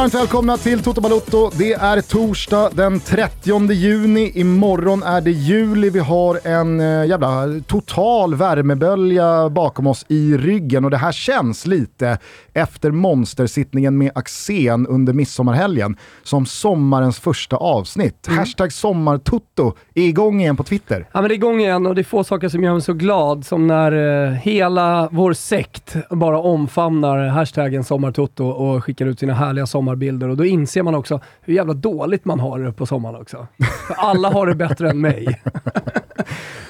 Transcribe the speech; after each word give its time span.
Varmt 0.00 0.14
välkomna 0.14 0.56
till 0.56 0.82
Toto 0.82 1.00
Balotto. 1.00 1.50
Det 1.58 1.72
är 1.72 2.00
torsdag 2.00 2.70
den 2.72 3.00
30 3.00 3.72
juni. 3.72 4.32
Imorgon 4.34 5.02
är 5.02 5.20
det 5.20 5.30
juli. 5.30 5.90
Vi 5.90 5.98
har 5.98 6.46
en 6.46 6.80
äh, 6.80 7.06
jävla 7.06 7.46
total 7.66 8.34
värmebölja 8.34 9.48
bakom 9.48 9.86
oss 9.86 10.06
i 10.08 10.36
ryggen 10.36 10.84
och 10.84 10.90
det 10.90 10.96
här 10.96 11.12
känns 11.12 11.66
lite 11.66 12.18
efter 12.52 12.90
monstersittningen 12.90 13.98
med 13.98 14.12
Axén 14.14 14.86
under 14.86 15.12
midsommarhelgen 15.12 15.96
som 16.22 16.46
sommarens 16.46 17.18
första 17.18 17.56
avsnitt. 17.56 18.26
Mm. 18.28 18.38
Hashtag 18.38 18.72
sommartutto 18.72 19.72
är 19.94 20.02
igång 20.02 20.40
igen 20.40 20.56
på 20.56 20.64
Twitter. 20.64 21.06
Ja 21.12 21.20
men 21.20 21.28
det 21.28 21.34
är 21.34 21.36
igång 21.36 21.60
igen 21.60 21.86
och 21.86 21.94
det 21.94 22.00
är 22.00 22.04
få 22.04 22.24
saker 22.24 22.48
som 22.48 22.64
gör 22.64 22.72
mig 22.72 22.82
så 22.82 22.92
glad 22.92 23.46
som 23.46 23.66
när 23.66 23.92
uh, 23.92 24.32
hela 24.32 25.08
vår 25.12 25.32
sekt 25.32 25.96
bara 26.10 26.38
omfamnar 26.38 27.26
hashtaggen 27.26 27.84
sommartutto 27.84 28.46
och 28.46 28.84
skickar 28.84 29.06
ut 29.06 29.20
sina 29.20 29.34
härliga 29.34 29.66
sommarbilder 29.90 30.28
och 30.28 30.36
då 30.36 30.44
inser 30.44 30.82
man 30.82 30.94
också 30.94 31.20
hur 31.40 31.54
jävla 31.54 31.74
dåligt 31.74 32.24
man 32.24 32.40
har 32.40 32.58
det 32.58 32.72
på 32.72 32.86
sommaren 32.86 33.16
också. 33.16 33.46
För 33.86 33.94
alla 33.94 34.30
har 34.30 34.46
det 34.46 34.54
bättre 34.54 34.90
än 34.90 35.00
mig. 35.00 35.26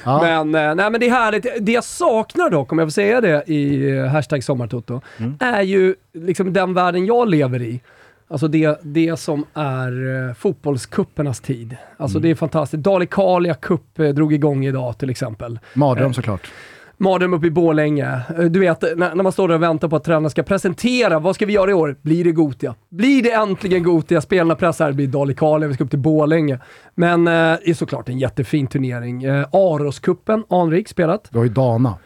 ja. 0.05 0.20
men, 0.23 0.55
eh, 0.55 0.74
nej, 0.74 0.90
men 0.90 1.01
det 1.01 1.07
är 1.07 1.10
härligt. 1.10 1.46
Det 1.60 1.73
jag 1.73 1.85
saknar 1.85 2.51
dock, 2.51 2.73
om 2.73 2.79
jag 2.79 2.87
får 2.87 2.93
säga 2.93 3.21
det 3.21 3.45
i 3.46 3.90
eh, 3.90 4.07
hashtag 4.07 4.45
sommartoto, 4.45 5.01
mm. 5.18 5.37
är 5.40 5.62
ju 5.62 5.95
liksom 6.15 6.52
den 6.52 6.74
världen 6.74 7.07
jag 7.07 7.29
lever 7.29 7.62
i. 7.62 7.80
Alltså 8.29 8.49
det, 8.49 8.80
det 8.82 9.18
som 9.18 9.45
är 9.55 10.29
eh, 10.29 10.34
fotbollskuppernas 10.34 11.40
tid. 11.40 11.77
Alltså 11.96 12.18
mm. 12.18 12.23
det 12.23 12.30
är 12.30 12.34
fantastiskt. 12.34 12.82
Dali-Kalia 12.82 13.55
Cup 13.55 13.96
drog 14.15 14.32
igång 14.32 14.66
idag 14.66 14.99
till 14.99 15.10
exempel. 15.10 15.59
Mardröm 15.74 16.15
såklart. 16.15 16.52
Mardröm 17.01 17.34
uppe 17.34 17.46
i 17.46 17.51
Borlänge. 17.51 18.20
Eh, 18.38 18.45
du 18.45 18.60
vet, 18.60 18.82
när, 18.82 19.15
när 19.15 19.23
man 19.23 19.32
står 19.32 19.48
där 19.48 19.54
och 19.54 19.62
väntar 19.62 19.88
på 19.88 19.96
att 19.96 20.04
tränaren 20.04 20.30
ska 20.30 20.43
presentera, 20.43 21.18
vad 21.18 21.34
ska 21.34 21.46
vi 21.46 21.52
göra 21.52 21.70
i 21.70 21.74
år? 21.74 21.96
Blir 22.02 22.24
det 22.24 22.32
Gotia? 22.32 22.74
Blir 22.90 23.23
det 23.23 23.32
äntligen 23.32 23.82
Gotia? 23.82 24.20
Spelarna 24.20 24.54
pressar, 24.54 24.87
det 24.87 24.93
blir 24.93 25.06
Dali 25.06 25.66
vi 25.66 25.74
ska 25.74 25.84
upp 25.84 25.90
till 25.90 25.98
Borlänge. 25.98 26.59
Men 26.95 27.26
eh, 27.26 27.32
det 27.32 27.71
är 27.71 27.74
såklart 27.74 28.09
en 28.09 28.18
jättefin 28.18 28.66
turnering. 28.66 29.24
Eh, 29.24 29.48
Aroskuppen, 29.52 30.45
anrik 30.51 30.88
spelat. 30.88 31.28
Du 31.30 31.38
har 31.38 31.45
ju 31.45 31.51
Dana. 31.51 31.98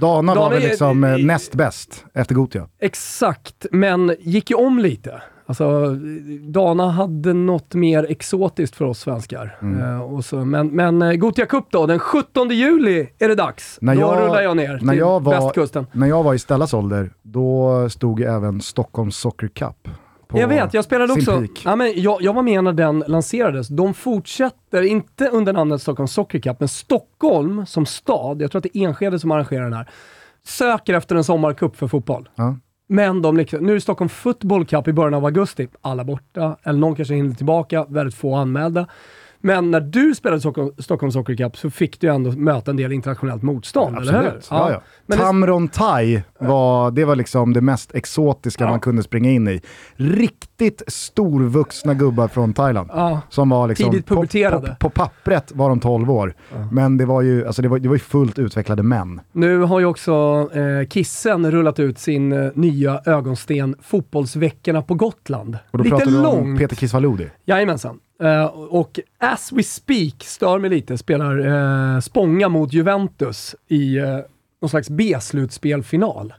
Dana, 0.00 0.34
Dana 0.34 0.40
var 0.40 0.50
väl 0.50 0.62
liksom 0.62 1.04
är, 1.04 1.18
näst 1.18 1.54
bäst 1.54 2.04
efter 2.14 2.34
Gotia? 2.34 2.68
Exakt, 2.80 3.66
men 3.70 4.16
gick 4.20 4.50
ju 4.50 4.56
om 4.56 4.78
lite. 4.78 5.22
Alltså, 5.52 5.96
Dana 6.40 6.90
hade 6.90 7.32
något 7.32 7.74
mer 7.74 8.06
exotiskt 8.08 8.76
för 8.76 8.84
oss 8.84 9.00
svenskar. 9.00 9.58
Mm. 9.62 9.80
Uh, 9.80 10.14
och 10.14 10.24
så, 10.24 10.36
men 10.36 10.68
men 10.68 11.02
uh, 11.02 11.14
Gothia 11.14 11.46
Cup 11.46 11.64
då, 11.70 11.86
den 11.86 11.98
17 11.98 12.50
juli 12.50 13.08
är 13.18 13.28
det 13.28 13.34
dags. 13.34 13.78
När 13.80 13.94
då 13.94 14.00
jag, 14.00 14.20
rullar 14.20 14.42
jag 14.42 14.56
ner 14.56 14.78
när 14.82 14.92
till 14.92 14.98
jag 14.98 15.22
var, 15.22 15.32
västkusten. 15.32 15.86
När 15.92 16.06
jag 16.06 16.22
var 16.22 16.34
i 16.34 16.38
Stellas 16.38 16.74
ålder, 16.74 17.10
då 17.22 17.88
stod 17.90 18.20
även 18.20 18.60
Stockholms 18.60 19.16
Soccer 19.16 19.48
Cup 19.48 19.88
jag 20.40 20.48
vet, 20.48 20.74
jag 20.74 20.84
spelade 20.84 21.12
också... 21.12 21.44
Ja, 21.64 21.76
men 21.76 21.92
jag, 21.96 22.22
jag 22.22 22.32
var 22.32 22.42
med 22.42 22.64
när 22.64 22.72
den 22.72 23.04
lanserades. 23.06 23.68
De 23.68 23.94
fortsätter, 23.94 24.82
inte 24.82 25.28
under 25.28 25.52
namnet 25.52 25.82
Stockholm 25.82 26.08
Soccer 26.08 26.38
Cup, 26.38 26.60
men 26.60 26.68
Stockholm 26.68 27.66
som 27.66 27.86
stad, 27.86 28.42
jag 28.42 28.50
tror 28.50 28.58
att 28.58 28.62
det 28.72 28.78
är 28.78 28.86
Enskede 28.86 29.18
som 29.18 29.30
arrangerar 29.30 29.64
den 29.64 29.72
här, 29.72 29.90
söker 30.44 30.94
efter 30.94 31.16
en 31.16 31.24
sommarcup 31.24 31.76
för 31.76 31.88
fotboll. 31.88 32.28
Ja. 32.34 32.56
Men 32.86 33.22
de 33.22 33.36
liksom, 33.36 33.60
nu 33.66 33.70
är 33.70 33.74
det 33.74 33.80
Stockholm 33.80 34.08
Football 34.08 34.66
Cup 34.66 34.88
i 34.88 34.92
början 34.92 35.14
av 35.14 35.24
augusti. 35.24 35.68
Alla 35.80 36.04
borta, 36.04 36.56
eller 36.62 36.78
någon 36.78 36.94
kanske 36.94 37.14
hinner 37.14 37.34
tillbaka, 37.34 37.84
väldigt 37.88 38.14
få 38.14 38.34
anmälda. 38.34 38.86
Men 39.44 39.70
när 39.70 39.80
du 39.80 40.14
spelade 40.14 40.40
Stockholm, 40.40 40.70
Stockholm 40.78 41.12
Soccer 41.12 41.36
Cup 41.36 41.56
så 41.56 41.70
fick 41.70 42.00
du 42.00 42.08
ändå 42.08 42.30
möta 42.30 42.70
en 42.70 42.76
del 42.76 42.92
internationellt 42.92 43.42
motstånd, 43.42 43.96
ja, 43.96 44.00
eller 44.00 44.22
hur? 44.22 44.28
Ja. 44.50 44.70
Ja, 44.70 44.82
ja. 45.06 45.16
Tamron 45.16 45.68
Thai 45.68 46.22
var, 46.38 46.90
det 46.90 47.04
var 47.04 47.16
liksom 47.16 47.52
det 47.52 47.60
mest 47.60 47.94
exotiska 47.94 48.66
man 48.66 48.80
kunde 48.80 49.02
springa 49.02 49.30
in 49.30 49.48
i. 49.48 49.60
Riktigt 49.94 50.82
storvuxna 50.86 51.94
gubbar 51.94 52.28
från 52.28 52.52
Thailand. 52.52 52.90
Som 53.28 53.48
var 53.48 53.68
liksom, 53.68 53.90
Tidigt 53.90 54.06
puberterade. 54.06 54.66
På, 54.66 54.74
på, 54.74 54.90
på, 54.90 54.90
pappret 54.90 55.52
var 55.54 55.68
de 55.68 55.80
12 55.80 56.10
år, 56.10 56.34
men 56.70 56.96
det 56.96 57.04
var 57.04 57.22
ju 57.22 57.46
alltså 57.46 57.62
det 57.62 57.68
var, 57.68 57.78
det 57.78 57.88
var 57.88 57.96
ju 57.96 58.00
fullt 58.00 58.38
utvecklade 58.38 58.82
män. 58.82 59.20
Nu 59.32 59.58
har 59.58 59.80
ju 59.80 59.86
också 59.86 60.12
eh, 60.54 60.88
Kissen 60.88 61.50
rullat 61.50 61.78
ut 61.80 61.98
sin 61.98 62.32
eh, 62.32 62.50
nya 62.54 63.00
ögonsten 63.06 63.76
Fotbollsveckorna 63.82 64.82
på 64.82 64.94
Gotland. 64.94 65.58
Och 65.70 65.78
då 65.78 65.84
Lite 65.84 65.96
pratar 65.96 66.10
du 66.10 66.26
om 66.26 66.58
Peter 66.58 66.76
Kisvalodi? 66.76 67.30
Jajamensan. 67.44 67.98
Uh, 68.22 68.44
och 68.70 69.00
as 69.18 69.52
we 69.52 69.62
speak, 69.62 70.14
stör 70.24 70.58
mig 70.58 70.70
lite, 70.70 70.98
spelar 70.98 71.38
uh, 71.38 72.00
Spånga 72.00 72.48
mot 72.48 72.72
Juventus 72.72 73.56
i 73.68 74.00
uh, 74.00 74.18
någon 74.60 74.68
slags 74.68 74.90
B-slutspelfinal 74.90 76.34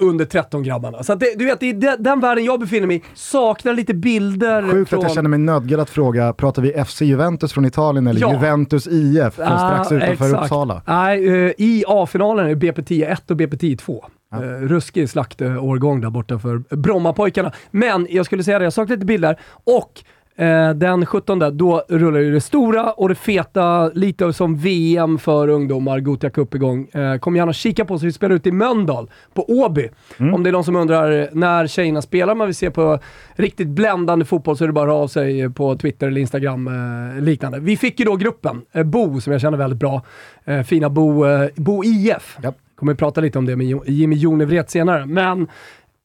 under 0.00 0.24
13-grabbarna. 0.24 1.02
Så 1.02 1.14
det, 1.14 1.38
du 1.38 1.44
vet, 1.44 1.62
i 1.62 1.72
den, 1.72 2.02
den 2.02 2.20
världen 2.20 2.44
jag 2.44 2.60
befinner 2.60 2.86
mig 2.86 2.96
i 2.96 3.02
saknar 3.14 3.74
lite 3.74 3.94
bilder 3.94 4.70
Sjukt 4.70 4.90
från... 4.90 4.98
att 4.98 5.02
jag 5.02 5.14
känner 5.14 5.28
mig 5.28 5.38
nödgad 5.38 5.80
att 5.80 5.90
fråga, 5.90 6.32
pratar 6.32 6.62
vi 6.62 6.84
FC 6.84 7.02
Juventus 7.02 7.52
från 7.52 7.64
Italien 7.64 8.06
eller 8.06 8.20
ja. 8.20 8.32
Juventus 8.32 8.86
IF 8.86 9.34
från 9.34 9.46
strax 9.46 9.92
utanför 9.92 10.24
exakt. 10.24 10.42
Uppsala? 10.42 10.82
Nej, 10.86 11.54
i 11.58 11.84
A-finalen 11.86 12.46
är 12.46 12.54
BP10 12.54 13.12
1 13.12 13.30
och 13.30 13.36
BP10 13.36 13.76
2. 13.76 14.04
Ja. 14.30 14.38
Ruskig 14.42 15.10
slaktårgång 15.10 16.00
där 16.00 16.10
borta 16.10 16.38
för 16.38 16.76
Brommapojkarna. 16.76 17.52
Men 17.70 18.06
jag 18.10 18.26
skulle 18.26 18.44
säga 18.44 18.58
det, 18.58 18.64
jag 18.64 18.72
saknar 18.72 18.96
lite 18.96 19.06
bilder 19.06 19.40
och 19.64 20.04
Eh, 20.40 20.70
den 20.70 21.06
17, 21.06 21.56
då 21.56 21.82
rullar 21.88 22.20
ju 22.20 22.32
det 22.32 22.40
stora 22.40 22.92
och 22.92 23.08
det 23.08 23.14
feta, 23.14 23.88
lite 23.88 24.32
som 24.32 24.56
VM 24.56 25.18
för 25.18 25.48
ungdomar, 25.48 26.00
Gothia 26.00 26.30
Cup 26.30 26.54
igång. 26.54 26.88
Eh, 26.92 27.16
kom 27.16 27.36
gärna 27.36 27.48
och 27.48 27.54
kika 27.54 27.84
på 27.84 27.94
oss, 27.94 28.02
vi 28.02 28.12
spelar 28.12 28.34
ut 28.34 28.46
i 28.46 28.52
Mölndal, 28.52 29.10
på 29.34 29.44
Åby. 29.48 29.88
Mm. 30.18 30.34
Om 30.34 30.42
det 30.42 30.50
är 30.50 30.52
någon 30.52 30.64
som 30.64 30.76
undrar 30.76 31.28
när 31.32 31.66
tjejerna 31.66 32.02
spelar, 32.02 32.34
man 32.34 32.46
vill 32.46 32.54
se 32.54 32.70
på 32.70 32.98
riktigt 33.34 33.68
bländande 33.68 34.24
fotboll 34.24 34.56
så 34.56 34.64
är 34.64 34.68
det 34.68 34.72
bara 34.72 34.84
att 34.84 34.88
höra 34.90 35.02
av 35.02 35.08
sig 35.08 35.50
på 35.50 35.76
Twitter 35.76 36.06
eller 36.06 36.20
Instagram 36.20 36.68
eh, 37.16 37.22
liknande. 37.22 37.60
Vi 37.60 37.76
fick 37.76 37.98
ju 37.98 38.04
då 38.04 38.16
gruppen, 38.16 38.62
eh, 38.72 38.82
Bo, 38.82 39.20
som 39.20 39.32
jag 39.32 39.40
känner 39.42 39.58
väldigt 39.58 39.80
bra. 39.80 40.02
Eh, 40.44 40.62
fina 40.62 40.90
Bo, 40.90 41.26
eh, 41.26 41.48
Bo 41.56 41.84
IF. 41.84 42.38
Yep. 42.44 42.54
Kommer 42.74 42.94
prata 42.94 43.20
lite 43.20 43.38
om 43.38 43.46
det 43.46 43.56
med 43.56 43.80
Jimmy 43.86 44.16
Jonevret 44.16 44.70
senare. 44.70 45.06
Men 45.06 45.48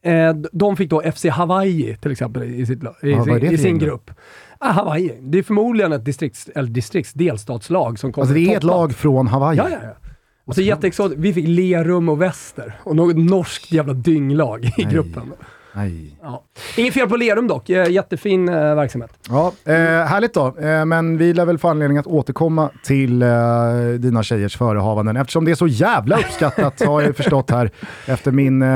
Eh, 0.05 0.33
de 0.51 0.77
fick 0.77 0.89
då 0.89 1.01
FC 1.15 1.25
Hawaii 1.25 1.97
till 2.01 2.11
exempel 2.11 2.43
i, 2.43 2.65
sitt, 2.65 2.83
i, 2.83 2.87
ja, 3.01 3.23
sin, 3.23 3.53
i 3.53 3.57
sin 3.57 3.79
grupp. 3.79 4.11
Ah, 4.59 4.71
Hawaii. 4.71 5.17
Det 5.21 5.37
är 5.37 5.43
förmodligen 5.43 5.91
ett 5.93 6.05
distrikts, 6.05 6.49
eller 6.55 6.69
distrikts 6.69 7.13
delstatslag 7.13 7.99
som 7.99 8.11
kommer 8.11 8.23
Alltså 8.23 8.33
det 8.33 8.53
är 8.53 8.57
ett 8.57 8.63
lag 8.63 8.95
från 8.95 9.27
Hawaii? 9.27 9.57
Ja, 9.57 9.69
ja, 9.69 9.77
ja. 9.83 10.09
Alltså 10.47 10.61
jätteexotiskt. 10.61 11.21
Vi 11.21 11.33
fick 11.33 11.47
Lerum 11.47 12.09
och 12.09 12.21
Väster 12.21 12.79
och 12.83 12.95
något 12.95 13.17
norskt 13.17 13.71
jävla 13.71 13.93
dynglag 13.93 14.65
i 14.65 14.73
Nej. 14.77 14.87
gruppen. 14.91 15.33
Nej. 15.75 16.17
Ja. 16.21 16.43
Inget 16.77 16.93
fel 16.93 17.09
på 17.09 17.15
Lerum 17.15 17.47
dock, 17.47 17.69
eh, 17.69 17.89
jättefin 17.91 18.49
eh, 18.49 18.75
verksamhet. 18.75 19.11
Ja, 19.29 19.51
eh, 19.65 19.73
härligt 19.75 20.33
då, 20.33 20.57
eh, 20.59 20.85
men 20.85 21.17
vi 21.17 21.33
lär 21.33 21.45
väl 21.45 21.57
få 21.57 21.67
anledning 21.67 21.97
att 21.97 22.07
återkomma 22.07 22.69
till 22.83 23.21
eh, 23.21 23.27
dina 23.99 24.23
tjejers 24.23 24.57
förehavanden 24.57 25.17
eftersom 25.17 25.45
det 25.45 25.51
är 25.51 25.55
så 25.55 25.67
jävla 25.67 26.17
uppskattat 26.17 26.85
har 26.85 27.01
jag 27.01 27.15
förstått 27.15 27.51
här 27.51 27.71
efter 28.05 28.31
min 28.31 28.61
eh, 28.61 28.69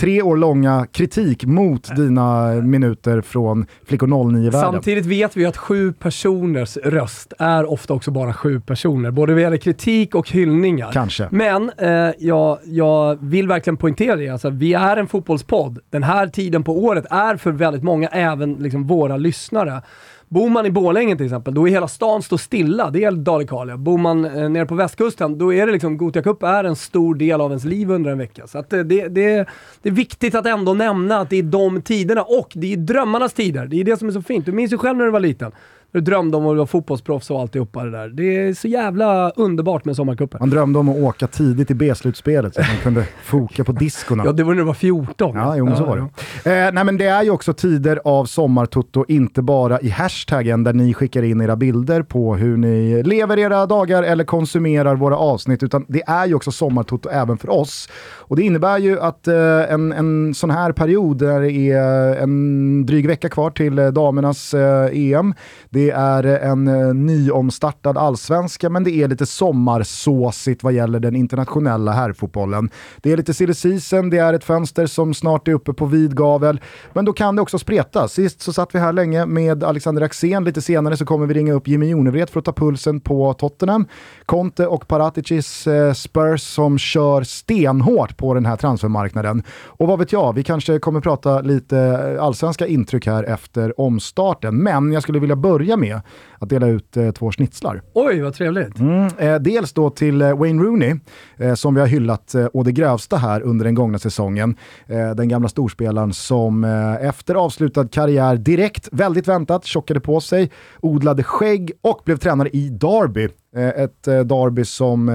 tre 0.00 0.22
år 0.22 0.36
långa 0.36 0.86
kritik 0.92 1.44
mot 1.44 1.96
dina 1.96 2.46
minuter 2.54 3.20
från 3.20 3.66
Flickor 3.86 4.06
09-världen. 4.06 4.72
Samtidigt 4.72 5.06
vet 5.06 5.36
vi 5.36 5.46
att 5.46 5.56
sju 5.56 5.92
personers 5.92 6.76
röst 6.76 7.32
är 7.38 7.70
ofta 7.70 7.94
också 7.94 8.10
bara 8.10 8.32
sju 8.32 8.60
personer, 8.60 9.10
både 9.10 9.32
vad 9.32 9.42
gäller 9.42 9.56
kritik 9.56 10.14
och 10.14 10.30
hyllningar. 10.30 10.92
Kanske. 10.92 11.28
Men 11.30 11.70
jag, 12.18 12.58
jag 12.64 13.18
vill 13.20 13.48
verkligen 13.48 13.76
poängtera 13.76 14.16
det, 14.16 14.28
alltså, 14.28 14.50
vi 14.50 14.74
är 14.74 14.96
en 14.96 15.06
fotbollspodd. 15.06 15.78
Den 15.90 16.02
här 16.02 16.23
här 16.24 16.30
tiden 16.30 16.64
på 16.64 16.84
året 16.84 17.06
är 17.10 17.36
för 17.36 17.52
väldigt 17.52 17.82
många, 17.82 18.08
även 18.08 18.54
liksom 18.54 18.86
våra 18.86 19.16
lyssnare. 19.16 19.82
Bor 20.28 20.48
man 20.48 20.66
i 20.66 20.70
Borlänge 20.70 21.16
till 21.16 21.26
exempel, 21.26 21.54
då 21.54 21.68
är 21.68 21.72
hela 21.72 21.88
stan 21.88 22.22
står 22.22 22.36
stilla. 22.36 22.90
Det 22.90 23.04
är 23.04 23.10
Dalekarlia. 23.10 23.76
Bor 23.76 23.98
man 23.98 24.24
eh, 24.24 24.48
nere 24.48 24.66
på 24.66 24.74
västkusten, 24.74 25.38
då 25.38 25.54
är 25.54 25.66
det 25.66 25.72
liksom, 25.72 25.96
Gothia 25.96 26.22
Cup 26.22 26.42
är 26.42 26.64
en 26.64 26.76
stor 26.76 27.14
del 27.14 27.40
av 27.40 27.50
ens 27.50 27.64
liv 27.64 27.90
under 27.90 28.10
en 28.10 28.18
vecka. 28.18 28.46
Så 28.46 28.58
att 28.58 28.72
eh, 28.72 28.80
det, 28.80 29.08
det, 29.08 29.48
det 29.82 29.88
är 29.88 29.92
viktigt 29.92 30.34
att 30.34 30.46
ändå 30.46 30.74
nämna 30.74 31.18
att 31.18 31.30
det 31.30 31.36
är 31.36 31.42
de 31.42 31.82
tiderna, 31.82 32.22
och 32.22 32.52
det 32.54 32.72
är 32.72 32.76
drömmarnas 32.76 33.32
tider. 33.32 33.66
Det 33.66 33.80
är 33.80 33.84
det 33.84 33.96
som 33.96 34.08
är 34.08 34.12
så 34.12 34.22
fint. 34.22 34.46
Du 34.46 34.52
minns 34.52 34.72
ju 34.72 34.78
själv 34.78 34.98
när 34.98 35.04
du 35.04 35.10
var 35.10 35.20
liten. 35.20 35.52
Du 35.94 36.00
drömde 36.00 36.36
om 36.36 36.46
att 36.46 36.56
vara 36.56 36.66
fotbollsproffs 36.66 37.30
och 37.30 37.40
alltihopa 37.40 37.84
det 37.84 37.90
där. 37.90 38.08
Det 38.08 38.36
är 38.36 38.54
så 38.54 38.68
jävla 38.68 39.30
underbart 39.30 39.84
med 39.84 39.96
Sommarcupen. 39.96 40.40
Man 40.40 40.50
drömde 40.50 40.78
om 40.78 40.88
att 40.88 40.96
åka 40.96 41.26
tidigt 41.26 41.70
i 41.70 41.74
B-slutspelet 41.74 42.54
så 42.54 42.60
att 42.60 42.68
man 42.68 42.76
kunde 42.76 43.04
foka 43.24 43.64
på 43.64 43.72
diskorna. 43.72 44.24
Ja, 44.24 44.32
det 44.32 44.42
var 44.42 44.52
när 44.54 44.58
du 44.58 44.66
var 44.66 44.74
14. 44.74 45.36
Ja, 45.36 45.56
jo, 45.56 45.64
men 45.64 45.76
så 45.76 45.84
var 45.84 45.96
det. 45.96 46.02
Eh, 46.50 46.72
nej, 46.72 46.84
men 46.84 46.98
det 46.98 47.06
är 47.06 47.22
ju 47.22 47.30
också 47.30 47.52
tider 47.52 48.00
av 48.04 48.24
sommartutto, 48.24 49.04
inte 49.08 49.42
bara 49.42 49.80
i 49.80 49.88
hashtaggen 49.88 50.64
där 50.64 50.72
ni 50.72 50.94
skickar 50.94 51.22
in 51.22 51.40
era 51.40 51.56
bilder 51.56 52.02
på 52.02 52.36
hur 52.36 52.56
ni 52.56 53.02
lever 53.02 53.38
era 53.38 53.66
dagar 53.66 54.02
eller 54.02 54.24
konsumerar 54.24 54.96
våra 54.96 55.16
avsnitt, 55.16 55.62
utan 55.62 55.84
det 55.88 56.02
är 56.06 56.26
ju 56.26 56.34
också 56.34 56.52
sommartutto 56.52 57.08
även 57.08 57.38
för 57.38 57.50
oss. 57.50 57.88
Och 58.18 58.36
det 58.36 58.42
innebär 58.42 58.78
ju 58.78 59.00
att 59.00 59.28
eh, 59.28 59.72
en, 59.72 59.92
en 59.92 60.34
sån 60.34 60.50
här 60.50 60.72
period 60.72 61.18
där 61.18 61.40
det 61.40 61.52
är 61.52 62.16
en 62.16 62.86
dryg 62.86 63.06
vecka 63.06 63.28
kvar 63.28 63.50
till 63.50 63.78
eh, 63.78 63.86
damernas 63.88 64.54
eh, 64.54 64.90
EM, 64.92 65.34
det 65.70 65.83
det 65.84 65.90
är 65.90 66.26
eh, 66.26 66.50
en 66.50 66.68
eh, 66.68 66.94
nyomstartad 66.94 67.98
allsvenska, 67.98 68.70
men 68.70 68.84
det 68.84 68.90
är 68.90 69.08
lite 69.08 69.26
sommarsåsigt 69.26 70.62
vad 70.62 70.72
gäller 70.72 71.00
den 71.00 71.16
internationella 71.16 71.92
herrfotbollen. 71.92 72.70
Det 72.96 73.12
är 73.12 73.16
lite 73.16 73.34
silly 73.34 73.54
season, 73.54 74.10
det 74.10 74.18
är 74.18 74.32
ett 74.32 74.44
fönster 74.44 74.86
som 74.86 75.14
snart 75.14 75.48
är 75.48 75.52
uppe 75.52 75.72
på 75.72 75.86
vid 75.86 76.16
gavel, 76.16 76.60
men 76.92 77.04
då 77.04 77.12
kan 77.12 77.36
det 77.36 77.42
också 77.42 77.58
spreta. 77.58 78.08
Sist 78.08 78.40
så 78.40 78.52
satt 78.52 78.74
vi 78.74 78.78
här 78.78 78.92
länge 78.92 79.26
med 79.26 79.64
Alexander 79.64 80.02
Axén, 80.02 80.44
lite 80.44 80.62
senare 80.62 80.96
så 80.96 81.04
kommer 81.04 81.26
vi 81.26 81.34
ringa 81.34 81.52
upp 81.52 81.68
Jimmy 81.68 81.88
Jonevret 81.88 82.30
för 82.30 82.38
att 82.38 82.44
ta 82.44 82.52
pulsen 82.52 83.00
på 83.00 83.34
Tottenham. 83.34 83.86
Conte 84.26 84.66
och 84.66 84.88
Paraticis 84.88 85.66
eh, 85.66 85.92
Spurs 85.92 86.42
som 86.42 86.78
kör 86.78 87.22
stenhårt 87.22 88.16
på 88.16 88.34
den 88.34 88.46
här 88.46 88.56
transfermarknaden. 88.56 89.42
Och 89.64 89.88
vad 89.88 89.98
vet 89.98 90.12
jag, 90.12 90.34
vi 90.34 90.42
kanske 90.42 90.78
kommer 90.78 91.00
prata 91.00 91.40
lite 91.40 92.18
allsvenska 92.20 92.66
intryck 92.66 93.06
här 93.06 93.22
efter 93.24 93.80
omstarten, 93.80 94.62
men 94.62 94.92
jag 94.92 95.02
skulle 95.02 95.18
vilja 95.18 95.36
börja 95.36 95.73
med 95.76 96.00
att 96.38 96.48
dela 96.48 96.66
ut 96.66 96.96
eh, 96.96 97.10
två 97.10 97.32
schnitzlar. 97.32 97.82
Oj, 97.94 98.20
vad 98.20 98.34
trevligt. 98.34 98.78
Mm, 98.78 99.08
eh, 99.18 99.34
dels 99.34 99.72
då 99.72 99.90
till 99.90 100.22
eh, 100.22 100.38
Wayne 100.38 100.62
Rooney, 100.62 100.94
eh, 101.36 101.54
som 101.54 101.74
vi 101.74 101.80
har 101.80 101.88
hyllat 101.88 102.34
eh, 102.34 102.46
å 102.52 102.62
det 102.62 102.72
grövsta 102.72 103.16
här 103.16 103.40
under 103.40 103.64
den 103.64 103.74
gångna 103.74 103.98
säsongen. 103.98 104.56
Eh, 104.86 105.10
den 105.10 105.28
gamla 105.28 105.48
storspelaren 105.48 106.12
som 106.12 106.64
efter 107.00 107.34
avslutad 107.34 107.88
karriär 107.88 108.36
direkt, 108.36 108.88
väldigt 108.92 109.28
väntat, 109.28 109.64
tjockade 109.64 110.00
på 110.00 110.20
sig, 110.20 110.50
odlade 110.80 111.22
skägg 111.22 111.72
och 111.80 112.02
blev 112.04 112.16
tränare 112.16 112.48
i 112.48 112.68
Derby. 112.68 113.28
Ett 113.56 114.02
Derby 114.02 114.64
som 114.64 115.10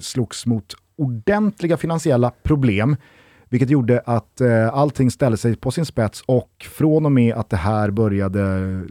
slogs 0.00 0.46
mot 0.46 0.74
ordentliga 0.98 1.76
finansiella 1.76 2.32
problem 2.42 2.96
vilket 3.50 3.70
gjorde 3.70 4.02
att 4.06 4.40
eh, 4.40 4.74
allting 4.74 5.10
ställde 5.10 5.36
sig 5.38 5.56
på 5.56 5.70
sin 5.70 5.86
spets 5.86 6.22
och 6.26 6.66
från 6.70 7.06
och 7.06 7.12
med 7.12 7.34
att 7.34 7.50
det 7.50 7.56
här 7.56 7.90
började 7.90 8.42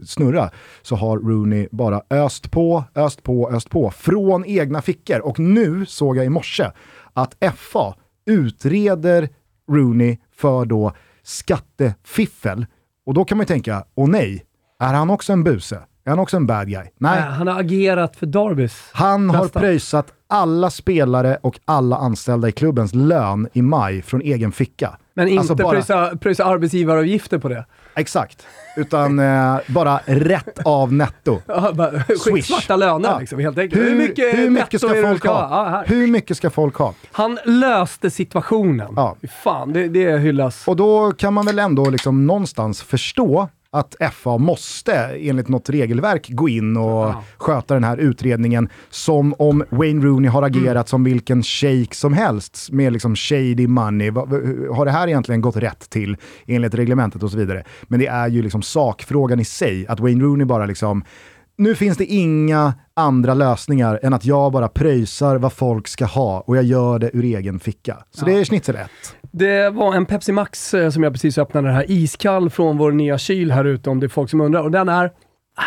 snurra 0.06 0.50
så 0.82 0.96
har 0.96 1.18
Rooney 1.18 1.68
bara 1.72 2.02
öst 2.10 2.50
på, 2.50 2.84
öst 2.94 3.22
på, 3.22 3.50
öst 3.50 3.70
på 3.70 3.90
från 3.90 4.44
egna 4.44 4.82
fickor. 4.82 5.20
Och 5.20 5.38
nu 5.38 5.86
såg 5.86 6.16
jag 6.16 6.24
i 6.26 6.28
morse 6.28 6.70
att 7.12 7.36
FA 7.56 7.94
utreder 8.26 9.28
Rooney 9.70 10.16
för 10.36 10.64
då 10.64 10.92
skattefiffel. 11.22 12.66
Och 13.06 13.14
då 13.14 13.24
kan 13.24 13.38
man 13.38 13.42
ju 13.42 13.46
tänka, 13.48 13.84
åh 13.94 14.08
nej, 14.08 14.44
är 14.80 14.94
han 14.94 15.10
också 15.10 15.32
en 15.32 15.44
buse? 15.44 15.76
Är 16.04 16.10
han 16.10 16.18
också 16.18 16.36
en 16.36 16.46
bad 16.46 16.68
guy? 16.68 16.84
Nej. 16.98 17.18
Äh, 17.18 17.24
han 17.24 17.46
har 17.46 17.60
agerat 17.60 18.16
för 18.16 18.26
Darbys. 18.26 18.90
Han 18.92 19.30
har 19.30 19.42
Nästa. 19.42 19.60
pröjsat 19.60 20.12
alla 20.28 20.70
spelare 20.70 21.38
och 21.42 21.58
alla 21.64 21.96
anställda 21.96 22.48
i 22.48 22.52
klubbens 22.52 22.94
lön 22.94 23.48
i 23.52 23.62
maj 23.62 24.02
från 24.02 24.20
egen 24.22 24.52
ficka. 24.52 24.96
Men 25.14 25.28
inte 25.28 25.40
Alltså 25.40 25.54
bara- 25.54 25.70
pröjsa, 25.70 26.16
pröjsa 26.20 26.44
arbetsgivaravgifter 26.44 27.38
på 27.38 27.48
det. 27.48 27.64
Exakt. 27.94 28.46
Utan 28.76 29.18
eh, 29.18 29.56
bara 29.66 30.00
rätt 30.04 30.58
av 30.64 30.92
netto. 30.92 31.38
Ja, 31.46 31.72
bara, 31.72 31.90
Swish. 32.18 32.46
Svarta 32.46 32.76
löner 32.76 33.08
Ja. 33.08 33.18
liksom, 33.18 33.38
helt 33.38 33.58
enkelt. 33.58 33.82
Hur, 33.82 33.90
hur 33.90 33.96
mycket, 33.96 34.52
netto 34.52 34.78
ska 34.78 34.88
är 34.88 34.94
det 34.94 35.00
du 35.00 35.06
folk 35.08 35.26
ha? 35.26 35.32
Ja, 35.50 35.84
hur 35.86 36.06
mycket 36.06 36.36
ska 36.36 36.50
folk 36.50 36.76
ha? 36.76 36.94
Han 37.12 37.38
löste 37.44 38.10
situationen. 38.10 38.92
Ja. 38.96 39.16
Fan, 39.42 39.72
det, 39.72 39.88
det 39.88 40.18
hyllas. 40.18 40.68
Och 40.68 40.76
då 40.76 41.12
kan 41.12 41.34
man 41.34 41.46
väl 41.46 41.58
ändå 41.58 41.90
liksom 41.90 42.26
någonstans 42.26 42.82
förstå 42.82 43.48
att 43.78 43.96
FA 44.12 44.38
måste 44.38 44.92
enligt 45.20 45.48
något 45.48 45.70
regelverk 45.70 46.28
gå 46.30 46.48
in 46.48 46.76
och 46.76 46.82
Ja. 47.06 47.22
sköta 47.36 47.74
den 47.74 47.84
här 47.84 47.96
utredningen 47.96 48.68
som 48.90 49.34
om 49.38 49.64
Wayne 49.70 50.04
Rooney 50.06 50.30
har 50.30 50.42
agerat 50.42 50.66
Mm. 50.76 50.84
som 50.86 51.04
vilken 51.04 51.42
shake 51.42 51.94
som 51.94 52.12
helst 52.12 52.68
med 52.72 52.92
liksom 52.92 53.16
shady 53.16 53.66
money. 53.66 54.10
Har 54.72 54.84
det 54.84 54.90
här 54.90 55.08
egentligen 55.08 55.40
gått 55.40 55.56
rätt 55.56 55.90
till 55.90 56.16
enligt 56.46 56.74
reglementet 56.74 57.22
och 57.22 57.30
så 57.30 57.36
vidare? 57.36 57.64
Men 57.82 58.00
det 58.00 58.06
är 58.06 58.28
ju 58.28 58.42
liksom 58.42 58.62
sakfrågan 58.62 59.40
i 59.40 59.44
sig, 59.44 59.86
att 59.86 60.00
Wayne 60.00 60.24
Rooney 60.24 60.44
bara 60.46 60.66
liksom 60.66 61.04
nu 61.58 61.74
finns 61.74 61.98
det 61.98 62.04
inga 62.06 62.74
andra 62.94 63.34
lösningar 63.34 64.00
än 64.02 64.12
att 64.14 64.24
jag 64.24 64.52
bara 64.52 64.68
pröjsar 64.68 65.36
vad 65.36 65.52
folk 65.52 65.88
ska 65.88 66.04
ha 66.04 66.40
och 66.40 66.56
jag 66.56 66.64
gör 66.64 66.98
det 66.98 67.10
ur 67.16 67.24
egen 67.24 67.60
ficka. 67.60 67.96
Så 68.10 68.24
det 68.24 68.32
är 68.32 68.44
schnitzel 68.44 68.76
1. 68.76 68.90
Det 69.38 69.70
var 69.70 69.94
en 69.94 70.06
Pepsi 70.06 70.32
Max 70.32 70.74
eh, 70.74 70.90
som 70.90 71.02
jag 71.02 71.12
precis 71.12 71.38
öppnade 71.38 71.70
här, 71.70 71.90
iskall 71.90 72.50
från 72.50 72.78
vår 72.78 72.92
nya 72.92 73.18
kyl 73.18 73.50
här 73.50 73.64
ute 73.64 73.90
om 73.90 74.00
det 74.00 74.06
är 74.06 74.08
folk 74.08 74.30
som 74.30 74.40
undrar. 74.40 74.62
Och 74.62 74.70
den 74.70 74.88
är 74.88 75.12
ah, 75.56 75.62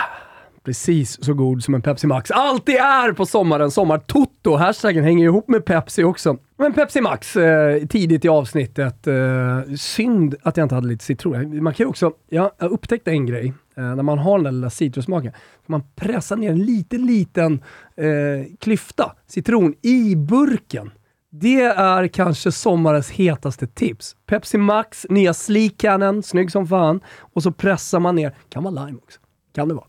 precis 0.63 1.24
så 1.25 1.33
god 1.33 1.63
som 1.63 1.75
en 1.75 1.81
Pepsi 1.81 2.07
Max 2.07 2.31
alltid 2.31 2.75
är 2.75 3.13
på 3.13 3.25
sommaren. 3.25 3.71
Sommartotto, 3.71 4.56
hashtaggen 4.56 5.04
hänger 5.04 5.25
ihop 5.25 5.48
med 5.48 5.66
Pepsi 5.66 6.04
också. 6.04 6.38
Men 6.57 6.74
Pepsi 6.74 7.01
Max, 7.01 7.36
eh, 7.36 7.86
tidigt 7.88 8.25
i 8.25 8.30
avsnittet. 8.30 9.07
Eh, 9.07 9.74
synd 9.77 10.36
att 10.42 10.57
jag 10.57 10.66
inte 10.66 10.75
hade 10.75 10.88
lite 10.88 11.06
citron. 11.06 11.63
Man 11.63 11.74
kan 11.74 11.83
ju 11.83 11.89
också, 11.89 12.12
ja, 12.30 12.51
jag 12.60 12.71
upptäckte 12.71 13.12
en 13.12 13.25
grej. 13.25 13.54
Eh, 13.77 13.95
när 13.95 14.04
man 14.04 14.19
har 14.19 14.38
den 14.38 14.44
där 14.44 14.51
lilla 14.51 14.69
citrussmaken, 14.69 15.31
man 15.66 15.83
pressar 15.95 16.36
ner 16.36 16.51
en 16.51 16.66
liten, 16.66 17.06
liten 17.06 17.54
eh, 17.95 18.56
klyfta 18.60 19.12
citron 19.27 19.74
i 19.81 20.16
burken. 20.16 20.92
Det 21.31 21.62
är 21.62 22.08
kanske 22.08 22.52
sommarens 22.52 23.10
hetaste 23.12 23.68
tips. 23.68 24.16
Pepsi 24.26 24.58
Max, 24.58 25.06
nya 25.10 25.34
Sleek 25.34 25.78
Cannon, 25.78 26.24
snygg 26.24 26.52
som 26.52 26.68
fan. 26.68 27.00
Och 27.34 27.44
så 27.44 27.52
pressar 27.52 28.00
man 28.00 28.16
ner, 28.16 28.36
kan 28.50 28.64
vara 28.64 28.86
lime 28.86 28.98
också. 28.98 29.20
Kan 29.56 29.68
det 29.68 29.74
vara. 29.74 29.86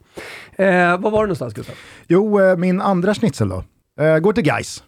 Eh, 0.69 0.99
vad 1.01 1.13
var 1.13 1.21
det 1.21 1.27
någonstans 1.27 1.55
Gustav? 1.55 1.75
Jo, 2.09 2.41
eh, 2.41 2.57
min 2.57 2.81
andra 2.81 3.15
schnitzel 3.15 3.49
då. 3.49 3.65
Eh, 4.05 4.19
går 4.19 4.33
till 4.33 4.47
Geis. 4.47 4.85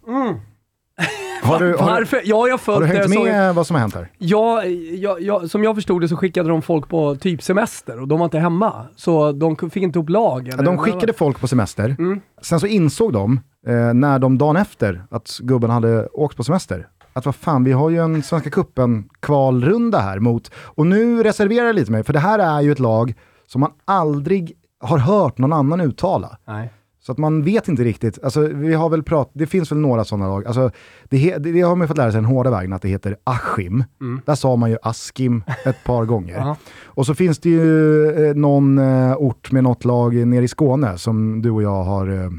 Har, 1.43 1.59
du, 1.59 1.75
har, 1.77 1.85
Varför? 1.91 2.21
Ja, 2.23 2.47
jag 2.47 2.57
har 2.65 2.79
du 2.81 2.85
hängt 2.85 3.23
med 3.23 3.55
vad 3.55 3.67
som 3.67 3.73
har 3.73 3.81
hänt 3.81 3.95
här? 3.95 4.09
Ja, 4.17 4.63
ja, 4.91 5.17
ja, 5.19 5.47
som 5.47 5.63
jag 5.63 5.75
förstod 5.75 6.01
det 6.01 6.07
så 6.07 6.17
skickade 6.17 6.49
de 6.49 6.61
folk 6.61 6.89
på 6.89 7.15
typ 7.15 7.43
semester 7.43 8.01
och 8.01 8.07
de 8.07 8.19
var 8.19 8.25
inte 8.25 8.39
hemma. 8.39 8.85
Så 8.95 9.31
de 9.31 9.55
fick 9.57 9.83
inte 9.83 9.99
upp 9.99 10.09
lag. 10.09 10.47
Ja, 10.47 10.53
eller- 10.53 10.63
de 10.63 10.77
skickade 10.77 11.13
folk 11.13 11.39
på 11.39 11.47
semester. 11.47 11.95
Mm. 11.99 12.21
Sen 12.41 12.59
så 12.59 12.67
insåg 12.67 13.13
de, 13.13 13.39
eh, 13.67 13.93
när 13.93 14.19
de 14.19 14.37
dagen 14.37 14.55
efter 14.55 15.03
att 15.11 15.37
gubben 15.41 15.69
hade 15.69 16.07
åkt 16.07 16.37
på 16.37 16.43
semester, 16.43 16.87
att 17.13 17.25
vad 17.25 17.35
fan, 17.35 17.63
vi 17.63 17.71
har 17.71 17.89
ju 17.89 17.97
en 18.03 18.23
Svenska 18.23 18.49
Cupen 18.49 19.09
kvalrunda 19.19 19.99
här 19.99 20.19
mot, 20.19 20.51
och 20.55 20.87
nu 20.87 21.23
reserverar 21.23 21.65
jag 21.65 21.75
lite 21.75 21.91
mig, 21.91 22.03
för 22.03 22.13
det 22.13 22.19
här 22.19 22.39
är 22.39 22.61
ju 22.61 22.71
ett 22.71 22.79
lag 22.79 23.13
som 23.47 23.61
man 23.61 23.71
aldrig 23.85 24.53
har 24.81 24.97
hört 24.97 25.37
någon 25.37 25.53
annan 25.53 25.81
uttala. 25.81 26.37
Nej. 26.47 26.71
Så 27.05 27.11
att 27.11 27.17
man 27.17 27.43
vet 27.43 27.67
inte 27.67 27.83
riktigt, 27.83 28.23
alltså 28.23 28.41
vi 28.41 28.73
har 28.73 28.89
väl 28.89 29.03
pratat, 29.03 29.31
det 29.35 29.47
finns 29.47 29.71
väl 29.71 29.77
några 29.79 30.03
sådana 30.03 30.27
lag, 30.27 30.45
alltså 30.47 30.71
det, 31.09 31.17
he, 31.17 31.37
det, 31.37 31.51
det 31.51 31.61
har 31.61 31.75
man 31.75 31.85
ju 31.85 31.87
fått 31.87 31.97
lära 31.97 32.11
sig 32.11 32.17
den 32.17 32.25
hårda 32.25 32.51
vägen 32.51 32.73
att 32.73 32.81
det 32.81 32.87
heter 32.87 33.17
Askim. 33.23 33.83
Där 34.25 34.35
sa 34.35 34.55
man 34.55 34.69
ju 34.71 34.77
Askim 34.81 35.43
ett 35.65 35.83
par 35.85 36.05
gånger. 36.05 36.55
Och 36.85 37.05
så 37.05 37.15
finns 37.15 37.39
det 37.39 37.49
ju 37.49 38.07
eh, 38.29 38.35
någon 38.35 38.77
eh, 38.77 39.15
ort 39.17 39.51
med 39.51 39.63
något 39.63 39.85
lag 39.85 40.15
nere 40.27 40.43
i 40.43 40.47
Skåne 40.47 40.97
som 40.97 41.41
du 41.41 41.51
och 41.51 41.63
jag 41.63 41.83
har 41.83 42.23
eh, 42.23 42.29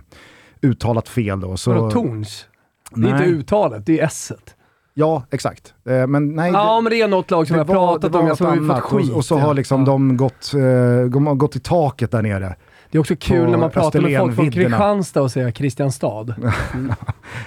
uttalat 0.62 1.08
fel 1.08 1.40
då. 1.40 1.56
Så, 1.56 1.72
Vadå 1.72 1.90
Torns? 1.90 2.46
Det 2.94 3.08
är 3.08 3.12
Nej. 3.12 3.12
inte 3.12 3.24
uttalet, 3.24 3.86
det 3.86 4.00
är 4.00 4.04
S-et. 4.04 4.54
Ja, 4.94 5.22
exakt. 5.30 5.74
Eh, 5.88 6.06
men 6.06 6.28
nej, 6.34 6.52
Ja, 6.52 6.80
men 6.80 6.90
det 6.90 7.00
är 7.00 7.08
något 7.08 7.30
lag 7.30 7.46
som 7.46 7.56
jag 7.56 7.64
har 7.64 7.74
pratat 7.74 8.12
det 8.12 8.18
om, 8.18 8.26
jag 8.26 8.36
har 8.36 8.74
fått 8.74 8.82
skit. 8.82 9.10
Och, 9.10 9.16
och 9.16 9.24
så 9.24 9.38
har 9.38 9.54
liksom 9.54 9.80
Ja. 9.80 9.86
de, 9.86 10.16
gått, 10.16 10.52
eh, 10.54 11.34
gått 11.34 11.56
i 11.56 11.60
taket 11.60 12.10
där 12.10 12.22
nere. 12.22 12.56
Det 12.94 12.98
är 12.98 13.00
också 13.00 13.16
kul 13.16 13.50
när 13.50 13.58
man 13.58 13.70
pratar 13.70 14.00
med 14.00 14.18
folk 14.20 14.34
från. 14.34 14.50
Kristianstad 14.50 15.22
och 15.22 15.30
säger 15.30 15.50
Kristianstad. 15.50 16.26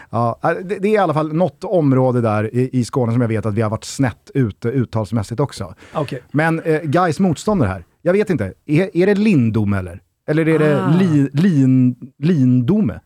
Ja, 0.09 0.39
eh, 0.43 0.49
det, 0.49 0.79
det 0.79 0.87
är 0.87 0.91
i 0.93 0.97
alla 0.97 1.13
fall 1.13 1.33
något 1.33 1.63
område 1.63 2.21
där 2.21 2.55
i, 2.55 2.69
i 2.73 2.85
Skåne 2.85 3.11
som 3.11 3.21
jag 3.21 3.27
vet 3.27 3.45
att 3.45 3.53
vi 3.53 3.61
har 3.61 3.69
varit 3.69 3.83
snett 3.83 4.31
ute 4.33 4.69
uttalsmässigt 4.69 5.39
också. 5.39 5.75
Okej. 5.93 6.21
Men 6.31 6.59
eh, 6.59 6.81
guys 6.81 7.19
motståndare 7.19 7.69
här, 7.69 7.85
jag 8.01 8.13
vet 8.13 8.29
inte, 8.29 8.53
är, 8.65 8.97
är 8.97 9.05
det 9.05 9.15
Lindome 9.15 9.77
eller? 9.77 10.01
Eller 10.27 10.47
är 10.47 10.59
det 10.59 10.83
Ah. 10.83 10.89
li, 10.89 11.29
lin, 11.33 11.95
Lindome? 12.17 12.99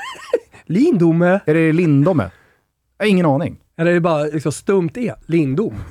Lindome? 0.66 1.40
Är 1.46 1.54
det 1.54 1.72
Lindome? 1.72 2.30
Jag 2.98 3.06
har 3.06 3.10
ingen 3.10 3.26
aning. 3.26 3.58
Eller 3.78 3.90
är 3.90 3.94
det 3.94 4.00
bara 4.00 4.22
liksom 4.24 4.52
stumt 4.52 4.90
E? 4.94 5.14
Lindom? 5.26 5.74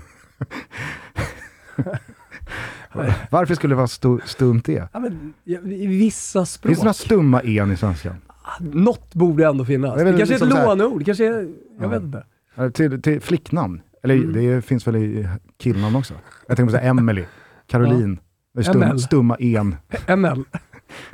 Varför 3.32 3.56
skulle 3.56 3.72
det 3.72 3.78
vara 3.78 3.88
stu, 3.88 4.18
stumt 4.25 4.62
E? 4.70 4.88
Ja, 4.94 5.00
men, 5.00 5.34
ja, 5.44 5.60
I 5.60 5.88
vissa 5.88 6.46
språk. 6.46 6.70
Finns 6.70 6.80
det 6.80 6.84
några 6.86 6.94
stumma 6.94 7.42
en 7.42 7.72
i 7.72 7.78
svenskan? 7.78 8.16
Något 8.60 9.14
borde 9.14 9.46
ändå 9.48 9.66
finnas. 9.66 9.96
Det 9.98 10.04
kanske 10.04 10.24
är 10.24 10.28
liksom 10.28 10.48
ett 10.48 10.54
här- 10.58 10.66
låneord. 10.75 11.06
Kanske 11.06 11.25
är, 11.25 11.32
jag 11.32 11.48
Ja. 11.82 11.88
vet 11.88 12.04
inte. 12.04 12.24
Till, 12.74 13.02
till 13.02 13.22
flicknamn? 13.22 13.82
Eller 14.04 14.16
Mm. 14.16 14.34
det 14.34 14.62
finns 14.62 14.88
väl 14.88 14.96
i 14.96 15.28
killnamn 15.58 15.96
också? 15.96 16.14
Jag 16.48 16.58
tänker 16.58 16.72
på 16.74 16.78
så 16.78 16.84
här, 16.84 16.90
Emily, 16.90 17.24
Caroline, 17.68 18.20
är 18.58 18.62
stum, 18.62 19.00
stumma 19.00 19.36
en. 19.36 19.75
ML. 20.08 20.44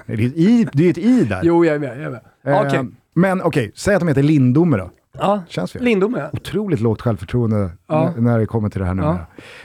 Nej, 0.06 0.18
Det 0.18 0.24
är 0.24 0.28
ett 0.28 0.36
i, 0.38 0.68
det 0.74 0.86
är 0.86 0.90
ett 0.90 0.98
i 0.98 1.24
där. 1.24 1.42
Jo, 1.44 1.66
jag 1.66 1.76
är 1.76 1.80
med. 1.80 1.98
Jag 1.98 2.04
är 2.06 2.10
med. 2.10 2.22
Eh, 2.46 2.62
Okej. 2.68 2.88
Men 3.14 3.42
okej, 3.42 3.72
säg 3.76 3.96
att 3.96 4.02
de 4.02 4.08
heter 4.08 4.24
Lindome 4.24 4.78
då. 4.78 4.92
Ja, 5.18 5.44
Känns 5.48 5.72
fel. 5.72 5.84
Lindome. 5.84 6.30
Otroligt 6.34 6.80
lågt 6.80 7.02
självförtroende 7.02 7.70
Ja. 7.88 8.14
när 8.18 8.40
det 8.40 8.46
kommer 8.46 8.70
till 8.70 8.80
det 8.82 8.86
här 8.88 8.94
nu. 8.94 9.04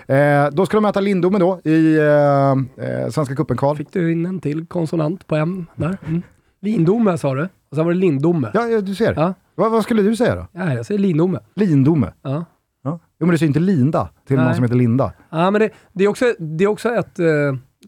Ja. 0.07 0.15
Eh, 0.15 0.51
då 0.53 0.67
ska 0.67 0.77
de 0.77 0.81
möta 0.83 1.01
Lindome 1.01 1.39
då 1.39 1.61
i 1.65 1.97
eh, 1.99 2.51
eh, 2.87 3.09
Svenska 3.11 3.35
cupen-kval. 3.35 3.77
Fick 3.77 3.93
du 3.93 4.13
in 4.13 4.27
en 4.27 4.41
till 4.41 4.67
konsonant 4.67 5.27
på 5.27 5.37
M 5.37 5.67
där. 5.75 5.97
Mm. 6.07 6.23
Lindome 6.61 7.19
sa 7.19 7.35
du. 7.35 7.43
Och 7.71 7.77
sen 7.77 7.85
var 7.85 7.93
det 7.93 7.99
Lindome. 7.99 8.51
Ja, 8.55 8.81
du 8.81 8.95
ser. 8.95 9.15
Ja. 9.17 9.35
Vad, 9.55 9.71
vad 9.73 9.83
skulle 9.83 10.03
du 10.03 10.17
säga 10.17 10.35
då? 10.35 10.47
Ja, 10.53 10.75
jag 10.75 10.87
säger 10.87 10.99
Lindome. 10.99 11.41
Lindome? 11.55 12.13
Ja. 12.23 12.45
Ja. 12.85 12.99
Jo 13.21 13.27
men 13.27 13.31
du 13.31 13.39
säger 13.39 13.49
inte 13.49 13.61
Linda 13.61 14.09
till 14.27 14.37
Nej. 14.37 14.45
någon 14.45 14.55
som 14.55 14.65
heter 14.65 14.77
Linda. 14.77 15.13
Ja, 15.31 15.51
men 15.51 15.61
det, 15.61 15.71
det, 15.93 16.05
är 16.05 16.09
också, 16.09 16.25
det 16.39 16.65
är 16.65 16.69
också 16.69 16.89
ett... 16.95 17.19
eh, 17.19 17.27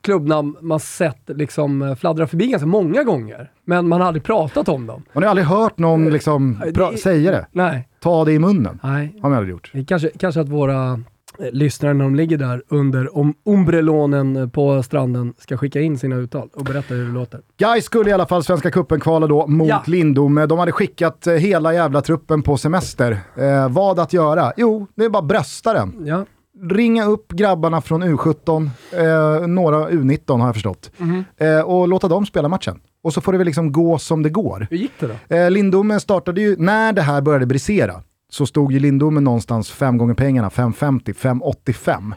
klubbnamn 0.02 0.56
man 0.60 0.80
sett 0.80 1.22
liksom 1.26 1.82
eh, 1.82 1.94
fladdra 1.94 2.26
förbi 2.26 2.46
ganska 2.46 2.66
många 2.66 3.04
gånger. 3.04 3.50
Men 3.64 3.88
man 3.88 4.00
har 4.00 4.08
aldrig 4.08 4.22
pratat 4.22 4.68
om 4.68 4.86
dem. 4.86 5.02
Man 5.12 5.22
har 5.22 5.30
aldrig 5.30 5.46
hört 5.46 5.78
någon 5.78 6.10
liksom 6.10 6.60
det- 6.64 6.70
pra- 6.70 6.96
säga 6.96 7.30
det. 7.30 7.46
Nej, 7.52 7.88
Ta 8.02 8.24
det 8.24 8.32
i 8.32 8.38
munnen. 8.38 8.80
nej. 8.82 9.14
Har 9.22 9.28
man 9.28 9.38
aldrig 9.38 9.52
gjort. 9.52 9.70
Det 9.74 9.84
Kanske, 9.84 10.10
kanske 10.18 10.40
att 10.40 10.48
våra 10.48 10.92
eh, 10.92 11.46
lyssnare 11.52 11.94
när 11.94 12.04
de 12.04 12.14
ligger 12.14 12.38
där 12.38 12.62
under 12.68 13.16
om 13.18 13.34
ombrelonen 13.44 14.50
på 14.50 14.82
stranden 14.82 15.34
ska 15.38 15.56
skicka 15.56 15.80
in 15.80 15.98
sina 15.98 16.16
uttal 16.16 16.48
och 16.54 16.64
berätta 16.64 16.94
hur 16.94 17.06
det 17.06 17.12
låter. 17.12 17.40
Gais 17.58 17.84
skulle 17.84 18.10
i 18.10 18.12
alla 18.12 18.26
fall 18.26 18.44
Svenska 18.44 18.70
Cupen 18.70 19.00
kvala 19.00 19.26
då 19.26 19.46
mot 19.46 19.68
Ja. 19.68 19.82
Lindome. 19.86 20.46
De 20.46 20.58
hade 20.58 20.72
skickat 20.72 21.26
eh, 21.26 21.34
hela 21.34 21.74
jävla 21.74 22.00
truppen 22.02 22.42
på 22.42 22.56
semester. 22.56 23.18
Eh, 23.36 23.68
vad 23.68 23.98
att 23.98 24.12
göra? 24.12 24.52
Jo, 24.56 24.86
det 24.94 25.04
är 25.04 25.08
bara 25.08 25.22
brösta 25.22 25.72
den. 25.72 25.94
Ja. 26.06 26.24
Ringa 26.70 27.04
upp 27.04 27.32
grabbarna 27.32 27.80
från 27.80 28.02
U17, 28.04 28.70
eh, 28.92 29.46
några 29.46 29.88
U19 29.90 30.38
har 30.40 30.46
jag 30.46 30.54
förstått, 30.54 30.90
eh, 31.36 31.60
och 31.60 31.88
låta 31.88 32.08
dem 32.08 32.26
spela 32.26 32.48
matchen. 32.48 32.80
Och 33.02 33.14
så 33.14 33.20
får 33.20 33.32
det 33.32 33.38
väl 33.38 33.46
liksom 33.46 33.72
gå 33.72 33.98
som 33.98 34.22
det 34.22 34.30
går. 34.30 34.66
Hur 34.70 34.76
gick 34.76 34.92
det 35.00 35.06
då? 35.28 35.36
Eh, 35.36 35.50
Lindome 35.50 36.00
startade 36.00 36.40
ju, 36.40 36.56
när 36.58 36.92
det 36.92 37.02
här 37.02 37.20
började 37.20 37.46
brisera, 37.46 38.02
så 38.30 38.46
stod 38.46 38.72
ju 38.72 38.78
Lindome 38.78 39.20
någonstans 39.20 39.70
fem 39.70 39.98
gånger 39.98 40.14
pengarna, 40.14 40.50
550, 40.50 41.14
585. 41.14 42.14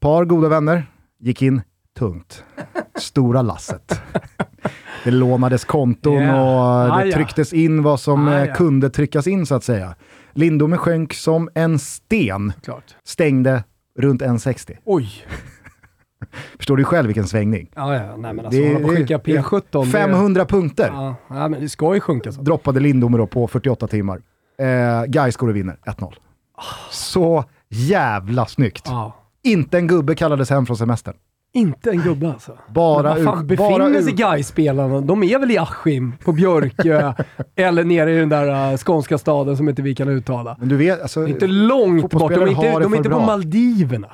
Par 0.00 0.24
goda 0.24 0.48
vänner 0.48 0.86
gick 1.20 1.42
in 1.42 1.62
tungt. 1.98 2.44
Stora 2.98 3.42
lasset. 3.42 4.00
Det 5.04 5.10
lånades 5.10 5.64
konton 5.64 6.14
Ja. 6.22 6.98
och 6.98 7.04
det 7.06 7.12
trycktes 7.12 7.52
in 7.52 7.82
vad 7.82 8.00
som 8.00 8.28
Ah, 8.28 8.32
eh, 8.38 8.44
ja. 8.48 8.54
kunde 8.54 8.90
tryckas 8.90 9.26
in 9.26 9.46
så 9.46 9.54
att 9.54 9.64
säga. 9.64 9.94
Lindome 10.32 10.76
sjönk 10.76 11.14
som 11.14 11.48
en 11.54 11.78
sten, 11.78 12.52
Klart. 12.62 12.96
stängde 13.04 13.64
runt 13.98 14.22
1,60. 14.22 14.76
Oj. 14.84 15.10
Förstår 16.56 16.76
du 16.76 16.84
själv 16.84 17.06
vilken 17.06 17.26
svängning? 17.28 17.70
Ja, 17.74 17.94
ja. 17.94 18.16
Nej 18.16 18.32
men 18.34 18.46
alltså, 18.46 18.60
Det 18.60 18.72
hålla 18.74 18.86
på 18.88 18.94
skicka 18.94 19.18
det 19.24 19.32
är 19.36 19.42
P17. 19.42 19.84
det- 19.84 19.90
500 19.90 20.44
punkter 20.46 20.90
Ja, 21.28 21.48
men 21.48 21.60
det 21.60 21.68
ska 21.68 21.94
ju 21.94 22.00
sjunka 22.00 22.32
så. 22.32 22.42
droppade 22.42 22.80
Lindome 22.80 23.18
då 23.18 23.26
på 23.26 23.48
48 23.48 23.86
timmar. 23.86 24.20
Eh, 24.58 25.04
Gais 25.06 25.36
går 25.36 25.48
och 25.48 25.56
vinner 25.56 25.76
1-0. 25.86 26.14
Så 26.90 27.44
jävla 27.68 28.46
snyggt. 28.46 28.82
Ja. 28.86 29.16
Inte 29.44 29.78
en 29.78 29.86
gubbe 29.86 30.14
kallades 30.14 30.50
hem 30.50 30.66
från 30.66 30.76
semestern. 30.76 31.14
Inte 31.54 31.90
en 31.90 32.02
gubbe 32.02 32.28
alltså. 32.28 32.58
Bara 32.68 33.14
Men 33.14 33.24
vad 33.24 33.34
fan, 33.34 33.46
befinner 33.46 33.90
bara 33.90 34.02
sig 34.02 34.12
Gais-spelarna? 34.12 35.00
De 35.00 35.22
är 35.22 35.38
väl 35.38 35.50
i 35.50 35.58
Askim, 35.58 36.12
på 36.24 36.32
Björkö, 36.32 37.12
eller 37.56 37.84
nere 37.84 38.12
i 38.12 38.18
den 38.18 38.28
där 38.28 38.72
uh, 38.72 38.76
skånska 38.78 39.18
staden 39.18 39.56
som 39.56 39.68
inte 39.68 39.82
vi 39.82 39.94
kan 39.94 40.08
uttala. 40.08 40.56
Men 40.58 40.68
du 40.68 40.76
vet, 40.76 41.02
alltså, 41.02 41.26
inte 41.28 41.46
långt 41.46 42.10
bort, 42.10 42.34
de 42.34 42.42
är 42.42 42.46
inte, 42.46 42.78
de 42.78 42.92
är 42.92 42.96
inte 42.96 43.10
på. 43.10 43.20
Maldiverna. 43.20 44.08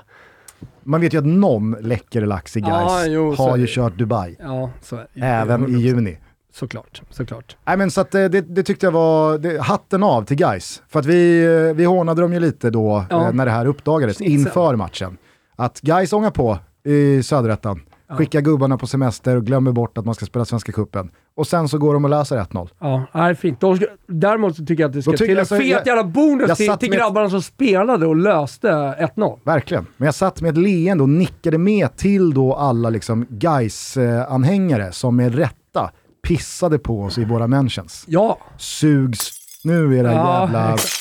man 0.82 1.00
vet 1.00 1.14
ju 1.14 1.18
att 1.18 1.26
någon 1.26 1.76
läcker 1.80 2.26
lax 2.26 2.56
i 2.56 2.60
Gais 2.60 2.72
Ja, 2.72 3.06
jo, 3.06 3.34
har 3.34 3.56
ju 3.56 3.66
kört 3.68 3.98
Dubai. 3.98 4.36
Ja, 4.40 4.70
så. 4.82 4.98
Även 5.14 5.64
i 5.64 5.72
100%. 5.72 5.78
juni. 5.78 6.18
Såklart, 6.52 7.02
såklart. 7.10 7.56
Nej 7.66 7.76
men 7.76 7.90
så 7.90 8.00
att 8.00 8.14
eh, 8.14 8.24
det, 8.24 8.40
det 8.40 8.62
tyckte 8.62 8.86
jag 8.86 8.92
var, 8.92 9.38
det, 9.38 9.62
hatten 9.62 10.02
av 10.02 10.24
till 10.24 10.36
Gais. 10.36 10.82
För 10.88 11.00
att 11.00 11.06
vi, 11.06 11.44
eh, 11.44 11.76
vi 11.76 11.84
hånade 11.84 12.22
dem 12.22 12.32
ju 12.32 12.40
lite 12.40 12.70
då 12.70 13.04
Ja. 13.10 13.26
eh, 13.26 13.32
när 13.32 13.44
det 13.44 13.50
här 13.52 13.66
uppdagades 13.66 14.16
Snitsen. 14.16 14.38
inför 14.40 14.76
matchen. 14.76 15.16
Att 15.56 15.80
Gais 15.80 16.12
ångar 16.12 16.30
på 16.30 16.58
i 16.84 17.22
söderettan, 17.22 17.80
skickar 18.08 18.40
gubbarna 18.40 18.78
på 18.78 18.86
semester 18.86 19.36
och 19.36 19.44
glömmer 19.46 19.72
bort 19.72 19.98
att 19.98 20.04
man 20.04 20.14
ska 20.14 20.26
spela 20.26 20.44
Svenska 20.44 20.72
Cupen. 20.72 21.10
Och 21.36 21.46
sen 21.46 21.68
så 21.68 21.78
går 21.78 21.94
de 21.94 22.04
och 22.04 22.10
löser 22.10 22.36
1-0. 22.38 22.68
Ja, 22.80 23.02
nej, 23.14 23.34
fint. 23.34 23.60
De 23.60 23.76
ska, 23.76 23.86
däremot 24.08 24.56
så 24.56 24.64
tycker 24.64 24.82
jag 24.82 24.88
att 24.88 24.94
det 24.94 25.02
ska 25.02 25.12
till 25.12 25.30
en 25.30 25.36
jag 25.36 25.46
så- 25.46 25.56
fet 25.56 25.66
jag- 25.68 25.86
jävla 25.86 26.04
bonus 26.04 26.56
till, 26.56 26.56
till 26.56 26.90
med 26.90 26.96
ett- 26.96 27.02
grabbarna 27.02 27.30
som 27.30 27.42
spelade 27.42 28.06
och 28.06 28.16
löste 28.16 28.68
1-0. 28.98 29.38
Verkligen. 29.44 29.86
Men 29.96 30.06
jag 30.06 30.14
satt 30.14 30.40
med 30.40 30.50
ett 30.50 30.58
leende 30.58 31.02
och 31.02 31.08
nickade 31.08 31.58
med 31.58 31.96
till 31.96 32.34
då 32.34 32.54
alla 32.54 32.90
liksom 32.90 33.26
Gais-anhängare 33.30 34.92
som 34.92 35.16
med 35.16 35.34
rätta 35.34 35.90
pissade 36.28 36.78
på 36.78 37.02
oss 37.02 37.18
i 37.18 37.24
våra 37.24 37.46
mentions. 37.46 38.04
Ja, 38.08 38.38
Sugs. 38.56 39.30
Nu 39.64 39.98
är 39.98 40.04
det 40.04 40.12
Ja, 40.12 40.40
jävla 40.40 40.74
exakt. 40.74 40.92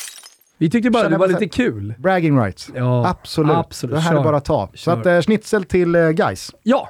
Vi 0.57 0.69
tyckte 0.69 0.89
bara 0.89 1.03
Känner 1.03 1.15
det 1.17 1.19
var 1.19 1.27
lite 1.27 1.47
kul. 1.47 1.93
bragging 1.97 2.39
rights. 2.39 2.69
Ja, 2.75 3.07
absolut. 3.07 3.55
absolut. 3.55 3.95
Det 3.95 4.01
här 4.01 4.11
är 4.11 4.15
Kör. 4.15 4.23
bara 4.23 4.37
att 4.37 4.45
ta. 4.45 4.69
Så 4.73 4.77
Kör. 4.77 4.99
att 4.99 5.05
eh, 5.05 5.21
schnitzel 5.21 5.63
till 5.63 5.95
eh, 5.95 6.09
Gais. 6.09 6.51
Ja! 6.63 6.89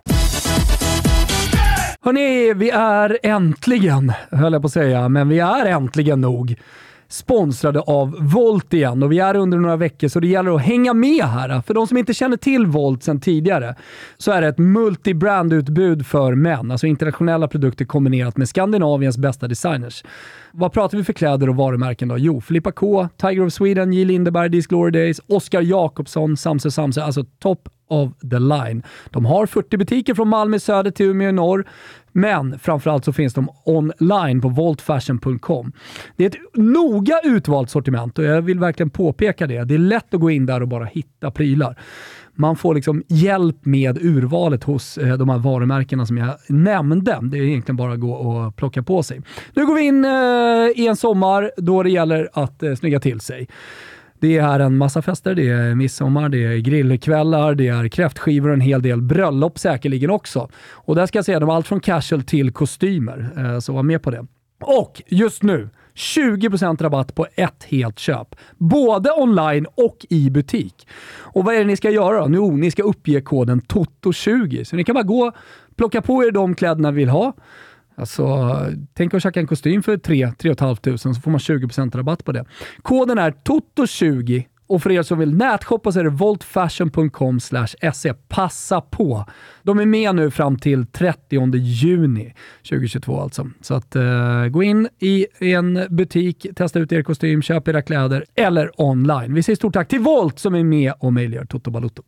Hörni, 2.01 2.53
vi 2.53 2.69
är 2.69 3.17
äntligen, 3.24 4.13
höll 4.31 4.53
jag 4.53 4.62
på 4.62 4.65
att 4.65 4.71
säga, 4.74 5.09
men 5.09 5.29
vi 5.29 5.39
är 5.39 5.65
äntligen 5.65 6.21
nog 6.21 6.55
sponsrade 7.09 7.79
av 7.79 8.15
Volt 8.19 8.73
igen 8.73 9.03
och 9.03 9.11
vi 9.11 9.19
är 9.19 9.35
under 9.35 9.57
några 9.57 9.75
veckor 9.75 10.07
så 10.07 10.19
det 10.19 10.27
gäller 10.27 10.55
att 10.55 10.61
hänga 10.61 10.93
med 10.93 11.23
här. 11.23 11.61
För 11.61 11.73
de 11.73 11.87
som 11.87 11.97
inte 11.97 12.13
känner 12.13 12.37
till 12.37 12.65
Volt 12.65 13.03
sedan 13.03 13.19
tidigare 13.19 13.75
så 14.17 14.31
är 14.31 14.41
det 14.41 14.47
ett 14.47 14.57
multibrand-utbud 14.57 16.05
för 16.05 16.35
män, 16.35 16.71
alltså 16.71 16.87
internationella 16.87 17.47
produkter 17.47 17.85
kombinerat 17.85 18.37
med 18.37 18.49
Skandinaviens 18.49 19.17
bästa 19.17 19.47
designers. 19.47 20.03
Vad 20.51 20.73
pratar 20.73 20.97
vi 20.97 21.03
för 21.03 21.13
kläder 21.13 21.49
och 21.49 21.55
varumärken 21.55 22.07
då? 22.07 22.17
Jo, 22.17 22.41
Filippa 22.41 22.71
K, 22.71 23.09
Tiger 23.17 23.45
of 23.45 23.53
Sweden, 23.53 23.93
J. 23.93 24.05
Lindeberg, 24.05 24.51
These 24.51 24.67
Glory 24.69 24.91
Days, 24.91 25.21
Oscar 25.27 25.61
Jakobsson, 25.61 26.37
Samse 26.37 26.71
Samse, 26.71 27.03
alltså 27.03 27.23
top 27.39 27.69
of 27.88 28.10
the 28.32 28.39
line. 28.39 28.84
De 29.10 29.25
har 29.25 29.46
40 29.46 29.77
butiker 29.77 30.13
från 30.13 30.27
Malmö 30.27 30.58
i 30.58 30.60
söder 30.60 30.91
till 30.91 31.06
Umeå 31.06 31.29
i 31.29 31.32
norr, 31.32 31.67
men 32.12 32.60
framförallt 32.60 33.06
så 33.06 33.13
finns 33.13 33.34
de 33.34 33.50
online 33.63 34.41
på 34.41 34.50
voltfashion.com. 34.50 35.72
Det 36.15 36.24
är 36.25 36.29
ett 36.29 36.56
noga 36.56 37.20
utvalt 37.24 37.70
sortiment 37.70 38.20
och 38.20 38.25
jag 38.25 38.41
vill 38.41 38.60
verkligen 38.60 38.89
påpeka 38.89 39.48
det. 39.48 39.63
Det 39.63 39.74
är 39.74 39.79
lätt 39.79 40.13
att 40.13 40.22
gå 40.22 40.32
in 40.32 40.46
där 40.46 40.62
och 40.62 40.67
bara 40.67 40.86
hitta 40.86 41.32
prylar. 41.32 41.77
Man 42.39 42.56
får 42.56 42.75
liksom 42.75 43.03
hjälp 43.08 43.65
med 43.65 43.98
urvalet 43.98 44.63
hos 44.63 44.98
eh, 44.98 45.17
de 45.17 45.29
här 45.29 45.38
varumärkena 45.38 46.06
som 46.06 46.17
jag 46.17 46.36
nämnde. 46.48 47.20
Det 47.22 47.38
är 47.38 47.41
egentligen 47.41 47.77
bara 47.77 47.94
att 47.94 48.00
gå 48.00 48.13
och 48.13 48.56
plocka 48.56 48.84
på 48.84 49.03
sig. 49.03 49.22
Nu 49.53 49.65
går 49.65 49.75
vi 49.75 49.82
in 49.82 50.06
eh, 50.06 50.84
i 50.84 50.88
en 50.88 50.96
sommar 50.96 51.51
då 51.58 51.84
det 51.84 51.89
gäller 51.89 52.29
att 52.34 52.63
eh, 52.63 52.75
snygga 52.75 53.00
till 53.00 53.20
sig. 53.20 53.48
Det 54.19 54.38
är 54.38 54.59
en 54.59 54.77
massa 54.77 55.01
fester, 55.01 55.36
det 55.36 55.50
är 55.50 55.75
midsommar, 55.75 56.29
det 56.29 56.43
är 56.43 56.57
grillkvällar, 56.57 57.55
det 57.55 57.67
är 57.67 57.88
kräftskivor 57.88 58.50
och 58.50 58.53
en 58.53 58.62
hel 58.62 58.81
del 58.81 59.01
bröllop 59.01 59.59
säkerligen 59.59 60.09
också. 60.09 60.50
Och 60.71 60.95
där 60.95 61.05
ska 61.05 61.17
jag 61.17 61.25
säga, 61.25 61.39
de 61.39 61.50
har 61.50 61.55
allt 61.55 61.67
från 61.67 61.79
casual 61.79 62.24
till 62.24 62.51
kostymer, 62.51 63.29
eh, 63.38 63.59
så 63.59 63.74
var 63.74 63.83
med 63.83 64.01
på 64.01 64.12
det. 64.12 64.25
Och 64.62 65.01
just 65.07 65.43
nu, 65.43 65.69
20% 65.97 66.81
rabatt 66.81 67.15
på 67.15 67.27
ett 67.36 67.63
helt 67.63 68.00
köp. 68.00 68.36
Både 68.57 69.12
online 69.12 69.65
och 69.75 70.05
i 70.09 70.29
butik. 70.29 70.88
Och 71.19 71.45
vad 71.45 71.55
är 71.55 71.59
det 71.59 71.65
ni 71.65 71.77
ska 71.77 71.89
göra 71.89 72.27
då? 72.27 72.36
Jo, 72.36 72.45
oh, 72.45 72.53
ni 72.53 72.71
ska 72.71 72.83
uppge 72.83 73.21
koden 73.21 73.62
TOTO20. 73.62 74.63
Så 74.63 74.75
ni 74.75 74.83
kan 74.83 74.93
bara 74.93 75.03
gå, 75.03 75.31
plocka 75.75 76.01
på 76.01 76.24
er 76.24 76.31
de 76.31 76.55
kläderna 76.55 76.91
ni 76.91 76.97
vill 76.97 77.09
ha. 77.09 77.33
Alltså, 77.98 78.56
tänk 78.94 79.13
att 79.13 79.24
köpa 79.24 79.39
en 79.39 79.48
kostym 79.48 79.84
för 79.84 79.98
3 79.98 80.32
3 80.38 80.56
500 80.56 80.98
så 80.98 81.13
får 81.13 81.32
man 81.32 81.39
20% 81.39 81.98
rabatt 81.98 82.25
på 82.25 82.32
det. 82.32 82.46
Koden 82.82 83.18
är 83.18 83.32
TOTO20 83.32 84.44
och 84.68 84.84
för 84.84 84.92
er 84.92 85.04
som 85.04 85.20
vill 85.20 85.34
nätshoppa 85.34 85.92
så 85.92 86.00
är 86.00 86.04
det 86.04 86.10
voltfashion.com 86.10 87.39
se. 87.39 88.13
Passa 88.27 88.82
på! 88.82 89.25
De 89.63 89.80
är 89.80 89.86
med 89.86 90.16
nu 90.16 90.32
fram 90.32 90.60
till 90.60 90.86
30 90.86 91.56
juni 91.56 92.34
2022 92.70 93.22
alltså. 93.22 93.50
Så 93.62 93.74
att 93.74 93.96
uh, 93.96 94.48
gå 94.48 94.63
in 94.63 94.88
i 95.00 95.27
en 95.39 95.88
butik, 95.89 96.46
testa 96.56 96.80
ut 96.80 96.92
er 96.92 97.04
kostym, 97.04 97.42
köp 97.42 97.68
era 97.68 97.82
kläder 97.82 98.25
eller 98.36 98.82
online. 98.82 99.34
Vi 99.34 99.44
säger 99.44 99.56
stort 99.56 99.74
tack 99.74 99.88
till 99.88 100.00
Volt 100.00 100.39
som 100.39 100.56
är 100.56 100.63
med 100.63 100.94
och 101.00 101.13
möjliggör 101.13 101.46
Toto 101.46 101.72
Balotto. 101.72 102.04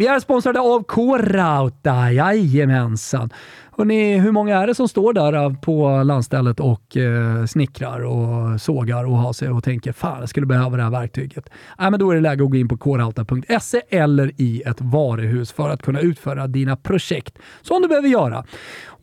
Vi 0.00 0.06
är 0.06 0.20
sponsrade 0.20 0.60
av 0.60 0.82
K-Rauta, 0.82 2.12
jajamensan. 2.12 3.30
Hörrni, 3.76 4.18
hur 4.18 4.32
många 4.32 4.56
är 4.58 4.66
det 4.66 4.74
som 4.74 4.88
står 4.88 5.12
där 5.12 5.32
eh, 5.32 5.54
på 5.54 6.02
landstället 6.02 6.60
och 6.60 6.96
eh, 6.96 7.46
snickrar 7.46 8.00
och 8.00 8.60
sågar 8.60 9.04
och 9.04 9.16
har 9.16 9.32
sig 9.32 9.48
och 9.48 9.64
tänker 9.64 9.92
fan, 9.92 10.20
jag 10.20 10.28
skulle 10.28 10.46
behöva 10.46 10.76
det 10.76 10.82
här 10.82 10.90
verktyget. 10.90 11.50
Äh, 11.80 11.90
men 11.90 12.00
då 12.00 12.10
är 12.10 12.14
det 12.14 12.20
läge 12.20 12.44
att 12.44 12.50
gå 12.50 12.56
in 12.56 12.68
på 12.68 12.76
krauta.se 12.76 13.82
eller 13.88 14.32
i 14.36 14.62
ett 14.66 14.80
varuhus 14.80 15.52
för 15.52 15.68
att 15.68 15.82
kunna 15.82 16.00
utföra 16.00 16.46
dina 16.46 16.76
projekt 16.76 17.38
som 17.62 17.82
du 17.82 17.88
behöver 17.88 18.08
göra. 18.08 18.44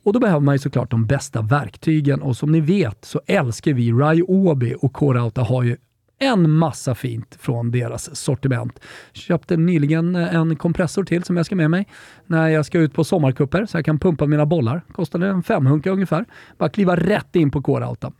Och 0.04 0.12
då 0.12 0.18
behöver 0.18 0.40
man 0.40 0.54
ju 0.54 0.58
såklart 0.58 0.90
de 0.90 1.06
bästa 1.06 1.42
verktygen 1.42 2.22
och 2.22 2.36
som 2.36 2.52
ni 2.52 2.60
vet 2.60 3.04
så 3.04 3.20
älskar 3.26 3.72
vi 3.72 3.92
Ryobi 3.92 4.74
och 4.80 4.92
K-Rauta 4.92 5.42
har 5.42 5.62
ju 5.62 5.76
en 6.18 6.50
massa 6.50 6.94
fint 6.94 7.36
från 7.40 7.70
deras 7.70 8.16
sortiment. 8.16 8.80
Köpte 9.12 9.56
nyligen 9.56 10.16
eh, 10.16 10.34
en 10.34 10.56
kompressor 10.56 11.04
till 11.04 11.24
som 11.24 11.36
jag 11.36 11.46
ska 11.46 11.56
med 11.56 11.70
mig 11.70 11.86
när 12.26 12.48
jag 12.48 12.66
ska 12.66 12.78
ut 12.78 12.94
på 12.94 13.04
sommarkupper 13.04 13.66
så 13.66 13.78
jag 13.78 13.84
kan 13.84 13.98
pumpa 13.98 14.26
mina 14.26 14.46
bollar. 14.46 14.82
Kostade 14.92 15.28
en 15.28 15.42
femhunka 15.42 15.90
ungefär. 15.90 16.24
Bara 16.58 16.68
kliva 16.68 16.96
rätt 16.96 17.36
in 17.36 17.50
på 17.50 17.62
K-Rauta. 17.62 18.12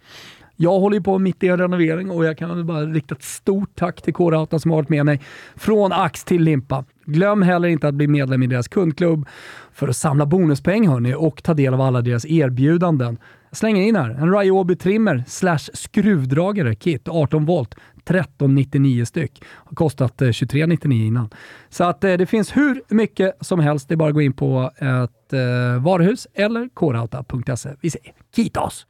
Jag 0.58 0.80
håller 0.80 0.96
ju 0.96 1.02
på 1.02 1.18
mitt 1.18 1.42
i 1.42 1.48
en 1.48 1.58
renovering 1.58 2.10
och 2.10 2.24
jag 2.24 2.38
kan 2.38 2.66
bara 2.66 2.80
rikta 2.80 3.14
ett 3.14 3.22
stort 3.22 3.70
tack 3.74 4.02
till 4.02 4.14
K-Rauta 4.14 4.58
som 4.58 4.70
har 4.70 4.78
varit 4.78 4.88
med 4.88 5.06
mig 5.06 5.20
från 5.56 5.92
ax 5.92 6.24
till 6.24 6.42
limpa. 6.42 6.84
Glöm 7.04 7.42
heller 7.42 7.68
inte 7.68 7.88
att 7.88 7.94
bli 7.94 8.06
medlem 8.06 8.42
i 8.42 8.46
deras 8.46 8.68
kundklubb 8.68 9.28
för 9.72 9.88
att 9.88 9.96
samla 9.96 10.26
bonuspeng 10.26 10.88
hörni 10.88 11.14
och 11.14 11.42
ta 11.42 11.54
del 11.54 11.74
av 11.74 11.80
alla 11.80 12.00
deras 12.00 12.26
erbjudanden 12.26 13.18
slänger 13.56 13.82
in 13.82 13.96
här. 13.96 14.10
En 14.10 14.38
Ryobi 14.38 14.76
trimmer 14.76 15.24
slash 15.26 15.70
skruvdragare 15.74 16.74
kit 16.74 17.08
18 17.08 17.44
volt 17.44 17.74
1399 18.10 19.04
styck. 19.04 19.42
Har 19.48 19.74
kostat 19.74 20.22
eh, 20.22 20.26
2399 20.26 21.06
innan. 21.06 21.30
Så 21.68 21.84
att 21.84 22.04
eh, 22.04 22.12
det 22.12 22.26
finns 22.26 22.56
hur 22.56 22.82
mycket 22.88 23.36
som 23.40 23.60
helst. 23.60 23.88
Det 23.88 23.94
är 23.94 23.96
bara 23.96 24.08
att 24.08 24.14
gå 24.14 24.22
in 24.22 24.32
på 24.32 24.70
ett 24.76 25.32
eh, 25.32 25.82
varuhus 25.82 26.26
eller 26.34 26.68
korauta.se. 26.74 27.70
Vi 27.80 27.90
säger 27.90 28.12
Kitos! 28.36 28.86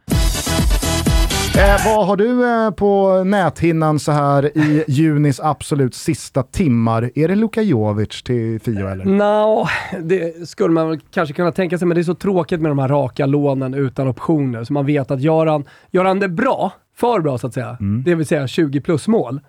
Eh, 1.58 1.76
vad 1.86 2.06
har 2.06 2.16
du 2.16 2.44
eh, 2.44 2.70
på 2.70 3.25
näthinnan 3.25 3.98
så 3.98 4.12
här 4.12 4.58
i 4.58 4.84
junis 4.88 5.40
absolut 5.40 5.94
sista 5.94 6.42
timmar? 6.42 7.10
Är 7.14 7.28
det 7.28 7.34
Luka 7.34 7.62
Jovic 7.62 8.22
till 8.22 8.60
Fio 8.60 8.88
eller? 8.88 9.04
No, 9.04 9.66
det 10.02 10.48
skulle 10.48 10.75
man 10.75 11.00
kanske 11.10 11.34
kunna 11.34 11.52
tänka 11.52 11.78
sig, 11.78 11.88
men 11.88 11.94
det 11.94 12.00
är 12.00 12.02
så 12.02 12.14
tråkigt 12.14 12.60
med 12.60 12.70
de 12.70 12.78
här 12.78 12.88
raka 12.88 13.26
lånen 13.26 13.75
utan 13.75 14.08
optioner. 14.08 14.64
Så 14.64 14.72
man 14.72 14.86
vet 14.86 15.10
att 15.10 15.20
gör 15.20 15.46
han, 15.46 15.64
gör 15.90 16.04
han 16.04 16.20
det 16.20 16.28
bra, 16.28 16.72
för 16.96 17.20
bra 17.20 17.38
så 17.38 17.46
att 17.46 17.54
säga, 17.54 17.76
mm. 17.80 18.02
det 18.04 18.14
vill 18.14 18.26
säga 18.26 18.46
20 18.46 18.80
plus 18.80 19.08
mål, 19.08 19.40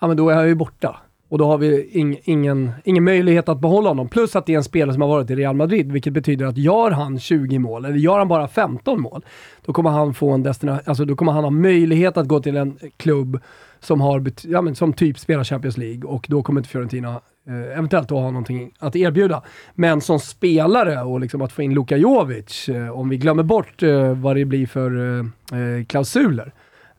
ja 0.00 0.06
men 0.06 0.16
då 0.16 0.28
är 0.30 0.34
han 0.34 0.48
ju 0.48 0.54
borta. 0.54 0.96
Och 1.32 1.38
då 1.38 1.46
har 1.46 1.58
vi 1.58 1.90
ing, 1.98 2.20
ingen, 2.24 2.70
ingen 2.84 3.04
möjlighet 3.04 3.48
att 3.48 3.60
behålla 3.60 3.88
honom. 3.88 4.08
Plus 4.08 4.36
att 4.36 4.46
det 4.46 4.52
är 4.52 4.56
en 4.56 4.64
spelare 4.64 4.92
som 4.92 5.02
har 5.02 5.08
varit 5.08 5.30
i 5.30 5.34
Real 5.34 5.56
Madrid, 5.56 5.92
vilket 5.92 6.12
betyder 6.12 6.46
att 6.46 6.56
gör 6.56 6.90
han 6.90 7.18
20 7.18 7.58
mål, 7.58 7.84
eller 7.84 7.96
gör 7.96 8.18
han 8.18 8.28
bara 8.28 8.48
15 8.48 9.00
mål, 9.00 9.24
då 9.64 9.72
kommer 9.72 9.90
han 9.90 10.14
få 10.14 10.30
en 10.30 10.46
alltså 10.84 11.04
då 11.04 11.16
kommer 11.16 11.32
han 11.32 11.44
ha 11.44 11.50
möjlighet 11.50 12.16
att 12.16 12.28
gå 12.28 12.40
till 12.40 12.56
en 12.56 12.78
klubb 12.96 13.40
som, 13.80 14.00
har, 14.00 14.24
ja, 14.42 14.62
men 14.62 14.74
som 14.74 14.92
typ 14.92 15.18
spelar 15.18 15.44
Champions 15.44 15.76
League 15.76 16.04
och 16.04 16.26
då 16.28 16.42
kommer 16.42 16.60
inte 16.60 16.70
Fiorentina 16.70 17.20
eh, 17.48 17.78
eventuellt 17.78 18.10
ha 18.10 18.30
någonting 18.30 18.72
att 18.78 18.96
erbjuda. 18.96 19.42
Men 19.74 20.00
som 20.00 20.20
spelare 20.20 21.02
och 21.02 21.20
liksom 21.20 21.42
att 21.42 21.52
få 21.52 21.62
in 21.62 21.74
Luka 21.74 21.96
Jovic, 21.96 22.68
eh, 22.68 22.98
om 22.98 23.08
vi 23.08 23.16
glömmer 23.16 23.42
bort 23.42 23.82
eh, 23.82 24.14
vad 24.14 24.36
det 24.36 24.44
blir 24.44 24.66
för 24.66 25.18
eh, 25.18 25.58
eh, 25.60 25.84
klausuler, 25.84 26.52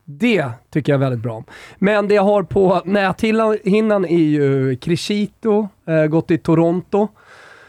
det 0.04 0.48
tycker 0.70 0.92
jag 0.92 0.98
är 0.98 1.04
väldigt 1.04 1.22
bra. 1.22 1.44
Men 1.78 2.08
det 2.08 2.14
jag 2.14 2.22
har 2.22 2.42
på 2.42 2.82
näthinnan 2.84 4.04
är 4.04 4.18
ju 4.18 4.76
Crescito, 4.76 5.68
eh, 5.86 6.06
gått 6.06 6.30
i 6.30 6.38
Toronto. 6.38 7.08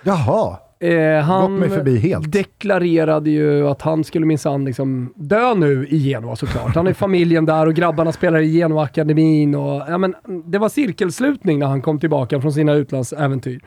Jaha. 0.04 0.58
Eh, 0.80 1.24
han 1.24 1.56
mig 1.56 1.70
förbi 1.70 1.98
helt. 1.98 2.32
deklarerade 2.32 3.30
ju 3.30 3.68
att 3.68 3.82
han 3.82 4.04
skulle 4.04 4.26
minsann 4.26 4.66
liksom 4.66 5.14
dö 5.16 5.54
nu 5.54 5.88
i 5.90 5.98
Genoa 5.98 6.36
såklart. 6.36 6.76
Han 6.76 6.88
är 6.88 6.94
familjen 6.94 7.46
där 7.46 7.66
och 7.66 7.74
grabbarna 7.74 8.12
spelar 8.12 8.40
i 8.40 8.48
Genoa-akademin. 8.48 9.54
ja, 9.54 10.10
det 10.46 10.58
var 10.58 10.70
cirkelslutning 10.70 11.60
när 11.60 11.68
han 11.68 11.82
kom 11.82 12.00
tillbaka 12.00 12.42
från 12.42 12.54
sina 12.54 12.74
utlandsäventyr. 12.74 13.62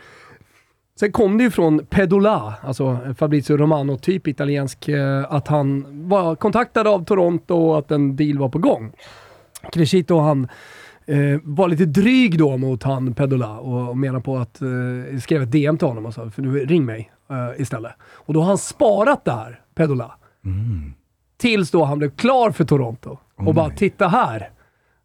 Sen 1.00 1.12
kom 1.12 1.38
det 1.38 1.44
ju 1.44 1.50
från 1.50 1.86
Pedola, 1.86 2.54
alltså 2.62 2.98
Fabrizio 3.18 3.56
Romano, 3.56 3.98
typ 3.98 4.26
italiensk, 4.26 4.88
eh, 4.88 5.32
att 5.32 5.48
han 5.48 5.84
var 6.08 6.36
kontaktad 6.36 6.86
av 6.86 7.04
Toronto 7.04 7.54
och 7.54 7.78
att 7.78 7.90
en 7.90 8.16
deal 8.16 8.38
var 8.38 8.48
på 8.48 8.58
gång. 8.58 8.92
Crescito 9.72 10.18
han 10.18 10.48
eh, 11.06 11.40
var 11.42 11.68
lite 11.68 11.84
dryg 11.84 12.38
då 12.38 12.56
mot 12.56 12.82
han 12.82 13.14
Pedola 13.14 13.58
och, 13.58 13.88
och 13.88 13.96
menar 13.98 14.20
på 14.20 14.36
att, 14.36 14.60
eh, 14.62 15.18
skrev 15.20 15.42
ett 15.42 15.52
DM 15.52 15.78
till 15.78 15.88
honom 15.88 16.06
och 16.06 16.14
sa 16.14 16.30
för 16.30 16.42
nu 16.42 16.58
ring 16.58 16.84
mig 16.84 17.10
eh, 17.30 17.60
istället. 17.60 17.92
Och 18.00 18.34
då 18.34 18.40
har 18.40 18.46
han 18.46 18.58
sparat 18.58 19.24
det 19.24 19.32
här, 19.32 19.60
Pedola. 19.74 20.14
Mm. 20.44 20.92
Tills 21.36 21.70
då 21.70 21.84
han 21.84 21.98
blev 21.98 22.10
klar 22.10 22.50
för 22.50 22.64
Toronto. 22.64 23.18
Och 23.36 23.48
oh 23.48 23.54
bara, 23.54 23.70
titta 23.70 24.08
här. 24.08 24.50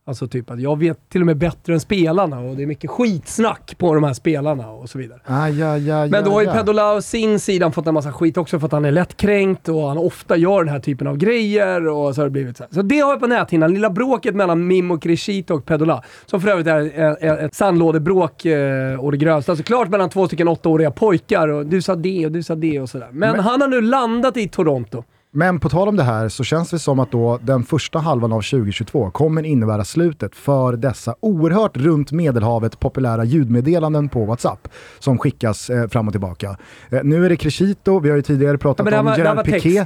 Alltså 0.05 0.27
typ 0.27 0.51
att 0.51 0.61
jag 0.61 0.79
vet 0.79 1.09
till 1.09 1.21
och 1.21 1.25
med 1.25 1.37
bättre 1.37 1.73
än 1.73 1.79
spelarna 1.79 2.39
och 2.39 2.55
det 2.55 2.63
är 2.63 2.67
mycket 2.67 2.89
skitsnack 2.89 3.75
på 3.77 3.93
de 3.93 4.03
här 4.03 4.13
spelarna 4.13 4.69
och 4.69 4.89
så 4.89 4.97
vidare. 4.97 5.19
Ah, 5.25 5.47
ja, 5.47 5.77
ja, 5.77 6.07
Men 6.07 6.23
då 6.23 6.31
har 6.31 6.41
ju 6.41 6.47
ja. 6.47 6.53
Pedola 6.53 7.01
sin 7.01 7.39
sida 7.39 7.71
fått 7.71 7.87
en 7.87 7.93
massa 7.93 8.11
skit 8.11 8.37
också 8.37 8.59
för 8.59 8.65
att 8.65 8.71
han 8.71 8.85
är 8.85 8.91
lättkränkt 8.91 9.69
och 9.69 9.87
han 9.87 9.97
ofta 9.97 10.37
gör 10.37 10.63
den 10.63 10.73
här 10.73 10.79
typen 10.79 11.07
av 11.07 11.17
grejer 11.17 11.87
och 11.87 12.15
så 12.15 12.21
har 12.21 12.25
det 12.25 12.31
blivit 12.31 12.57
så 12.57 12.63
här. 12.63 12.73
Så 12.73 12.81
det 12.81 12.99
har 12.99 13.11
jag 13.11 13.19
på 13.19 13.27
näthinnan. 13.27 13.73
Lilla 13.73 13.89
bråket 13.89 14.35
mellan 14.35 14.67
Mimmo 14.67 14.99
Crescito 14.99 15.53
och 15.53 15.65
Pedola. 15.65 16.03
Som 16.25 16.41
för 16.41 16.49
övrigt 16.49 16.67
är 16.67 17.45
ett 17.45 17.55
sandlådebråk 17.55 18.45
eh, 18.45 18.99
och 18.99 19.11
det 19.11 19.17
grövsta. 19.17 19.55
Såklart 19.55 19.89
mellan 19.89 20.09
två 20.09 20.27
stycken 20.27 20.47
åttaåriga 20.47 20.91
pojkar 20.91 21.47
och 21.47 21.65
du 21.65 21.81
sa 21.81 21.95
det 21.95 22.25
och 22.25 22.31
du 22.31 22.43
sa 22.43 22.55
det 22.55 22.79
och 22.79 22.89
sådär. 22.89 23.09
Men, 23.11 23.31
Men 23.31 23.39
han 23.39 23.61
har 23.61 23.67
nu 23.67 23.81
landat 23.81 24.37
i 24.37 24.47
Toronto. 24.47 25.03
Men 25.35 25.59
på 25.59 25.69
tal 25.69 25.87
om 25.87 25.95
det 25.95 26.03
här 26.03 26.29
så 26.29 26.43
känns 26.43 26.69
det 26.69 26.79
som 26.79 26.99
att 26.99 27.11
då 27.11 27.39
den 27.41 27.63
första 27.63 27.99
halvan 27.99 28.33
av 28.33 28.41
2022 28.41 29.11
kommer 29.11 29.43
innebära 29.43 29.83
slutet 29.83 30.35
för 30.35 30.73
dessa 30.73 31.15
oerhört 31.19 31.77
runt 31.77 32.11
Medelhavet 32.11 32.79
populära 32.79 33.23
ljudmeddelanden 33.23 34.09
på 34.09 34.25
WhatsApp 34.25 34.67
som 34.99 35.17
skickas 35.17 35.69
eh, 35.69 35.87
fram 35.87 36.07
och 36.07 36.13
tillbaka. 36.13 36.57
Eh, 36.89 36.99
nu 37.03 37.25
är 37.25 37.29
det 37.29 37.35
Crescito, 37.35 37.99
vi 37.99 38.09
har 38.09 38.15
ju 38.15 38.21
tidigare 38.21 38.57
pratat 38.57 38.87
ja, 38.91 38.99
om 38.99 39.05
var, 39.05 39.17
Gerard 39.17 39.45
Piqué. 39.45 39.85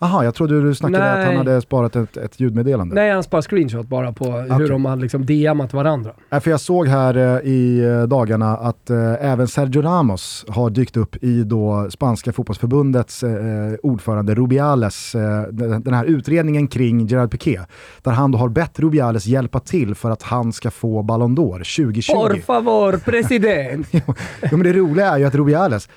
Jaha, 0.00 0.24
jag 0.24 0.34
trodde 0.34 0.62
du 0.62 0.74
snackade 0.74 1.04
Nej. 1.04 1.20
att 1.20 1.26
han 1.26 1.36
hade 1.36 1.60
sparat 1.60 1.96
ett, 1.96 2.16
ett 2.16 2.40
ljudmeddelande. 2.40 2.94
Nej, 2.94 3.10
han 3.10 3.22
sparade 3.22 3.48
screenshot 3.48 3.86
bara 3.86 4.12
på 4.12 4.24
okay. 4.24 4.58
hur 4.58 4.68
de 4.68 4.84
hade 4.84 5.02
liksom 5.02 5.26
DMat 5.26 5.72
varandra. 5.72 6.12
Äh, 6.30 6.40
för 6.40 6.50
jag 6.50 6.60
såg 6.60 6.88
här 6.88 7.16
eh, 7.16 7.50
i 7.50 7.84
eh, 7.84 8.02
dagarna 8.02 8.56
att 8.56 8.90
eh, 8.90 9.30
även 9.32 9.48
Sergio 9.48 9.82
Ramos 9.82 10.44
har 10.48 10.70
dykt 10.70 10.96
upp 10.96 11.16
i 11.24 11.44
då 11.44 11.86
spanska 11.90 12.32
fotbollsförbundets 12.32 13.22
eh, 13.22 13.74
ordförande 13.82 14.34
Rubial 14.34 14.81
Rubiales, 14.82 15.14
eh, 15.14 15.42
den 15.80 15.94
här 15.94 16.04
utredningen 16.04 16.68
kring 16.68 17.06
Gerard 17.06 17.30
Piqué, 17.30 17.60
där 18.02 18.12
han 18.12 18.30
då 18.30 18.38
har 18.38 18.48
bett 18.48 18.78
Rubiales 18.78 19.26
hjälpa 19.26 19.60
till 19.60 19.94
för 19.94 20.10
att 20.10 20.22
han 20.22 20.52
ska 20.52 20.70
få 20.70 21.02
Ballon 21.02 21.36
d'Or 21.36 21.58
2020. 21.58 22.12
Por 22.12 22.40
favor, 22.40 22.96
president! 23.04 23.86
jo, 23.90 24.02
men 24.50 24.62
det 24.62 24.72
roliga 24.72 25.06
är 25.06 25.18
ju 25.18 25.24
att 25.24 25.34
Rubiales, 25.34 25.88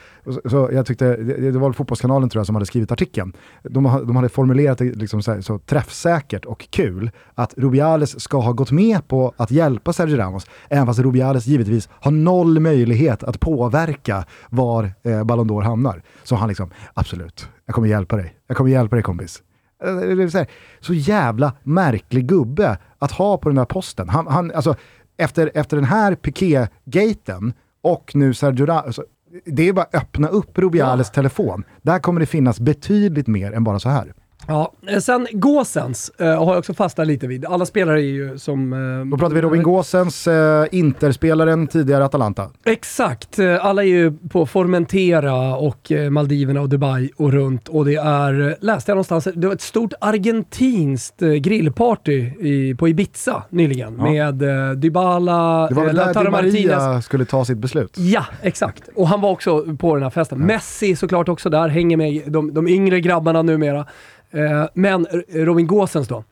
så 0.49 0.69
jag 0.73 0.85
tyckte, 0.85 1.15
det, 1.15 1.51
det 1.51 1.59
var 1.59 1.73
Fotbollskanalen 1.73 2.29
tror 2.29 2.39
jag 2.39 2.45
som 2.45 2.55
hade 2.55 2.65
skrivit 2.65 2.91
artikeln, 2.91 3.33
de, 3.63 3.83
de 3.83 4.15
hade 4.15 4.29
formulerat 4.29 4.77
det 4.77 4.95
liksom 4.95 5.21
så, 5.21 5.31
här, 5.31 5.41
så 5.41 5.59
träffsäkert 5.59 6.45
och 6.45 6.67
kul 6.69 7.11
att 7.35 7.53
Rubiales 7.57 8.19
ska 8.19 8.37
ha 8.37 8.51
gått 8.51 8.71
med 8.71 9.07
på 9.07 9.33
att 9.37 9.51
hjälpa 9.51 9.93
Sergio 9.93 10.17
Ramos, 10.17 10.45
även 10.69 10.85
fast 10.85 10.99
Rubiales 10.99 11.47
givetvis 11.47 11.89
har 11.91 12.11
noll 12.11 12.59
möjlighet 12.59 13.23
att 13.23 13.39
påverka 13.39 14.25
var 14.49 14.91
eh, 15.03 15.23
Ballon 15.23 15.49
d'Or 15.49 15.61
hamnar. 15.61 16.01
Så 16.23 16.35
han 16.35 16.49
liksom, 16.49 16.69
absolut, 16.93 17.49
jag 17.65 17.75
kommer 17.75 17.87
hjälpa 17.87 18.15
dig. 18.15 18.35
Jag 18.47 18.57
kommer 18.57 18.69
hjälpa 18.69 18.95
dig 18.95 19.03
kompis. 19.03 19.43
Eh, 19.83 20.27
så, 20.27 20.45
så 20.79 20.93
jävla 20.93 21.53
märklig 21.63 22.27
gubbe 22.27 22.77
att 22.99 23.11
ha 23.11 23.37
på 23.37 23.49
den 23.49 23.55
där 23.55 23.65
posten. 23.65 24.09
Han, 24.09 24.27
han, 24.27 24.51
alltså, 24.51 24.75
efter, 25.17 25.51
efter 25.53 25.77
den 25.77 25.85
här 25.85 26.15
Piqué-gaten 26.15 27.53
och 27.81 28.11
nu 28.15 28.33
Sergio 28.33 28.65
Ramos, 28.65 28.85
alltså, 28.85 29.03
det 29.45 29.67
är 29.67 29.73
bara 29.73 29.85
att 29.85 29.95
öppna 29.95 30.27
upp 30.27 30.57
Rubiales 30.57 31.07
ja. 31.07 31.13
telefon. 31.13 31.63
Där 31.81 31.99
kommer 31.99 32.19
det 32.19 32.25
finnas 32.25 32.59
betydligt 32.59 33.27
mer 33.27 33.51
än 33.51 33.63
bara 33.63 33.79
så 33.79 33.89
här. 33.89 34.13
Ja, 34.47 34.71
eh, 34.87 34.99
sen 34.99 35.27
Gåsens 35.31 36.11
uh, 36.21 36.27
har 36.27 36.35
jag 36.35 36.57
också 36.57 36.73
fastnat 36.73 37.07
lite 37.07 37.27
vid. 37.27 37.45
Alla 37.45 37.65
spelare 37.65 37.99
är 38.01 38.03
ju 38.03 38.37
som... 38.37 38.73
Uh, 38.73 39.05
Då 39.05 39.17
pratar 39.17 39.35
vi 39.35 39.41
Robin 39.41 39.63
Gåsens, 39.63 40.27
uh, 40.27 40.65
Interspelaren, 40.71 41.67
tidigare 41.67 42.05
Atalanta. 42.05 42.49
Exakt, 42.65 43.39
alla 43.61 43.83
är 43.83 43.87
ju 43.87 44.13
på 44.29 44.45
Formentera 44.45 45.55
och 45.55 45.91
Maldiverna 46.11 46.61
och 46.61 46.69
Dubai 46.69 47.11
och 47.17 47.31
runt 47.33 47.67
och 47.67 47.85
det 47.85 47.95
är, 47.95 48.57
läste 48.59 48.91
jag 48.91 48.95
någonstans, 48.95 49.27
det 49.35 49.47
var 49.47 49.53
ett 49.53 49.61
stort 49.61 49.93
argentinskt 50.01 51.19
grillparty 51.19 52.31
i, 52.39 52.75
på 52.75 52.87
Ibiza 52.87 53.43
nyligen 53.49 53.95
ja. 53.97 54.03
med 54.03 54.35
Dybala, 54.77 55.67
Det 55.67 55.75
var 55.75 55.85
väl 55.85 55.95
där 55.95 56.23
Di 56.23 56.29
Maria 56.29 57.01
skulle 57.01 57.25
ta 57.25 57.45
sitt 57.45 57.57
beslut? 57.57 57.97
Ja, 57.97 58.25
exakt. 58.41 58.83
Och 58.95 59.07
han 59.07 59.21
var 59.21 59.31
också 59.31 59.77
på 59.77 59.95
den 59.95 60.03
här 60.03 60.09
festen. 60.09 60.39
Ja. 60.39 60.45
Messi 60.45 60.95
såklart 60.95 61.29
också 61.29 61.49
där, 61.49 61.67
hänger 61.67 61.97
med 61.97 62.21
de, 62.27 62.53
de 62.53 62.67
yngre 62.67 63.01
grabbarna 63.01 63.41
numera. 63.41 63.85
Eh, 64.31 64.65
men 64.73 65.07
Robin 65.29 65.67
Gåsens 65.67 66.07
då, 66.07 66.23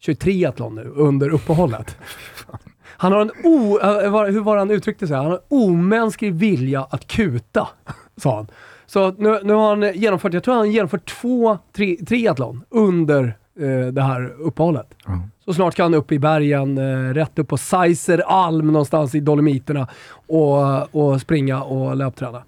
kör 0.00 0.14
triathlon 0.14 0.74
nu 0.74 0.92
under 0.94 1.30
uppehållet. 1.30 1.96
Han 3.00 3.12
har 3.12 3.20
en 3.20 3.30
o... 3.44 3.78
Eh, 3.78 4.24
hur 4.24 4.40
var 4.40 4.56
han 4.56 4.70
uttryckte 4.70 5.06
sig? 5.06 5.16
Han 5.16 5.26
har 5.26 5.32
en 5.32 5.40
omänsklig 5.48 6.34
vilja 6.34 6.86
att 6.90 7.06
kuta, 7.06 7.68
sa 8.16 8.36
han. 8.36 8.46
Så 8.86 9.10
nu, 9.18 9.38
nu 9.42 9.52
har 9.52 9.76
han 9.76 9.94
genomfört, 9.94 10.34
jag 10.34 10.44
tror 10.44 10.54
han 10.54 10.66
har 10.66 10.72
genomfört 10.72 11.20
två 11.20 11.58
tri, 11.72 11.96
triathlon 11.96 12.64
under 12.70 13.36
eh, 13.60 13.86
det 13.92 14.02
här 14.02 14.34
uppehållet. 14.38 14.94
Mm. 15.06 15.20
Så 15.44 15.54
snart 15.54 15.72
ska 15.72 15.82
han 15.82 15.94
upp 15.94 16.12
i 16.12 16.18
bergen, 16.18 16.78
eh, 16.78 17.14
rätt 17.14 17.38
upp 17.38 17.48
på 17.48 17.56
Seiser 17.56 18.22
Alm 18.26 18.66
någonstans 18.66 19.14
i 19.14 19.20
Dolomiterna 19.20 19.88
och, 20.26 20.94
och 20.94 21.20
springa 21.20 21.62
och 21.62 21.96
löpträna. 21.96 22.42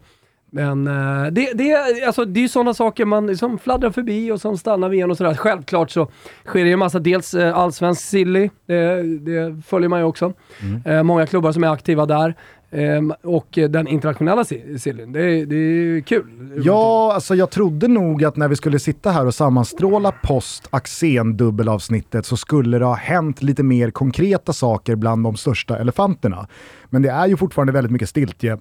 Men 0.55 0.89
uh, 0.89 1.27
det, 1.33 1.53
det, 1.55 1.75
alltså, 2.07 2.25
det 2.25 2.41
är 2.41 2.43
ju 2.43 2.49
sådana 2.49 2.75
saker 2.75 3.05
man 3.05 3.37
som 3.37 3.59
fladdrar 3.59 3.91
förbi 3.91 4.33
och 4.33 4.41
som 4.41 4.59
stannar 4.59 4.89
vid 4.89 5.01
en 5.03 5.11
och 5.11 5.17
sådär. 5.17 5.35
Självklart 5.35 5.91
så 5.91 6.11
sker 6.45 6.61
det 6.61 6.67
ju 6.67 6.73
en 6.73 6.79
massa, 6.79 6.99
dels 6.99 7.35
uh, 7.35 7.59
allsvensk 7.59 8.03
silly, 8.03 8.51
det, 8.67 9.03
det, 9.19 9.63
följer 9.67 9.89
man 9.89 10.01
ju 10.01 10.05
också. 10.05 10.33
Mm. 10.61 10.97
Uh, 10.97 11.03
många 11.03 11.27
klubbar 11.27 11.53
som 11.53 11.65
är 11.65 11.69
aktiva 11.69 12.07
där. 12.07 12.35
Um, 12.75 13.15
och 13.23 13.49
den 13.51 13.87
internationella 13.87 14.45
sillyn, 14.79 15.13
det, 15.13 15.45
det 15.45 15.57
är 15.57 16.01
kul. 16.01 16.53
Ja, 16.65 17.13
alltså 17.15 17.35
jag 17.35 17.51
trodde 17.51 17.89
nog 17.89 18.25
att 18.25 18.37
när 18.37 18.49
vi 18.49 18.57
skulle 18.57 18.79
sitta 18.79 19.11
här 19.11 19.27
och 19.27 19.35
sammanstråla 19.35 20.13
post 20.23 20.69
Axén 20.71 21.37
dubbelavsnittet 21.37 22.27
så 22.27 22.37
skulle 22.37 22.79
det 22.79 22.85
ha 22.85 22.95
hänt 22.95 23.43
lite 23.43 23.63
mer 23.63 23.91
konkreta 23.91 24.53
saker 24.53 24.97
bland 24.97 25.25
de 25.25 25.37
största 25.37 25.79
elefanterna. 25.79 26.49
Men 26.91 27.03
det 27.03 27.11
är 27.11 27.27
ju 27.27 27.37
fortfarande 27.37 27.73
väldigt 27.73 27.93
mycket 27.93 28.09
stiltje 28.09 28.59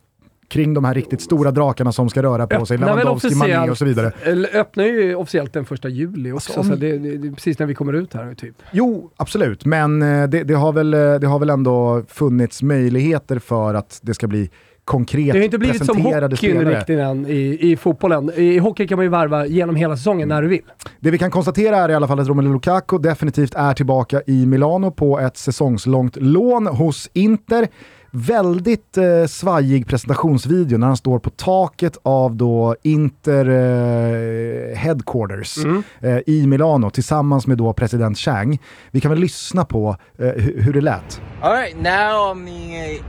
kring 0.52 0.74
de 0.74 0.86
här 0.86 0.94
riktigt 0.94 1.22
stora 1.22 1.52
drakarna 1.52 1.92
som 1.92 2.10
ska 2.10 2.24
röra 2.24 2.48
på 2.48 2.66
sig. 2.66 2.78
Lewandowski, 2.78 3.36
Mané 3.36 3.70
och 3.70 3.78
så 3.78 3.86
vidare. 3.86 4.12
Eller 4.24 4.56
öppnar 4.56 4.84
ju 4.84 5.16
officiellt 5.16 5.54
den 5.54 5.66
första 5.66 5.90
juli 5.90 6.32
också, 6.32 6.60
Alltså, 6.60 6.60
om- 6.74 6.78
så 6.78 6.86
det, 6.86 6.98
det, 6.98 7.18
det 7.18 7.28
är 7.28 7.32
precis 7.32 7.60
när 7.60 7.66
vi 7.66 7.76
kommer 7.76 7.94
ut 7.94 8.14
här 8.14 8.34
typ. 8.34 8.56
Jo, 8.72 9.12
absolut. 9.18 9.66
Men 9.66 10.02
eh, 10.02 10.28
det, 10.30 10.44
det, 10.44 10.54
har 10.54 10.74
väl, 10.74 10.94
eh, 10.94 11.00
det 11.16 11.28
har 11.28 11.40
väl 11.40 11.50
ändå 11.50 12.04
funnits 12.08 12.64
möjligheter 12.64 13.40
för 13.40 13.74
att 13.74 14.00
det 14.04 14.14
ska 14.14 14.28
bli 14.28 14.50
konkret 14.86 15.34
Det 15.34 15.40
har 15.40 15.46
inte 15.46 15.58
blivit 15.58 15.86
som 15.86 16.02
hockeyn 16.02 16.66
riktigt 16.66 17.00
än 17.00 17.28
i, 17.28 17.72
i 17.72 17.78
fotbollen. 17.78 18.32
I 18.36 18.58
hockey 18.58 18.88
kan 18.88 18.98
man 18.98 19.06
ju 19.06 19.10
värva 19.10 19.46
genom 19.46 19.76
hela 19.76 19.98
säsongen 19.98 20.28
när 20.30 20.42
du 20.42 20.48
vill. 20.48 20.64
Det 21.00 21.12
vi 21.12 21.18
kan 21.18 21.32
konstatera 21.32 21.78
är 21.78 21.90
i 21.90 21.94
alla 21.94 22.08
fall 22.08 22.20
att 22.20 22.28
Romelu 22.28 22.54
Lukaku 22.54 22.98
definitivt 22.98 23.56
är 23.56 23.74
tillbaka 23.74 24.22
i 24.28 24.46
Milano 24.46 24.92
på 24.92 25.20
ett 25.20 25.38
säsongslångt 25.38 26.16
lån 26.16 26.68
hos 26.68 27.10
Inter. 27.14 27.68
Väldigt 28.14 28.98
eh, 28.98 29.26
svajig 29.28 29.88
presentationsvideo 29.88 30.78
när 30.78 30.88
han 30.88 30.98
står 30.98 31.20
på 31.20 31.30
taket 31.30 31.98
av 32.04 32.36
då 32.36 32.76
Inter 32.84 33.50
eh, 33.50 34.78
headquarters 34.78 35.58
eh, 36.02 36.18
i 36.28 36.48
Milano 36.48 36.90
tillsammans 36.90 37.48
med 37.48 37.58
då 37.58 37.74
president 37.74 38.18
Chang. 38.18 38.60
Vi 38.92 39.02
kan 39.02 39.12
väl 39.12 39.20
lyssna 39.20 39.66
på 39.66 39.96
eh, 40.20 40.24
hu- 40.26 40.62
hur 40.62 40.74
det 40.74 40.82
lät. 40.82 41.22
All 41.42 41.54
right, 41.54 41.76
now 41.78 42.34
I'm 42.34 42.46
the 42.46 42.98
uh, 43.00 43.04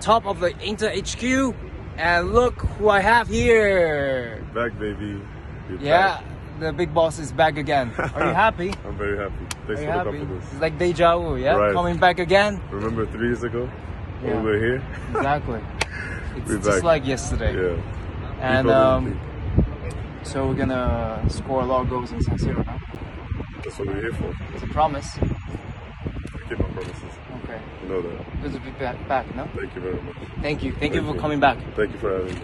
top 0.00 0.26
of 0.26 0.36
the 0.40 0.66
Inter 0.68 0.88
HQ, 0.88 1.54
and 1.98 2.32
look 2.32 2.54
who 2.80 2.98
I 2.98 3.02
have 3.02 3.34
here. 3.34 4.38
Back, 4.54 4.72
baby. 4.80 5.16
You're 5.70 5.82
Yeah, 5.82 6.02
back. 6.02 6.22
the 6.60 6.72
big 6.72 6.94
boss 6.94 7.18
is 7.18 7.32
back 7.32 7.58
again. 7.58 7.90
Are 8.16 8.24
you 8.28 8.34
happy? 8.34 8.70
I'm 8.88 8.96
very 8.98 9.18
happy. 9.18 9.44
Thanks 9.66 9.80
Are 9.80 9.84
you 9.84 9.92
for 9.92 9.92
the 9.92 9.92
happy? 9.92 10.18
confidence. 10.18 10.44
It's 10.52 10.60
like 10.62 10.78
deja 10.78 11.16
vu, 11.18 11.36
yeah? 11.36 11.56
Right. 11.56 11.74
Coming 11.74 11.98
back 11.98 12.18
again? 12.18 12.60
Remember 12.72 13.06
three 13.06 13.26
years 13.28 13.42
ago 13.44 13.68
Yeah. 14.22 14.42
were 14.42 14.58
here? 14.58 14.82
Exactly. 15.10 15.60
It's 16.36 16.48
We're 16.50 16.56
just 16.58 16.68
back. 16.68 16.82
like 16.84 17.06
yesterday. 17.06 17.52
Yeah. 17.52 17.82
And 18.40 18.70
um, 18.70 19.20
so 20.22 20.46
we're 20.46 20.54
gonna 20.54 21.24
score 21.28 21.62
a 21.62 21.64
lot 21.64 21.80
of 21.82 21.90
goals 21.90 22.12
in 22.12 22.20
San 22.22 22.38
Siro 22.38 22.64
now. 22.64 22.78
that's 23.64 23.76
what 23.76 23.88
we're 23.88 24.00
here 24.00 24.12
for. 24.12 24.32
It's 24.54 24.62
a 24.62 24.68
promise. 24.68 25.18
I 25.18 25.20
keep 26.48 26.58
my 26.60 26.68
promises. 26.68 27.02
Okay. 27.42 27.60
You 27.82 27.88
know 27.88 28.02
that. 28.02 28.42
Good 28.42 28.52
to 28.52 28.60
be 28.60 28.70
back, 28.72 29.08
back 29.08 29.34
no? 29.34 29.48
Thank 29.56 29.74
you 29.74 29.80
very 29.80 30.00
much. 30.00 30.16
Thank 30.40 30.62
you. 30.62 30.72
Thank 30.74 30.94
you 30.94 31.02
for 31.02 31.14
you. 31.14 31.20
coming 31.20 31.40
back. 31.40 31.58
Thank 31.74 31.92
you 31.92 31.98
for 31.98 32.12
having 32.12 32.34
me. 32.34 32.40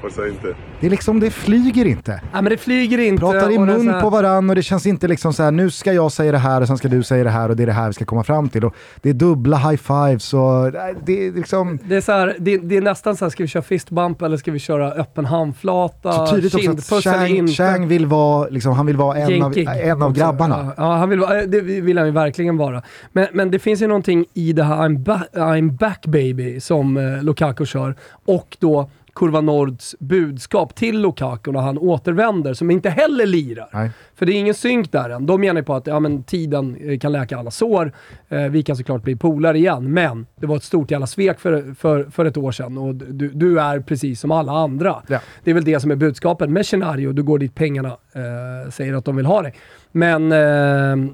Forza 0.00 0.28
Inter. 0.28 0.54
Det 0.80 0.86
är 0.86 0.90
liksom, 0.90 1.20
det 1.20 1.30
flyger 1.30 1.84
inte. 1.84 2.12
Nej 2.12 2.42
men 2.42 2.44
det 2.44 2.56
flyger 2.56 2.98
inte. 2.98 3.20
Pratar 3.20 3.50
i 3.50 3.58
mun 3.58 3.88
här- 3.88 4.00
på 4.00 4.10
varann 4.10 4.50
och 4.50 4.56
det 4.56 4.62
känns 4.62 4.86
inte 4.86 5.08
liksom 5.08 5.32
så 5.32 5.42
här, 5.42 5.50
nu 5.50 5.70
ska 5.70 5.92
jag 5.92 6.12
säga 6.12 6.32
det 6.32 6.38
här 6.38 6.60
och 6.60 6.66
sen 6.66 6.78
ska 6.78 6.88
du 6.88 7.02
säga 7.02 7.24
det 7.24 7.30
här 7.30 7.48
och 7.48 7.56
det 7.56 7.62
är 7.62 7.66
det 7.66 7.72
här 7.72 7.86
vi 7.86 7.92
ska 7.92 8.04
komma 8.04 8.24
fram 8.24 8.48
till. 8.48 8.64
Och 8.64 8.74
det 9.02 9.08
är 9.10 9.14
dubbla 9.14 9.56
high 9.56 9.76
fives 9.82 10.34
och 10.34 10.72
det 11.04 11.26
är 11.26 11.32
liksom... 11.32 11.78
Det 11.88 11.96
är, 11.96 12.00
så 12.00 12.12
här, 12.12 12.36
det, 12.38 12.56
det 12.58 12.76
är 12.76 12.80
nästan 12.82 13.16
så 13.16 13.24
här, 13.24 13.30
ska 13.30 13.42
vi 13.42 13.48
köra 13.48 13.62
fist 13.62 13.90
bump 13.90 14.22
eller 14.22 14.36
ska 14.36 14.50
vi 14.52 14.58
köra 14.58 14.92
öppen 14.92 15.24
handflata? 15.24 16.12
Så 16.26 16.34
tydligt 16.34 16.54
också 16.54 16.94
att 16.98 17.04
Chang, 17.04 17.28
inte? 17.36 17.52
Chang 17.52 17.88
vill 17.88 18.06
vara, 18.06 18.48
liksom, 18.48 18.72
han 18.72 18.86
vill 18.86 18.96
vara 18.96 19.16
en 19.16 19.42
av, 19.42 19.56
Jänkig 19.58 19.68
en 19.82 20.02
av 20.02 20.12
grabbarna. 20.12 20.72
Ja, 20.76 20.84
ja, 20.84 20.96
han 20.96 21.08
vill, 21.08 21.20
vara- 21.20 21.46
det 21.46 21.60
vill 21.60 21.98
han 21.98 22.06
ju 22.06 22.12
verkligen 22.12 22.56
vara. 22.56 22.82
Men, 23.12 23.26
men 23.32 23.50
det 23.50 23.58
finns 23.58 23.82
ju 23.82 23.86
någonting 23.86 24.24
i 24.34 24.52
det 24.52 24.64
här 24.64 24.76
I'm, 24.76 24.98
ba 25.04 25.20
I'm 25.34 25.70
back 25.78 26.06
baby 26.06 26.60
som 26.60 26.96
eh, 26.96 27.22
Lukaku 27.22 27.66
kör 27.66 27.94
och 28.26 28.56
då 28.60 28.90
Kurva 29.20 29.40
Nords 29.40 29.96
budskap 29.98 30.74
till 30.74 31.00
Lukaku 31.00 31.52
när 31.52 31.60
han 31.60 31.78
återvänder, 31.78 32.54
som 32.54 32.70
inte 32.70 32.90
heller 32.90 33.26
lirar. 33.26 33.68
Nej. 33.72 33.90
För 34.14 34.26
det 34.26 34.32
är 34.32 34.38
ingen 34.38 34.54
synk 34.54 34.92
där 34.92 35.10
än. 35.10 35.26
De 35.26 35.40
menar 35.40 35.60
ju 35.60 35.64
på 35.64 35.74
att 35.74 35.86
ja, 35.86 36.00
men 36.00 36.22
tiden 36.22 36.76
eh, 36.76 36.98
kan 36.98 37.12
läka 37.12 37.38
alla 37.38 37.50
sår. 37.50 37.92
Eh, 38.28 38.42
vi 38.42 38.62
kan 38.62 38.76
såklart 38.76 39.02
bli 39.02 39.16
polare 39.16 39.58
igen, 39.58 39.92
men 39.92 40.26
det 40.36 40.46
var 40.46 40.56
ett 40.56 40.64
stort 40.64 40.90
jävla 40.90 41.06
svek 41.06 41.40
för, 41.40 41.74
för, 41.74 42.04
för 42.04 42.24
ett 42.24 42.36
år 42.36 42.52
sedan 42.52 42.78
och 42.78 42.94
du, 42.94 43.28
du 43.28 43.60
är 43.60 43.80
precis 43.80 44.20
som 44.20 44.30
alla 44.30 44.52
andra. 44.52 45.02
Ja. 45.08 45.20
Det 45.44 45.50
är 45.50 45.54
väl 45.54 45.64
det 45.64 45.80
som 45.80 45.90
är 45.90 45.96
budskapet 45.96 46.50
med 46.50 46.66
Scenario. 46.66 47.12
Du 47.12 47.22
går 47.22 47.38
dit 47.38 47.54
pengarna 47.54 47.88
eh, 47.88 48.70
säger 48.70 48.94
att 48.94 49.04
de 49.04 49.16
vill 49.16 49.26
ha 49.26 49.42
dig. 49.42 49.54
Men, 49.92 50.32
eh, 50.32 51.10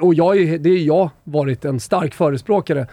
och 0.00 0.14
jag, 0.14 0.36
det 0.36 0.70
är 0.70 0.84
jag 0.84 1.10
varit 1.24 1.64
en 1.64 1.80
stark 1.80 2.14
förespråkare 2.14 2.86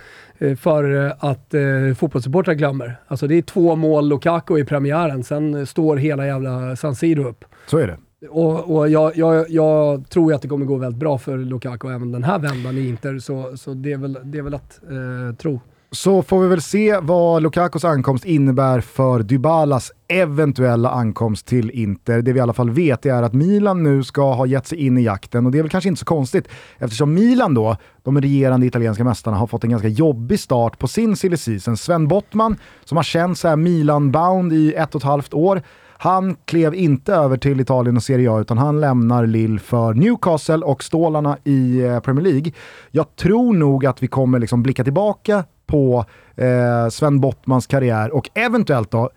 för 0.60 1.06
eh, 1.06 1.13
att 1.19 1.54
eh, 1.54 1.93
fotbollssupportrar 1.97 2.54
glömmer. 2.54 2.95
Alltså 3.08 3.28
det 3.28 3.36
är 3.36 3.41
två 3.41 3.75
mål 3.75 4.10
Lukaku 4.10 4.58
i 4.60 4.65
premiären, 4.65 5.23
sen 5.23 5.56
eh, 5.56 5.65
står 5.65 5.97
hela 5.97 6.25
jävla 6.25 6.75
San 6.75 6.95
Siro 6.95 7.30
upp. 7.30 7.45
Så 7.67 7.78
är 7.78 7.88
det. 7.88 7.97
Och, 8.30 8.75
och 8.75 8.89
jag, 8.89 9.17
jag, 9.17 9.49
jag 9.49 10.10
tror 10.10 10.32
ju 10.32 10.36
att 10.36 10.41
det 10.41 10.47
kommer 10.47 10.65
gå 10.65 10.75
väldigt 10.75 10.99
bra 10.99 11.17
för 11.17 11.38
Lukaku 11.38 11.88
även 11.88 12.12
den 12.12 12.23
här 12.23 12.39
vändan 12.39 12.78
i 12.78 12.88
Inter, 12.88 13.19
så, 13.19 13.58
så 13.58 13.73
det, 13.73 13.91
är 13.91 13.97
väl, 13.97 14.17
det 14.23 14.38
är 14.38 14.41
väl 14.41 14.54
att 14.54 14.80
eh, 14.84 15.36
tro. 15.36 15.60
Så 15.91 16.23
får 16.23 16.41
vi 16.41 16.47
väl 16.47 16.62
se 16.62 16.99
vad 17.02 17.43
Lukakos 17.43 17.86
ankomst 17.86 18.25
innebär 18.25 18.82
för 18.82 19.19
Dybalas 19.19 19.91
eventuella 20.08 20.89
ankomst 20.89 21.45
till 21.45 21.71
Inter. 21.71 22.21
Det 22.21 22.34
vi 22.34 22.39
i 22.39 22.41
alla 22.41 22.54
fall 22.54 22.69
vet 22.69 23.06
är 23.06 23.23
att 23.23 23.34
Milan 23.34 23.84
nu 23.84 24.04
ska 24.04 24.34
ha 24.34 24.45
gett 24.45 24.67
sig 24.67 24.86
in 24.86 24.97
i 24.97 25.02
jakten 25.02 25.45
och 25.45 25.52
det 25.52 25.58
är 25.58 25.63
väl 25.63 25.69
kanske 25.69 25.88
inte 25.88 25.99
så 25.99 26.06
konstigt 26.06 26.47
eftersom 26.78 27.13
Milan 27.13 27.54
då, 27.54 27.78
de 28.04 28.21
regerande 28.21 28.65
italienska 28.65 29.04
mästarna, 29.04 29.38
har 29.38 29.47
fått 29.47 29.63
en 29.63 29.69
ganska 29.69 29.88
jobbig 29.88 30.39
start 30.39 30.80
på 30.80 30.88
sin 30.88 31.15
silly 31.15 31.38
season. 31.38 31.78
Sven 31.78 32.08
Bottman, 32.08 32.58
som 32.86 32.97
har 32.97 33.04
känt 33.04 33.38
så 33.38 33.47
här 33.47 33.56
Milan-bound 33.56 34.54
i 34.54 34.73
ett 34.73 34.95
och 34.95 35.02
ett 35.02 35.06
halvt 35.06 35.34
år, 35.34 35.62
han 35.97 36.36
klev 36.45 36.75
inte 36.75 37.13
över 37.13 37.38
till 37.38 37.62
Italien 37.62 37.97
och 37.97 38.04
Serie 38.04 38.32
A 38.32 38.39
utan 38.39 38.58
han 38.58 38.82
lämnar 38.82 39.25
Lille 39.28 39.60
för 39.60 39.93
Newcastle 39.93 40.58
och 40.58 40.84
stålarna 40.84 41.38
i 41.43 41.82
eh, 41.82 41.99
Premier 41.99 42.23
League. 42.23 42.52
Jag 42.91 43.15
tror 43.15 43.54
nog 43.54 43.86
att 43.86 44.04
vi 44.04 44.08
kommer 44.08 44.39
liksom 44.39 44.63
blicka 44.63 44.84
tillbaka 44.84 45.43
på 45.69 46.05
eh, 46.36 46.89
Sven 46.89 47.19
Bottmans 47.19 47.67
karriär 47.67 48.12
och 48.12 48.29
eventuellt 48.34 48.91
då, 48.91 49.10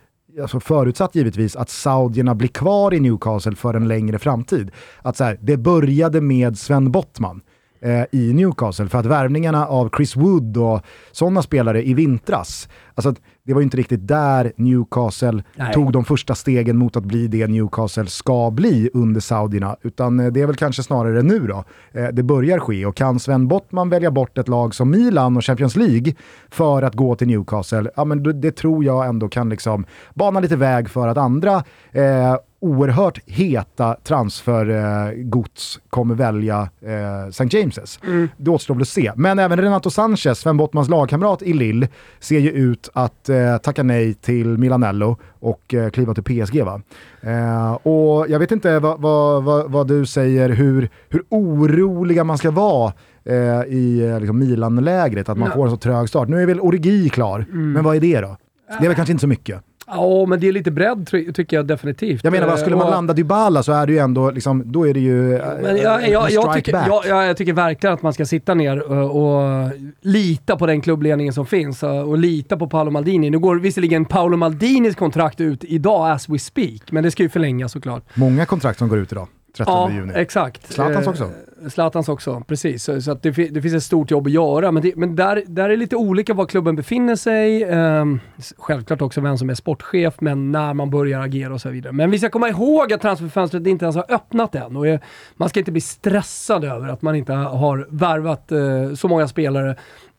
alltså 0.43 0.61
förutsatt 0.61 1.15
givetvis 1.15 1.57
att 1.57 1.71
saudierna 1.71 2.35
blir 2.35 2.49
kvar 2.49 2.95
i 2.95 3.01
Newcastle 3.01 3.57
för 3.57 3.75
en 3.75 3.89
längre 3.89 4.19
framtid. 4.19 4.71
Att 5.03 5.17
så 5.17 5.25
här, 5.25 5.39
det 5.41 5.57
började 5.57 6.21
med 6.21 6.59
Sven 6.59 6.91
Bottman 6.93 7.41
eh, 7.81 8.05
i 8.13 8.33
Newcastle 8.33 8.89
för 8.89 8.99
att 8.99 9.07
värvningarna 9.07 9.67
av 9.67 9.91
Chris 9.97 10.17
Wood 10.17 10.57
och 10.57 10.81
sådana 11.13 11.43
spelare 11.43 11.83
i 11.83 11.95
vintras, 11.95 12.69
alltså 12.95 13.15
det 13.45 13.55
var 13.55 13.61
ju 13.61 13.65
inte 13.65 13.77
riktigt 13.77 14.09
där 14.09 14.53
Newcastle 14.57 15.43
Nej. 15.55 15.75
tog 15.75 15.93
de 15.93 16.05
första 16.05 16.35
stegen 16.35 16.79
mot 16.79 16.97
att 16.97 17.05
bli 17.05 17.29
det 17.29 17.47
Newcastle 17.47 18.07
ska 18.07 18.51
bli 18.51 18.91
under 18.95 19.21
saudierna, 19.21 19.77
utan 19.83 20.21
eh, 20.21 20.27
det 20.27 20.41
är 20.41 20.47
väl 20.47 20.57
kanske 20.57 20.83
snarare 20.83 21.23
nu 21.23 21.47
då 21.47 21.65
eh, 21.93 22.09
det 22.09 22.23
börjar 22.23 22.59
ske. 22.59 22.87
Och 22.87 22.97
kan 22.97 23.21
Sven 23.21 23.49
Bottman 23.49 23.91
välja 23.91 24.11
bort 24.11 24.39
ett 24.39 24.49
lag 24.49 24.75
som 24.75 24.91
Milan 24.91 25.37
och 25.37 25.45
Champions 25.45 25.77
League 25.77 26.15
för 26.51 26.83
att 26.83 26.95
gå 26.95 27.15
till 27.15 27.27
Newcastle, 27.27 27.91
ja 27.97 28.05
men 28.05 28.23
det, 28.23 28.33
det 28.33 28.53
tror 28.53 28.85
jag 28.85 29.07
ändå 29.07 29.29
kan 29.29 29.49
liksom 29.49 29.85
bana 30.15 30.41
lite 30.41 30.57
väg 30.57 30.91
för 30.91 31.09
att 31.09 31.19
andra 31.19 31.65
eh, 31.93 32.37
oerhört 32.63 33.19
heta 33.27 33.97
transfergods 34.05 35.81
kommer 35.91 36.15
välja 36.15 36.69
eh, 36.81 37.27
St. 37.29 37.45
James's. 37.45 37.99
Det 38.37 38.51
återstår 38.51 38.75
väl 38.75 38.83
att 38.83 38.89
se. 38.89 39.13
Men 39.17 39.39
även 39.39 39.61
Renato 39.61 39.91
Sanchez, 39.91 40.39
Sven 40.39 40.57
Bottmans 40.57 40.89
lagkamrat 40.89 41.43
i 41.43 41.53
Lille, 41.53 41.89
ser 42.21 42.39
ju 42.39 42.51
ut 42.51 42.89
att 42.93 43.29
eh, 43.29 43.57
tacka 43.57 43.83
nej 43.83 44.15
till 44.15 44.59
Milanello 44.59 45.17
och 45.41 45.75
eh, 45.75 45.91
kliva 45.91 46.15
till 46.15 46.23
PSG. 46.45 46.63
Va? 46.65 46.81
Eh, 47.21 47.73
och 47.73 48.27
jag 48.29 48.39
vet 48.39 48.53
inte 48.53 48.79
vad, 48.79 49.01
vad, 49.01 49.45
vad, 49.45 49.71
vad 49.71 49.89
du 49.89 50.07
säger, 50.07 50.49
hur, 50.49 50.89
hur 51.09 51.23
oroliga 51.29 52.25
man 52.25 52.39
ska 52.39 52.51
vara 52.51 52.93
eh, 53.25 53.35
i 53.69 54.09
eh, 54.11 54.21
liksom 54.21 54.39
Milan-lägret, 54.39 55.29
att 55.29 55.39
man 55.39 55.49
Ja. 55.49 55.55
får 55.55 55.65
en 55.65 55.71
så 55.71 55.77
trög 55.77 56.09
start. 56.09 56.29
Nu 56.29 56.43
är 56.43 56.47
väl 56.47 56.61
Origi 56.61 57.09
klar, 57.09 57.47
men 57.51 57.85
vad 57.85 57.97
är 57.97 58.01
det 58.01 58.21
då? 58.21 58.37
Det 58.81 58.85
är 58.85 58.89
väl 58.89 58.97
kanske 58.97 59.13
inte 59.13 59.21
så 59.21 59.27
mycket. 59.29 59.63
Ja, 59.95 60.27
men 60.27 60.41
det 60.41 60.49
är 60.49 60.53
lite 60.53 60.71
bredd 60.71 61.09
ty- 61.11 61.33
tycker 61.33 61.57
jag 61.57 61.67
definitivt. 61.67 62.25
Jag 62.25 62.31
menar, 62.33 62.47
vad 62.47 62.59
skulle 62.59 62.77
man 62.77 62.85
Och- 62.87 62.91
landa 62.91 63.13
Dybala 63.15 63.63
så 63.63 63.73
är 63.73 63.87
det 63.87 63.93
ju 63.93 63.99
ändå, 63.99 64.31
liksom, 64.31 64.63
då 64.73 64.89
är 64.89 64.95
det 64.95 65.01
ju 65.01 65.35
eh, 65.37 65.43
Men 65.63 65.77
jag, 65.77 66.09
jag, 66.09 66.31
jag, 66.31 66.55
tycker, 66.55 66.73
jag, 66.87 67.29
jag, 67.29 67.37
tycker 67.37 67.53
verkligen 67.53 67.95
att 67.95 68.03
man 68.03 68.13
ska 68.13 68.27
sitta 68.27 68.55
ner 68.55 68.83
och, 68.93 69.23
och 69.65 69.71
lita 70.01 70.57
på 70.57 70.67
den 70.67 70.81
klubbledningen 70.81 71.33
som 71.33 71.47
finns 71.47 71.83
och, 71.83 72.09
och 72.09 72.19
lita 72.19 72.57
på 72.57 72.67
Paolo 72.69 72.91
Maldini. 72.91 73.31
Nu 73.31 73.39
går 73.39 73.57
visserligen 73.57 74.05
Paolo 74.05 74.37
Maldinis 74.37 74.95
kontrakt 74.97 75.41
ut 75.41 75.65
idag 75.65 76.11
as 76.11 76.29
we 76.29 76.39
speak, 76.39 76.83
men 76.93 77.05
det 77.05 77.11
ska 77.11 77.23
ju 77.23 77.29
förlängas 77.29 77.73
såklart. 77.73 78.03
Många 78.15 78.47
kontrakt 78.47 78.79
som 78.79 78.89
går 78.89 78.99
ut 78.99 79.13
idag, 79.13 79.29
13 79.57 79.75
Ja, 79.75 79.91
juni. 79.97 80.13
exakt. 80.17 80.73
Zlatans 80.73 81.07
Eh, 81.07 81.11
också. 81.11 81.31
Zlatans 81.71 82.09
också, 82.09 82.43
precis. 82.47 82.85
Så, 82.85 83.01
så 83.01 83.13
att 83.13 83.23
det, 83.23 83.31
det 83.31 83.63
finns 83.63 83.75
ett 83.75 83.83
stort 83.83 84.11
jobb 84.11 84.27
att 84.27 84.33
göra, 84.33 84.73
men, 84.73 84.83
det, 84.83 84.97
men 84.97 85.17
där, 85.17 85.43
där 85.47 85.65
är 85.65 85.69
det 85.69 85.77
lite 85.77 85.97
olika 85.97 86.35
var 86.35 86.47
klubben 86.47 86.77
befinner 86.77 87.17
sig. 87.17 87.63
Ehm, 87.65 88.21
självklart 88.59 89.03
också 89.03 89.21
vem 89.21 89.39
som 89.39 89.51
är 89.51 89.55
sportchef, 89.55 90.15
men 90.21 90.53
när 90.53 90.75
man 90.75 90.91
börjar 90.91 91.21
agera 91.21 91.55
och 91.55 91.61
så 91.61 91.69
vidare. 91.69 91.93
Men 91.93 92.11
vi 92.11 92.19
ska 92.19 92.31
komma 92.31 92.49
ihåg 92.49 92.93
att 92.93 93.01
transferfönstret 93.01 93.67
inte 93.67 93.85
ens 93.85 93.97
har 93.97 94.07
öppnat 94.09 94.55
än 94.55 94.77
och 94.77 94.87
eh, 94.87 95.01
man 95.37 95.49
ska 95.49 95.59
inte 95.59 95.73
bli 95.73 95.81
stressad 95.81 96.65
över 96.65 96.89
att 96.89 97.03
man 97.03 97.17
inte 97.17 97.33
har 97.33 97.87
värvat 97.91 98.53
eh, 98.53 98.95
så 98.95 99.09
många 99.09 99.29
spelare 99.29 99.77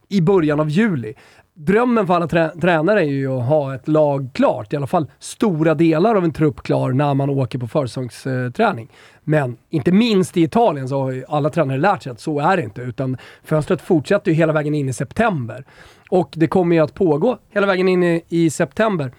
i 0.09 0.21
början 0.21 0.59
av 0.59 0.69
juli. 0.69 1.13
Drömmen 1.55 2.07
för 2.07 2.13
alla 2.13 2.27
trä 2.27 2.51
tränare 2.61 3.01
är 3.01 3.05
ju 3.05 3.27
att 3.27 3.47
ha 3.47 3.75
ett 3.75 3.87
lag 3.87 4.29
klart, 4.33 4.73
i 4.73 4.75
alla 4.75 4.87
fall 4.87 5.11
stora 5.19 5.73
delar 5.73 6.15
av 6.15 6.23
en 6.23 6.33
trupp 6.33 6.63
klar 6.63 6.91
när 6.91 7.13
man 7.13 7.29
åker 7.29 7.59
på 7.59 7.67
försäsongsträning. 7.67 8.89
Men 9.23 9.57
inte 9.69 9.91
minst 9.91 10.37
i 10.37 10.43
Italien 10.43 10.89
så 10.89 11.01
har 11.01 11.11
ju 11.11 11.25
alla 11.27 11.49
tränare 11.49 11.77
lärt 11.77 12.03
sig 12.03 12.11
att 12.11 12.19
så 12.19 12.39
är 12.39 12.57
det 12.57 12.63
inte, 12.63 12.81
utan 12.81 13.17
fönstret 13.43 13.81
fortsätter 13.81 14.31
ju 14.31 14.37
hela 14.37 14.53
vägen 14.53 14.75
in 14.75 14.89
i 14.89 14.93
september. 14.93 15.65
Och 16.09 16.33
det 16.35 16.47
kommer 16.47 16.75
ju 16.75 16.81
att 16.81 16.93
pågå 16.93 17.37
hela 17.49 17.67
vägen 17.67 17.87
in 17.87 18.03
i, 18.03 18.23
i 18.29 18.49
september. 18.49 19.11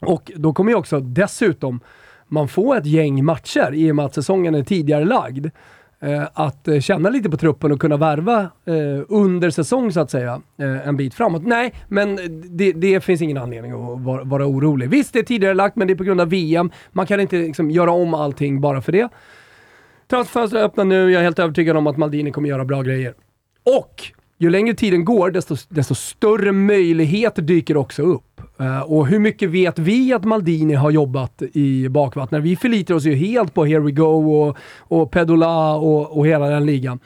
Och 0.00 0.32
då 0.36 0.52
kommer 0.52 0.70
ju 0.70 0.76
också 0.76 1.00
dessutom 1.00 1.80
man 2.28 2.48
få 2.48 2.74
ett 2.74 2.86
gäng 2.86 3.24
matcher 3.24 3.74
i 3.74 3.92
och 3.92 3.96
med 3.96 4.04
att 4.04 4.14
säsongen 4.14 4.54
är 4.54 4.62
tidigare 4.62 5.04
lagd. 5.04 5.46
Eh, 6.02 6.28
att 6.34 6.68
eh, 6.68 6.80
känna 6.80 7.10
lite 7.10 7.30
på 7.30 7.36
truppen 7.36 7.72
och 7.72 7.80
kunna 7.80 7.96
värva 7.96 8.40
eh, 8.40 9.04
under 9.08 9.50
säsong 9.50 9.92
så 9.92 10.00
att 10.00 10.10
säga, 10.10 10.42
eh, 10.58 10.88
en 10.88 10.96
bit 10.96 11.14
framåt. 11.14 11.42
Nej, 11.46 11.74
men 11.88 12.18
det, 12.56 12.72
det 12.72 13.00
finns 13.00 13.22
ingen 13.22 13.36
anledning 13.36 13.72
att 13.72 14.00
vara, 14.00 14.24
vara 14.24 14.46
orolig. 14.46 14.90
Visst, 14.90 15.12
det 15.12 15.18
är 15.18 15.22
tidigare 15.22 15.54
lagt, 15.54 15.76
men 15.76 15.86
det 15.86 15.92
är 15.92 15.96
på 15.96 16.04
grund 16.04 16.20
av 16.20 16.28
VM. 16.28 16.70
Man 16.92 17.06
kan 17.06 17.20
inte 17.20 17.36
liksom, 17.36 17.70
göra 17.70 17.90
om 17.90 18.14
allting 18.14 18.60
bara 18.60 18.80
för 18.80 18.92
det. 18.92 19.08
Transferfönstret 20.10 20.62
öppnar 20.62 20.84
nu, 20.84 21.10
jag 21.10 21.20
är 21.20 21.24
helt 21.24 21.38
övertygad 21.38 21.76
om 21.76 21.86
att 21.86 21.96
Maldini 21.96 22.32
kommer 22.32 22.48
göra 22.48 22.64
bra 22.64 22.82
grejer. 22.82 23.14
Och 23.78 24.02
ju 24.38 24.50
längre 24.50 24.74
tiden 24.74 25.04
går, 25.04 25.30
desto, 25.30 25.56
desto 25.68 25.94
större 25.94 26.52
möjligheter 26.52 27.42
dyker 27.42 27.76
också 27.76 28.02
upp. 28.02 28.22
Uh, 28.60 28.80
och 28.80 29.06
hur 29.06 29.18
mycket 29.18 29.50
vet 29.50 29.78
vi 29.78 30.12
att 30.12 30.24
Maldini 30.24 30.74
har 30.74 30.90
jobbat 30.90 31.42
i 31.52 31.88
bakvattnet? 31.88 32.42
Vi 32.42 32.56
förlitar 32.56 32.94
oss 32.94 33.04
ju 33.04 33.14
helt 33.14 33.54
på 33.54 33.64
Here 33.64 33.80
We 33.80 33.90
Go 33.90 34.32
och, 34.42 34.56
och 34.78 35.10
Pedola 35.10 35.74
och, 35.74 36.18
och 36.18 36.26
hela 36.26 36.48
den 36.48 36.66
ligan. 36.66 36.98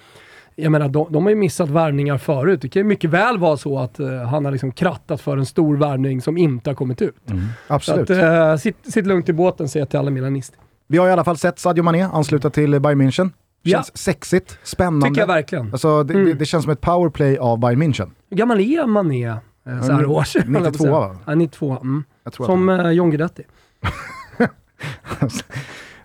Jag 0.57 0.73
menar, 0.73 0.89
de, 0.89 1.07
de 1.11 1.23
har 1.23 1.31
ju 1.31 1.37
missat 1.37 1.69
värvningar 1.71 2.19
förut. 2.19 2.63
Det 2.63 2.69
kan 2.69 2.81
ju 2.81 2.85
mycket 2.85 3.11
väl 3.11 3.39
vara 3.39 3.57
så 3.57 3.79
att 3.79 4.01
uh, 4.01 4.23
han 4.23 4.45
har 4.45 4.53
liksom 4.53 4.73
krattat 4.73 5.21
för 5.21 5.37
en 5.37 5.47
stor 5.47 5.77
värvning 5.77 6.21
som 6.23 6.39
inte 6.39 6.71
har 6.71 6.75
kommit 6.75 7.03
ut. 7.03 7.31
Mm. 7.31 7.45
Absolut. 7.67 8.07
Så 8.07 8.15
att, 8.15 8.53
uh, 8.53 8.57
sitt, 8.57 8.93
sitt 8.93 9.07
lugnt 9.07 9.29
i 9.29 9.33
båten, 9.33 9.69
säger 9.69 9.83
jag 9.83 9.91
till 9.91 9.99
alla 9.99 10.11
milanister. 10.11 10.59
Vi 10.89 10.99
har 10.99 11.09
i 11.09 11.13
alla 11.13 11.25
fall 11.25 11.37
sett 11.37 11.59
Sadio 11.59 11.83
Mané 11.83 12.03
ansluta 12.03 12.51
till 12.51 12.81
Bayern 12.81 13.03
München. 13.03 13.11
Känns 13.11 13.31
Ja. 13.65 13.83
sexigt, 13.95 14.59
spännande. 14.63 15.07
Tycker 15.07 15.21
jag 15.21 15.27
verkligen. 15.27 15.73
Alltså, 15.73 16.03
det, 16.03 16.15
Mm. 16.15 16.27
det, 16.27 16.35
det 16.35 16.45
känns 16.45 16.65
som 16.65 16.73
ett 16.73 16.81
powerplay 16.81 17.39
av 17.39 17.59
Bayern 17.59 17.83
München. 17.83 18.11
Hur 18.31 18.37
gammal 18.37 18.61
är 18.61 18.87
Mané 18.87 19.27
eh, 19.27 19.37
så 19.65 19.71
här 19.93 20.03
Ja, 20.03 20.09
års? 20.09 20.37
92 20.47 20.91
va? 20.91 21.17
Ja, 21.27 21.35
92. 21.35 21.79
Mm. 21.83 22.05
Som 22.31 22.69
eh, 22.69 22.91
John 22.91 23.11
Guidetti. 23.11 23.43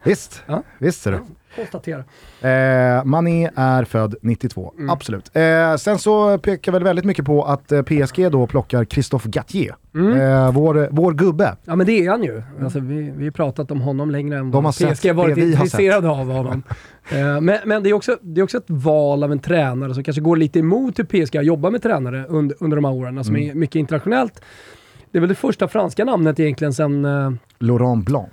Visst, 0.04 0.43
Ja. 0.45 0.63
visst 0.78 1.08
är 1.08 1.12
det. 1.12 1.22
Konstatera. 1.60 2.04
Eh, 2.41 3.04
Mané 3.06 3.50
är 3.56 3.84
född 3.84 4.15
92, 4.22 4.74
Mm. 4.78 4.89
absolut. 4.89 5.32
Eh, 5.36 5.76
sen 5.76 6.00
så 6.00 6.38
pekar 6.38 6.72
väl 6.72 6.84
väldigt 6.84 7.06
mycket 7.06 7.26
på 7.26 7.43
att 7.43 7.72
eh, 7.72 7.82
PSG 7.82 8.32
då 8.32 8.48
plockar 8.48 8.86
Christophe 8.86 9.30
Gattier. 9.30 9.76
Mm. 9.95 10.19
Eh, 10.22 10.52
vår, 10.52 10.88
vår 10.91 11.13
gubbe. 11.13 11.56
Ja 11.65 11.76
men 11.76 11.86
det 11.88 12.06
är 12.06 12.10
han 12.10 12.24
ju. 12.24 12.41
Alltså, 12.63 12.80
vi, 12.80 13.13
vi 13.17 13.24
har 13.24 13.32
pratat 13.32 13.72
om 13.72 13.82
honom 13.82 14.12
längre 14.12 14.38
än 14.38 14.52
vad 14.52 14.76
sett 14.76 14.93
PSG 15.02 15.08
har 15.08 15.13
varit 15.13 15.38
intresserade 15.38 16.10
av 16.10 16.32
honom. 16.32 16.63
Eh, 17.12 17.41
men 17.41 17.58
men 17.65 17.84
det, 17.84 17.89
är 17.89 17.93
också, 17.93 18.17
det 18.22 18.41
är 18.41 18.43
också 18.43 18.58
ett 18.58 18.65
val 18.69 19.24
av 19.24 19.32
en 19.32 19.39
tränare 19.39 19.93
som 19.93 20.04
kanske 20.04 20.22
går 20.22 20.38
lite 20.38 20.60
emot 20.60 21.00
hur 21.00 21.04
PSG 21.04 21.36
har 21.36 21.43
jobbat 21.43 21.72
med 21.72 21.82
tränare 21.84 22.26
under, 22.30 22.58
under 22.60 22.78
de 22.78 22.86
här 22.86 22.93
åren, 22.93 23.17
alltså 23.17 23.34
Mm. 23.34 23.60
mycket 23.60 23.76
internationellt. 23.76 24.41
Det 25.12 25.17
är 25.17 25.19
väl 25.19 25.30
det 25.30 25.36
första 25.36 25.67
franska 25.67 26.06
namnet 26.06 26.39
egentligen 26.39 26.74
sen, 26.74 27.06
eh, 27.06 27.32
Laurent 27.60 28.06
Blanc. 28.06 28.28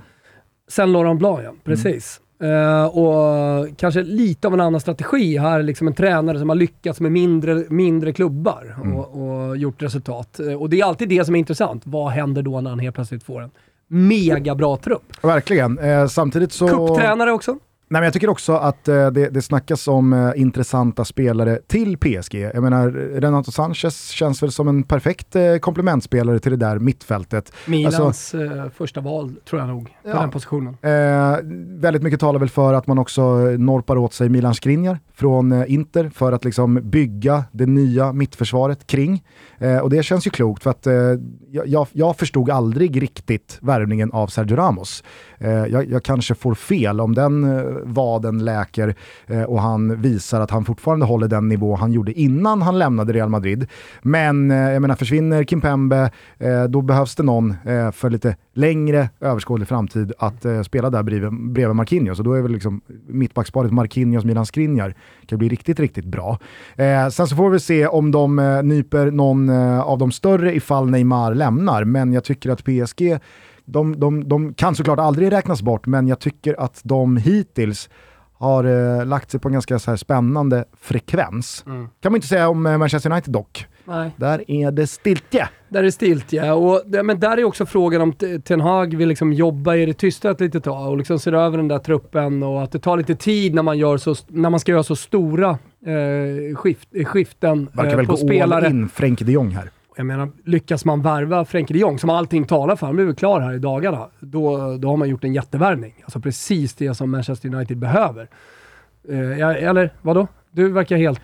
sen 0.69 0.93
Laurent 0.93 1.19
Blanc, 1.19 1.41
ja. 1.45 1.53
Precis. 1.65 2.21
Eh, 2.43 2.85
och 2.85 3.69
kanske 3.77 4.03
lite 4.03 4.49
av 4.49 4.55
en 4.55 4.61
annan 4.61 4.81
strategi. 4.81 5.39
Här 5.39 5.63
liksom 5.63 5.87
en 5.87 5.95
tränare 5.95 6.39
som 6.39 6.49
har 6.49 6.57
lyckats 6.57 7.01
med 7.01 7.13
mindre, 7.13 7.65
mindre 7.69 8.13
klubbar 8.13 8.77
och, 8.95 9.23
och 9.23 9.57
gjort 9.57 9.83
resultat. 9.83 10.41
Eh, 10.41 10.53
och 10.53 10.71
det 10.71 10.81
är 10.81 10.85
alltid 10.85 11.09
det 11.09 11.25
som 11.25 11.35
är 11.35 11.39
intressant. 11.39 11.83
Vad 11.85 12.11
händer 12.11 12.43
då 12.43 12.61
när 12.61 12.71
han 12.71 12.79
helt 12.79 12.95
plötsligt 12.95 13.23
får 13.23 13.43
en 13.43 13.51
mega 13.89 14.55
bra 14.55 14.77
trupp? 14.77 15.25
Verkligen. 15.25 15.79
Eh, 15.79 16.07
samtidigt 16.07 16.53
så... 16.53 16.69
Cuptränare 16.69 17.33
också. 17.33 17.59
Nej, 17.89 18.01
men 18.01 18.05
jag 18.05 18.13
tycker 18.13 18.29
också 18.31 18.53
att 18.53 18.89
eh, 18.89 19.11
det, 19.11 19.29
det 19.29 19.43
snackas 19.43 19.89
om 19.89 20.13
eh, 20.13 20.33
intressanta 20.37 21.05
spelare 21.05 21.59
till 21.67 21.99
PSG. 21.99 22.35
Jag 22.35 22.63
menar, 22.63 22.91
Renato 23.21 23.51
Sanchez 23.53 24.09
känns 24.09 24.43
väl 24.43 24.53
som 24.53 24.69
en 24.69 24.83
perfekt 24.83 25.37
eh, 25.37 25.57
komplementspelare 25.57 26.39
till 26.39 26.51
det 26.51 26.57
där 26.57 26.79
mittfältet. 26.79 27.53
Milans 27.67 28.01
Alltså- 28.01 28.45
eh, 28.45 28.65
första 28.77 29.01
val 29.01 29.35
tror 29.49 29.61
jag 29.61 29.69
nog, 29.69 29.85
på 29.85 30.09
Ja. 30.11 30.21
den 30.21 30.31
positionen. 30.31 30.77
Eh, 30.83 31.39
väldigt 31.81 32.03
mycket 32.03 32.21
talar 32.21 32.41
väl 32.41 32.49
för 32.49 32.75
att 32.75 32.87
man 32.87 32.99
också 32.99 33.21
eh, 33.23 33.59
norpar 33.59 33.97
åt 33.97 34.13
sig 34.15 34.29
Milan 34.29 34.55
Skriniar 34.55 34.99
från 35.15 35.53
eh, 35.53 35.73
Inter 35.73 36.09
för 36.15 36.33
att 36.33 36.45
liksom 36.45 36.81
bygga 36.83 37.45
det 37.53 37.67
nya 37.67 38.13
mittförsvaret 38.13 38.87
kring. 38.87 39.25
Och 39.83 39.91
det 39.91 40.03
känns 40.03 40.27
ju 40.27 40.31
klokt 40.31 40.63
för 40.63 40.71
att 40.71 40.87
jag, 41.51 41.87
jag, 41.93 42.17
förstod 42.17 42.51
aldrig 42.51 43.03
riktigt 43.03 43.59
värvningen 43.61 44.13
av 44.13 44.27
Sergio 44.27 44.57
Ramos. 44.57 45.05
Jag, 45.39 45.91
jag 45.91 46.03
kanske 46.03 46.35
får 46.35 46.55
fel 46.55 47.01
om 47.01 47.15
den 47.15 47.45
vaden 47.85 48.45
läker 48.45 48.95
eh, 49.27 49.43
och 49.43 49.61
han 49.61 50.03
visar 50.03 50.41
att 50.41 50.51
han 50.51 50.65
fortfarande 50.65 51.07
håller 51.07 51.29
den 51.29 51.49
nivå 51.49 51.75
han 51.75 51.93
gjorde 51.93 52.13
innan 52.13 52.63
han 52.63 52.79
lämnade 52.79 53.13
Real 53.13 53.29
Madrid. 53.29 53.67
Men 54.03 54.51
eh, 54.51 54.57
jag 54.57 54.83
menar, 54.83 54.95
försvinner 54.95 55.45
Kimpembe, 55.45 56.11
eh, 56.39 56.65
då 56.65 56.83
behövs 56.83 57.15
det 57.15 57.23
någon 57.23 57.55
för 57.93 58.11
lite 58.11 58.37
längre 58.55 59.09
överskådlig 59.21 59.69
framtid 59.69 60.13
att 60.19 60.47
spela 60.65 60.91
där 60.91 61.03
bredvid, 61.03 61.53
bredvid 61.53 61.77
Marquinhos. 61.77 62.19
Och 62.19 62.25
då 62.25 62.33
är 62.33 62.43
väl 62.43 62.53
liksom 62.53 62.81
mittbacksparet 63.07 63.73
Marquinhos, 63.73 64.25
Milan 64.25 64.47
Skriniar 64.47 64.95
kan 65.27 65.39
bli 65.39 65.49
riktigt, 65.49 65.81
riktigt 65.81 66.05
bra. 66.05 66.39
Sen 67.13 67.27
så 67.27 67.37
får 67.37 67.51
vi 67.51 67.61
se 67.61 67.87
om 67.87 68.11
de 68.11 68.61
nyper 68.65 69.11
någon 69.11 69.51
av 69.81 69.99
de 69.99 70.13
större 70.13 70.55
ifall 70.55 70.91
Neymar 70.91 71.35
lämnar, 71.35 71.85
men 71.85 72.13
jag 72.13 72.25
tycker 72.25 72.51
att 72.51 72.65
PSG 72.65 73.19
de, 73.67 74.01
de, 74.01 74.29
de 74.29 74.55
kan 74.55 74.75
såklart 74.75 74.99
aldrig 74.99 75.33
räknas 75.33 75.63
bort, 75.63 75.87
men 75.87 76.09
jag 76.09 76.19
tycker 76.19 76.61
att 76.61 76.81
de 76.85 77.17
hittills 77.17 77.89
har 78.39 78.65
eh, 78.65 79.07
lagt 79.07 79.31
sig 79.31 79.41
på 79.41 79.49
en 79.49 79.53
ganska 79.53 79.79
så 79.79 79.91
här 79.91 79.97
spännande 79.97 80.65
frekvens. 80.81 81.65
Kan 82.01 82.13
man 82.13 82.15
inte 82.15 82.27
säga 82.27 82.49
om 82.49 82.67
eh, 82.67 82.79
Manchester 82.79 83.11
United 83.13 83.33
dock. 83.33 83.67
Nej. 83.85 84.11
Där 84.17 84.51
är 84.51 84.71
det 84.71 84.87
stiltje. 84.87 85.49
Där 85.69 85.85
är 85.85 85.91
stiltje. 85.91 86.53
Och 86.53 86.83
det, 86.87 87.03
men 87.03 87.21
där 87.21 87.37
är 87.39 87.45
också 87.45 87.67
frågan 87.67 88.01
om 88.01 88.13
Ten 88.45 88.61
Hag 88.61 88.97
vill 88.97 89.09
liksom 89.09 89.33
jobba 89.33 89.75
i 89.77 89.87
det 89.87 89.95
tysta 89.95 90.31
ett 90.31 90.41
litet 90.41 90.65
tag 90.65 90.91
och 90.91 90.97
liksom 90.97 91.19
ser 91.19 91.33
över 91.33 91.57
den 91.57 91.69
där 91.69 91.79
truppen 91.79 92.43
och 92.43 92.63
att 92.63 92.73
det 92.73 92.79
tar 92.79 92.97
lite 92.97 93.15
tid 93.15 93.55
när 93.55 93.63
man, 93.63 93.79
gör 93.79 93.97
så, 93.97 94.15
när 94.29 94.51
man 94.51 94.61
ska 94.61 94.73
göra 94.73 94.83
så 94.83 94.97
stora 94.97 95.51
eh, 95.87 96.57
skift, 96.57 96.89
skiften 97.05 97.69
Verkar 97.73 97.91
eh, 97.91 97.97
väl 97.97 98.07
på 98.07 98.13
gå 98.13 98.17
spelare. 98.19 98.67
all 98.67 98.73
in 98.73 98.89
Frenkie 98.89 99.27
de 99.27 99.33
Jong 99.33 99.51
här. 99.51 99.71
Jag 99.97 100.07
menar, 100.07 100.31
lyckas 100.45 100.85
man 100.85 101.03
värva 101.03 101.45
Frenkie 101.45 101.75
de 101.75 101.81
Jong, 101.81 101.99
som 101.99 102.11
allting 102.11 102.45
talar 102.45 102.77
för, 102.77 102.87
han 102.87 102.97
blir 102.97 103.05
väl 103.05 103.15
klar 103.15 103.41
här 103.41 103.55
i 103.55 103.59
dagarna, 103.59 104.09
då, 104.21 104.77
då 104.77 104.89
har 104.89 104.97
man 104.97 105.09
gjort 105.09 105.25
en 105.25 105.35
jättevärvning. 105.35 105.95
Alltså 106.05 106.21
precis 106.21 106.75
det 106.75 106.95
som 106.95 107.11
Manchester 107.11 107.55
United 107.55 107.79
behöver. 107.79 108.29
Eh, 109.09 109.69
eller 109.69 109.93
vadå? 110.03 110.27
Du 110.51 110.69
verkar 110.73 110.97
helt... 110.97 111.21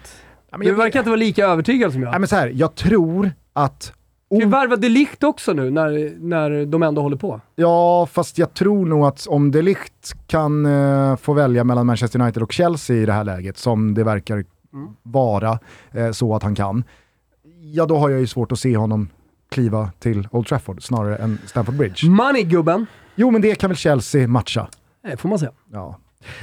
men 0.51 0.61
du 0.61 0.75
verkar 0.75 1.01
inte 1.01 1.11
vara 1.11 1.19
lika 1.19 1.47
övertygad 1.47 1.93
som 1.93 2.03
jag. 2.03 2.11
Nej, 2.11 2.21
men 2.21 2.29
så 2.29 2.37
här, 2.37 2.53
jag 2.55 2.75
tror 2.75 3.31
att... 3.53 3.83
Ska 3.83 4.39
vi 4.39 4.45
värva 4.45 4.77
Delict 4.77 5.25
också 5.25 5.53
nu, 5.53 5.71
när, 5.71 6.21
när 6.21 6.67
de 6.67 6.83
ändå 6.83 7.03
håller 7.03 7.17
på? 7.17 7.41
Ja, 7.55 8.07
fast 8.07 8.39
jag 8.39 8.55
tror 8.55 8.87
nog 8.87 9.05
att 9.05 9.27
om 9.27 9.51
De 9.51 9.63
Ligt 9.63 10.15
kan 10.27 10.67
eh, 10.67 11.17
få 11.17 11.33
välja 11.33 11.65
mellan 11.65 11.87
Manchester 11.87 12.21
United 12.21 12.43
och 12.43 12.53
Chelsea 12.53 12.97
i 12.97 13.07
det 13.07 13.13
här 13.13 13.25
läget, 13.25 13.59
som 13.59 13.95
det 13.95 14.05
verkar 14.05 14.45
vara 15.03 15.59
eh, 15.93 16.11
så 16.11 16.35
att 16.35 16.43
han 16.43 16.55
kan, 16.55 16.85
ja 17.64 17.87
då 17.87 17.98
har 17.98 18.11
jag 18.11 18.20
ju 18.20 18.27
svårt 18.27 18.53
att 18.53 18.59
se 18.59 18.77
honom 18.77 19.09
kliva 19.51 19.90
till 19.98 20.29
Old 20.31 20.46
Trafford 20.46 20.83
snarare 20.83 21.16
än 21.16 21.38
Stamford 21.46 21.75
Bridge. 21.75 22.07
Money 22.09 22.42
gubben! 22.42 22.87
Jo, 23.14 23.31
men 23.31 23.42
det 23.42 23.55
kan 23.55 23.70
väl 23.70 23.77
Chelsea 23.77 24.29
matcha. 24.29 24.68
Det 25.03 25.16
får 25.16 25.29
man 25.29 25.38
säga. 25.38 25.53
Ja. 25.72 25.98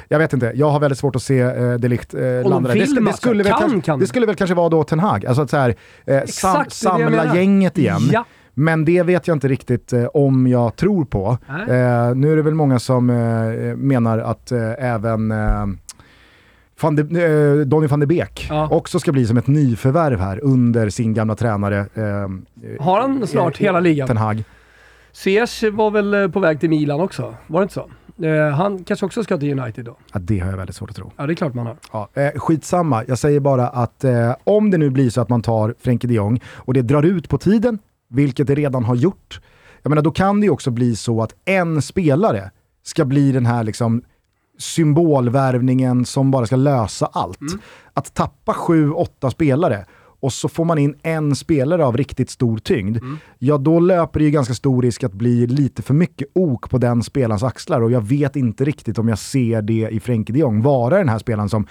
Jag 0.08 0.20
vet 0.20 0.34
inte, 0.34 0.52
jag 0.56 0.70
har 0.70 0.80
väldigt 0.80 1.00
svårt 1.00 1.16
att 1.16 1.24
se 1.24 1.40
eh, 1.40 1.74
De 1.74 1.88
Ligt 1.88 2.14
eh, 2.14 2.22
landa 2.22 2.60
där. 2.70 2.76
det, 2.96 3.06
det, 3.06 3.14
skulle 3.14 3.44
väl 3.44 3.52
Kan, 3.52 3.62
kanske, 3.62 3.82
kan. 3.82 4.00
det 4.00 4.08
skulle 4.08 4.26
väl 4.26 4.36
kanske 4.36 4.54
vara 4.54 4.70
då 4.70 4.84
Ten 4.84 5.00
Hag, 5.00 5.26
alltså 5.26 5.42
att 5.42 5.50
så 5.50 5.58
här, 5.58 5.70
eh, 5.70 5.76
sam, 6.06 6.24
Exakt, 6.24 6.74
samla 6.74 7.36
gänget 7.36 7.78
igen. 7.78 8.10
Ja. 8.12 8.26
Men 8.54 8.86
det 8.86 9.04
vet 9.04 9.28
jag 9.28 9.36
inte 9.36 9.48
riktigt 9.48 9.94
eh, 9.94 10.06
om 10.06 10.48
jag 10.48 10.76
tror 10.76 11.06
på. 11.06 11.38
Eh, 11.50 12.16
nu 12.16 12.32
är 12.32 12.36
det 12.36 12.42
väl 12.42 12.54
många 12.54 12.80
som 12.80 13.10
eh, 13.10 13.76
menar 13.76 14.20
att 14.20 14.52
eh, 14.52 14.74
även 14.80 15.34
van 16.82 16.96
de, 16.96 17.02
eh, 17.02 17.66
Donny 17.66 17.88
van 17.88 18.00
de 18.00 18.06
Beek 18.06 18.48
Ja. 18.50 18.68
också 18.72 19.00
ska 19.00 19.12
bli 19.12 19.26
som 19.28 19.38
ett 19.38 19.48
nyförvärv 19.48 20.20
här 20.20 20.40
under 20.44 20.90
sin 20.90 21.14
gamla 21.14 21.36
tränare. 21.36 21.78
Eh, 21.80 22.84
Har 22.86 23.02
han 23.02 23.28
snart 23.28 23.58
hela 23.58 23.80
ligan? 23.80 24.08
Ten 24.08 24.18
Hag. 24.18 24.44
Ziyech 25.12 25.64
var 25.74 25.92
väl 25.92 26.14
eh, 26.14 26.28
på 26.28 26.40
väg 26.40 26.60
till 26.60 26.70
Milan 26.70 27.00
också? 27.02 27.36
Var 27.48 27.60
det 27.60 27.64
inte 27.64 27.74
så? 27.74 27.90
Eh, 28.26 28.50
han 28.50 28.84
kanske 28.84 29.06
också 29.06 29.24
ska 29.24 29.38
till 29.38 29.60
United 29.60 29.86
då? 29.86 29.98
Ja, 30.14 30.20
det 30.20 30.40
har 30.40 30.50
jag 30.50 30.58
väldigt 30.58 30.76
svårt 30.76 30.90
att 30.90 30.96
tro. 30.96 31.12
Ja, 31.18 31.26
det 31.28 31.34
är 31.34 31.36
klart 31.36 31.54
man 31.54 31.66
har. 31.66 31.78
Ja, 31.94 32.10
eh, 32.14 32.32
skitsamma, 32.40 33.04
jag 33.08 33.18
säger 33.18 33.40
bara 33.40 33.68
att 33.68 34.04
eh, 34.04 34.36
om 34.44 34.72
det 34.72 34.78
nu 34.78 34.90
blir 34.90 35.10
så 35.10 35.22
att 35.22 35.30
man 35.30 35.42
tar 35.42 35.76
Frenkie 35.80 36.08
de 36.08 36.14
Jong 36.14 36.42
och 36.56 36.74
det 36.74 36.82
drar 36.82 37.04
ut 37.04 37.30
på 37.30 37.38
tiden, 37.38 37.80
vilket 38.10 38.48
det 38.48 38.56
redan 38.56 38.84
har 38.84 38.96
gjort, 38.96 39.42
jag 39.82 39.90
menar 39.90 40.02
då 40.02 40.12
kan 40.12 40.40
det 40.40 40.46
ju 40.46 40.52
också 40.52 40.72
bli 40.72 40.96
så 40.96 41.22
att 41.22 41.34
en 41.46 41.82
spelare 41.82 42.52
ska 42.84 43.06
bli 43.06 43.32
den 43.32 43.46
här 43.46 43.64
liksom 43.64 44.02
symbolvärvningen 44.60 46.06
som 46.06 46.32
bara 46.32 46.46
ska 46.46 46.56
lösa 46.56 47.06
allt. 47.06 47.40
Att 47.94 48.14
tappa 48.14 48.54
sju, 48.54 48.92
åtta 48.92 49.32
spelare 49.32 49.86
och 50.22 50.34
så 50.34 50.50
får 50.50 50.66
man 50.66 50.78
in 50.78 50.96
en 51.04 51.36
spelare 51.36 51.86
av 51.86 51.98
riktigt 51.98 52.30
stor 52.30 52.58
tyngd, 52.58 52.98
ja 53.40 53.58
då 53.58 53.80
löper 53.80 54.20
det 54.20 54.26
ju 54.26 54.32
ganska 54.32 54.54
stor 54.54 54.82
risk 54.82 55.04
att 55.04 55.14
bli 55.14 55.48
lite 55.48 55.82
för 55.82 55.94
mycket 55.94 56.28
ok 56.34 56.70
på 56.70 56.78
den 56.78 57.04
spelarens 57.04 57.44
axlar 57.44 57.82
och 57.82 57.92
jag 57.92 58.02
vet 58.02 58.36
inte 58.36 58.66
riktigt 58.66 59.00
om 59.00 59.08
jag 59.08 59.20
ser 59.20 59.62
det 59.62 59.90
i 59.92 60.00
Frenkie 60.00 60.34
de 60.34 60.40
Jong 60.40 60.62
vara 60.62 60.98
den 60.98 61.10
här 61.10 61.20
spelaren 61.20 61.50
som 61.50 61.68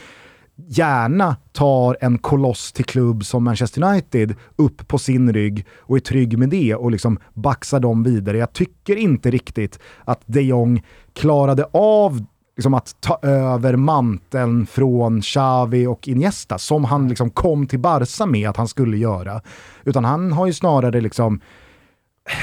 gärna 0.66 1.37
tar 1.53 1.96
en 2.01 2.18
koloss 2.18 2.72
till 2.72 2.85
klubb 2.85 3.24
som 3.24 3.44
Manchester 3.44 3.83
United 3.83 4.35
upp 4.57 4.88
på 4.88 4.98
sin 4.98 5.33
rygg 5.33 5.66
och 5.79 5.96
är 5.96 6.01
trygg 6.01 6.38
med 6.38 6.48
det 6.48 6.74
och 6.74 6.90
liksom 6.90 7.18
baxar 7.35 7.81
dem 7.81 8.03
vidare. 8.03 8.38
Jag 8.38 8.53
tycker 8.53 8.96
inte 8.96 9.31
riktigt 9.31 9.79
att 10.05 10.20
de 10.27 10.42
Jong 10.42 10.83
klarade 11.12 11.64
av 11.72 12.24
liksom 12.59 12.75
att 12.75 13.01
ta 13.01 13.18
över 13.23 13.77
manteln 13.77 14.66
från 14.66 15.23
Xavi 15.23 15.87
och 15.87 16.09
Iniesta 16.09 16.59
som 16.59 16.85
han 16.85 17.09
liksom 17.09 17.31
kom 17.31 17.66
till 17.66 17.79
Barca 17.79 18.27
med 18.27 18.49
att 18.49 18.57
han 18.57 18.68
skulle 18.68 18.97
göra. 18.97 19.40
Utan 19.85 20.05
han 20.05 20.33
har 20.33 20.47
ju 20.47 20.53
snarare 20.53 21.01
liksom 21.01 21.40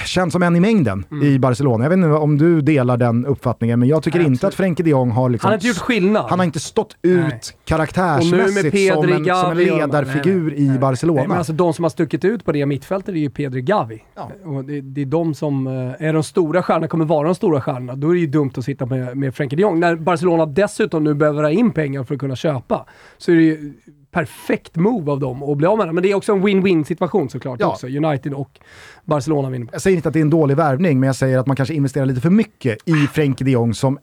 känns 0.05 0.33
som 0.33 0.43
en 0.43 0.55
i 0.55 0.59
mängden 0.59 1.05
Mm. 1.11 1.27
i 1.27 1.39
Barcelona. 1.39 1.83
Jag 1.83 1.89
vet 1.89 1.97
inte 1.97 2.09
om 2.09 2.37
du 2.37 2.61
delar 2.61 2.97
den 2.97 3.25
uppfattningen, 3.25 3.79
men 3.79 3.89
jag 3.89 4.03
tycker 4.03 4.17
Nej, 4.19 4.27
inte 4.27 4.35
absolut. 4.47 4.53
att 4.53 4.57
Frenkie 4.57 4.83
de 4.83 4.89
Jong 4.89 5.11
har 5.11 5.29
liksom 5.29 5.47
Han 5.47 5.51
har 5.51 5.55
inte 5.57 5.67
gjort 5.67 5.77
skillnad. 5.77 6.25
han 6.29 6.39
har 6.39 6.45
inte 6.45 6.59
stått 6.59 6.95
ut 7.01 7.17
Nej. 7.19 7.39
karaktärsmässigt 7.65 8.71
Pedri, 8.71 8.87
som, 8.89 9.03
en, 9.03 9.09
som 9.09 9.17
en 9.17 9.23
Gavi 9.23 9.65
ledarfigur 9.65 10.51
nej, 10.57 10.75
i. 10.75 10.79
Barcelona. 10.79 11.27
Men 11.27 11.37
alltså 11.37 11.53
de 11.53 11.73
som 11.73 11.83
har 11.83 11.89
stuckit 11.89 12.25
ut 12.25 12.45
på 12.45 12.51
det 12.51 12.65
mittfältet 12.65 13.15
är 13.15 13.19
ju 13.19 13.29
Pedri 13.29 13.61
Gavi. 13.61 14.03
Ja. 14.15 14.31
Och 14.45 14.65
det, 14.65 14.81
det 14.81 15.01
är 15.01 15.05
de 15.05 15.33
som 15.33 15.67
eh, 15.67 16.07
är 16.07 16.13
de 16.13 16.23
stora 16.23 16.63
stjärnorna, 16.63 16.87
kommer 16.87 17.05
vara 17.05 17.25
de 17.27 17.35
stora 17.35 17.61
stjärnorna. 17.61 17.95
Då 17.95 18.09
är 18.09 18.13
det 18.13 18.19
ju 18.19 18.27
dumt 18.27 18.51
att 18.57 18.65
sitta 18.65 18.85
med, 18.85 19.17
med 19.17 19.35
Frenkie 19.35 19.57
de 19.57 19.61
Jong. 19.61 19.79
När 19.79 19.95
Barcelona 19.95 20.45
dessutom 20.45 21.03
nu 21.03 21.13
behöver 21.13 21.43
ha 21.43 21.49
in 21.51 21.71
pengar 21.71 22.03
för 22.03 22.13
att 22.15 22.19
kunna 22.19 22.35
köpa, 22.35 22.85
så 23.17 23.31
är 23.31 23.35
det 23.35 23.41
ju 23.43 23.73
perfekt 24.15 24.75
move 24.75 25.11
av 25.11 25.19
dem 25.19 25.43
att 25.43 25.57
bli 25.57 25.67
av 25.67 25.77
med 25.77 25.87
det. 25.87 25.93
Men 25.93 26.03
det 26.03 26.11
är 26.11 26.15
också 26.15 26.31
en 26.33 26.47
win-win 26.47 26.83
situation 26.83 27.29
såklart 27.29 27.59
Ja. 27.59 27.67
också. 27.67 27.87
United 27.87 28.33
och 28.33 28.59
Barcelona 29.05 29.49
vinner. 29.49 29.67
Jag 29.71 29.81
säger 29.81 29.95
inte 29.97 30.07
att 30.09 30.13
det 30.13 30.19
är 30.19 30.21
en 30.21 30.29
dålig 30.29 30.57
värvning, 30.57 30.99
men 30.99 31.07
jag 31.07 31.15
säger 31.15 31.37
att 31.39 31.47
man 31.47 31.55
kanske 31.55 31.73
investerar 31.75 32.05
lite 32.05 32.21
för 32.21 32.29
mycket 32.29 32.77
i 32.85 32.93
Frenkie 32.93 33.45
de 33.45 33.51
Jong 33.51 33.73
som 33.73 33.99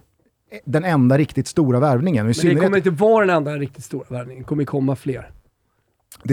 den 0.65 0.85
enda 0.85 1.19
riktigt 1.19 1.47
stora 1.47 1.81
värvningen. 1.81 2.25
Men 2.25 2.29
det 2.33 2.35
synnerhet, 2.35 2.63
kommer 2.63 2.81
det, 2.81 2.89
inte 2.89 3.03
vara 3.03 3.27
den 3.27 3.37
enda 3.37 3.57
riktigt 3.59 3.85
stora 3.85 4.05
värvningen. 4.09 4.43
Det 4.43 4.49
kommer 4.49 4.65
komma 4.65 4.97
fler. 4.97 5.31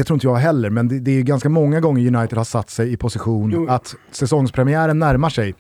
tror 0.03 0.15
inte 0.15 0.27
jag 0.27 0.35
heller, 0.35 0.69
men 0.69 0.87
det, 0.87 0.99
det 0.99 1.11
är 1.11 1.15
ju 1.15 1.23
ganska 1.23 1.49
många 1.49 1.79
gånger 1.79 2.15
United 2.17 2.37
har 2.37 2.45
satt 2.45 2.69
sig 2.69 2.93
i 2.93 2.97
position 2.97 3.51
Jo. 3.53 3.67
att 3.67 3.95
säsongspremiären 4.11 4.99
närmar 4.99 5.29
sig. 5.29 5.55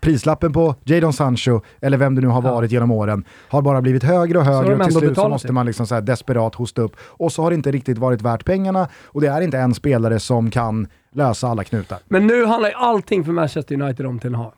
Prislappen 0.00 0.52
på 0.52 0.74
Jadon 0.84 1.12
Sancho, 1.12 1.60
eller 1.80 1.98
vem 1.98 2.14
det 2.14 2.20
nu 2.20 2.26
har 2.28 2.42
Ja. 2.42 2.54
varit 2.54 2.70
genom 2.72 2.90
åren, 2.90 3.24
har 3.48 3.62
bara 3.62 3.82
blivit 3.82 4.02
högre 4.02 4.38
och 4.38 4.44
högre 4.44 4.74
och 4.76 4.82
till 4.84 4.92
slut 4.94 5.14
så 5.16 5.28
måste 5.28 5.48
det. 5.48 5.52
man 5.54 5.66
liksom 5.66 5.86
så 5.86 6.00
desperat 6.00 6.54
hosta 6.54 6.82
upp. 6.82 6.96
Och 7.00 7.32
så 7.32 7.42
har 7.42 7.50
det 7.50 7.54
inte 7.54 7.70
riktigt 7.70 7.98
varit 7.98 8.22
värt 8.22 8.44
pengarna 8.44 8.88
och 9.04 9.20
det 9.20 9.26
är 9.26 9.40
inte 9.40 9.58
en 9.58 9.74
spelare 9.74 10.20
som 10.20 10.50
kan 10.50 10.86
lösa 11.12 11.48
alla 11.48 11.64
knutar. 11.64 11.98
Men 12.08 12.26
nu 12.26 12.44
handlar 12.46 12.68
ju 12.68 12.74
allting 12.74 13.24
för 13.24 13.32
Manchester 13.32 13.82
United 13.82 14.06
om 14.06 14.18
Ten 14.18 14.34
Hag. 14.34 14.52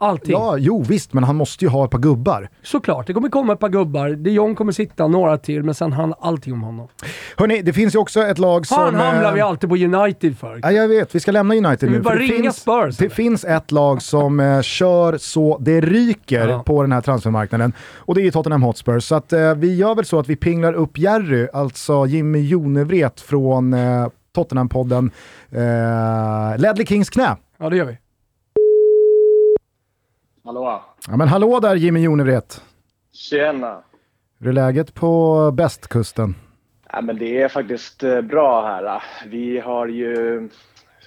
Allting. 0.00 0.32
Ja, 0.32 0.56
jo 0.58 0.82
visst, 0.82 1.12
men 1.12 1.24
han 1.24 1.36
måste 1.36 1.64
ju 1.64 1.68
ha 1.68 1.84
ett 1.84 1.90
par 1.90 1.98
gubbar. 1.98 2.48
Såklart, 2.62 3.06
det 3.06 3.12
kommer 3.12 3.28
komma 3.28 3.52
ett 3.52 3.58
par 3.58 3.68
gubbar. 3.68 4.08
De 4.10 4.30
Jong 4.30 4.54
kommer 4.54 4.72
sitta 4.72 5.06
några 5.06 5.38
till, 5.38 5.62
men 5.62 5.74
sen 5.74 5.92
handlar 5.92 6.18
allting 6.20 6.52
om 6.52 6.62
honom. 6.62 6.88
Hörni, 7.36 7.62
det 7.62 7.72
finns 7.72 7.94
ju 7.94 7.98
också 7.98 8.20
ett 8.22 8.38
lag 8.38 8.66
som... 8.66 8.78
Han 8.78 8.94
hamnar 8.94 9.24
eh, 9.28 9.32
vi 9.34 9.40
alltid 9.40 9.70
på 9.70 9.76
United 9.76 10.38
för. 10.38 10.60
Ja, 10.62 10.72
jag 10.72 10.88
vet, 10.88 11.14
vi 11.14 11.20
ska 11.20 11.32
lämna 11.32 11.54
United 11.54 11.88
Vi 11.90 11.96
nu. 11.96 12.02
bara 12.02 12.14
för 12.14 12.20
det 12.20 12.26
ringa 12.26 12.42
finns, 12.42 12.56
Spurs, 12.56 12.96
det 12.96 13.04
eller? 13.04 13.14
finns 13.14 13.44
ett 13.44 13.72
lag 13.72 14.02
som 14.02 14.40
eh, 14.40 14.60
kör 14.62 15.18
så 15.18 15.58
det 15.60 15.80
ryker 15.80 16.48
Ja. 16.48 16.62
på 16.62 16.82
den 16.82 16.92
här 16.92 17.00
transfermarknaden 17.00 17.72
och 17.96 18.14
det 18.14 18.26
är 18.26 18.30
Tottenham 18.30 18.62
Hotspur. 18.62 19.00
Så 19.00 19.14
att, 19.14 19.32
eh, 19.32 19.54
vi 19.54 19.74
gör 19.76 19.94
väl 19.94 20.04
så 20.04 20.18
att 20.18 20.28
vi 20.28 20.36
pinglar 20.36 20.72
upp 20.72 20.98
Jerry, 20.98 21.48
alltså 21.52 22.06
Jimmy 22.06 22.40
Jonevret 22.40 23.20
från 23.20 23.74
eh, 23.74 24.06
Tottenham-podden 24.36 25.10
eh, 25.50 26.58
Ledley 26.60 26.86
Kings 26.86 27.10
knä. 27.10 27.36
Ja, 27.58 27.70
det 27.70 27.76
gör 27.76 27.84
vi. 27.84 27.98
Hallå? 30.48 30.82
Ja, 31.08 31.16
men 31.16 31.28
hallå 31.28 31.60
där 31.60 31.74
Jimmy 31.74 32.00
Jonevret. 32.00 32.62
Tjena! 33.12 33.82
Hur 34.40 34.48
är 34.48 34.52
läget 34.52 34.94
på 34.94 35.50
bästkusten? 35.50 36.34
Ja, 36.92 37.00
men 37.00 37.18
det 37.18 37.42
är 37.42 37.48
faktiskt 37.48 38.02
eh, 38.02 38.20
bra 38.20 38.66
här. 38.66 39.02
Vi 39.26 39.58
har 39.58 39.86
ju 39.86 40.48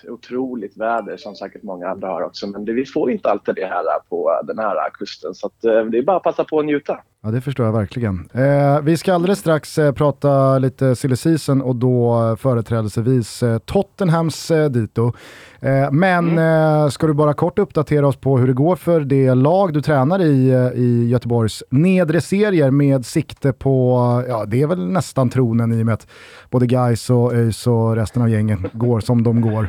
otroligt 0.08 0.78
väder 0.78 1.18
som 1.18 1.36
säkert 1.36 1.64
många 1.64 1.90
andra 1.90 2.08
har 2.08 2.22
också. 2.22 2.48
Men 2.48 2.66
det, 2.66 2.74
vi 2.74 2.86
får 2.86 3.12
inte 3.12 3.30
alltid 3.30 3.56
det 3.56 3.66
här 3.66 4.10
på 4.10 4.42
den 4.44 4.60
här 4.60 4.90
kusten. 4.94 5.34
Så 5.36 5.48
att, 5.48 5.64
eh, 5.64 5.86
det 5.86 5.98
är 5.98 6.04
bara 6.04 6.18
att 6.18 6.24
passa 6.24 6.44
på 6.44 6.60
att 6.60 6.66
njuta. 6.66 7.04
Ja, 7.24 7.32
det 7.32 7.42
förstår 7.42 7.66
jag 7.66 7.74
verkligen. 7.74 8.30
Eh, 8.34 8.82
vi 8.82 8.98
ska 8.98 9.14
alldeles 9.14 9.40
strax 9.40 9.78
eh, 9.78 9.92
prata 9.92 10.60
lite 10.60 10.96
silly 10.96 11.16
season 11.16 11.62
och 11.62 11.76
då 11.76 12.30
eh, 12.30 12.36
företrädelsevis 12.36 13.44
eh, 13.44 13.58
Tottenhams 13.58 14.52
eh, 14.52 14.70
dito. 14.70 15.14
Eh, 15.60 15.92
men 15.92 16.38
eh, 16.38 16.90
ska 16.90 17.08
du 17.08 17.14
bara 17.14 17.34
kort 17.34 17.60
uppdatera 17.60 18.08
oss 18.08 18.16
på 18.16 18.38
hur 18.38 18.48
det 18.48 18.54
går 18.54 18.76
för 18.76 19.00
det 19.02 19.34
lag 19.34 19.74
du 19.74 19.82
tränar 19.82 20.22
i, 20.22 20.50
eh, 20.50 20.68
i 20.68 21.10
Göteborgs 21.10 21.64
nedre 21.70 22.22
serier 22.22 22.72
med 22.72 23.06
sikte 23.06 23.54
på, 23.54 24.24
ja 24.28 24.46
det 24.46 24.62
är 24.62 24.68
väl 24.68 24.88
nästan 24.88 25.30
tronen 25.30 25.74
i 25.74 25.82
och 25.82 25.86
med 25.86 25.94
att 25.94 26.08
både 26.50 26.68
Gais 26.68 27.10
och 27.10 27.34
ÖIS 27.34 27.68
och 27.68 27.96
resten 27.96 28.22
av 28.22 28.30
gängen 28.30 28.70
går 28.74 29.00
som 29.00 29.24
de 29.24 29.42
går. 29.42 29.68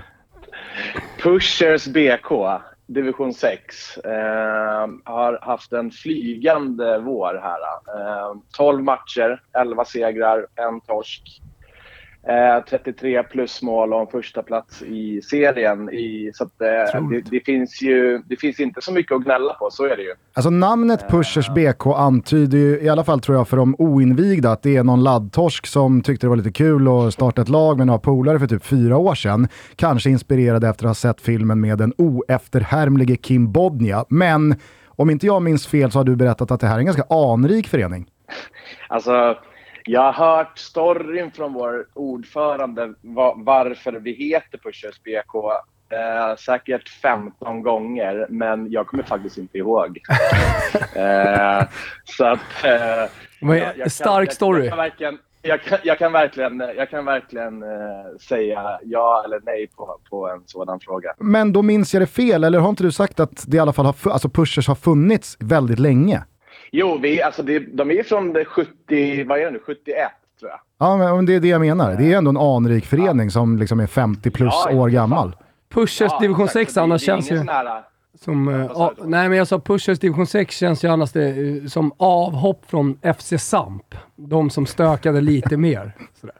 Pushers 1.22 1.86
BK, 1.86 2.30
division 2.92 3.34
6, 3.34 3.98
eh, 3.98 4.86
har 5.04 5.38
haft 5.42 5.72
en 5.72 5.90
flygande 5.90 6.98
vår 6.98 7.40
här. 7.42 7.60
Eh, 8.00 8.36
12 8.56 8.84
matcher, 8.84 9.42
11 9.58 9.84
segrar, 9.84 10.46
en 10.54 10.80
torsk. 10.80 11.41
Eh, 12.28 12.64
33 12.70 13.22
plus 13.22 13.62
mål 13.62 13.92
och 13.92 14.00
en 14.00 14.06
första 14.06 14.42
plats 14.42 14.82
i 14.82 15.22
serien. 15.22 15.90
I, 15.90 16.30
så 16.34 16.44
att, 16.44 16.60
eh, 16.60 17.08
det, 17.10 17.20
det, 17.30 17.40
finns 17.40 17.82
ju, 17.82 18.22
det 18.26 18.36
finns 18.36 18.60
inte 18.60 18.80
så 18.82 18.92
mycket 18.92 19.16
att 19.16 19.24
gnälla 19.24 19.54
på, 19.54 19.70
så 19.70 19.84
är 19.84 19.96
det 19.96 20.02
ju. 20.02 20.14
Alltså 20.32 20.50
namnet 20.50 21.08
Pushers 21.08 21.48
BK 21.48 21.86
antyder 21.86 22.58
ju, 22.58 22.80
i 22.80 22.88
alla 22.88 23.04
fall 23.04 23.20
tror 23.20 23.36
jag 23.36 23.48
för 23.48 23.56
de 23.56 23.74
oinvigda, 23.78 24.52
att 24.52 24.62
det 24.62 24.76
är 24.76 24.84
någon 24.84 25.02
laddtorsk 25.02 25.66
som 25.66 26.02
tyckte 26.02 26.26
det 26.26 26.28
var 26.28 26.36
lite 26.36 26.52
kul 26.52 26.88
att 26.88 27.14
starta 27.14 27.42
ett 27.42 27.48
lag 27.48 27.78
med 27.78 27.86
några 27.86 28.00
polare 28.00 28.38
för 28.38 28.46
typ 28.46 28.64
fyra 28.64 28.96
år 28.96 29.14
sedan. 29.14 29.48
Kanske 29.76 30.10
inspirerade 30.10 30.68
efter 30.68 30.84
att 30.84 30.88
ha 30.88 30.94
sett 30.94 31.20
filmen 31.20 31.60
med 31.60 31.78
den 31.78 31.92
oefterhärmlige 31.98 33.16
Kim 33.16 33.52
Bodnia. 33.52 34.04
Men 34.08 34.54
om 34.86 35.10
inte 35.10 35.26
jag 35.26 35.42
minns 35.42 35.66
fel 35.66 35.90
så 35.90 35.98
har 35.98 36.04
du 36.04 36.16
berättat 36.16 36.50
att 36.50 36.60
det 36.60 36.66
här 36.66 36.74
är 36.74 36.78
en 36.78 36.86
ganska 36.86 37.06
anrik 37.10 37.68
förening. 37.68 38.06
Alltså, 38.88 39.36
jag 39.86 40.12
har 40.12 40.36
hört 40.36 40.58
storyn 40.58 41.30
från 41.30 41.52
vår 41.52 41.86
ordförande 41.94 42.94
va- 43.00 43.34
varför 43.36 43.92
vi 43.92 44.12
heter 44.12 44.58
Pushers 44.58 45.02
BK 45.02 45.34
eh, 45.96 46.36
säkert 46.36 46.88
15 46.88 47.62
gånger, 47.62 48.26
men 48.28 48.70
jag 48.70 48.86
kommer 48.86 49.02
faktiskt 49.02 49.38
inte 49.38 49.58
ihåg. 49.58 49.98
eh, 50.94 51.62
så 52.04 52.24
att... 52.24 52.64
Eh, 52.64 52.70
är- 52.70 53.08
jag- 53.40 53.58
jag 53.58 53.76
kan- 53.76 53.90
stark 53.90 54.28
jag- 54.28 54.34
story. 54.34 54.60
Jag 54.64 54.68
kan 54.70 54.78
verkligen, 54.78 55.18
jag 55.42 55.62
kan, 55.62 55.78
jag 55.84 55.98
kan 55.98 56.12
verkligen, 56.12 56.58
jag 56.76 56.90
kan 56.90 57.04
verkligen 57.04 57.62
eh, 57.62 57.68
säga 58.20 58.78
ja 58.82 59.22
eller 59.24 59.40
nej 59.42 59.66
på, 59.76 59.98
på 60.10 60.28
en 60.30 60.42
sådan 60.46 60.80
fråga. 60.80 61.14
Men 61.18 61.52
då 61.52 61.62
minns 61.62 61.94
jag 61.94 62.02
det 62.02 62.06
fel, 62.06 62.44
eller 62.44 62.58
har 62.58 62.68
inte 62.68 62.82
du 62.82 62.92
sagt 62.92 63.20
att 63.20 63.44
det 63.46 63.56
i 63.56 63.60
alla 63.60 63.72
fall 63.72 63.86
har, 63.86 63.94
alltså 64.10 64.28
Pushers 64.28 64.68
har 64.68 64.74
funnits 64.74 65.36
väldigt 65.40 65.78
länge? 65.78 66.22
Jo, 66.74 66.98
vi, 67.02 67.22
alltså 67.22 67.42
det, 67.42 67.58
de 67.58 67.90
är 67.90 68.02
från 68.02 68.32
det 68.32 68.44
70, 68.44 69.24
vad 69.24 69.38
är 69.38 69.44
det 69.44 69.50
nu, 69.50 69.60
71 69.66 69.96
tror 70.40 70.50
jag. 70.50 70.60
Ja, 70.78 70.96
men 71.14 71.26
det 71.26 71.34
är 71.34 71.40
det 71.40 71.48
jag 71.48 71.60
menar. 71.60 71.94
Det 71.96 72.12
är 72.12 72.16
ändå 72.18 72.28
en 72.30 72.36
anrik 72.36 72.86
förening 72.86 73.30
som 73.30 73.58
liksom 73.58 73.80
är 73.80 73.86
50 73.86 74.30
plus 74.30 74.52
Ja, 74.64 74.70
ja, 74.70 74.76
år 74.76 74.88
gammal. 74.88 75.36
Pushers 75.74 76.12
Ja, 76.12 76.18
division 76.20 76.44
exakt. 76.44 76.52
6 76.52 76.72
Så 76.72 76.80
det- 76.80 76.84
annars 76.84 77.06
det 77.06 77.12
är 77.12 77.16
känns 77.16 77.30
ju 77.30 77.44
som... 78.24 78.48
eh, 78.48 78.58
vad 78.58 78.76
sa 78.76 78.94
ja, 78.96 79.02
du? 79.04 79.08
nej, 79.08 79.28
men 79.28 79.38
jag 79.38 79.48
sa 79.48 79.58
Pushers 79.60 79.98
division 79.98 80.26
6 80.26 80.56
känns 80.56 80.84
ju 80.84 80.88
annars 80.88 81.12
det, 81.12 81.28
eh, 81.28 81.66
som 81.66 81.92
avhopp 81.96 82.62
från 82.66 82.98
FC 83.02 83.32
Samp. 83.38 83.94
De 84.16 84.50
som 84.50 84.66
stökade 84.66 85.20
lite 85.20 85.56
mer. 85.68 85.92
Sådär. 86.20 86.36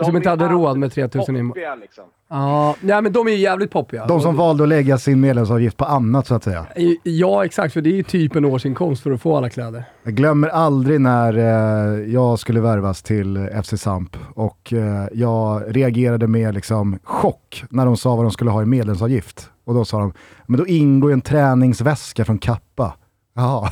Som 0.00 0.16
inte 0.16 0.28
hade 0.30 0.44
råd 0.48 0.60
med 0.60 0.68
alldeles 0.70 0.94
3000 0.94 1.36
in- 1.36 1.48
poppiga, 1.48 1.74
liksom. 1.74 2.04
Ja, 2.30 2.76
nej, 2.80 3.02
men 3.02 3.12
de 3.12 3.26
är 3.26 3.30
ju 3.30 3.36
jävligt 3.38 3.70
poppiga. 3.70 4.06
De 4.06 4.20
som 4.20 4.30
Och- 4.30 4.36
valde 4.36 4.62
att 4.62 4.68
lägga 4.68 4.98
sin 4.98 5.20
medlemsavgift 5.20 5.76
på 5.76 5.84
annat 5.84 6.26
så 6.26 6.34
att 6.34 6.44
säga. 6.44 6.66
Ja, 7.02 7.44
exakt. 7.44 7.74
För 7.74 7.80
det 7.80 7.90
är 7.90 7.94
ju 7.94 8.02
typ 8.02 8.36
en 8.36 8.44
årsinkomst 8.44 9.02
för 9.02 9.10
att 9.10 9.20
få 9.22 9.36
alla 9.36 9.50
kläder. 9.50 9.84
Jag 10.02 10.14
glömmer 10.14 10.48
aldrig 10.48 11.00
när 11.00 11.36
eh, 11.38 12.12
jag 12.12 12.38
skulle 12.38 12.60
värvas 12.60 13.02
till 13.02 13.48
FC 13.64 13.74
Samp 13.82 14.16
och 14.34 14.72
eh, 14.72 15.06
jag 15.12 15.62
reagerade 15.66 16.26
med 16.26 16.54
liksom 16.54 16.98
chock 17.04 17.64
när 17.70 17.86
de 17.86 17.96
sa 17.96 18.16
vad 18.16 18.24
de 18.24 18.30
skulle 18.30 18.50
ha 18.50 18.62
i 18.62 18.66
medlemsavgift. 18.66 19.50
Och 19.64 19.74
då 19.74 19.84
sa 19.84 19.98
de, 19.98 20.12
men 20.46 20.58
då 20.58 20.66
ingår 20.66 21.10
ju 21.10 21.12
en 21.14 21.20
träningsväska 21.20 22.24
från 22.24 22.38
Kappa. 22.38 22.94
Jaha. 23.36 23.68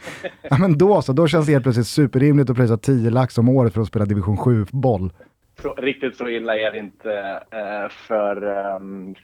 ja 0.50 0.56
men 0.58 0.78
då 0.78 1.02
så, 1.02 1.12
då 1.12 1.26
känns 1.26 1.46
det 1.46 1.52
helt 1.52 1.62
plötsligt 1.62 1.86
superrimligt 1.86 2.50
att 2.50 2.56
pröjsa 2.56 2.76
10 2.76 3.10
lax 3.10 3.38
om 3.38 3.48
året 3.48 3.74
för 3.74 3.80
att 3.80 3.86
spela 3.88 4.04
division 4.04 4.36
7-boll. 4.38 5.12
Riktigt 5.76 6.16
så 6.16 6.28
illa 6.28 6.56
är 6.56 6.72
det 6.72 6.78
inte 6.78 7.40
eh, 7.50 7.88
för, 8.08 8.42
ehm, 8.42 9.14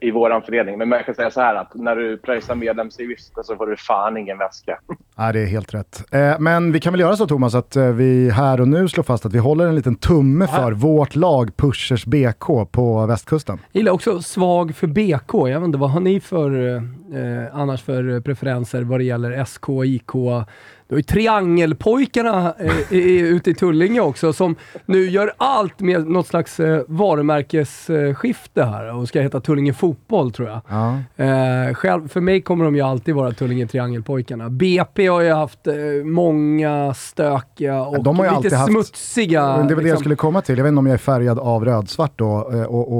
i 0.00 0.10
våran 0.10 0.42
förening. 0.42 0.78
Men 0.78 0.88
man 0.88 1.04
kan 1.04 1.14
säga 1.14 1.30
så 1.30 1.40
här 1.40 1.54
att 1.54 1.74
när 1.74 1.96
du 1.96 2.16
pröjsar 2.16 2.54
medlemsavgiften 2.54 3.44
så 3.44 3.56
får 3.56 3.66
du 3.66 3.76
fan 3.76 4.16
ingen 4.16 4.38
väska. 4.38 4.78
Ja, 5.16 5.32
det 5.32 5.40
är 5.40 5.46
helt 5.46 5.74
rätt. 5.74 6.04
Eh, 6.12 6.38
men 6.38 6.72
vi 6.72 6.80
kan 6.80 6.92
väl 6.92 7.00
göra 7.00 7.16
så 7.16 7.26
Thomas 7.26 7.54
att 7.54 7.76
eh, 7.76 7.86
vi 7.86 8.30
här 8.30 8.60
och 8.60 8.68
nu 8.68 8.88
slår 8.88 9.04
fast 9.04 9.26
att 9.26 9.32
vi 9.32 9.38
håller 9.38 9.66
en 9.66 9.74
liten 9.74 9.96
tumme 9.96 10.46
för 10.46 10.72
vårt 10.72 11.16
lag 11.16 11.56
Pushers 11.56 12.06
BK 12.06 12.72
på 12.72 13.06
västkusten. 13.06 13.58
Jag 13.72 13.80
gillar 13.80 13.92
också 13.92 14.22
svag 14.22 14.74
för 14.74 14.86
BK. 14.86 15.48
Jag 15.48 15.60
vet 15.60 15.66
inte, 15.66 15.78
vad 15.78 15.90
har 15.90 16.00
ni 16.00 16.20
för 16.20 16.76
eh, 16.76 16.80
annars 17.52 17.82
för 17.82 18.20
preferenser 18.20 18.82
vad 18.82 19.00
det 19.00 19.04
gäller 19.04 19.44
SK, 19.44 19.68
IK, 19.84 20.12
Du 20.88 20.94
har 20.94 20.98
ju 20.98 21.02
triangelpojkarna 21.02 22.54
eh, 22.58 22.92
i, 22.98 23.18
ute 23.20 23.50
i 23.50 23.54
Tullinge 23.54 24.00
också 24.00 24.32
som 24.32 24.56
nu 24.86 25.10
gör 25.10 25.32
allt 25.36 25.80
med 25.80 26.06
något 26.06 26.26
slags 26.26 26.60
eh, 26.60 26.82
varumärkesskifte 26.88 28.64
här 28.64 28.94
och 28.94 29.08
ska 29.08 29.20
heta 29.20 29.40
Tullinge 29.40 29.72
Fotboll 29.72 30.32
tror 30.32 30.48
jag. 30.48 30.60
Ja. 30.68 30.98
Eh, 31.24 31.74
själv, 31.74 32.08
för 32.08 32.20
mig 32.20 32.42
kommer 32.42 32.64
de 32.64 32.74
ju 32.74 32.80
alltid 32.80 33.14
vara 33.14 33.32
Tullinge 33.32 33.66
Triangelpojkarna. 33.66 34.50
BP 34.50 35.06
har 35.06 35.20
ju 35.20 35.32
haft 35.32 35.66
eh, 35.66 35.74
många 36.04 36.94
stökiga 36.94 37.82
och 37.82 38.02
De 38.02 38.18
har 38.18 38.24
ju 38.36 38.42
lite 38.42 38.56
haft- 38.56 38.72
smutsiga... 38.72 39.42
Det 39.42 39.48
var 39.58 39.64
det 39.64 39.70
jag 39.72 39.82
liksom- 39.82 39.98
skulle 39.98 40.16
komma 40.16 40.40
till. 40.42 40.56
Jag 40.58 40.64
vet 40.64 40.68
inte 40.70 40.78
om 40.78 40.86
jag 40.86 40.94
är 40.94 40.98
färgad 40.98 41.38
av 41.38 41.64
rödsvart 41.64 42.12
då. 42.18 42.50
eh, 42.52 42.62
Och, 42.62 42.92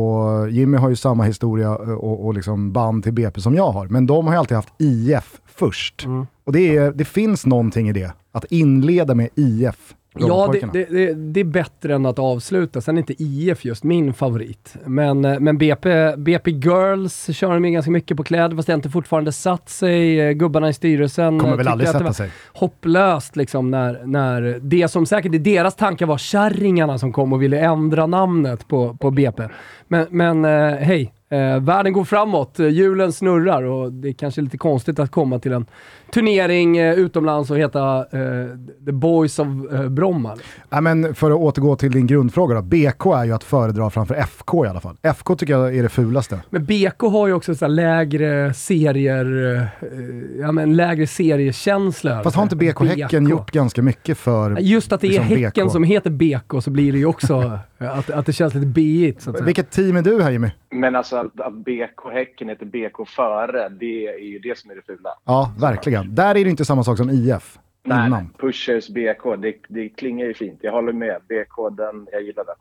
och 0.43 0.51
Jimmy 0.51 0.77
har 0.79 0.89
ju 0.89 0.97
samma 0.97 1.25
historia 1.25 1.69
eh, 1.69 1.75
och, 1.93 2.27
och 2.27 2.35
liksom 2.35 2.73
band 2.73 3.03
till 3.05 3.13
BP 3.13 3.41
som 3.41 3.55
jag 3.55 3.71
har. 3.71 3.87
Men 3.87 4.07
de 4.07 4.27
har 4.27 4.35
ju 4.35 4.39
alltid 4.39 4.57
haft 4.57 4.73
IF 4.79 5.41
först. 5.57 6.05
Mm. 6.05 6.27
Och 6.49 6.55
det, 6.55 6.77
är, 6.77 6.93
det 6.93 7.05
finns 7.05 7.47
någonting 7.47 7.89
i 7.89 7.93
det. 7.93 8.13
Att 8.33 8.45
inleda 8.45 9.15
med 9.15 9.29
IF. 9.35 9.95
Ja, 10.19 10.53
det, 10.53 10.73
det, 10.73 10.85
det, 10.85 11.15
det 11.15 11.41
är 11.41 11.45
bättre 11.45 11.95
än 11.95 12.07
att 12.07 12.19
avsluta. 12.19 12.81
Sen 12.81 12.97
är 12.97 12.99
inte 12.99 13.23
IF 13.23 13.65
just 13.65 13.85
min 13.85 14.15
favorit. 14.15 14.77
Men, 14.85 15.25
eh, 15.25 15.41
men 15.41 15.59
BP, 15.59 16.17
BP 16.17 16.51
Girls 16.51 17.27
kör 17.37 17.55
de 17.55 17.65
ju 17.65 17.71
ganska 17.71 17.91
mycket 17.91 18.17
på 18.17 18.25
kläder, 18.25 18.57
fast 18.57 18.67
det 18.67 18.75
inte 18.75 18.91
fortfarande 18.91 19.33
satt 19.33 19.69
sig. 19.69 20.21
Eh, 20.21 20.33
Gubbarna 20.33 20.69
i 20.69 20.73
styrelsen 20.73 21.39
Kommer 21.39 21.53
eh, 21.53 21.57
väl 21.57 21.67
tyckte 21.67 21.73
aldrig 21.73 21.89
att 21.89 21.99
sätta 21.99 22.13
sig. 22.13 22.31
hopplöst 22.53 23.37
liksom 23.37 23.71
när, 23.71 24.03
när 24.05 24.59
det 24.63 24.89
som 24.89 25.07
säkert 25.07 25.35
i 25.35 25.39
deras 25.39 25.77
tankar 25.77 26.07
var 26.07 26.19
kärringarna 26.19 26.99
som 26.99 27.13
kom 27.13 27.33
och 27.33 27.43
ville 27.43 27.61
ändra 27.61 28.07
namnet 28.07 28.69
på, 28.69 28.95
på 28.95 29.11
BP. 29.11 29.43
Men, 29.89 30.07
men 30.11 30.45
eh, 30.45 30.79
hej, 30.79 31.13
eh, 31.31 31.61
världen 31.61 31.93
går 31.93 32.05
framåt, 32.05 32.61
eh, 32.61 32.67
hjulen 32.67 33.13
snurrar 33.13 33.63
och 33.63 33.93
det 33.93 34.09
är 34.09 34.13
kanske 34.13 34.41
lite 34.41 34.59
konstigt 34.59 34.99
att 34.99 35.11
komma 35.11 35.39
till 35.39 35.53
en 35.53 35.67
turnering 36.15 36.77
eh, 36.79 36.95
utomlands 36.95 37.51
och 37.51 37.59
heta 37.59 37.99
eh, 37.99 38.47
The 38.87 38.93
Boys 38.93 39.39
of 39.39 39.47
eh, 39.73 39.89
Bromma. 39.89 40.37
Ja, 40.71 40.81
men 40.81 41.15
för 41.15 41.31
att 41.31 41.37
återgå 41.37 41.77
till 41.77 41.93
din 41.93 42.07
grundfråga 42.07 42.55
då. 42.55 42.63
BK 42.63 43.07
är 43.07 43.25
ju 43.25 43.33
att 43.33 43.45
föredra 43.45 43.91
framför 43.91 44.15
FK 44.15 44.65
i 44.65 44.69
alla 44.69 44.81
fall. 44.81 44.97
FK 45.03 45.37
tycker 45.37 45.53
jag 45.53 45.77
är 45.77 45.83
det 45.83 45.89
fulaste. 45.89 46.41
Men 46.51 46.65
BK 46.65 47.01
har 47.01 47.27
ju 47.27 47.33
också 47.33 47.55
så 47.55 47.67
lägre 47.67 48.55
serier, 48.55 49.57
eh, 49.57 50.41
ja 50.41 50.53
men 50.53 50.77
lägre 50.77 51.07
seriekänsla. 51.07 52.23
Fast 52.23 52.37
har 52.37 52.43
inte. 52.43 52.57
BK 52.57 52.81
Häcken 52.81 53.29
gjort 53.29 53.51
ganska 53.51 53.83
mycket 53.83 54.19
för... 54.19 54.59
Just 54.61 54.93
att 54.93 55.01
det 55.01 55.07
är 55.07 55.11
liksom 55.11 55.37
Häcken 55.37 55.67
BK. 55.67 55.73
som 55.73 55.85
heter 55.85 56.11
BK 56.11 56.63
så 56.65 56.71
blir 56.71 56.93
det 56.93 56.99
ju 56.99 57.07
också 57.07 57.59
att, 57.79 58.11
att 58.11 58.27
det 58.27 58.33
känns 58.33 58.55
lite 58.55 58.67
biigt. 58.67 59.23
Så 59.23 59.31
att 59.31 59.37
säga. 59.37 59.47
Vilket 59.47 59.71
team 59.71 59.97
är 59.97 60.03
du 60.03 60.23
här 60.23 60.31
Jimmy? 60.31 60.49
Men 60.71 60.97
alltså 60.97 61.17
att, 61.17 61.41
att 61.41 61.53
BK 61.53 62.13
Häcken 62.13 62.49
heter 62.49 62.67
BK 62.67 63.09
före, 63.09 63.69
det 63.69 64.07
är 64.09 64.19
ju 64.19 64.39
det 64.39 64.59
som 64.59 64.71
är 64.71 64.75
det 64.75 64.83
fula. 64.87 65.11
Ja, 65.25 65.53
verkligen. 65.61 66.15
Där 66.15 66.31
är 66.35 66.45
det 66.45 66.51
inte 66.51 66.65
samma 66.65 66.85
sak 66.85 66.97
som 66.97 67.11
IF. 67.11 67.59
Nej, 67.85 68.07
Innan. 68.07 68.31
Pushers 68.39 68.89
BK, 68.89 69.37
det, 69.43 69.55
det 69.69 69.89
klingar 69.89 70.27
ju 70.27 70.35
fint. 70.35 70.59
Jag 70.63 70.73
håller 70.73 70.93
med. 70.93 71.17
BK, 71.29 71.77
den, 71.77 72.09
jag 72.13 72.23
gillar 72.23 72.45
den. 72.45 72.55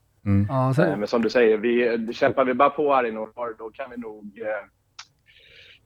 Ja, 0.50 0.84
Eh, 0.84 0.98
Men 0.98 1.08
som 1.08 1.22
du 1.22 1.30
säger, 1.30 1.58
vi, 1.58 2.14
kämpar 2.14 2.46
vi 2.46 2.54
bara 2.54 2.70
på 2.70 2.94
här 2.94 3.06
i 3.06 3.12
norr, 3.12 3.58
då 3.58 3.70
kan 3.70 3.90
vi 3.90 3.98
nog 3.98 4.24
eh, 4.42 4.48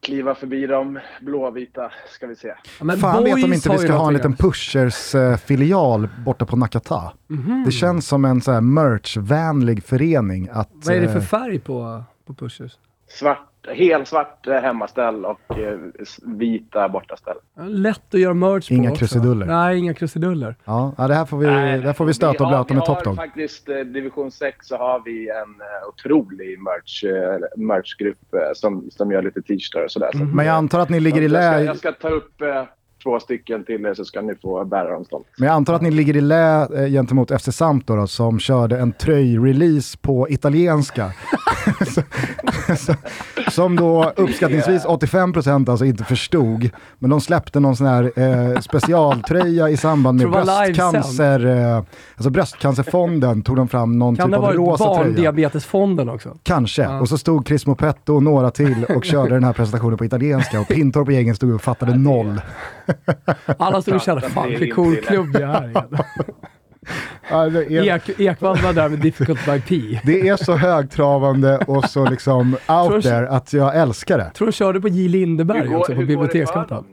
kliva 0.01 0.35
förbi 0.35 0.67
de 0.67 0.99
blåvita, 1.21 1.91
ska 2.15 2.27
vi 2.27 2.35
se. 2.35 2.47
ja, 2.79 2.85
men 2.85 2.97
Fan 2.97 3.23
vet 3.23 3.33
om 3.33 3.53
inte 3.53 3.69
vi 3.69 3.77
ska 3.77 3.93
ha 3.93 4.07
en 4.07 4.13
liten 4.13 4.35
Pushers-filial 4.35 6.09
borta 6.25 6.45
på 6.45 6.55
Nakata. 6.55 7.13
Mhm. 7.27 7.63
Det 7.65 7.71
känns 7.71 8.07
som 8.07 8.25
en 8.25 8.41
så 8.41 8.51
här 8.51 8.61
merch-vänlig 8.61 9.83
förening. 9.83 10.49
Att, 10.51 10.69
Vad 10.73 10.95
är 10.95 11.01
det 11.01 11.07
för 11.07 11.19
eh, 11.19 11.23
färg 11.23 11.59
på, 11.59 12.03
på 12.25 12.33
Pushers? 12.33 12.71
Svart, 13.07 13.50
helsvart 13.67 14.47
eh, 14.47 14.53
hemmaställ 14.53 15.25
och 15.25 15.57
eh, 15.59 15.77
vita 16.23 16.89
bortaställ. 16.89 17.35
Lätt 17.67 18.13
att 18.13 18.19
göra 18.19 18.33
merch 18.33 18.67
på 18.67 18.73
Inga 18.73 18.91
också. 18.91 18.99
krusiduller. 18.99 19.45
Nej, 19.45 19.77
inga 19.79 19.93
krusiduller. 19.93 20.55
Ja, 20.65 20.93
ja, 20.97 21.07
det 21.07 21.13
här 21.13 21.25
får 21.25 21.37
vi, 21.37 21.45
Nej, 21.47 21.79
där 21.79 21.93
får 21.93 22.05
vi 22.05 22.13
stöta 22.13 22.43
och 22.43 22.49
har- 22.49 22.57
blöta 22.57 22.73
med 22.73 22.85
Top 22.85 23.03
Dog. 23.03 23.15
faktiskt, 23.15 23.69
eh, 23.69 23.75
division 23.77 24.31
6 24.31 24.67
så 24.67 24.77
har 24.77 25.01
vi 25.05 25.29
en 25.29 25.55
otrolig 25.89 26.59
merch, 26.59 27.03
merchgrupp 27.57 28.17
som, 28.53 28.87
som 28.91 29.11
gör 29.11 29.21
lite 29.21 29.41
t-shirtar 29.41 29.83
och 29.83 29.91
sådär. 29.91 30.09
Så 30.11 30.17
Men 30.23 30.45
jag 30.45 30.55
antar 30.55 30.79
att 30.79 30.89
ni 30.89 30.99
ligger 30.99 31.21
i 31.21 31.23
jag, 31.23 31.31
ska, 31.31 31.39
lä... 31.57 31.63
jag 31.63 31.77
ska 31.77 31.91
ta 31.91 32.09
upp 32.09 32.41
två 33.03 33.19
stycken 33.19 33.63
till 33.65 33.85
er 33.85 33.93
så 33.93 34.05
ska 34.05 34.21
ni 34.21 34.35
få 34.35 34.65
bära 34.65 34.93
dem 34.93 35.05
stolt. 35.05 35.27
Men 35.37 35.47
jag 35.47 35.55
antar 35.55 35.73
att 35.73 35.81
ni 35.81 35.91
ligger 35.91 36.15
i 36.15 36.21
lä 36.21 36.61
eh, 36.61 36.87
gentemot 36.91 37.41
FC 37.41 37.55
Samp 37.55 37.87
då, 37.87 37.95
då, 37.95 38.07
som 38.07 38.39
körde 38.39 38.77
en 38.79 38.91
tröjrelease 38.91 39.97
på 39.97 40.29
italienska. 40.29 41.11
Som 43.51 43.75
då 43.75 44.13
uppskattningsvis 44.15 44.85
85% 44.85 45.71
alltså 45.71 45.85
inte 45.85 46.03
förstod. 46.03 46.69
Men 46.99 47.09
de 47.09 47.21
släppte 47.21 47.59
någon 47.59 47.75
sån 47.75 47.87
här 47.87 48.11
eh, 48.15 48.59
specialtröja 48.59 49.69
i 49.69 49.77
samband 49.77 50.17
med 50.17 50.27
det 50.27 50.31
bröstcancer, 50.31 51.45
eh, 51.45 51.83
alltså 52.15 52.29
bröstcancerfonden 52.29 53.41
tog 53.41 53.55
de 53.55 53.67
fram 53.67 53.99
någon 53.99 54.15
Kan 54.15 54.25
typ 54.25 54.31
det 54.31 54.37
ha 54.37 54.47
av 54.47 54.55
varit 54.55 54.69
rosa 54.69 54.83
tröja. 54.83 55.03
Barndiabetesfonden 55.03 56.09
också? 56.09 56.37
Kanske. 56.43 56.81
Ja. 56.81 56.99
Och 56.99 57.09
så 57.09 57.17
stod 57.17 57.47
Chris 57.47 57.65
Mopetto 57.65 58.15
och 58.15 58.23
några 58.23 58.51
till 58.51 58.85
och 58.85 59.05
körde 59.05 59.33
den 59.33 59.43
här 59.43 59.53
presentationen 59.53 59.97
på 59.97 60.05
italienska 60.05 60.59
och 60.59 60.67
Pintorp 60.67 61.07
och 61.07 61.13
gängen 61.13 61.35
stod 61.35 61.53
och 61.53 61.61
fattade 61.61 61.97
noll. 61.97 62.41
Alla 63.59 63.81
stod 63.81 63.95
och 63.95 64.01
kände, 64.01 64.29
fan 64.29 64.49
vilken 64.49 64.75
cool 64.75 64.95
klubb 64.95 65.27
jag 65.33 65.49
är 65.49 65.69
i." 65.69 65.73
Ja, 67.29 67.49
det, 67.49 67.65
är, 67.73 67.95
Ek, 67.95 68.19
Ekvall 68.19 68.57
var 68.57 68.73
där 68.73 68.89
med 68.89 68.99
Difficult 68.99 69.45
by 69.45 69.61
P. 69.61 69.99
det 70.03 70.27
är 70.27 70.37
så 70.37 70.55
högtravande 70.55 71.57
och 71.57 71.85
så 71.85 72.09
liksom 72.09 72.57
out 72.67 73.03
there 73.03 73.29
att 73.29 73.53
jag 73.53 73.75
älskar 73.77 74.17
det. 74.17 74.31
tror 74.33 74.47
de 74.47 74.51
körde 74.51 74.81
på 74.81 74.87
J. 74.87 75.07
Lindeberg 75.07 75.67
går, 75.67 75.77
också 75.77 75.95
på 75.95 76.01
Biblioteksgatan. 76.01 76.85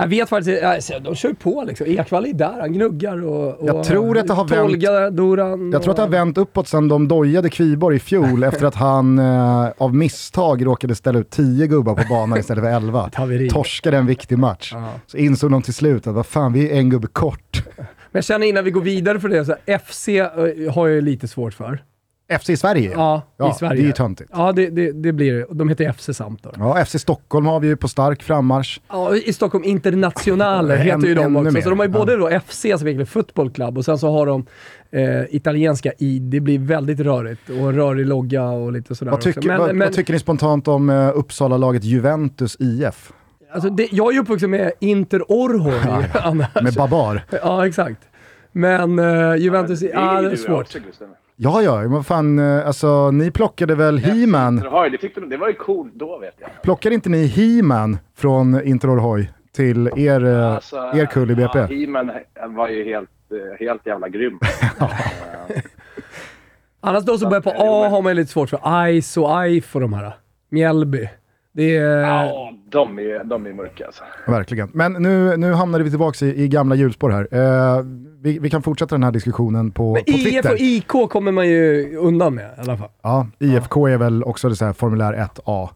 Jag 0.00 0.06
vet 0.08 0.28
faktiskt 0.28 0.62
alltså, 0.62 0.98
de 1.00 1.14
kör 1.14 1.32
på 1.32 1.64
liksom. 1.66 1.86
Ekvall 1.86 2.26
är 2.26 2.32
där, 2.32 2.60
han 2.60 2.72
gnuggar 2.72 3.24
och... 3.24 3.60
och 3.60 3.68
Jag 3.68 3.84
tror 3.84 4.18
att 4.18 4.26
det 4.26 4.32
har 4.34 4.44
vänt- 4.44 4.60
Tolga, 4.70 5.10
Doran 5.10 5.70
Jag 5.72 5.82
tror 5.82 5.90
att 5.90 5.96
det 5.96 6.02
har 6.02 6.08
vänt 6.08 6.38
uppåt 6.38 6.68
sen 6.68 6.88
de 6.88 7.08
dojade 7.08 7.50
Kviborg 7.50 7.96
i 7.96 8.00
fjol 8.00 8.44
efter 8.44 8.66
att 8.66 8.74
han 8.74 9.18
eh, 9.18 9.68
av 9.78 9.94
misstag 9.94 10.66
råkade 10.66 10.94
ställa 10.94 11.18
ut 11.18 11.30
10 11.30 11.66
gubbar 11.66 11.94
på 11.94 12.02
banan 12.08 12.38
istället 12.38 12.64
för 12.64 12.70
11. 12.70 13.10
haveri. 13.14 13.50
Torskade 13.50 13.96
en 13.96 14.06
viktig 14.06 14.38
match. 14.38 14.70
Ja. 14.74 14.88
Så 15.06 15.16
insåg 15.16 15.50
de 15.50 15.62
till 15.62 15.74
slut 15.74 16.06
att 16.06 16.14
vad 16.14 16.26
fan, 16.26 16.52
vi 16.52 16.70
är 16.70 16.76
en 16.76 16.90
gubbe 16.90 17.06
kort. 17.06 17.62
Men 17.76 17.86
jag 18.12 18.24
känner 18.24 18.46
innan 18.46 18.64
vi 18.64 18.70
går 18.70 18.80
vidare 18.80 19.20
för 19.20 19.28
det, 19.28 19.44
så 19.44 19.54
här, 19.66 19.78
FC 19.78 20.08
eh, 20.08 20.74
har 20.74 20.88
jag 20.88 21.04
lite 21.04 21.28
svårt 21.28 21.54
för. 21.54 21.82
FC 22.40 22.50
i 22.50 22.56
Sverige 22.56 22.90
Ja, 22.94 23.22
Ja, 23.36 23.50
i 23.50 23.54
Sverige. 23.54 23.74
det 23.76 23.82
är 23.82 23.86
ju 23.86 23.92
töntigt. 23.92 24.30
Ja, 24.34 24.52
det, 24.52 24.70
det, 24.70 24.92
det 24.92 25.12
blir 25.12 25.32
det. 25.34 25.46
De 25.50 25.68
heter 25.68 25.92
FC 25.92 26.10
samt 26.16 26.42
då. 26.42 26.50
Ja, 26.58 26.84
FC 26.84 27.00
Stockholm 27.00 27.46
har 27.46 27.60
vi 27.60 27.68
ju 27.68 27.76
på 27.76 27.88
stark 27.88 28.22
frammarsch. 28.22 28.80
Ja, 28.88 29.14
i 29.16 29.32
Stockholm 29.32 29.64
Internationale 29.64 30.76
heter 30.76 31.06
ju 31.06 31.14
de 31.14 31.36
också. 31.36 31.50
mer. 31.52 31.60
Så 31.60 31.70
de 31.70 31.78
har 31.78 31.86
ju 31.86 31.92
både 31.92 32.12
Ja. 32.12 32.18
då 32.18 32.40
FC, 32.40 32.60
som 32.60 32.68
egentligen 32.70 33.06
Football 33.06 33.50
Club, 33.50 33.78
och 33.78 33.84
sen 33.84 33.98
så 33.98 34.10
har 34.12 34.26
de 34.26 34.46
eh, 34.90 35.24
italienska 35.36 35.92
i. 35.98 36.18
Det 36.18 36.40
blir 36.40 36.58
väldigt 36.58 37.00
rörigt 37.00 37.50
och 37.50 37.72
rörig 37.74 38.06
logga 38.06 38.42
och 38.44 38.72
lite 38.72 38.94
sådär 38.94 39.12
Vad 39.12 39.20
tycker. 39.20 39.48
Men, 39.48 39.58
vad, 39.58 39.74
men 39.74 39.86
vad 39.86 39.94
tycker 39.96 40.12
ni 40.12 40.18
spontant 40.18 40.68
om 40.68 40.90
uh, 40.90 41.10
Uppsala-laget 41.18 41.84
Juventus 41.84 42.56
IF? 42.60 43.12
alltså 43.52 43.70
det, 43.70 43.88
jag 43.92 44.08
är 44.08 44.12
ju 44.12 44.20
uppvuxen 44.20 44.50
med 44.50 44.72
Inter 44.80 45.22
Orhoi 45.28 46.04
annars. 46.22 46.48
Med 46.62 46.74
Babar? 46.74 47.22
Ja, 47.42 47.66
exakt. 47.66 48.00
Men 48.52 48.98
uh, 48.98 49.36
Juventus, 49.36 49.80
Det 49.80 49.86
ja, 49.94 50.18
är 50.18 50.22
det 50.22 50.28
ju 50.28 50.32
är 50.32 50.36
svårt. 50.36 50.60
också. 50.60 50.78
Ja, 51.40 51.62
ja, 51.62 51.80
men 51.80 51.92
vad 51.92 52.06
fan, 52.06 52.38
eh, 52.38 52.66
alltså 52.66 53.10
ni 53.10 53.30
plockade 53.30 53.74
väl 53.74 53.98
He-Man? 53.98 54.56
Det, 54.92 54.98
tyckte 54.98 55.20
de, 55.20 55.28
det 55.28 55.36
var 55.36 55.48
ju 55.48 55.54
coolt 55.54 55.94
då 55.94 56.18
vet 56.18 56.34
jag. 56.38 56.50
Plockade 56.62 56.94
inte 56.94 57.08
ni 57.08 57.26
He-Man 57.26 57.98
från 58.16 58.62
Inter 58.62 58.90
Orhoi 58.94 59.30
till 59.52 59.90
er, 59.96 60.24
eh, 60.24 60.54
Alltså, 60.54 60.76
er 60.76 61.06
kull 61.06 61.30
i 61.30 61.34
BP? 61.34 61.58
Ja, 61.58 61.66
He-Man 61.66 62.10
var 62.48 62.68
ju 62.68 62.84
helt, 62.84 63.10
eh, 63.30 63.66
helt 63.66 63.86
jävla 63.86 64.08
grym. 64.08 64.38
Annars 66.80 67.04
de 67.04 67.18
som 67.18 67.28
börjar 67.28 67.42
på 67.42 67.50
A 67.50 67.88
har 67.88 68.02
man 68.02 68.16
lite 68.16 68.32
svårt 68.32 68.50
för. 68.50 69.00
Ice 69.00 69.16
och 69.16 69.46
IF 69.48 69.74
och 69.74 69.80
de 69.80 69.92
här. 69.92 70.12
Mjällby. 70.48 71.08
Det 71.58 71.76
är... 71.76 71.98
Ja, 71.98 72.52
de 72.70 72.98
är, 72.98 73.24
de 73.24 73.46
är 73.46 73.52
mörka 73.52 73.86
alltså. 73.86 74.02
Verkligen. 74.26 74.70
Men 74.72 74.92
nu, 74.92 75.36
nu 75.36 75.52
hamnade 75.52 75.84
vi 75.84 75.90
tillbaka 75.90 76.26
i, 76.26 76.42
i 76.42 76.48
gamla 76.48 76.74
hjulspår 76.74 77.10
här. 77.10 77.28
Eh, 77.32 77.84
vi, 78.22 78.38
vi 78.38 78.50
kan 78.50 78.62
fortsätta 78.62 78.94
den 78.94 79.02
här 79.02 79.12
diskussionen 79.12 79.70
på, 79.70 79.92
Men 79.94 80.04
på 80.04 80.10
IF 80.10 80.24
Twitter. 80.24 80.52
och 80.52 80.58
IK 80.58 80.88
kommer 81.10 81.32
man 81.32 81.48
ju 81.48 81.96
undan 81.96 82.34
med 82.34 82.44
i 82.58 82.60
alla 82.60 82.76
fall. 82.76 82.88
Ja, 83.02 83.26
IFK 83.38 83.86
är 83.88 83.96
väl 83.96 84.24
också 84.24 84.48
det 84.48 84.56
så 84.56 84.64
här 84.64 84.72
formulär 84.72 85.12
1A. 85.12 85.68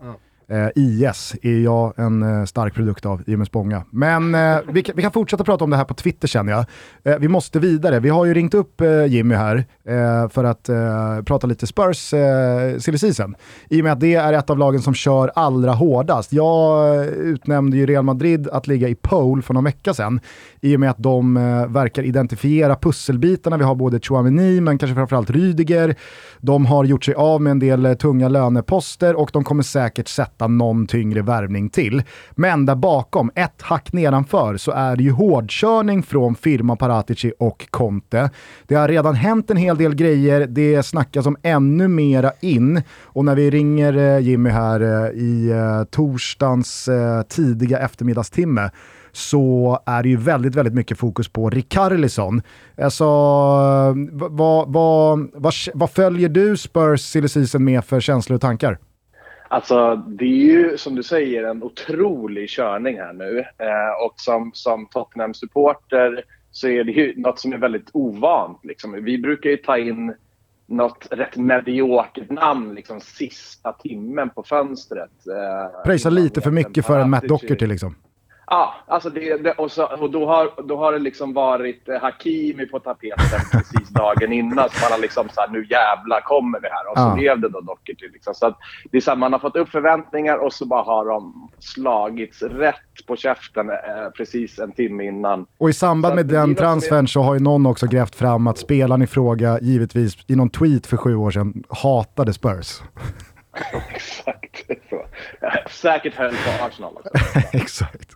Eh, 0.53 0.69
IS 0.75 1.35
är 1.43 1.59
jag 1.59 1.99
en 1.99 2.23
eh, 2.23 2.45
stark 2.45 2.75
produkt 2.75 3.07
av 3.07 3.23
i 3.27 3.35
och 3.35 3.39
med 3.39 3.47
Spånga. 3.47 3.85
Men 3.91 4.35
eh, 4.35 4.59
vi, 4.69 4.83
kan, 4.83 4.97
vi 4.97 5.03
kan 5.03 5.13
fortsätta 5.13 5.45
prata 5.45 5.65
om 5.65 5.71
det 5.71 5.77
här 5.77 5.85
på 5.85 5.95
Twitter 5.95 6.29
känner 6.29 6.53
jag. 6.53 6.65
Eh, 7.05 7.19
vi 7.19 7.29
måste 7.29 7.59
vidare. 7.59 8.01
Vi 8.01 8.09
har 8.09 8.25
ju 8.25 8.35
ringt 8.35 8.55
upp 8.55 8.81
eh, 8.81 9.07
Jimmy 9.07 9.35
här 9.35 9.65
eh, 9.85 10.29
för 10.29 10.45
att 10.45 10.69
eh, 10.69 11.23
prata 11.25 11.47
lite 11.47 11.67
Spurs 11.67 12.15
eh, 12.15 12.79
silly 12.79 12.99
season. 12.99 13.35
I 13.69 13.81
och 13.81 13.85
med 13.85 13.93
att 13.93 14.01
det 14.01 14.15
är 14.15 14.33
ett 14.33 14.51
av 14.51 14.59
lagen 14.59 14.83
som 14.83 14.95
kör 14.95 15.33
allra 15.35 15.73
hårdast. 15.73 16.33
Jag 16.33 16.95
eh, 16.97 17.07
utnämnde 17.07 17.77
ju 17.77 17.87
Real 17.87 18.05
Madrid 18.05 18.49
att 18.49 18.67
ligga 18.67 18.89
i 18.89 18.95
pole 18.95 19.43
för 19.43 19.55
någon 19.55 19.65
vecka 19.65 19.95
sedan. 19.95 20.21
I 20.61 20.77
och 20.77 20.81
med 20.81 20.91
att 20.91 20.99
de 20.99 21.37
eh, 21.37 21.67
verkar 21.67 22.03
identifiera 22.03 22.77
pusselbitarna. 22.77 23.57
Vi 23.57 23.65
har 23.65 23.75
både 23.75 24.01
Chouameni 24.01 24.61
men 24.61 24.79
kanske 24.79 24.95
framförallt 24.95 25.31
Rydiger. 25.31 25.95
De 26.41 26.67
har 26.67 26.85
gjort 26.85 27.05
sig 27.05 27.15
av 27.15 27.41
med 27.41 27.51
en 27.51 27.59
del 27.59 27.87
eh, 27.87 27.95
tunga 27.95 28.29
löneposter 28.29 29.15
och 29.15 29.31
de 29.33 29.45
kommer 29.45 29.63
säkert 29.63 30.09
sätta 30.09 30.42
hitta 30.43 30.47
någon 30.49 30.87
tyngre 30.87 31.23
värvning 31.23 31.71
till. 31.71 32.03
Men 32.37 32.67
där 32.67 32.75
bakom, 32.75 33.31
ett 33.35 33.63
hack 33.63 33.93
nedanför, 33.93 34.57
så 34.57 34.73
är 34.73 34.97
det 34.97 35.03
ju 35.03 35.11
hårdkörning 35.11 36.03
från 36.03 36.35
firma 36.35 36.77
Paratici 36.77 37.33
och 37.39 37.67
Conte. 37.71 38.31
Det 38.69 38.75
har 38.75 38.89
redan 38.89 39.15
hänt 39.15 39.51
en 39.51 39.57
hel 39.57 39.77
del 39.77 39.95
grejer, 39.95 40.47
det 40.47 40.83
snackas 40.83 41.27
om 41.27 41.37
ännu 41.43 41.89
mera 41.89 42.33
in. 42.41 42.83
Och 43.15 43.25
när 43.25 43.37
vi 43.37 43.51
ringer 43.51 43.97
eh, 43.97 44.19
Jimmy 44.19 44.51
här 44.51 44.81
eh, 44.81 45.11
i 45.11 45.51
eh, 45.51 45.85
torsdagens 45.91 46.89
tidiga 47.29 47.79
eftermiddagstimme 47.79 48.71
så 49.13 49.79
är 49.87 50.03
det 50.03 50.09
ju 50.09 50.17
väldigt, 50.17 50.55
väldigt 50.55 50.75
mycket 50.75 50.99
fokus 50.99 51.29
på 51.29 51.51
Rikarlison. 51.51 52.43
Alltså, 52.83 53.05
vad, 54.13 54.73
vad, 54.73 55.29
vad, 55.35 55.53
vad 55.75 55.91
följer 55.91 56.29
du 56.29 56.57
Spurs 56.57 57.01
silly 57.01 57.29
season 57.29 57.65
med 57.65 57.85
för 57.85 58.01
känslor 58.01 58.35
och 58.35 58.41
tankar? 58.41 58.79
Alltså, 59.53 59.97
det 59.97 60.25
är 60.25 60.29
ju 60.29 60.79
som 60.79 60.95
du 60.95 61.03
säger 61.03 61.45
en 61.45 61.63
otrolig 61.63 62.49
körning 62.49 62.97
här 62.99 63.13
nu. 63.13 63.39
Eh, 63.39 64.05
och 64.07 64.15
som, 64.17 64.51
som 64.55 64.87
Tottenham-supporter 64.87 66.25
så 66.51 66.69
är 66.69 66.85
det 66.85 66.93
ju 66.93 67.15
något 67.17 67.39
som 67.39 67.53
är 67.53 67.59
väldigt 67.59 67.91
ovant. 67.93 68.61
Liksom. 68.63 69.05
Vi 69.05 69.19
brukar 69.19 69.51
ju 69.51 69.57
ta 69.57 69.79
in 69.79 70.15
något 70.67 71.07
rätt 71.11 71.37
mediokert 71.37 72.31
namn 72.31 72.75
liksom 72.75 73.01
sista 73.01 73.73
timmen 73.73 74.31
på 74.31 74.43
fönstret. 74.43 75.27
Eh, 75.27 75.83
Pröjsa 75.85 76.11
lite 76.11 76.41
för 76.41 76.51
mycket 76.51 76.87
för 76.87 77.01
en 77.01 77.11
Matt 77.11 77.29
Docherty 77.29 77.67
liksom. 77.67 77.95
Ja, 78.55 78.75
alltså 78.87 79.11
det, 79.11 79.37
det, 79.37 79.53
och, 79.53 79.73
så, 79.73 79.85
och 79.85 80.11
då, 80.11 80.27
har, 80.27 80.63
då 80.69 80.77
har 80.77 80.93
det 80.93 80.99
liksom 80.99 81.33
varit 81.33 81.89
eh, 81.89 82.01
Hakimi 82.01 82.67
på 82.67 82.79
tapeten 82.81 83.41
precis 83.53 83.89
dagen 83.89 84.33
innan. 84.33 84.69
Så 84.71 84.83
man 84.85 84.93
har 84.93 84.99
liksom 84.99 85.29
så 85.29 85.41
här, 85.41 85.49
nu 85.49 85.67
jävlar 85.71 86.21
kommer 86.21 86.61
det 86.61 86.69
här. 86.73 86.91
Och 86.91 86.99
så 86.99 87.03
Ja. 87.03 87.15
blev 87.15 87.41
det 87.41 87.49
då 87.49 87.61
Doherty. 87.61 88.09
Liksom. 88.13 88.35
Så 88.35 88.47
att 88.47 88.59
det 88.91 88.97
är 88.97 89.01
så 89.01 89.11
här, 89.11 89.17
man 89.19 89.33
har 89.33 89.39
fått 89.41 89.57
upp 89.57 89.69
förväntningar 89.69 90.37
och 90.37 90.53
så 90.53 90.67
bara 90.67 90.83
har 90.83 91.05
de 91.07 91.51
slagits 91.59 92.43
rätt 92.43 93.07
på 93.07 93.17
käften 93.17 93.71
eh, 93.71 93.77
precis 94.17 94.59
en 94.59 94.73
timme 94.73 95.05
innan. 95.05 95.47
Och 95.59 95.71
i 95.71 95.73
samband 95.73 96.13
Så 96.13 96.17
med 96.17 96.27
den 96.27 96.55
transfern 96.55 97.09
så 97.09 97.23
har 97.23 97.35
ju 97.35 97.41
någon 97.41 97.67
också 97.67 97.87
grävt 97.87 98.15
fram 98.15 98.47
att 98.47 98.59
spelaren 98.59 99.03
i 99.03 99.07
fråga, 99.07 99.59
givetvis 99.61 100.17
i 100.27 100.37
någon 100.37 100.51
tweet 100.51 100.87
för 100.87 100.97
sju 100.97 101.17
år 101.17 101.31
sedan, 101.31 101.65
hatade 101.69 102.33
Spurs. 102.33 102.81
Exakt. 103.95 104.67
Så. 104.91 105.05
Ja, 105.41 105.51
Säkert 105.71 106.15
höll 106.15 106.31
på 106.31 106.65
Arsenal 106.65 106.93
också. 106.97 107.11
Exakt. 107.57 108.11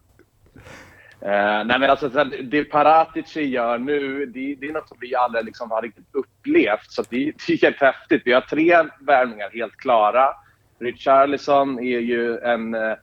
Eh, 1.27 1.65
nej 1.65 1.79
men 1.79 1.91
alltså, 1.91 2.11
så 2.11 2.19
här, 2.19 2.43
det 2.43 2.65
Paratici 2.65 3.43
gör 3.43 3.79
nu, 3.79 4.27
det, 4.27 4.55
det 4.55 4.67
är 4.67 4.73
något 4.73 4.89
som 4.89 4.99
vi 5.01 5.15
aldrig 5.15 5.45
liksom 5.45 5.71
har 5.71 5.83
riktigt 5.83 6.15
upplevt. 6.15 6.91
Så 6.91 7.03
det, 7.03 7.33
det 7.47 7.53
är 7.53 7.63
helt 7.63 7.81
häftigt. 7.81 8.23
Vi 8.25 8.33
har 8.33 8.41
tre 8.41 8.85
värvningar 9.01 9.51
helt 9.51 9.77
klara. 9.77 10.29
Richarlison 10.79 11.79
är 11.79 11.99
ju 11.99 12.39
en, 12.39 12.75
eh, 12.75 12.95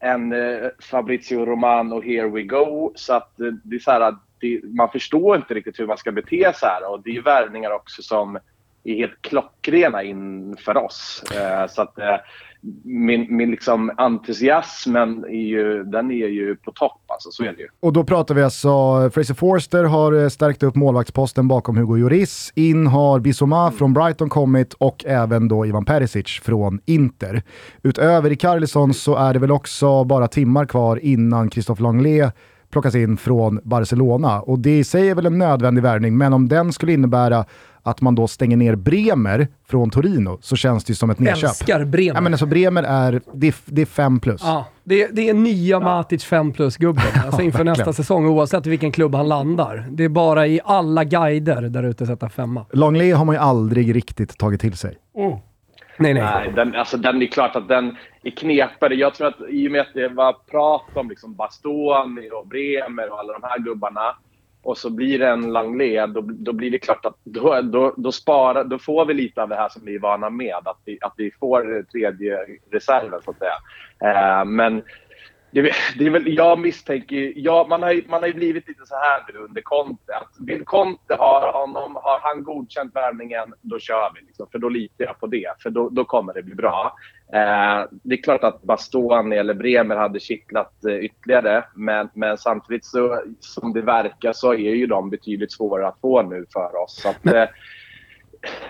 en 0.00 0.32
eh, 0.32 0.68
Fabrizio 0.90 1.44
Romano 1.44 2.02
here 2.02 2.28
we 2.28 2.42
go. 2.42 2.92
Så 2.94 3.14
att 3.14 3.40
eh, 3.40 3.46
det 3.64 3.76
är 3.76 3.80
så 3.80 3.90
här, 3.90 4.16
det, 4.38 4.60
man 4.64 4.88
förstår 4.88 5.36
inte 5.36 5.54
riktigt 5.54 5.80
hur 5.80 5.86
man 5.86 5.98
ska 5.98 6.12
bete 6.12 6.52
sig 6.54 6.68
här. 6.68 6.90
Och 6.90 7.02
det 7.02 7.16
är 7.16 7.22
värvningar 7.22 7.70
också 7.70 8.02
som 8.02 8.38
är 8.84 8.94
helt 8.94 9.22
klockrena 9.22 10.02
inför 10.02 10.76
oss. 10.76 11.24
Eh, 11.34 11.66
så 11.66 11.82
att 11.82 11.98
eh, 11.98 12.16
min, 12.84 13.36
min 13.36 13.50
liksom 13.50 13.90
entusiasmen 13.96 15.24
är 15.24 15.46
ju, 15.46 15.84
den 15.84 16.10
är 16.10 16.28
ju 16.28 16.56
på 16.56 16.72
topp. 16.72 17.00
Alltså, 17.06 17.30
så 17.30 17.44
är 17.44 17.52
det 17.52 17.62
ju. 17.62 17.68
Och 17.80 17.92
då 17.92 18.04
pratar 18.04 18.34
vi 18.34 18.42
alltså, 18.42 18.70
Fraser 19.14 19.34
Forster 19.34 19.84
har 19.84 20.12
eh, 20.12 20.28
stärkt 20.28 20.62
upp 20.62 20.74
målvaktsposten 20.74 21.48
bakom 21.48 21.76
Hugo 21.76 21.96
Lloris. 21.96 22.52
In 22.54 22.86
har 22.86 23.20
Bissoma 23.20 23.70
från 23.70 23.92
Brighton 23.92 24.28
kommit 24.28 24.72
och 24.72 25.04
även 25.04 25.48
då 25.48 25.66
Ivan 25.66 25.84
Perisic 25.84 26.40
från 26.42 26.80
Inter. 26.84 27.42
Utöver 27.82 28.32
i 28.32 28.36
Carlisson 28.36 28.94
så 28.94 29.16
är 29.16 29.32
det 29.32 29.38
väl 29.38 29.50
också 29.50 30.04
bara 30.04 30.28
timmar 30.28 30.66
kvar 30.66 30.96
innan 30.96 31.50
Christophe 31.50 31.82
Langlais 31.82 32.32
plockas 32.70 32.94
in 32.94 33.16
från 33.16 33.60
Barcelona. 33.64 34.40
Och 34.40 34.58
det 34.58 34.78
i 34.78 34.84
sig 34.84 35.10
är 35.10 35.14
väl 35.14 35.26
en 35.26 35.38
nödvändig 35.38 35.82
värvning, 35.82 36.16
men 36.16 36.32
om 36.32 36.48
den 36.48 36.72
skulle 36.72 36.92
innebära 36.92 37.44
att 37.84 38.00
man 38.00 38.14
då 38.14 38.28
stänger 38.28 38.56
ner 38.56 38.74
Bremer 38.74 39.48
från 39.68 39.90
Torino 39.90 40.38
så 40.40 40.56
känns 40.56 40.84
det 40.84 40.90
ju 40.90 40.94
som 40.94 41.10
ett 41.10 41.18
nedköp. 41.18 41.44
Älskar 41.44 41.84
Bremer. 41.84 42.14
Ja, 42.14 42.20
men 42.20 42.32
alltså 42.32 42.46
Bremer 42.46 42.82
är, 42.82 43.20
det 43.32 43.46
är, 43.46 43.54
det 43.64 43.82
är 43.82 43.86
fem 43.86 44.20
plus. 44.20 44.40
Ja, 44.44 44.66
det, 44.84 45.06
det 45.06 45.28
är 45.28 45.34
nya 45.34 45.80
Matic 45.80 46.24
5 46.24 46.52
plus-gubben 46.52 47.04
alltså 47.26 47.42
inför 47.42 47.64
nästa 47.64 47.80
verkligen. 47.80 47.94
säsong, 47.94 48.26
oavsett 48.26 48.66
vilken 48.66 48.92
klubb 48.92 49.14
han 49.14 49.28
landar. 49.28 49.86
Det 49.90 50.04
är 50.04 50.08
bara 50.08 50.46
i 50.46 50.60
alla 50.64 51.04
guider 51.04 51.62
där 51.62 51.82
ute 51.82 52.06
sätta 52.06 52.28
femma. 52.28 52.66
Langlais 52.72 53.16
har 53.16 53.24
man 53.24 53.34
ju 53.34 53.40
aldrig 53.40 53.96
riktigt 53.96 54.38
tagit 54.38 54.60
till 54.60 54.76
sig. 54.76 54.98
Nej, 55.98 56.14
nej. 56.14 56.22
Nej, 56.22 56.52
den, 56.56 56.74
alltså, 56.74 56.96
den 56.96 57.22
är 57.22 57.26
klart 57.26 57.56
att 57.56 57.68
den 57.68 57.96
är 58.22 58.30
knepigare. 58.30 58.94
Jag 58.94 59.14
tror 59.14 59.26
att 59.28 59.36
i 59.50 59.68
och 59.68 59.72
med 59.72 59.80
att 59.80 59.94
det 59.94 60.08
var 60.08 60.32
prat 60.50 60.82
om 60.94 61.08
liksom 61.08 61.34
Bastoni 61.34 62.30
och 62.32 62.48
Bremer 62.48 63.12
och 63.12 63.18
alla 63.18 63.32
de 63.32 63.42
här 63.42 63.58
gubbarna 63.58 64.16
och 64.64 64.78
så 64.78 64.90
blir 64.90 65.18
det 65.18 65.28
en 65.28 65.52
Langlais, 65.52 66.10
då, 66.14 66.20
då 66.20 66.52
blir 66.52 66.70
det 66.70 66.78
klart 66.78 67.06
att 67.06 67.16
då, 67.24 67.60
då, 67.60 67.94
då, 67.96 68.12
sparar, 68.12 68.64
då 68.64 68.78
får 68.78 69.04
vi 69.06 69.14
lite 69.14 69.42
av 69.42 69.48
det 69.48 69.56
här 69.56 69.68
som 69.68 69.84
vi 69.84 69.94
är 69.94 69.98
vana 69.98 70.30
med. 70.30 70.54
Att 70.64 70.80
vi, 70.84 70.98
att 71.00 71.14
vi 71.16 71.30
får 71.30 71.82
tredje 71.92 72.38
reserven, 72.70 73.20
så 73.24 73.30
att 73.30 73.38
säga. 73.38 73.58
Eh, 74.00 74.44
men 74.44 74.82
det, 75.62 75.72
det 75.98 76.06
är 76.06 76.10
väl, 76.10 76.36
jag 76.36 76.58
misstänker... 76.58 77.32
Ja, 77.36 77.66
man, 77.68 77.82
har 77.82 78.02
man 78.08 78.20
har 78.20 78.26
ju 78.26 78.34
blivit 78.34 78.68
lite 78.68 78.86
så 78.86 78.94
här 78.94 79.32
nu 79.32 79.38
under 79.38 79.62
Conte. 79.62 80.16
Att 80.16 80.30
vill 80.46 80.64
Conte 80.64 81.14
ha 81.14 81.52
honom, 81.52 81.96
har 81.96 82.20
han 82.22 82.44
godkänt 82.44 82.94
värvningen, 82.94 83.54
då 83.60 83.78
kör 83.78 84.12
vi. 84.14 84.26
Liksom, 84.26 84.46
för 84.52 84.58
då 84.58 84.68
litar 84.68 85.04
jag 85.04 85.20
på 85.20 85.26
det. 85.26 85.54
För 85.62 85.70
då, 85.70 85.88
då 85.88 86.04
kommer 86.04 86.34
det 86.34 86.42
bli 86.42 86.54
bra. 86.54 86.96
Eh, 87.32 87.84
det 88.02 88.14
är 88.14 88.22
klart 88.22 88.44
att 88.44 88.62
Bastoni 88.62 89.36
eller 89.36 89.54
Bremer 89.54 89.96
hade 89.96 90.20
kittlat 90.20 90.84
eh, 90.84 90.96
ytterligare. 90.96 91.64
Men, 91.74 92.08
men 92.14 92.38
samtidigt 92.38 92.84
så, 92.84 93.22
som 93.40 93.72
det 93.72 93.82
verkar 93.82 94.32
så 94.32 94.54
är 94.54 94.74
ju 94.74 94.86
de 94.86 95.10
betydligt 95.10 95.52
svårare 95.52 95.88
att 95.88 96.00
få 96.00 96.22
nu 96.22 96.46
för 96.52 96.82
oss. 96.82 97.02
Så 97.02 97.08
att, 97.08 97.26
eh, 97.26 97.44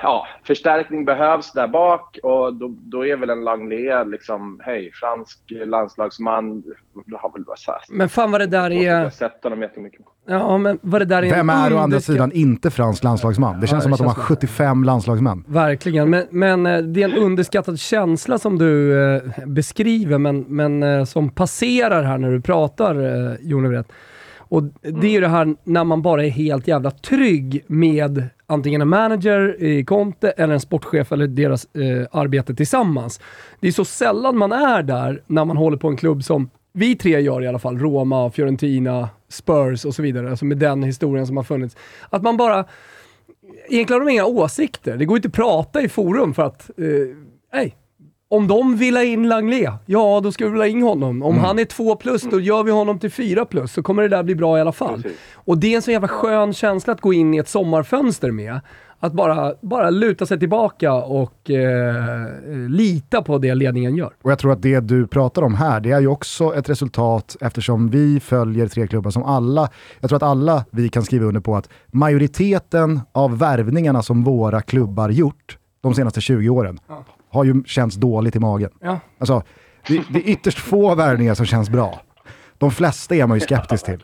ja, 0.02 0.26
förstärkning 0.44 1.04
behövs 1.04 1.52
där 1.52 1.68
bak 1.68 2.18
och 2.22 2.54
då, 2.54 2.74
då 2.78 3.06
är 3.06 3.16
väl 3.16 3.30
en 3.30 3.44
Langlais 3.44 4.06
liksom, 4.06 4.60
hej, 4.64 4.90
fransk 4.94 5.38
landslagsman. 5.66 6.62
Jag 7.06 7.18
har 7.18 7.32
väl 7.32 7.44
här, 7.66 7.76
Men 7.96 8.08
fan 8.08 8.30
vad 8.30 8.40
det 8.40 8.46
där 8.46 8.70
jag 8.70 8.96
har 8.96 9.04
är... 9.06 9.10
sett 9.10 9.42
honom 9.44 9.62
jättemycket. 9.62 10.00
Ja, 10.26 10.58
men 10.58 10.78
vad 10.82 11.00
det 11.00 11.04
där 11.04 11.22
är... 11.22 11.26
en 11.26 11.30
Vem 11.30 11.50
är 11.50 11.72
å 11.72 11.78
andra 11.78 12.00
sidan 12.00 12.32
inte 12.32 12.70
fransk 12.70 13.04
landslagsman? 13.04 13.60
Det 13.60 13.66
känns 13.66 13.72
Ja, 13.72 13.80
som 13.82 13.90
det 13.90 13.94
att 13.94 13.98
de 13.98 14.06
har 14.06 14.14
känns 14.14 14.26
som- 14.26 14.36
75 14.36 14.84
landslagsmän. 14.84 15.44
Verkligen, 15.48 16.10
men, 16.10 16.26
men 16.30 16.66
eh, 16.66 16.78
det 16.78 17.02
är 17.02 17.08
en 17.08 17.18
underskattad 17.18 17.78
känsla 17.78 18.38
som 18.38 18.58
du 18.58 19.02
eh, 19.16 19.22
beskriver, 19.46 20.18
men, 20.18 20.40
men 20.48 20.82
eh, 20.82 21.04
som 21.04 21.30
passerar 21.30 22.02
här 22.02 22.18
när 22.18 22.30
du 22.30 22.40
pratar, 22.40 22.94
eh, 22.94 23.34
Jon. 23.40 23.84
Och 24.54 24.62
det 24.82 25.06
är 25.06 25.10
ju 25.10 25.20
det 25.20 25.28
här 25.28 25.56
när 25.64 25.84
man 25.84 26.02
bara 26.02 26.24
är 26.24 26.30
helt 26.30 26.68
jävla 26.68 26.90
trygg 26.90 27.64
med 27.66 28.28
antingen 28.46 28.80
en 28.80 28.88
manager 28.88 29.62
i 29.62 29.84
Conte 29.84 30.30
eller 30.30 30.54
en 30.54 30.60
sportchef 30.60 31.12
eller 31.12 31.26
deras 31.26 31.74
eh, 31.74 32.06
arbete 32.10 32.54
tillsammans. 32.54 33.20
Det 33.60 33.68
är 33.68 33.72
så 33.72 33.84
sällan 33.84 34.38
man 34.38 34.52
är 34.52 34.82
där 34.82 35.22
när 35.26 35.44
man 35.44 35.56
håller 35.56 35.76
på 35.76 35.88
en 35.88 35.96
klubb 35.96 36.24
som 36.24 36.50
vi 36.72 36.96
tre 36.96 37.20
gör 37.20 37.42
i 37.42 37.46
alla 37.46 37.58
fall, 37.58 37.78
Roma, 37.78 38.30
Fiorentina, 38.30 39.08
Spurs 39.28 39.84
och 39.84 39.94
så 39.94 40.02
vidare, 40.02 40.30
alltså 40.30 40.44
med 40.44 40.58
den 40.58 40.82
historien 40.82 41.26
som 41.26 41.36
har 41.36 41.44
funnits. 41.44 41.76
Att 42.10 42.22
man 42.22 42.36
bara 42.36 42.64
egentligen 43.68 44.00
har 44.00 44.06
de 44.06 44.12
inga 44.12 44.26
åsikter. 44.26 44.96
Det 44.96 45.04
går 45.04 45.16
inte 45.16 45.28
att 45.28 45.34
prata 45.34 45.82
i 45.82 45.88
forum 45.88 46.34
för 46.34 46.42
att, 46.42 46.70
eh, 46.78 47.16
nej. 47.52 47.76
Om 48.28 48.48
de 48.48 48.76
vill 48.76 48.96
ha 48.96 49.04
in 49.04 49.28
Langlais, 49.28 49.70
ja 49.86 50.20
då 50.22 50.32
ska 50.32 50.48
vi 50.48 50.58
ha 50.58 50.66
in 50.66 50.82
honom. 50.82 51.22
Om 51.22 51.38
han 51.38 51.58
är 51.58 51.64
två 51.64 51.96
plus, 51.96 52.22
då 52.22 52.40
gör 52.40 52.62
vi 52.62 52.70
honom 52.70 52.98
till 52.98 53.10
fyra 53.10 53.44
plus, 53.44 53.72
så 53.72 53.82
kommer 53.82 54.02
det 54.02 54.08
där 54.08 54.22
bli 54.22 54.34
bra 54.34 54.58
i 54.58 54.60
alla 54.60 54.72
fall. 54.72 55.02
Precis. 55.02 55.18
Och 55.34 55.58
det 55.58 55.72
är 55.72 55.76
en 55.76 55.82
så 55.82 55.90
jävla 55.90 56.08
skön 56.08 56.52
känsla 56.52 56.92
att 56.92 57.00
gå 57.00 57.12
in 57.12 57.34
i 57.34 57.38
ett 57.38 57.48
sommarfönster 57.48 58.30
med. 58.30 58.60
Att 59.00 59.12
bara, 59.12 59.54
bara 59.60 59.90
luta 59.90 60.26
sig 60.26 60.38
tillbaka 60.38 60.92
och 60.92 61.50
eh, 61.50 62.68
lita 62.68 63.22
på 63.22 63.38
det 63.38 63.54
ledningen 63.54 63.96
gör. 63.96 64.12
Och 64.22 64.30
jag 64.30 64.38
tror 64.38 64.52
att 64.52 64.62
det 64.62 64.80
du 64.80 65.06
pratar 65.06 65.42
om 65.42 65.54
här, 65.54 65.80
det 65.80 65.90
är 65.90 66.00
ju 66.00 66.06
också 66.06 66.54
ett 66.54 66.68
resultat 66.68 67.36
eftersom 67.40 67.90
vi 67.90 68.20
följer 68.20 68.68
tre 68.68 68.86
klubbar 68.86 69.10
som 69.10 69.22
alla, 69.22 69.68
jag 70.00 70.10
tror 70.10 70.16
att 70.16 70.22
alla 70.22 70.64
vi 70.70 70.88
kan 70.88 71.02
skriva 71.02 71.26
under 71.26 71.40
på 71.40 71.56
att 71.56 71.68
majoriteten 71.86 73.00
av 73.12 73.38
värvningarna 73.38 74.02
som 74.02 74.24
våra 74.24 74.60
klubbar 74.60 75.08
gjort 75.08 75.58
de 75.80 75.94
senaste 75.94 76.20
20 76.20 76.48
åren 76.48 76.78
har 77.34 77.44
ju 77.44 77.64
känts 77.66 77.96
dåligt 77.96 78.36
i 78.36 78.40
magen. 78.40 78.70
Ja. 78.80 79.00
Alltså, 79.18 79.42
det, 79.88 80.02
det 80.10 80.18
är 80.18 80.32
ytterst 80.32 80.58
få 80.58 80.94
värvningar 80.94 81.34
som 81.34 81.46
känns 81.46 81.70
bra. 81.70 82.00
De 82.58 82.70
flesta 82.70 83.14
är 83.14 83.26
man 83.26 83.36
ju 83.36 83.40
skeptisk 83.40 83.84
till. 83.84 84.02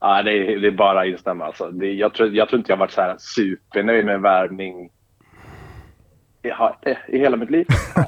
Ja, 0.00 0.22
det, 0.22 0.30
är, 0.32 0.58
det 0.58 0.66
är 0.66 0.70
bara 0.70 1.00
att 1.00 1.06
instämma. 1.06 1.44
Alltså. 1.44 1.70
Det, 1.70 1.92
jag, 1.92 2.14
tror, 2.14 2.28
jag 2.34 2.48
tror 2.48 2.58
inte 2.58 2.72
jag 2.72 2.76
har 2.76 2.80
varit 2.80 2.92
så 2.92 3.00
här 3.00 3.16
supernöjd 3.18 4.04
med 4.06 4.20
värvning 4.20 4.90
Ja, 6.44 6.78
eh, 6.82 7.14
I 7.14 7.18
hela 7.18 7.36
mitt 7.36 7.50
liv? 7.50 7.66
Ja. 7.94 8.04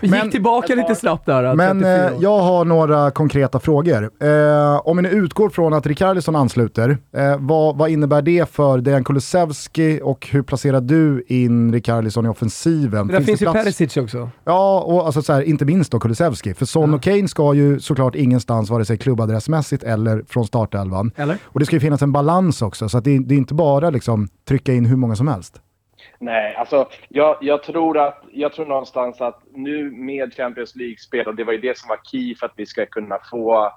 Vi 0.00 0.10
Men- 0.10 0.22
gick 0.22 0.32
tillbaka 0.32 0.74
lite 0.74 0.94
snabbt 0.94 1.26
där. 1.26 1.44
att 1.44 1.56
Men 1.56 1.80
34 1.80 2.08
eh, 2.08 2.12
jag 2.20 2.38
har 2.38 2.64
några 2.64 3.10
konkreta 3.10 3.60
frågor. 3.60 4.10
Eh, 4.22 4.80
om 4.84 4.96
vi 4.96 5.02
nu 5.02 5.08
utgår 5.08 5.48
från 5.50 5.74
att 5.74 5.86
Rikardisson 5.86 6.36
ansluter, 6.36 6.98
eh, 7.16 7.36
vad, 7.38 7.76
vad 7.76 7.90
innebär 7.90 8.22
det 8.22 8.48
för 8.50 8.78
Dejan 8.78 9.04
Kulusevski 9.04 10.00
och 10.02 10.28
hur 10.30 10.42
placerar 10.42 10.80
du 10.80 11.24
in 11.28 11.72
Rikardisson 11.72 12.26
i 12.26 12.28
offensiven? 12.28 13.06
Men 13.06 13.14
där 13.16 13.20
finns 13.20 13.38
det 13.40 13.44
ju 13.44 13.50
plats- 13.52 13.64
Perisic 13.64 13.96
också. 13.96 14.28
Ja, 14.44 14.80
och 14.80 15.06
alltså 15.06 15.22
så 15.22 15.32
här, 15.32 15.42
inte 15.42 15.64
minst 15.64 15.92
då 15.92 16.00
Kulusevski. 16.00 16.54
För 16.54 16.66
Son 16.66 16.90
Ja. 16.90 16.96
och 16.96 17.02
Kane 17.02 17.28
ska 17.28 17.54
ju 17.54 17.80
såklart 17.80 18.14
ingenstans, 18.14 18.70
vare 18.70 18.84
sig 18.84 18.98
klubbadressmässigt 18.98 19.82
eller 19.82 20.24
från 20.28 20.46
startelvan. 20.46 21.10
Eller? 21.16 21.36
Och 21.44 21.60
det 21.60 21.66
ska 21.66 21.76
ju 21.76 21.80
finnas 21.80 22.02
en 22.02 22.12
balans 22.12 22.62
också, 22.62 22.88
så 22.88 22.98
att 22.98 23.04
det, 23.04 23.18
det 23.18 23.34
är 23.34 23.38
inte 23.38 23.54
bara 23.54 23.90
liksom 23.90 24.28
trycka 24.48 24.72
in 24.72 24.86
hur 24.86 24.96
många 24.96 25.16
som 25.16 25.28
helst. 25.28 25.60
Nej, 26.18 26.54
alltså 26.54 26.88
jag, 27.08 27.36
jag, 27.40 27.62
tror 27.62 27.98
att, 27.98 28.24
jag 28.32 28.52
tror 28.52 28.66
någonstans 28.66 29.20
att 29.20 29.42
nu 29.52 29.90
med 29.90 30.34
Champions 30.34 30.76
League-spel, 30.76 31.26
och 31.26 31.34
det 31.34 31.44
var 31.44 31.52
ju 31.52 31.60
det 31.60 31.78
som 31.78 31.88
var 31.88 32.00
key 32.04 32.34
för 32.34 32.46
att 32.46 32.52
vi 32.56 32.66
ska 32.66 32.86
kunna 32.86 33.18
få 33.30 33.72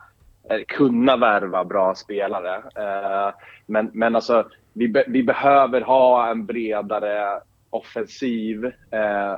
eh, 0.49 0.61
kunna 0.67 1.17
värva 1.17 1.65
bra 1.65 1.95
spelare. 1.95 2.55
Eh, 2.55 3.34
men, 3.65 3.89
men 3.93 4.15
alltså, 4.15 4.49
vi, 4.73 4.88
be, 4.88 5.03
vi 5.07 5.23
behöver 5.23 5.82
ha 5.82 6.32
en 6.32 6.45
bredare 6.45 7.41
offensiv. 7.69 8.65
Eh, 8.65 9.36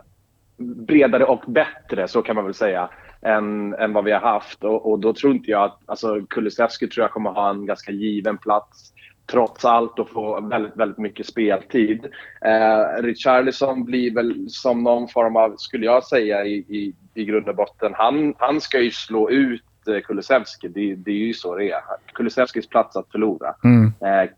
bredare 0.58 1.26
och 1.26 1.44
bättre, 1.48 2.08
så 2.08 2.22
kan 2.22 2.36
man 2.36 2.46
väl 2.46 2.54
säga, 2.54 2.90
än, 3.22 3.74
än 3.74 3.94
vad 3.94 4.04
vi 4.04 4.12
har 4.12 4.20
haft. 4.20 4.64
Och, 4.64 4.92
och 4.92 5.00
då 5.00 5.14
tror 5.14 5.34
inte 5.34 5.52
jag 5.52 5.64
att... 5.64 5.80
Alltså, 5.86 6.22
Kulusevski 6.30 6.88
tror 6.88 7.04
jag 7.04 7.12
kommer 7.12 7.30
ha 7.30 7.50
en 7.50 7.66
ganska 7.66 7.92
given 7.92 8.38
plats 8.38 8.94
trots 9.32 9.66
allt 9.66 10.00
och 10.00 10.10
få 10.10 10.42
väldigt, 10.42 10.78
väldigt 10.78 10.98
mycket 10.98 11.26
speltid. 11.26 12.06
Eh, 12.42 13.02
Richarlison 13.02 13.86
blir 13.86 14.14
väl 14.14 14.50
som 14.50 14.84
någon 14.84 15.08
form 15.08 15.36
av, 15.36 15.56
skulle 15.58 15.86
jag 15.86 16.04
säga, 16.04 16.46
i, 16.46 16.54
i, 16.54 16.94
i 17.14 17.26
grund 17.26 17.50
och 17.50 17.56
botten. 17.56 17.94
Han, 17.96 18.34
han 18.38 18.62
ska 18.62 18.80
ju 18.80 18.92
slå 18.92 19.30
ut 19.30 19.64
eh, 19.88 20.00
Kulusevski. 20.00 20.68
Det, 20.68 20.96
det 20.96 21.12
är 21.12 21.26
ju 21.26 21.34
så 21.34 21.56
det 21.56 21.72
är. 21.72 21.82
Kulusevskis 22.14 22.68
plats 22.68 22.96
att 22.96 23.12
förlora. 23.12 23.56
Mm. 23.64 23.94
Eh, 24.02 24.30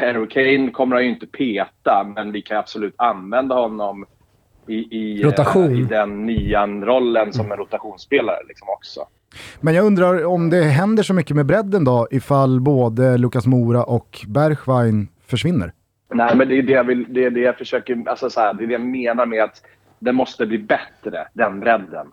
Harry 0.00 0.28
Kane 0.28 0.70
kommer 0.70 0.96
han 0.96 1.04
ju 1.04 1.10
inte 1.10 1.26
peta, 1.26 2.12
men 2.14 2.32
vi 2.32 2.42
kan 2.42 2.58
absolut 2.58 2.94
använda 2.96 3.54
honom 3.54 4.06
i, 4.66 4.74
i, 4.74 5.22
Rotation. 5.22 5.72
eh, 5.72 5.80
i 5.80 5.82
den 5.82 6.26
nian-rollen 6.26 7.32
som 7.32 7.52
en 7.52 7.58
rotationsspelare 7.58 8.38
liksom 8.48 8.68
också. 8.68 9.00
Men 9.60 9.74
jag 9.74 9.86
undrar 9.86 10.24
om 10.24 10.50
det 10.50 10.62
händer 10.62 11.02
så 11.02 11.14
mycket 11.14 11.36
med 11.36 11.46
bredden 11.46 11.84
då, 11.84 12.08
ifall 12.10 12.60
både 12.60 13.18
Lukas 13.18 13.46
Mora 13.46 13.84
och 13.84 14.24
Bergwijn 14.28 15.08
försvinner? 15.26 15.72
Nej, 16.14 16.36
men 16.36 16.48
det 16.48 16.58
är 16.58 16.62
det 16.62 16.72
jag, 16.72 16.84
vill, 16.84 17.06
det 17.08 17.24
är 17.24 17.30
det 17.30 17.40
jag 17.40 17.56
försöker... 17.56 18.02
Alltså 18.06 18.30
så 18.30 18.40
här, 18.40 18.54
det 18.54 18.64
är 18.64 18.66
det 18.66 18.72
jag 18.72 18.80
menar 18.80 19.26
med 19.26 19.42
att 19.44 19.62
det 19.98 20.12
måste 20.12 20.46
bli 20.46 20.58
bättre, 20.58 21.28
den 21.32 21.60
bredden. 21.60 22.06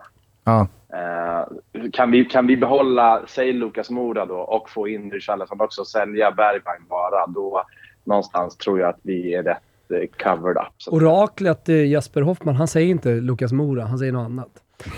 Ja. 0.44 0.68
Eh, 0.92 1.44
kan, 1.92 2.10
vi, 2.10 2.24
kan 2.24 2.46
vi 2.46 2.56
behålla, 2.56 3.22
säg 3.26 3.52
Lukas 3.52 3.90
Mora 3.90 4.26
då, 4.26 4.36
och 4.36 4.70
få 4.70 4.88
in 4.88 5.10
Richarlison 5.10 5.60
också, 5.60 5.84
sälja 5.84 6.30
Bergwijn 6.30 6.84
bara, 6.88 7.26
då 7.26 7.64
någonstans 8.04 8.56
tror 8.56 8.80
jag 8.80 8.88
att 8.88 9.00
vi 9.02 9.34
är 9.34 9.42
rätt 9.42 9.62
covered 10.22 10.56
up. 10.56 10.72
Så. 10.78 10.90
Oraklet 10.90 11.68
eh, 11.68 11.86
Jesper 11.86 12.22
Hoffman, 12.22 12.56
han 12.56 12.68
säger 12.68 12.88
inte 12.88 13.14
Lukas 13.14 13.52
Mora, 13.52 13.84
han 13.84 13.98
säger 13.98 14.12
något 14.12 14.24
annat. 14.24 14.50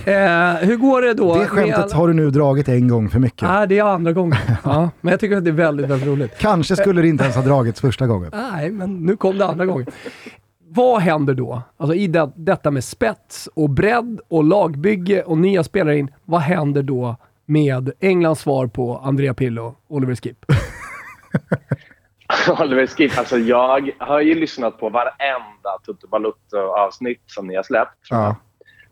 Eh, 0.05 0.68
hur 0.68 0.76
går 0.76 1.03
det 1.03 1.14
då? 1.14 1.34
Det 1.34 1.47
skämtet 1.47 1.93
har 1.93 2.09
du 2.09 2.14
nu 2.14 2.30
dragit 2.30 2.68
en 2.68 2.88
gång 2.88 3.09
för 3.09 3.18
mycket. 3.18 3.43
Nej, 3.43 3.68
det 3.68 3.78
är 3.78 3.84
andra 3.84 4.12
gången. 4.12 4.38
ja, 4.64 4.91
men 5.01 5.11
jag 5.11 5.20
tycker 5.20 5.36
att 5.36 5.45
det 5.45 5.51
är 5.51 5.53
väldigt, 5.53 5.86
väldigt 5.86 6.09
roligt. 6.09 6.38
Kanske 6.38 6.76
skulle 6.76 7.03
det 7.03 7.09
inte 7.09 7.24
ens 7.24 7.36
ha 7.36 7.43
dragits 7.43 7.80
första 7.80 8.07
gången. 8.07 8.30
Nej, 8.34 8.70
men 8.70 8.97
nu 9.07 9.16
kom 9.16 9.38
det 9.38 9.47
andra 9.47 9.66
gången. 9.66 9.86
Vad 10.68 11.01
händer 11.01 11.34
då? 11.34 11.62
Alltså 11.76 11.95
i 11.95 12.07
det, 12.07 12.30
detta 12.36 12.70
med 12.70 12.84
spets 12.84 13.49
och 13.55 13.70
bredd 13.70 14.20
och 14.28 14.45
lagbygge 14.45 15.22
och 15.22 15.38
nya 15.38 15.64
spelare 15.64 15.99
in. 15.99 16.11
Vad 16.24 16.41
händer 16.41 16.82
då 16.82 17.16
med 17.47 17.93
Englands 18.01 18.41
svar 18.41 18.66
på 18.66 18.99
Andrea 18.99 19.34
Pirlo, 19.34 19.74
Oliver 19.88 20.14
Skip? 20.14 20.45
Oliver 22.61 22.87
Skip, 22.87 23.18
alltså 23.18 23.39
jag 23.39 23.91
har 23.99 24.20
ju 24.20 24.35
lyssnat 24.35 24.78
på 24.78 24.89
varenda 24.89 25.78
Tutu 25.87 26.07
Balutto-avsnitt 26.07 27.22
som 27.26 27.47
ni 27.47 27.57
har 27.57 27.62
släppt. 27.62 27.97
Ja. 28.11 28.37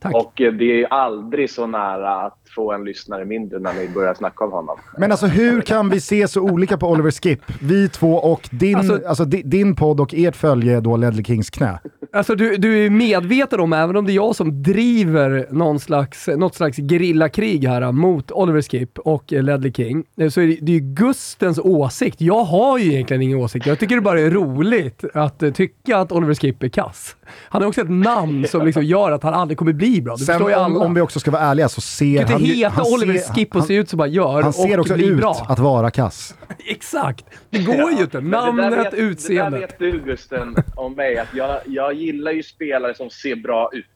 Tack. 0.00 0.14
Och 0.14 0.40
eh, 0.40 0.52
det 0.52 0.82
är 0.82 0.86
aldrig 0.92 1.50
så 1.50 1.66
nära 1.66 2.14
att 2.14 2.37
få 2.54 2.72
en 2.72 2.84
lyssnare 2.84 3.24
mindre 3.24 3.58
när 3.58 3.74
ni 3.74 3.88
börjar 3.88 4.14
snacka 4.14 4.44
om 4.44 4.52
honom. 4.52 4.76
Men 4.98 5.10
alltså 5.10 5.26
hur 5.26 5.60
kan 5.60 5.88
vi 5.90 6.00
se 6.00 6.28
så 6.28 6.40
olika 6.40 6.76
på 6.78 6.88
Oliver 6.90 7.10
Skip? 7.10 7.40
Vi 7.60 7.88
två 7.88 8.14
och 8.14 8.48
din, 8.50 8.76
alltså, 8.76 9.00
Alltså- 9.08 9.24
di- 9.24 9.42
din 9.44 9.74
podd 9.76 10.00
och 10.00 10.14
ert 10.14 10.36
följe 10.36 10.80
då 10.80 10.96
Ledley 10.96 11.24
Kings 11.24 11.50
knä. 11.50 11.78
Alltså 12.12 12.34
du, 12.34 12.56
du 12.56 12.84
är 12.86 12.90
medveten 12.90 13.60
om, 13.60 13.72
även 13.72 13.96
om 13.96 14.06
det 14.06 14.12
är 14.12 14.14
jag 14.14 14.36
som 14.36 14.62
driver 14.62 15.46
någon 15.50 15.80
slags, 15.80 16.28
något 16.36 16.54
slags 16.54 16.76
gerillakrig 16.76 17.64
här 17.64 17.92
mot 17.92 18.30
Oliver 18.30 18.62
Skip 18.62 18.98
och 18.98 19.32
eh, 19.32 19.42
Ledley 19.42 19.72
King, 19.72 20.04
eh, 20.20 20.28
så 20.28 20.40
är 20.40 20.46
det, 20.46 20.58
det 20.62 20.72
är 20.76 20.80
Gustens 20.80 21.58
åsikt. 21.58 22.20
Jag 22.20 22.44
har 22.44 22.78
ju 22.78 22.92
egentligen 22.92 23.22
ingen 23.22 23.38
åsikt. 23.38 23.66
Jag 23.66 23.78
tycker 23.78 23.94
det 23.94 24.00
bara 24.02 24.20
är 24.20 24.30
roligt 24.30 25.04
att 25.14 25.42
tycka 25.54 25.98
att 25.98 26.12
Oliver 26.12 26.34
Skip 26.34 26.62
är 26.62 26.68
kass. 26.68 27.16
Han 27.48 27.62
har 27.62 27.68
också 27.68 27.80
ett 27.80 27.90
namn 27.90 28.46
som 28.48 28.66
liksom 28.66 28.84
gör 28.84 29.12
att 29.12 29.22
han 29.22 29.34
aldrig 29.34 29.58
kommer 29.58 29.72
bli 29.72 30.02
bra. 30.02 30.12
Det 30.16 30.18
Sen 30.24 30.26
förstår 30.34 30.50
ju 30.50 30.56
om, 30.56 30.64
alla. 30.64 30.84
om 30.84 30.94
vi 30.94 31.00
också 31.00 31.20
ska 31.20 31.30
vara 31.30 31.42
ärliga 31.42 31.68
så 31.68 31.80
ser 31.80 32.24
kan 32.26 32.37
han 32.40 32.48
heta 32.56 32.70
han 32.70 32.84
Oliver 32.94 33.18
ser- 33.18 33.34
Skip 33.34 33.48
och 33.54 33.60
han- 33.60 33.66
se 33.68 33.74
ut 33.74 33.88
som 33.88 34.00
han 34.00 34.12
gör 34.12 34.42
Han 34.42 34.52
ser 34.52 34.74
och 34.74 34.80
också 34.80 34.96
ut 34.96 35.16
bra. 35.18 35.46
att 35.48 35.58
vara 35.58 35.90
kass. 35.90 36.34
Exakt! 36.66 37.24
Det 37.50 37.58
går 37.64 37.90
ju 37.92 38.00
inte. 38.00 38.20
Det 38.20 38.28
Namnet, 38.28 38.72
vet- 38.86 38.94
utseendet. 38.94 39.78
Det 39.78 39.86
där 39.86 39.92
vet 39.92 40.04
du 40.04 40.10
Gusten 40.10 40.56
om 40.76 40.92
mig, 40.92 41.18
att 41.18 41.34
jag, 41.34 41.60
jag 41.66 41.94
gillar 41.94 42.32
ju 42.32 42.42
spelare 42.42 42.94
som 42.94 43.10
ser 43.10 43.36
bra 43.36 43.70
ut. 43.72 43.86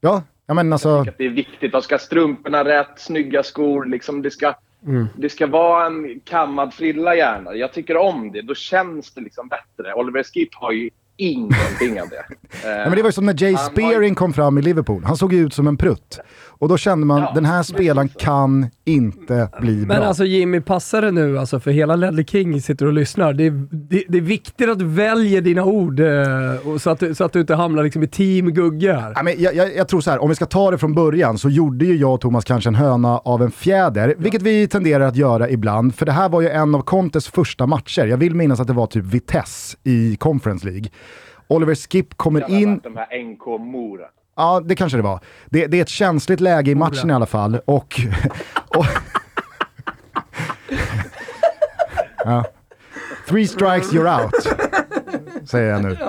Ja, 0.00 0.22
ja 0.46 0.54
men 0.54 0.72
alltså, 0.72 0.88
Jag 0.88 0.98
tycker 1.04 1.12
att 1.12 1.18
det 1.18 1.24
är 1.26 1.28
viktigt. 1.30 1.72
De 1.72 1.82
ska 1.82 1.94
ha 1.94 1.98
strumporna 2.00 2.64
rätt, 2.64 2.90
snygga 2.96 3.42
skor. 3.42 3.84
Liksom 3.84 4.22
det, 4.22 4.30
ska, 4.30 4.54
Mm. 4.86 5.06
det 5.16 5.28
ska 5.28 5.46
vara 5.46 5.86
en 5.86 6.20
kammad 6.24 6.74
frilla 6.74 7.14
gärna. 7.16 7.54
Jag 7.54 7.72
tycker 7.72 7.96
om 7.96 8.32
det. 8.32 8.42
Då 8.42 8.54
känns 8.54 9.14
det 9.14 9.20
liksom 9.20 9.48
bättre. 9.48 9.94
Oliver 9.94 10.22
Skip 10.22 10.54
har 10.54 10.72
ju 10.72 10.90
ingenting 11.16 12.00
av 12.02 12.08
det. 12.08 12.24
Eh, 12.64 12.70
ja, 12.70 12.84
men 12.84 12.90
det 12.96 13.02
var 13.02 13.08
ju 13.08 13.12
som 13.12 13.26
när 13.26 13.42
Jay 13.42 13.50
ju- 13.50 13.56
Spearing 13.56 14.14
kom 14.14 14.32
fram 14.32 14.58
i 14.58 14.62
Liverpool. 14.62 15.04
Han 15.04 15.16
såg 15.16 15.32
ju 15.32 15.46
ut 15.46 15.54
som 15.54 15.66
en 15.66 15.76
prutt. 15.76 16.18
Och 16.60 16.68
då 16.68 16.76
kände 16.76 17.06
man, 17.06 17.20
Ja, 17.20 17.32
den 17.34 17.44
här 17.44 17.62
spelaren 17.62 18.08
kan 18.08 18.66
inte 18.84 19.48
bli 19.60 19.76
Men 19.76 19.86
bra. 19.86 19.96
alltså 19.96 20.24
Jimmy, 20.24 20.60
passa 20.60 21.00
det 21.00 21.10
nu 21.10 21.38
alltså, 21.38 21.60
för 21.60 21.70
hela 21.70 21.96
Ledley 21.96 22.24
King 22.24 22.60
sitter 22.62 22.86
och 22.86 22.92
lyssnar. 22.92 23.32
Det 23.32 23.46
är, 23.46 23.50
det, 23.70 24.04
det 24.08 24.18
är 24.18 24.22
viktigt 24.22 24.68
att 24.68 24.78
du 24.78 24.84
väljer 24.84 25.40
dina 25.40 25.64
ord 25.64 26.00
eh, 26.00 26.68
och 26.68 26.80
så, 26.82 26.90
att, 26.90 27.00
du- 27.00 27.14
så 27.14 27.24
att 27.24 27.32
du 27.32 27.40
inte 27.40 27.54
hamnar 27.54 27.82
liksom 27.84 28.02
i 28.02 28.06
team 28.08 28.46
Gugge 28.52 28.92
här. 28.92 29.12
Ja, 29.16 29.22
men 29.22 29.34
jag, 29.38 29.54
jag, 29.54 29.76
jag 29.76 29.88
tror 29.88 30.00
så 30.00 30.10
här, 30.10 30.22
om 30.22 30.28
vi 30.28 30.34
ska 30.34 30.46
ta 30.46 30.70
det 30.70 30.78
från 30.78 30.94
början 30.94 31.38
så 31.38 31.48
gjorde 31.48 31.84
ju 31.84 31.96
jag 31.96 32.14
och 32.14 32.20
Thomas 32.20 32.44
kanske 32.44 32.70
en 32.70 32.74
höna 32.74 33.18
av 33.18 33.42
en 33.42 33.50
fjäder, 33.50 34.14
vilket 34.18 34.42
vi 34.42 34.68
tenderar 34.68 35.04
att 35.04 35.16
göra 35.16 35.50
ibland. 35.50 35.94
För 35.94 36.06
det 36.06 36.12
här 36.12 36.28
var 36.28 36.40
ju 36.40 36.48
en 36.48 36.74
av 36.74 36.82
Contes 36.82 37.28
första 37.28 37.66
matcher. 37.66 38.06
Jag 38.06 38.16
vill 38.16 38.34
minnas 38.34 38.60
att 38.60 38.66
det 38.66 38.72
var 38.72 38.86
typ 38.86 39.04
Vitesse 39.04 39.76
i 39.84 40.16
Conference 40.16 40.66
League. 40.66 40.88
Oliver 41.48 41.74
Skip 41.74 42.16
kommer 42.16 42.50
in, 42.50 42.80
De 42.82 42.96
här 42.96 43.22
NK 43.24 43.46
Mora. 43.46 44.04
Ja 44.40 44.60
det 44.64 44.76
kanske 44.76 44.98
det 44.98 45.02
var. 45.02 45.20
Det, 45.46 45.66
det 45.66 45.78
är 45.78 45.82
ett 45.82 45.88
känsligt 45.88 46.40
läge 46.40 46.70
i 46.70 46.74
matchen 46.74 47.10
i 47.10 47.12
alla 47.12 47.26
fall. 47.26 47.60
Och, 47.64 48.00
och 48.76 48.86
ja. 52.24 52.44
Three 53.28 53.46
strikes 53.46 53.92
you're 53.92 54.24
out, 54.24 54.46
säger 55.48 55.72
jag 55.72 55.82
nu. 55.82 55.96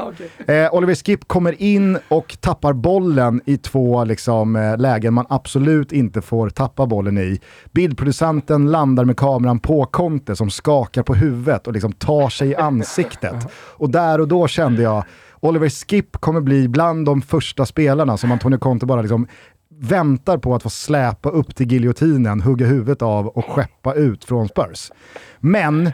Eh, 0.48 0.74
Oliver 0.74 0.96
Skip 0.96 1.28
kommer 1.28 1.62
in 1.62 2.00
och 2.08 2.38
tappar 2.40 2.74
bollen 2.74 3.42
i 3.46 3.58
två 3.58 4.04
liksom, 4.04 4.56
eh, 4.56 4.78
lägen 4.78 5.14
man 5.14 5.26
absolut 5.30 5.92
inte 5.92 6.22
får 6.22 6.50
tappa 6.50 6.86
bollen 6.86 7.18
i. 7.18 7.40
Bildproducenten 7.72 8.72
landar 8.72 9.06
med 9.06 9.18
kameran 9.18 9.60
på 9.60 9.86
Conte 9.86 10.36
som 10.36 10.50
skakar 10.50 11.04
på 11.04 11.14
huvudet 11.14 11.68
och 11.68 11.74
liksom 11.74 11.92
tar 11.92 12.30
sig 12.30 12.50
i 12.50 12.56
ansiktet. 12.56 13.48
Och 13.78 13.90
där 13.90 14.22
och 14.22 14.28
då 14.28 14.48
kände 14.48 14.82
jag, 14.82 15.04
Oliver 15.42 15.70
Skip 15.70 16.18
kommer 16.18 16.42
bli 16.42 16.68
bland 16.68 17.06
de 17.06 17.22
första 17.22 17.66
spelarna 17.66 18.18
som 18.18 18.32
Antonio 18.32 18.58
Conte 18.58 18.86
bara 18.86 19.02
liksom 19.02 19.28
väntar 19.70 20.38
på 20.38 20.56
att 20.56 20.64
få 20.64 20.70
släpa 20.70 21.30
upp 21.30 21.56
till 21.56 21.72
giljotinen, 21.72 22.42
hugga 22.42 22.66
huvudet 22.66 23.02
av 23.02 23.28
och 23.28 23.46
skeppa 23.46 23.94
ut 23.94 24.26
från 24.26 24.48
Spurs. 24.48 24.92
Men 25.39 25.92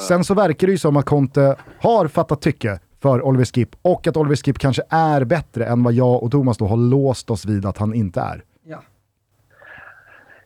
Sen 0.00 0.24
så 0.24 0.34
verkar 0.34 0.66
det 0.66 0.70
ju 0.70 0.78
som 0.78 0.96
att 0.96 1.04
Conte 1.04 1.56
har 1.80 2.08
fattat 2.08 2.40
tycke 2.40 2.78
för 3.02 3.22
Oliver 3.22 3.44
Skip 3.44 3.68
och 3.82 4.06
att 4.06 4.16
Oliver 4.16 4.36
Skip 4.36 4.58
kanske 4.58 4.82
är 4.90 5.24
bättre 5.24 5.66
än 5.66 5.82
vad 5.82 5.92
jag 5.92 6.22
och 6.22 6.30
Thomas 6.30 6.58
då 6.58 6.66
har 6.66 6.76
låst 6.76 7.30
oss 7.30 7.44
vid 7.44 7.66
att 7.66 7.78
han 7.78 7.94
inte 7.94 8.20
är. 8.20 8.42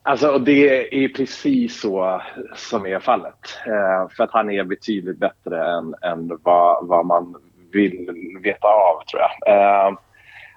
Alltså, 0.03 0.29
och 0.29 0.41
det 0.41 1.05
är 1.05 1.09
precis 1.09 1.81
så 1.81 2.21
som 2.57 2.87
är 2.87 3.01
fallet. 3.01 3.59
Eh, 3.67 4.09
för 4.17 4.25
att 4.25 4.33
han 4.33 4.51
är 4.51 4.65
betydligt 4.65 5.19
bättre 5.19 5.79
än, 5.79 5.95
än 6.03 6.39
vad, 6.43 6.87
vad 6.87 7.07
man 7.07 7.35
vill 7.73 8.07
veta 8.43 8.69
av, 8.69 9.03
tror 9.11 9.23
jag. 9.23 9.55
Eh, 9.55 9.99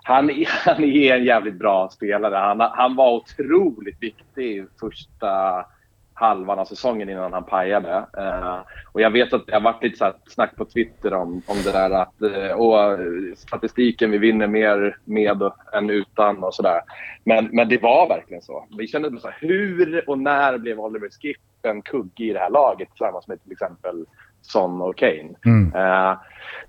han, 0.04 0.30
är- 0.30 0.66
han 0.66 0.84
är 0.84 1.16
en 1.16 1.24
jävligt 1.24 1.56
bra 1.60 1.90
spelare. 1.90 2.36
Han, 2.36 2.60
han 2.60 2.96
var 2.96 3.12
otroligt 3.14 3.98
viktig 4.04 4.66
första 4.80 5.66
halvan 6.14 6.60
av 6.60 6.66
säsongen 6.66 7.10
innan 7.10 7.34
han 7.34 7.44
pajade. 7.44 8.06
Eh, 8.18 8.60
och 8.92 9.02
jag 9.02 9.10
vet 9.12 9.34
att 9.34 9.48
det 9.48 9.54
har 9.54 9.62
varit 9.62 9.84
lite 9.84 9.98
så 9.98 10.06
här 10.06 10.14
snack 10.28 10.56
på 10.56 10.66
Twitter 10.66 11.14
om, 11.14 11.42
om 11.48 11.58
det 11.66 11.72
där 11.72 11.90
att 11.92 12.22
eh, 12.22 12.52
och 12.52 12.92
eh, 12.92 13.00
statistiken, 13.36 14.12
vi 14.12 14.18
vinner 14.18 14.48
mer 14.48 14.98
med 15.06 15.42
än 15.74 15.90
utan 15.90 16.44
och 16.44 16.54
sådär. 16.54 16.82
Men, 17.24 17.50
men 17.52 17.70
det 17.70 17.82
var 17.82 18.08
verkligen 18.10 18.42
så. 18.42 18.66
Vi 18.78 18.88
kände 18.88 19.20
så 19.20 19.28
här, 19.28 19.38
hur 19.40 20.10
och 20.10 20.20
när 20.20 20.58
blev 20.58 20.80
Oliver 20.80 21.10
Skipp 21.10 21.38
en 21.62 21.82
kugge 21.82 22.24
i 22.24 22.34
det 22.34 22.40
här 22.40 22.50
laget 22.50 22.90
tillsammans 22.90 23.28
med 23.28 23.44
till 23.44 23.52
exempel 23.52 24.06
Son 24.42 24.82
och 24.82 24.98
Kane? 24.98 25.36
Mm. 25.46 25.76
Eh, 25.76 26.18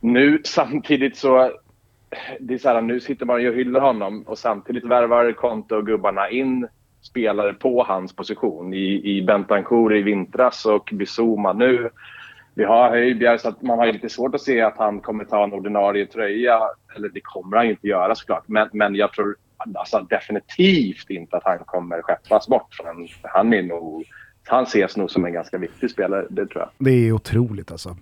nu 0.00 0.40
samtidigt 0.44 1.16
så 1.16 1.52
det 2.40 2.54
är 2.54 2.58
så 2.58 2.68
här, 2.68 2.80
nu 2.80 3.00
sitter 3.00 3.26
man 3.26 3.36
och 3.36 3.54
hyllar 3.54 3.80
honom 3.80 4.22
och 4.22 4.38
samtidigt 4.38 4.84
värvar 4.84 5.32
Conte 5.32 5.74
och 5.74 5.86
gubbarna 5.86 6.30
in 6.30 6.68
spelare 7.02 7.54
på 7.54 7.82
hans 7.82 8.16
position. 8.16 8.74
I, 8.74 9.16
i 9.16 9.22
Bentancourt 9.22 9.92
i 9.92 10.02
vintras 10.02 10.66
och 10.66 10.90
Bizuma 10.92 11.52
nu. 11.52 11.90
Vi 12.54 12.64
har 12.64 12.90
Höjbjerg 12.90 13.38
så 13.38 13.54
man 13.60 13.78
har 13.78 13.92
lite 13.92 14.08
svårt 14.08 14.34
att 14.34 14.40
se 14.40 14.60
att 14.60 14.78
han 14.78 15.00
kommer 15.00 15.24
ta 15.24 15.44
en 15.44 15.52
ordinarie 15.52 16.06
tröja. 16.06 16.60
Eller 16.96 17.08
det 17.08 17.20
kommer 17.22 17.56
han 17.56 17.66
ju 17.66 17.72
inte 17.72 17.86
göra 17.86 18.14
såklart. 18.14 18.44
Men, 18.46 18.68
men 18.72 18.94
jag 18.94 19.12
tror 19.12 19.36
alltså, 19.74 20.00
definitivt 20.00 21.10
inte 21.10 21.36
att 21.36 21.44
han 21.44 21.58
kommer 21.58 22.02
skeppas 22.02 22.48
bort. 22.48 22.74
Från, 22.74 23.08
han 23.22 23.54
är 23.54 23.62
nog 23.62 24.04
han 24.44 24.64
ses 24.64 24.96
nog 24.96 25.10
som 25.10 25.24
en 25.24 25.32
ganska 25.32 25.58
viktig 25.58 25.90
spelare, 25.90 26.26
det 26.30 26.46
tror 26.46 26.60
jag. 26.62 26.68
Det 26.78 26.90
är 26.90 27.12
otroligt 27.12 27.72
alltså. 27.72 27.96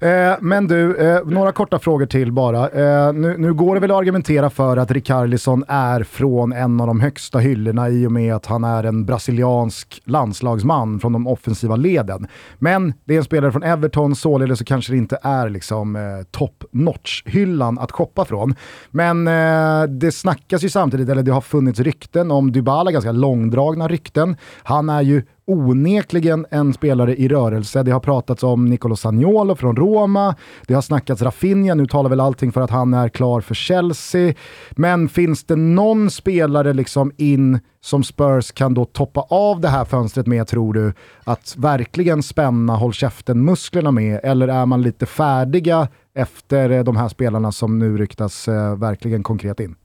Eh, 0.00 0.34
men 0.40 0.66
du, 0.66 0.96
eh, 0.96 1.24
några 1.26 1.52
korta 1.52 1.78
frågor 1.78 2.06
till 2.06 2.32
bara. 2.32 2.68
Eh, 2.68 3.12
nu, 3.12 3.38
nu, 3.38 3.54
går 3.54 3.74
det 3.74 3.80
väl 3.80 3.90
att 3.90 3.96
argumentera 3.96 4.50
för 4.50 4.76
att 4.76 4.90
Rikarlison 4.90 5.64
är 5.68 6.02
från 6.02 6.52
en 6.52 6.80
av 6.80 6.86
de 6.86 7.00
högsta 7.00 7.38
hyllorna 7.38 7.88
i 7.88 8.06
och 8.06 8.12
med 8.12 8.34
att 8.34 8.46
han 8.46 8.64
är 8.64 8.84
en 8.84 9.04
brasiliansk 9.04 10.02
landslagsman 10.04 11.00
från 11.00 11.12
de 11.12 11.26
offensiva 11.26 11.76
leden. 11.76 12.26
Men 12.58 12.94
det 13.04 13.14
är 13.14 13.18
en 13.18 13.24
spelare 13.24 13.52
från 13.52 13.62
Everton, 13.62 14.16
således 14.16 14.58
så 14.58 14.64
kanske 14.64 14.92
det 14.92 14.96
inte 14.96 15.18
är 15.22 15.48
liksom 15.48 15.96
eh, 15.96 16.02
top 16.30 16.64
notch-hyllan 16.70 17.78
att 17.80 17.92
shoppa 17.92 18.24
från. 18.24 18.54
Men 18.90 19.28
eh, 19.28 19.82
det 19.88 20.12
snackas 20.12 20.62
ju 20.62 20.68
samtidigt, 20.68 21.08
eller 21.08 21.22
det 21.22 21.32
har 21.32 21.40
funnits 21.40 21.80
rykten 21.80 22.30
om 22.30 22.52
Dybala, 22.52 22.90
ganska 22.90 23.12
långdragna 23.12 23.88
rykten. 23.88 24.36
Han 24.62 24.88
är 24.88 25.02
ju 25.02 25.22
onekligen 25.46 26.46
en 26.50 26.72
spelare 26.72 27.16
i 27.16 27.28
rörelse. 27.28 27.82
Det 27.82 27.90
har 27.90 28.00
pratats 28.00 28.42
om 28.42 28.66
Nicolo 28.66 28.96
Sagnolo 28.96 29.54
från 29.54 29.76
Roma, 29.76 30.34
det 30.66 30.74
har 30.74 30.82
snackats 30.82 31.22
Rafinha, 31.22 31.74
nu 31.74 31.86
talar 31.86 32.10
väl 32.10 32.20
allting 32.20 32.52
för 32.52 32.60
att 32.60 32.70
han 32.70 32.94
är 32.94 33.08
klar 33.08 33.40
för 33.40 33.54
Chelsea. 33.54 34.34
Men 34.70 35.08
finns 35.08 35.44
det 35.44 35.56
någon 35.56 36.10
spelare 36.10 36.72
liksom 36.72 37.12
in 37.16 37.60
som 37.80 38.04
Spurs 38.04 38.52
kan 38.52 38.74
då 38.74 38.84
toppa 38.84 39.20
av 39.20 39.60
det 39.60 39.68
här 39.68 39.84
fönstret 39.84 40.26
med, 40.26 40.46
tror 40.46 40.74
du? 40.74 40.92
Att 41.24 41.54
verkligen 41.58 42.22
spänna 42.22 42.76
håll 42.76 42.92
käften-musklerna 42.92 43.90
med, 43.90 44.20
eller 44.22 44.48
är 44.48 44.66
man 44.66 44.82
lite 44.82 45.06
färdiga 45.06 45.88
efter 46.14 46.70
eh, 46.70 46.84
de 46.84 46.96
här 46.96 47.08
spelarna 47.08 47.52
som 47.52 47.78
nu 47.78 47.96
ryktas 47.96 48.48
eh, 48.48 48.76
verkligen 48.76 49.22
konkret 49.22 49.60
in? 49.60 49.76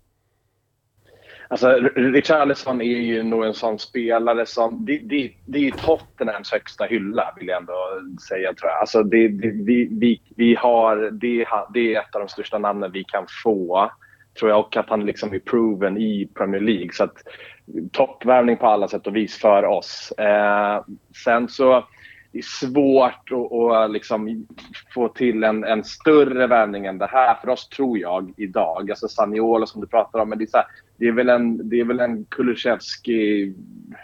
Alltså, 1.52 1.70
Richarlison 1.95 2.82
är 2.82 2.86
ju 2.86 3.24
nog 3.24 3.45
en 3.45 3.54
sån 3.54 3.80
spelare 3.80 4.45
som... 4.45 4.86
Det, 4.86 4.97
det, 4.97 5.32
det 5.45 5.58
är 5.58 5.64
ju 5.64 5.72
Tottenhams 5.72 6.52
högsta 6.52 6.86
hylla, 6.86 7.34
vill 7.39 7.47
jag 7.47 7.58
ändå 7.58 7.74
säga. 8.28 8.54
Tror 8.54 8.72
jag. 8.72 8.80
Alltså, 8.80 9.04
det, 9.04 9.28
det, 9.28 9.49
vi, 9.49 9.88
vi, 9.91 10.22
vi 10.36 10.56
har, 10.56 10.97
det, 11.12 11.45
det 11.74 11.95
är 11.95 11.99
ett 11.99 12.16
av 12.16 12.22
de 12.22 12.30
största 12.30 12.58
namnen 12.58 12.91
vi 12.91 13.04
kan 13.04 13.26
få. 13.43 13.91
Tror 14.39 14.52
jag 14.52 14.60
och 14.60 14.78
att 14.78 14.89
han 14.89 15.06
liksom 15.06 15.34
är 15.34 15.39
proven 15.39 15.97
i 15.97 16.30
Premier 16.36 16.62
League. 16.62 16.89
Så 16.93 17.04
att, 17.04 17.18
toppvärvning 17.91 18.58
på 18.58 18.68
alla 18.68 18.88
sätt 18.88 19.08
och 19.08 19.16
vis 19.16 19.38
för 19.38 19.66
oss. 19.66 20.12
Eh, 20.12 20.84
sen 21.24 21.47
så 21.47 21.86
det 22.32 22.38
är 22.38 22.41
svårt 22.41 23.32
att, 23.32 23.52
att 23.52 23.91
liksom 23.91 24.47
få 24.93 25.08
till 25.08 25.43
en, 25.43 25.64
en 25.64 25.84
större 25.84 26.47
värvning 26.47 26.86
än 26.86 26.97
det 26.97 27.08
här 27.08 27.36
för 27.36 27.49
oss, 27.49 27.70
tror 27.70 27.97
jag, 27.97 28.34
idag. 28.38 28.91
Alltså 28.91 29.08
Saniolo 29.08 29.66
som 29.66 29.82
du 29.82 29.88
pratar 29.88 30.20
om, 30.20 30.30
men 30.30 30.38
det 30.38 30.43
är, 30.43 30.47
så 30.47 30.58
här, 30.58 30.66
det 31.02 31.08
är 31.08 31.12
väl 31.12 31.30
en, 31.30 31.70
det 31.70 31.80
är 31.80 31.86
väl 31.86 31.99
en 31.99 32.26
Kulusevski 32.26 33.54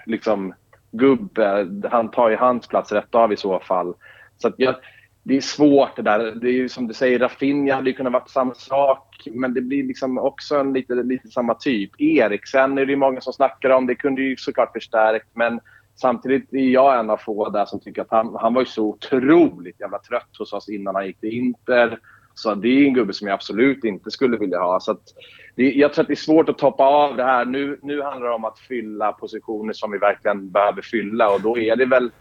liksom, 0.05 0.53
gubbe. 0.91 1.67
Han 1.91 2.11
tar 2.11 2.29
ju 2.29 2.35
hans 2.35 2.67
plats 2.67 2.91
rätt 2.91 3.15
av 3.15 3.33
i 3.33 3.37
så 3.37 3.59
fall. 3.59 3.93
Så 4.37 4.53
jag, 4.57 4.75
det 5.23 5.37
är 5.37 5.41
svårt 5.41 5.95
det 5.95 6.01
där. 6.01 6.19
Det 6.19 6.47
är 6.47 6.53
ju 6.53 6.69
som 6.69 6.87
du 6.87 6.93
säger, 6.93 7.19
Rafinha 7.19 7.75
hade 7.75 7.89
ju 7.89 7.95
kunnat 7.95 8.13
vara 8.13 8.25
samma 8.25 8.53
sak. 8.53 9.27
Men 9.31 9.53
det 9.53 9.61
blir 9.61 9.83
liksom 9.83 10.17
också 10.17 10.55
en 10.55 10.73
lite, 10.73 10.95
lite 10.95 11.27
samma 11.27 11.53
typ. 11.53 12.01
Eriksen 12.01 12.77
är 12.77 12.85
det 12.85 12.91
ju 12.91 12.97
många 12.97 13.21
som 13.21 13.33
snackar 13.33 13.69
om. 13.69 13.87
Det 13.87 13.95
kunde 13.95 14.21
ju 14.21 14.37
såklart 14.37 14.73
förstärkt. 14.73 15.27
Men 15.33 15.59
Samtidigt 15.95 16.53
är 16.53 16.69
jag 16.69 16.99
en 16.99 17.09
av 17.09 17.17
få 17.17 17.49
där 17.49 17.65
som 17.65 17.79
tycker 17.79 18.01
att 18.01 18.11
han, 18.11 18.35
han 18.39 18.53
var 18.53 18.61
ju 18.61 18.65
så 18.65 18.85
otroligt 18.85 19.79
jävla 19.79 19.99
trött 19.99 20.37
hos 20.39 20.53
oss 20.53 20.69
innan 20.69 20.95
han 20.95 21.07
gick 21.07 21.19
till 21.19 21.33
Inter. 21.33 21.99
Så 22.37 22.55
det 22.55 22.67
är 22.67 22.87
en 22.87 22.93
gubbe 22.93 23.13
som 23.13 23.27
jag 23.27 23.33
absolut 23.35 23.83
inte 23.83 24.11
skulle 24.11 24.37
vilja 24.37 24.59
ha. 24.59 24.79
Så 24.79 24.97
det, 25.55 25.71
jag 25.71 25.93
tror 25.93 26.01
att 26.01 26.07
det 26.07 26.13
är 26.13 26.15
svårt 26.15 26.49
att 26.49 26.57
toppa 26.57 26.83
av 26.83 27.15
det 27.17 27.23
här. 27.23 27.45
Nu, 27.45 27.79
nu 27.81 28.01
handlar 28.01 28.27
det 28.27 28.35
om 28.35 28.45
att 28.45 28.59
fylla 28.59 29.11
positioner 29.11 29.73
som 29.73 29.91
vi 29.91 29.97
verkligen 29.97 30.49
behöver 30.51 30.81
fylla 30.81 31.29
och 31.29 31.41
då 31.41 31.57
är 31.57 31.75
det 31.75 31.85
väl 31.85 32.11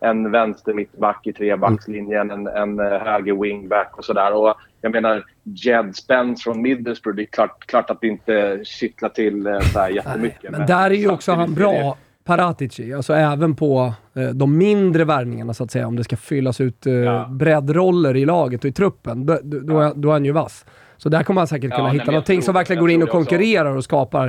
en 0.00 0.30
vänster 0.30 0.74
mittback 0.74 1.26
i 1.26 1.32
trebackslinjen, 1.32 2.30
en, 2.30 2.46
en 2.46 2.80
eh, 2.80 2.98
höger 2.98 3.42
wingback 3.42 3.98
och 3.98 4.04
sådär. 4.04 4.32
Och 4.32 4.54
jag 4.80 4.92
menar, 4.92 5.24
Jed 5.42 5.96
Spence 5.96 6.42
från 6.42 6.62
Middlesbrough, 6.62 7.16
det 7.16 7.22
är 7.22 7.26
klart, 7.26 7.66
klart 7.66 7.90
att 7.90 8.00
det 8.00 8.06
inte 8.06 8.60
kittlar 8.64 9.08
till 9.08 9.46
eh, 9.46 9.60
så 9.60 9.78
här 9.78 9.90
jättemycket. 9.90 10.42
Nej, 10.42 10.52
men 10.52 10.66
där 10.66 10.90
är 10.90 10.94
ju 10.94 11.10
också 11.10 11.32
han 11.32 11.54
bra. 11.54 11.96
Paratici, 12.26 12.92
alltså 12.92 13.14
även 13.14 13.54
på 13.54 13.94
eh, 14.14 14.28
de 14.28 14.58
mindre 14.58 15.04
värvningarna 15.04 15.54
så 15.54 15.64
att 15.64 15.70
säga, 15.70 15.86
om 15.86 15.96
det 15.96 16.04
ska 16.04 16.16
fyllas 16.16 16.60
ut 16.60 16.86
eh, 16.86 16.92
ja. 16.92 17.28
breddroller 17.30 18.16
i 18.16 18.24
laget 18.24 18.64
och 18.64 18.68
i 18.68 18.72
truppen, 18.72 19.26
då, 19.26 19.38
då, 19.42 19.82
ja. 19.82 19.92
då 19.96 20.08
är 20.08 20.12
han 20.12 20.24
ju 20.24 20.32
vass. 20.32 20.64
Så 20.96 21.08
där 21.08 21.22
kommer 21.22 21.40
han 21.40 21.48
säkert 21.48 21.70
kunna 21.70 21.88
ja, 21.88 21.92
hitta 21.92 22.10
någonting 22.10 22.42
som 22.42 22.54
verkligen 22.54 22.80
går 22.80 22.90
in 22.90 23.02
och 23.02 23.08
konkurrerar 23.08 23.76
och 23.76 23.84
skapar 23.84 24.26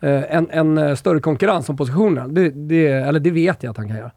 eh, 0.00 0.36
en, 0.36 0.50
en 0.50 0.78
eh, 0.78 0.94
större 0.94 1.20
konkurrens 1.20 1.68
om 1.68 1.76
positionerna. 1.76 2.28
Det, 2.28 2.50
det, 2.50 2.86
eller 2.86 3.20
det 3.20 3.30
vet 3.30 3.62
jag 3.62 3.70
att 3.70 3.76
han 3.76 3.88
kan 3.88 3.96
göra. 3.96 4.10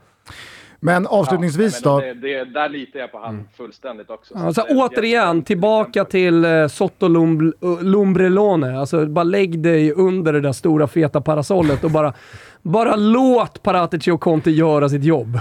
Men 0.79 1.07
avslutningsvis 1.07 1.81
ja, 1.83 1.91
då? 1.91 1.99
Det, 1.99 2.13
det, 2.13 2.43
där 2.43 2.69
litar 2.69 2.99
jag 2.99 3.11
på 3.11 3.19
han 3.19 3.33
mm. 3.33 3.47
fullständigt 3.57 4.09
också. 4.09 4.35
Alltså, 4.35 4.65
återigen, 4.69 5.43
tillbaka 5.43 6.05
till 6.05 6.45
eh, 6.45 6.67
Sotto 6.67 7.07
Lumbrelone. 7.81 8.79
Alltså, 8.79 9.05
bara 9.05 9.23
lägg 9.23 9.63
dig 9.63 9.91
under 9.93 10.33
det 10.33 10.41
där 10.41 10.51
stora 10.51 10.87
feta 10.87 11.21
parasollet 11.21 11.83
och 11.83 11.91
bara, 11.91 12.13
bara 12.63 12.95
låt 12.95 13.63
Paratici 13.63 14.11
och 14.11 14.21
Conte 14.21 14.51
göra 14.51 14.89
sitt 14.89 15.03
jobb. 15.03 15.39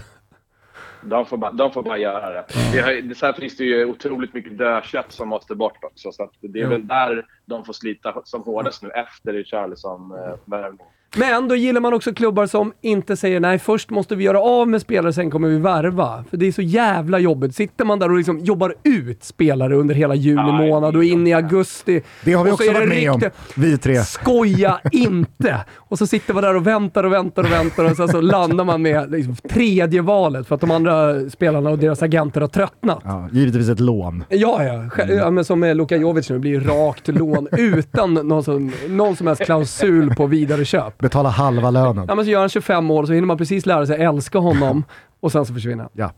De 1.04 1.26
får, 1.26 1.36
bara, 1.36 1.52
de 1.52 1.72
får 1.72 1.82
bara 1.82 1.98
göra 1.98 2.30
det. 2.30 2.44
det 2.72 2.80
har, 2.80 3.14
sen 3.14 3.34
finns 3.34 3.56
det 3.56 3.64
ju 3.64 3.84
otroligt 3.84 4.34
mycket 4.34 4.58
dödkött 4.58 5.12
som 5.12 5.28
måste 5.28 5.54
bort 5.54 5.84
också. 5.84 6.12
Så 6.12 6.30
det 6.40 6.60
är 6.60 6.66
väl 6.66 6.86
där 6.86 7.26
de 7.46 7.64
får 7.64 7.72
slita 7.72 8.22
som 8.24 8.42
hårdast 8.42 8.82
nu 8.82 8.90
efter 8.90 9.32
Richarlison-värvningen. 9.32 10.86
Eh, 11.14 11.18
men 11.18 11.48
då 11.48 11.56
gillar 11.56 11.80
man 11.80 11.94
också 11.94 12.14
klubbar 12.14 12.46
som 12.46 12.72
inte 12.80 13.16
säger 13.16 13.40
nej, 13.40 13.58
först 13.58 13.90
måste 13.90 14.14
vi 14.14 14.24
göra 14.24 14.40
av 14.40 14.68
med 14.68 14.80
spelare, 14.80 15.12
sen 15.12 15.30
kommer 15.30 15.48
vi 15.48 15.58
värva. 15.58 16.24
För 16.30 16.36
det 16.36 16.46
är 16.46 16.52
så 16.52 16.62
jävla 16.62 17.18
jobbigt. 17.18 17.54
Sitter 17.54 17.84
man 17.84 17.98
där 17.98 18.10
och 18.10 18.16
liksom 18.16 18.38
jobbar 18.38 18.74
ut 18.82 19.24
spelare 19.24 19.76
under 19.76 19.94
hela 19.94 20.14
juli 20.14 20.52
månad 20.52 20.96
och 20.96 21.04
in 21.04 21.26
i 21.26 21.32
augusti. 21.32 22.02
Det 22.24 22.32
har 22.32 22.44
vi 22.44 22.50
också 22.50 22.72
varit 22.72 22.88
med 22.88 23.10
om, 23.10 23.22
vi 23.56 23.78
tre. 23.78 24.02
Skoja 24.02 24.80
inte! 24.92 25.64
Och 25.76 25.98
så 25.98 26.06
sitter 26.06 26.34
man 26.34 26.42
där 26.42 26.56
och 26.56 26.66
väntar 26.66 27.04
och 27.04 27.12
väntar 27.12 27.44
och 27.44 27.52
väntar 27.52 27.84
och 27.84 27.96
sen 27.96 28.08
så 28.08 28.20
landar 28.20 28.64
man 28.64 28.82
med 28.82 29.10
liksom 29.10 29.36
tredje 29.48 30.02
valet 30.02 30.48
för 30.48 30.54
att 30.54 30.60
de 30.60 30.70
andra 30.70 31.30
spelarna 31.30 31.70
och 31.70 31.78
deras 31.78 32.02
agenter 32.02 32.40
har 32.40 32.48
tröttnat. 32.48 33.02
Ja, 33.04 33.28
givetvis 33.32 33.68
ett 33.68 33.80
lån. 33.80 34.24
Ja, 34.28 34.64
ja. 34.64 35.04
ja 35.08 35.30
men 35.30 35.44
som 35.44 35.60
med 35.60 35.76
Luka 35.76 35.96
Jovic 35.96 36.30
nu, 36.30 36.38
blir 36.38 36.60
rakt 36.60 37.08
lån 37.08 37.48
utan 37.52 38.14
någon 38.14 38.44
som, 38.44 38.72
någon 38.88 39.16
som 39.16 39.26
helst 39.26 39.44
klausul 39.44 40.14
på 40.14 40.26
vidare 40.26 40.64
köp 40.64 41.01
betala 41.02 41.28
halva 41.28 41.70
lönen. 41.70 42.04
Ja, 42.08 42.14
men 42.14 42.24
så 42.24 42.30
gör 42.30 42.40
han 42.40 42.48
25 42.48 42.90
år 42.90 43.06
så 43.06 43.12
hinner 43.12 43.26
man 43.26 43.38
precis 43.38 43.66
lära 43.66 43.86
sig 43.86 44.02
älska 44.02 44.38
honom 44.38 44.84
och 45.22 45.32
sen 45.32 45.46
så 45.46 45.54
försvinner 45.54 45.82
han. 45.82 45.90
Ja. 45.92 46.12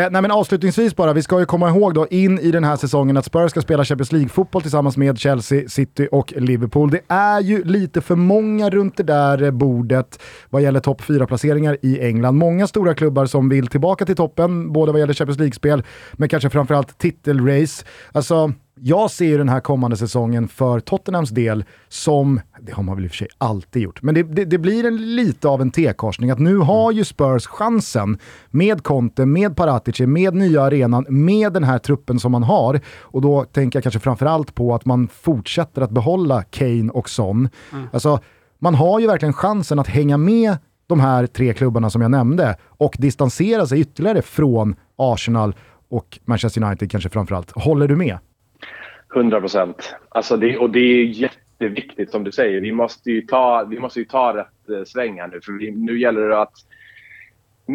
Eh, 0.00 0.10
nej 0.10 0.22
men 0.22 0.30
avslutningsvis 0.30 0.96
bara, 0.96 1.12
vi 1.12 1.22
ska 1.22 1.38
ju 1.38 1.46
komma 1.46 1.68
ihåg 1.68 1.94
då 1.94 2.06
in 2.06 2.38
i 2.38 2.50
den 2.50 2.64
här 2.64 2.76
säsongen 2.76 3.16
att 3.16 3.24
Spurs 3.24 3.50
ska 3.50 3.60
spela 3.60 3.84
Champions 3.84 4.12
League-fotboll 4.12 4.62
tillsammans 4.62 4.96
med 4.96 5.18
Chelsea, 5.18 5.68
City 5.68 6.08
och 6.12 6.32
Liverpool. 6.36 6.90
Det 6.90 7.00
är 7.08 7.40
ju 7.40 7.64
lite 7.64 8.00
för 8.00 8.16
många 8.16 8.70
runt 8.70 8.96
det 8.96 9.02
där 9.02 9.50
bordet 9.50 10.20
vad 10.50 10.62
gäller 10.62 10.80
topp 10.80 11.02
4-placeringar 11.02 11.76
i 11.82 12.00
England. 12.00 12.34
Många 12.34 12.66
stora 12.66 12.94
klubbar 12.94 13.26
som 13.26 13.48
vill 13.48 13.66
tillbaka 13.66 14.06
till 14.06 14.16
toppen, 14.16 14.72
både 14.72 14.92
vad 14.92 15.00
gäller 15.00 15.14
Champions 15.14 15.38
League-spel, 15.38 15.82
men 16.12 16.28
kanske 16.28 16.50
framförallt 16.50 16.98
titelrace. 16.98 17.84
Alltså, 18.12 18.52
jag 18.82 19.10
ser 19.10 19.26
ju 19.26 19.38
den 19.38 19.48
här 19.48 19.60
kommande 19.60 19.96
säsongen 19.96 20.48
för 20.48 20.80
Tottenhams 20.80 21.30
del 21.30 21.64
som, 21.88 22.40
det 22.60 22.72
har 22.72 22.82
man 22.82 22.96
väl 22.96 23.04
i 23.04 23.08
och 23.08 23.10
för 23.10 23.16
sig 23.16 23.28
alltid 23.38 23.82
gjort, 23.82 24.02
men 24.02 24.14
det, 24.14 24.22
det, 24.22 24.44
det 24.44 24.58
blir 24.58 24.86
en, 24.86 25.16
lite 25.16 25.48
av 25.48 25.60
en 25.60 25.70
T-korsning 25.70 26.30
att 26.30 26.38
nu 26.38 26.56
har 26.56 26.92
ju 26.92 27.04
Spurs 27.04 27.46
chansen 27.46 28.18
med 28.50 28.82
Conte, 28.82 29.26
med 29.26 29.56
Paratici, 29.56 30.06
med 30.06 30.34
nya 30.34 30.62
arenan, 30.62 31.06
med 31.08 31.52
den 31.52 31.64
här 31.64 31.78
truppen 31.78 32.20
som 32.20 32.32
man 32.32 32.42
har. 32.42 32.80
Och 33.00 33.22
då 33.22 33.44
tänker 33.44 33.76
jag 33.76 33.82
kanske 33.82 34.00
framförallt 34.00 34.54
på 34.54 34.74
att 34.74 34.84
man 34.84 35.08
fortsätter 35.08 35.82
att 35.82 35.90
behålla 35.90 36.42
Kane 36.42 36.90
och 36.90 37.10
Son. 37.10 37.48
Mm. 37.72 37.86
Alltså, 37.92 38.20
man 38.58 38.74
har 38.74 39.00
ju 39.00 39.06
verkligen 39.06 39.32
chansen 39.32 39.78
att 39.78 39.88
hänga 39.88 40.16
med 40.16 40.56
de 40.86 41.00
här 41.00 41.26
tre 41.26 41.54
klubbarna 41.54 41.90
som 41.90 42.02
jag 42.02 42.10
nämnde 42.10 42.56
och 42.62 42.96
distansera 42.98 43.66
sig 43.66 43.80
ytterligare 43.80 44.22
från 44.22 44.76
Arsenal 44.96 45.54
och 45.90 46.18
Manchester 46.24 46.62
United 46.62 46.90
kanske 46.90 47.08
framförallt. 47.08 47.50
Håller 47.50 47.88
du 47.88 47.96
med? 47.96 48.18
100 49.14 49.40
procent. 49.40 49.94
Alltså 50.08 50.36
det, 50.36 50.58
och 50.58 50.70
det 50.70 50.80
är 50.80 51.04
jätteviktigt 51.04 52.10
som 52.10 52.24
du 52.24 52.32
säger. 52.32 52.60
Vi 52.60 52.72
måste 52.72 53.10
ju 53.10 53.22
ta, 53.22 53.64
vi 53.64 53.78
måste 53.78 53.98
ju 53.98 54.04
ta 54.04 54.36
rätt 54.36 54.78
eh, 54.78 54.84
sväng 54.84 55.20
här 55.20 55.28
nu. 55.28 55.40
För 55.44 55.52
vi, 55.52 55.70
nu 55.70 56.00
gäller 56.00 56.28
det 56.28 56.40
att 56.40 56.54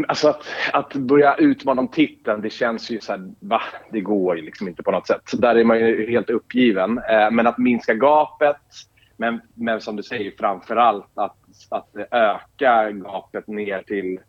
Alltså 0.07 0.27
att, 0.27 0.45
att 0.73 0.93
börja 0.93 1.35
utmana 1.35 1.81
om 1.81 1.87
titeln, 1.87 2.41
det 2.41 2.49
känns 2.49 2.89
ju 2.89 2.99
så 2.99 3.11
här, 3.11 3.31
va? 3.39 3.61
Det 3.91 4.01
går 4.01 4.37
ju 4.37 4.41
liksom 4.41 4.67
inte 4.67 4.83
på 4.83 4.91
något 4.91 5.07
sätt. 5.07 5.21
Så 5.25 5.37
där 5.37 5.55
är 5.55 5.63
man 5.63 5.79
ju 5.79 6.11
helt 6.11 6.29
uppgiven. 6.29 6.97
Eh, 6.97 7.31
men 7.31 7.47
att 7.47 7.57
minska 7.57 7.93
gapet, 7.93 8.57
men, 9.17 9.41
men 9.53 9.81
som 9.81 9.95
du 9.95 10.03
säger 10.03 10.31
framför 10.39 10.75
allt 10.75 11.11
att, 11.13 11.37
att 11.69 11.95
öka 12.11 12.91
gapet 12.91 13.47
ner 13.47 13.81
till, 13.81 14.19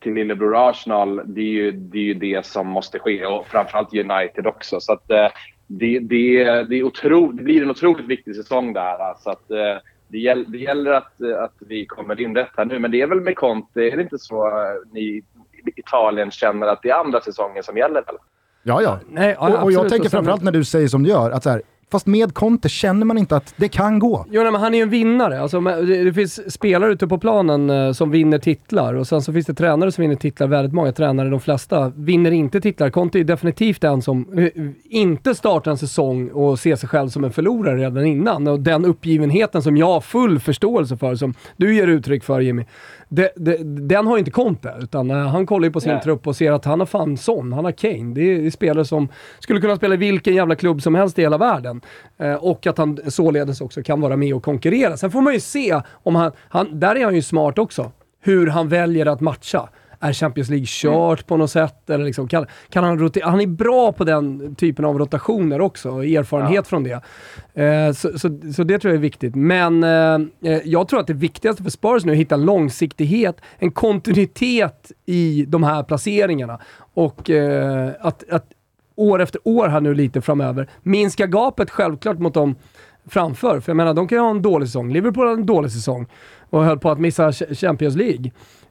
till 0.00 0.14
lillebror 0.14 0.68
Arsenal, 0.68 1.22
det 1.24 1.40
är, 1.40 1.52
ju, 1.52 1.72
det 1.72 1.98
är 1.98 2.02
ju 2.02 2.14
det 2.14 2.46
som 2.46 2.66
måste 2.66 2.98
ske. 2.98 3.26
Och 3.26 3.46
framförallt 3.46 3.94
United 3.94 4.46
också. 4.46 4.80
Så 4.80 4.92
att, 4.92 5.10
eh, 5.10 5.28
det, 5.66 5.98
det, 5.98 6.44
det, 6.62 6.78
är 6.78 6.82
otro, 6.82 7.32
det 7.32 7.42
blir 7.42 7.62
en 7.62 7.70
otroligt 7.70 8.06
viktig 8.06 8.36
säsong 8.36 8.72
där. 8.72 9.14
Så 9.22 9.30
att, 9.30 9.50
eh, 9.50 9.82
det, 10.08 10.18
gäll, 10.18 10.44
det 10.48 10.58
gäller 10.58 10.92
att, 10.92 11.22
att 11.38 11.54
vi 11.58 11.86
kommer 11.86 12.20
in 12.20 12.36
rätt 12.36 12.50
här 12.56 12.64
nu. 12.64 12.78
Men 12.78 12.90
det 12.90 13.00
är 13.00 13.06
väl 13.06 13.20
med 13.20 13.36
Conte, 13.36 13.80
är 13.80 13.96
det 13.96 14.02
inte 14.02 14.18
så 14.18 14.46
eh, 14.46 14.92
ni 14.92 15.00
i 15.00 15.22
Italien 15.76 16.30
känner 16.30 16.66
att 16.66 16.82
det 16.82 16.90
är 16.90 16.94
andra 16.94 17.20
säsongen 17.20 17.62
som 17.62 17.76
gäller? 17.76 18.04
Eller? 18.08 18.20
Ja, 18.62 18.82
ja. 18.82 18.98
Nej, 19.08 19.36
ja, 19.38 19.58
och, 19.58 19.62
och 19.62 19.72
jag 19.72 19.88
tänker 19.88 20.08
framförallt 20.08 20.42
när 20.42 20.52
du 20.52 20.64
säger 20.64 20.88
som 20.88 21.02
du 21.02 21.10
gör, 21.10 21.30
att 21.30 21.42
så 21.42 21.50
här, 21.50 21.62
fast 21.94 22.06
med 22.06 22.34
Conte 22.34 22.68
känner 22.68 23.06
man 23.06 23.18
inte 23.18 23.36
att 23.36 23.54
det 23.56 23.68
kan 23.68 23.98
gå. 23.98 24.26
Jo, 24.30 24.42
nej, 24.42 24.52
men 24.52 24.60
han 24.60 24.74
är 24.74 24.78
ju 24.78 24.82
en 24.82 24.90
vinnare. 24.90 25.40
Alltså, 25.40 25.60
det, 25.60 26.12
finns 26.12 26.52
spelare 26.52 26.92
ute 26.92 27.06
på 27.06 27.18
planen 27.18 27.70
eh, 27.70 27.92
som 27.92 28.10
vinner 28.10 28.38
titlar 28.38 28.94
och 28.94 29.06
sen 29.06 29.22
så 29.22 29.32
finns 29.32 29.46
det 29.46 29.54
tränare 29.54 29.92
som 29.92 30.02
vinner 30.02 30.14
titlar. 30.16 30.46
Väldigt 30.46 30.74
många 30.74 30.92
tränare, 30.92 31.28
de 31.28 31.40
flesta, 31.40 31.92
vinner 31.96 32.30
inte 32.30 32.60
titlar. 32.60 32.90
Conte 32.90 33.18
är 33.18 33.20
ju 33.20 33.24
definitivt 33.24 33.80
den 33.80 34.02
som 34.02 34.38
eh, 34.38 34.48
inte 34.84 35.34
startar 35.34 35.70
en 35.70 35.78
säsong 35.78 36.28
och 36.28 36.58
ser 36.58 36.76
sig 36.76 36.88
själv 36.88 37.08
som 37.08 37.24
en 37.24 37.32
förlorare 37.32 37.76
redan 37.76 38.06
innan. 38.06 38.48
Och 38.48 38.60
den 38.60 38.84
uppgivenheten 38.84 39.62
som 39.62 39.76
jag 39.76 39.86
har 39.86 40.00
full 40.00 40.40
förståelse 40.40 40.96
för, 40.96 41.14
som 41.14 41.34
du 41.56 41.74
ger 41.74 41.86
uttryck 41.86 42.24
för 42.24 42.40
Jimmy, 42.40 42.64
det, 43.14 43.32
det, 43.36 43.56
den 43.64 44.06
har 44.06 44.18
inte 44.18 44.30
Conte. 44.30 44.74
Utan 44.80 45.10
eh, 45.10 45.16
han 45.16 45.46
kollar 45.46 45.64
ju 45.64 45.72
på 45.72 45.80
sin 45.80 45.92
Nej. 45.92 46.02
trupp 46.02 46.26
och 46.26 46.36
ser 46.36 46.52
att 46.52 46.64
han 46.64 46.78
har 46.78 46.86
fan 46.86 47.16
Son, 47.16 47.52
han 47.52 47.64
har 47.64 47.72
Kane. 47.72 48.14
Det 48.14 48.20
är, 48.20 48.38
det 48.38 48.46
är 48.46 48.50
spelare 48.50 48.84
som 48.84 49.08
skulle 49.38 49.60
kunna 49.60 49.76
spela 49.76 49.94
i 49.94 49.98
vilken 49.98 50.34
jävla 50.34 50.54
klubb 50.54 50.82
som 50.82 50.94
helst 50.94 51.18
i 51.18 51.22
hela 51.22 51.38
världen. 51.38 51.80
Eh, 52.18 52.34
och 52.34 52.66
att 52.66 52.78
han 52.78 52.98
således 53.08 53.60
också 53.60 53.82
kan 53.82 54.00
vara 54.00 54.16
med 54.16 54.34
och 54.34 54.42
konkurrera. 54.42 54.96
Sen 54.96 55.10
får 55.10 55.20
man 55.20 55.32
ju 55.32 55.40
se 55.40 55.80
om 55.90 56.14
han, 56.14 56.32
han 56.48 56.80
där 56.80 56.96
är 56.96 57.04
han 57.04 57.14
ju 57.14 57.22
smart 57.22 57.58
också, 57.58 57.92
hur 58.20 58.46
han 58.46 58.68
väljer 58.68 59.06
att 59.06 59.20
matcha. 59.20 59.68
Är 60.04 60.12
Champions 60.12 60.48
League 60.50 60.66
kört 60.68 61.26
på 61.26 61.36
något 61.36 61.50
sätt? 61.50 61.90
Eller 61.90 62.04
liksom, 62.04 62.28
kan, 62.28 62.46
kan 62.68 62.84
han, 62.84 62.98
rotera? 62.98 63.30
han 63.30 63.40
är 63.40 63.46
bra 63.46 63.92
på 63.92 64.04
den 64.04 64.54
typen 64.54 64.84
av 64.84 64.98
rotationer 64.98 65.60
också, 65.60 65.90
och 65.90 66.04
erfarenhet 66.04 66.66
från 66.66 66.84
det. 66.84 67.00
Eh, 67.62 67.92
så, 67.92 68.18
så, 68.18 68.38
så 68.54 68.64
det 68.64 68.78
tror 68.78 68.90
jag 68.92 68.96
är 68.98 69.02
viktigt. 69.02 69.34
Men 69.34 69.84
eh, 69.84 70.52
eh, 70.52 70.60
jag 70.64 70.88
tror 70.88 71.00
att 71.00 71.06
det 71.06 71.14
viktigaste 71.14 71.62
för 71.62 71.70
Spurs 71.70 72.04
nu 72.04 72.12
är 72.12 72.16
att 72.16 72.20
hitta 72.20 72.34
en 72.34 72.44
långsiktighet, 72.44 73.40
en 73.58 73.70
kontinuitet 73.70 74.92
i 75.06 75.44
de 75.48 75.62
här 75.62 75.82
placeringarna. 75.82 76.58
Och 76.94 77.30
eh, 77.30 77.90
att, 78.00 78.30
att 78.30 78.46
år 78.96 79.22
efter 79.22 79.40
år 79.44 79.68
här 79.68 79.80
nu 79.80 79.94
lite 79.94 80.20
framöver. 80.20 80.68
Minska 80.82 81.26
gapet 81.26 81.70
självklart 81.70 82.18
mot 82.18 82.34
dem 82.34 82.54
framför. 83.06 83.60
För 83.60 83.70
jag 83.70 83.76
menar, 83.76 83.94
de 83.94 84.08
kan 84.08 84.18
ju 84.18 84.22
ha 84.22 84.30
en 84.30 84.42
dålig 84.42 84.68
säsong. 84.68 84.92
Liverpool 84.92 85.26
har 85.26 85.32
en 85.32 85.46
dålig 85.46 85.70
säsong 85.70 86.06
och 86.50 86.64
höll 86.64 86.78
på 86.78 86.90
att 86.90 87.00
missa 87.00 87.30
Ch- 87.30 87.54
Champions 87.54 87.96
League. 87.96 88.30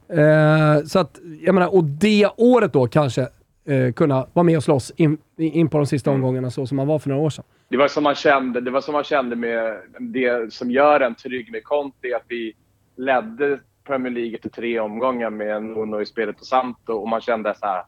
Eh, 0.09 0.83
så 0.85 0.99
att, 0.99 1.19
jag 1.41 1.55
menar, 1.55 1.75
och 1.75 1.83
det 1.83 2.29
året 2.37 2.73
då 2.73 2.87
kanske 2.87 3.21
eh, 3.67 3.93
kunna 3.95 4.27
vara 4.33 4.43
med 4.43 4.57
och 4.57 4.63
slåss 4.63 4.91
in, 4.95 5.17
in 5.37 5.69
på 5.69 5.77
de 5.77 5.85
sista 5.85 6.11
omgångarna 6.11 6.51
så 6.51 6.67
som 6.67 6.77
man 6.77 6.87
var 6.87 6.99
för 6.99 7.09
några 7.09 7.21
år 7.21 7.29
sedan. 7.29 7.45
Det 7.69 7.77
var 7.77 7.87
som 7.87 8.03
man 8.03 8.15
kände, 8.15 8.61
det 8.61 8.71
var 8.71 8.81
som 8.81 8.93
man 8.93 9.03
kände 9.03 9.35
med 9.35 9.77
det 9.99 10.53
som 10.53 10.71
gör 10.71 10.99
en 10.99 11.15
trygg 11.15 11.51
med 11.51 11.63
Conte, 11.63 12.15
att 12.15 12.25
vi 12.27 12.53
ledde 12.97 13.59
Premier 13.87 14.13
League 14.13 14.35
efter 14.35 14.49
tre 14.49 14.79
omgångar 14.79 15.29
med 15.29 15.63
Nuno 15.63 16.01
i 16.01 16.05
spelet 16.05 16.39
och 16.39 16.45
Santo 16.45 16.93
och 16.93 17.07
man 17.07 17.21
kände 17.21 17.55
så 17.59 17.65
här 17.65 17.83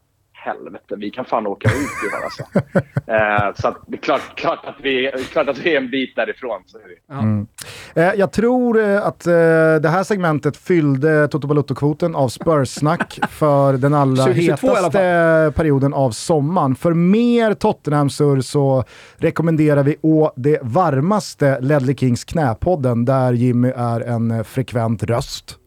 helvete, 0.46 0.94
vi 0.96 1.10
kan 1.10 1.24
fan 1.24 1.46
åka 1.46 1.68
ut 1.68 1.74
i 1.74 2.16
år 2.16 2.24
alltså. 2.24 2.42
eh, 3.12 3.54
så 3.54 3.68
att 3.68 3.84
det 3.86 3.96
är 3.96 4.00
klart, 4.00 4.36
klart, 4.36 4.64
att 4.64 4.76
vi, 4.82 5.12
klart 5.32 5.48
att 5.48 5.58
vi 5.58 5.74
är 5.74 5.80
en 5.80 5.90
bit 5.90 6.16
därifrån. 6.16 6.62
Så 6.66 6.78
är 6.78 6.82
det. 6.88 7.46
Eh, 8.00 8.14
jag 8.16 8.32
tror 8.32 8.80
eh, 8.80 9.06
att 9.06 9.26
eh, 9.26 9.32
det 9.82 9.88
här 9.88 10.02
segmentet 10.02 10.56
fyllde 10.56 11.28
Toto 11.28 11.48
Balotto-kvoten 11.48 12.14
av 12.14 12.28
Spurs-snack 12.28 13.18
för 13.30 13.72
den 13.72 13.94
allra 13.94 14.24
2022 14.24 14.66
i 14.66 14.70
alla 14.70 14.78
hetaste 14.78 15.52
perioden 15.56 15.94
av 15.94 16.10
sommaren. 16.10 16.76
För 16.76 16.94
mer 16.94 17.54
Tottenham-surr 17.54 18.40
så 18.40 18.84
rekommenderar 19.16 19.82
vi 19.82 19.96
å 20.02 20.32
det 20.36 20.58
varmaste 20.62 21.60
Ledley 21.60 21.96
Kings 21.96 22.24
knäpodden 22.24 23.04
där 23.04 23.32
Jimmy 23.32 23.68
är 23.76 24.00
en 24.00 24.30
eh, 24.30 24.42
frekvent 24.42 25.02
röst. 25.02 25.58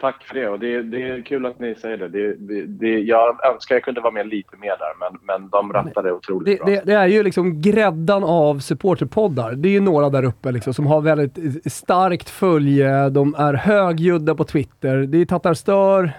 Tack 0.00 0.24
för 0.24 0.34
det. 0.34 0.48
Och 0.48 0.58
det, 0.60 0.82
det 0.82 1.02
är 1.02 1.22
kul 1.22 1.46
att 1.46 1.58
ni 1.60 1.74
säger 1.74 1.96
det. 1.96 2.08
det, 2.08 2.34
det, 2.38 2.66
det 2.66 2.98
jag 3.00 3.46
önskar 3.54 3.74
jag 3.74 3.82
kunde 3.84 4.00
vara 4.00 4.12
med 4.12 4.26
lite 4.28 4.56
mer 4.60 4.68
där, 4.68 4.94
men, 5.00 5.18
men 5.40 5.48
de 5.50 5.72
rattade 5.72 6.12
otroligt 6.12 6.46
Det, 6.46 6.64
bra. 6.64 6.66
det, 6.74 6.82
det 6.86 6.92
är 6.92 7.06
ju 7.06 7.22
liksom 7.22 7.60
gräddan 7.60 8.24
av 8.24 8.58
supporterpoddar. 8.58 9.52
Det 9.52 9.68
är 9.68 9.72
ju 9.72 9.80
några 9.80 10.10
där 10.10 10.24
uppe 10.24 10.52
liksom 10.52 10.74
som 10.74 10.86
har 10.86 11.00
väldigt 11.00 11.72
starkt 11.72 12.30
följe, 12.30 13.08
de 13.08 13.34
är 13.38 13.54
högljudda 13.54 14.34
på 14.34 14.44
Twitter. 14.44 14.96
Det 14.96 15.18
är 15.18 15.24
Tatar 15.24 15.54
Stör 15.54 16.12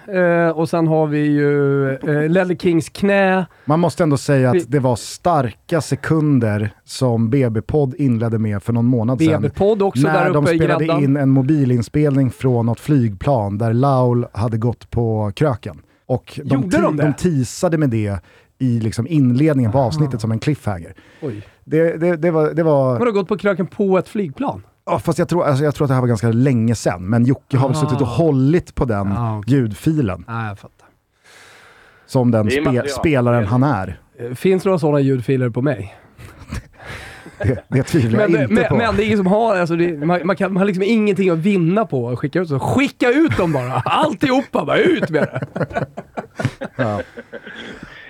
eh, 0.46 0.58
och 0.58 0.68
sen 0.68 0.86
har 0.86 1.06
vi 1.06 1.18
ju 1.18 1.90
eh, 1.90 2.28
Ledley 2.30 2.56
Kings 2.58 2.88
knä. 2.88 3.46
Man 3.64 3.80
måste 3.80 4.02
ändå 4.02 4.16
säga 4.16 4.50
att 4.50 4.70
det 4.70 4.78
var 4.78 4.96
starka 4.96 5.80
sekunder 5.80 6.70
som 6.84 7.30
BB-podd 7.30 7.94
inledde 7.98 8.38
med 8.38 8.62
för 8.62 8.72
någon 8.72 8.86
månad 8.86 9.18
sedan. 9.22 9.42
BB-podd 9.42 9.82
också 9.82 10.02
där 10.06 10.12
När 10.12 10.30
uppe 10.30 10.32
de 10.50 10.54
i 10.54 10.58
spelade 10.58 10.84
gräddan. 10.84 11.04
in 11.04 11.16
en 11.16 11.28
mobilinspelning 11.30 12.30
från 12.30 12.66
något 12.66 12.80
flygplan 12.80 13.58
där 13.58 13.71
Laul 13.72 14.26
hade 14.32 14.58
gått 14.58 14.90
på 14.90 15.32
kröken. 15.36 15.82
Och 16.06 16.40
de, 16.44 16.54
Gjorde 16.62 16.80
de 16.80 16.96
det? 16.96 17.02
de 17.02 17.12
teasade 17.14 17.78
med 17.78 17.90
det 17.90 18.18
i 18.58 18.80
liksom 18.80 19.06
inledningen 19.06 19.72
på 19.72 19.78
Ah. 19.78 19.84
avsnittet 19.86 20.20
som 20.20 20.32
en 20.32 20.38
cliffhanger. 20.38 20.94
Oj. 21.22 21.42
Det, 21.64 21.96
det, 21.96 22.16
det 22.16 22.30
var... 22.30 22.50
Det 22.50 22.62
var 22.62 22.98
Har 22.98 23.06
du 23.06 23.12
gått 23.12 23.28
på 23.28 23.36
kröken 23.38 23.66
på 23.66 23.98
ett 23.98 24.08
flygplan? 24.08 24.62
ja, 24.86 24.98
fast 24.98 25.18
jag 25.18 25.28
tror, 25.28 25.44
alltså, 25.44 25.64
jag 25.64 25.74
tror 25.74 25.84
att 25.84 25.88
det 25.88 25.94
här 25.94 26.00
var 26.00 26.08
ganska 26.08 26.28
länge 26.28 26.74
sedan, 26.74 27.02
men 27.08 27.24
Jocke 27.24 27.56
har 27.56 27.68
väl 27.68 27.76
Ah. 27.76 27.80
suttit 27.80 28.00
och 28.00 28.06
hållit 28.06 28.74
på 28.74 28.84
den 28.84 29.12
Ah, 29.12 29.38
okej. 29.38 29.54
ljudfilen 29.54 30.24
Nej, 30.28 30.48
jag 30.48 30.58
fattar. 30.58 30.88
som 32.06 32.30
den 32.30 32.50
spe, 32.50 32.60
material. 32.60 32.88
spelaren 32.88 33.46
han 33.46 33.62
är. 33.62 34.00
Finns 34.34 34.62
det 34.62 34.68
några 34.68 34.78
sådana 34.78 35.00
ljudfiler 35.00 35.50
på 35.50 35.62
mig? 35.62 35.94
Det, 37.42 37.64
det 37.68 37.82
tvivlar 37.82 38.20
jag 38.20 38.30
Men, 38.30 38.42
inte 38.42 38.54
men, 38.54 38.64
på. 38.68 38.76
men 38.76 38.96
det 38.96 39.02
är 39.02 39.06
ingen 39.06 39.18
som 39.18 39.26
har, 39.26 39.56
alltså 39.56 39.76
det, 39.76 40.06
man, 40.06 40.20
man, 40.24 40.36
kan, 40.36 40.52
man 40.52 40.60
har 40.60 40.66
liksom 40.66 40.84
ingenting 40.84 41.30
att 41.30 41.38
vinna 41.38 41.84
på 41.86 42.08
att 42.08 42.18
skicka 42.18 42.40
ut 42.40 42.48
så 42.48 42.58
Skicka 42.58 43.10
ut 43.10 43.36
dem 43.36 43.52
bara! 43.52 43.72
Alltihopa, 43.84 44.64
bara 44.64 44.78
ut 44.78 45.10
med 45.10 45.22
det! 45.22 45.86
ja. 46.76 47.00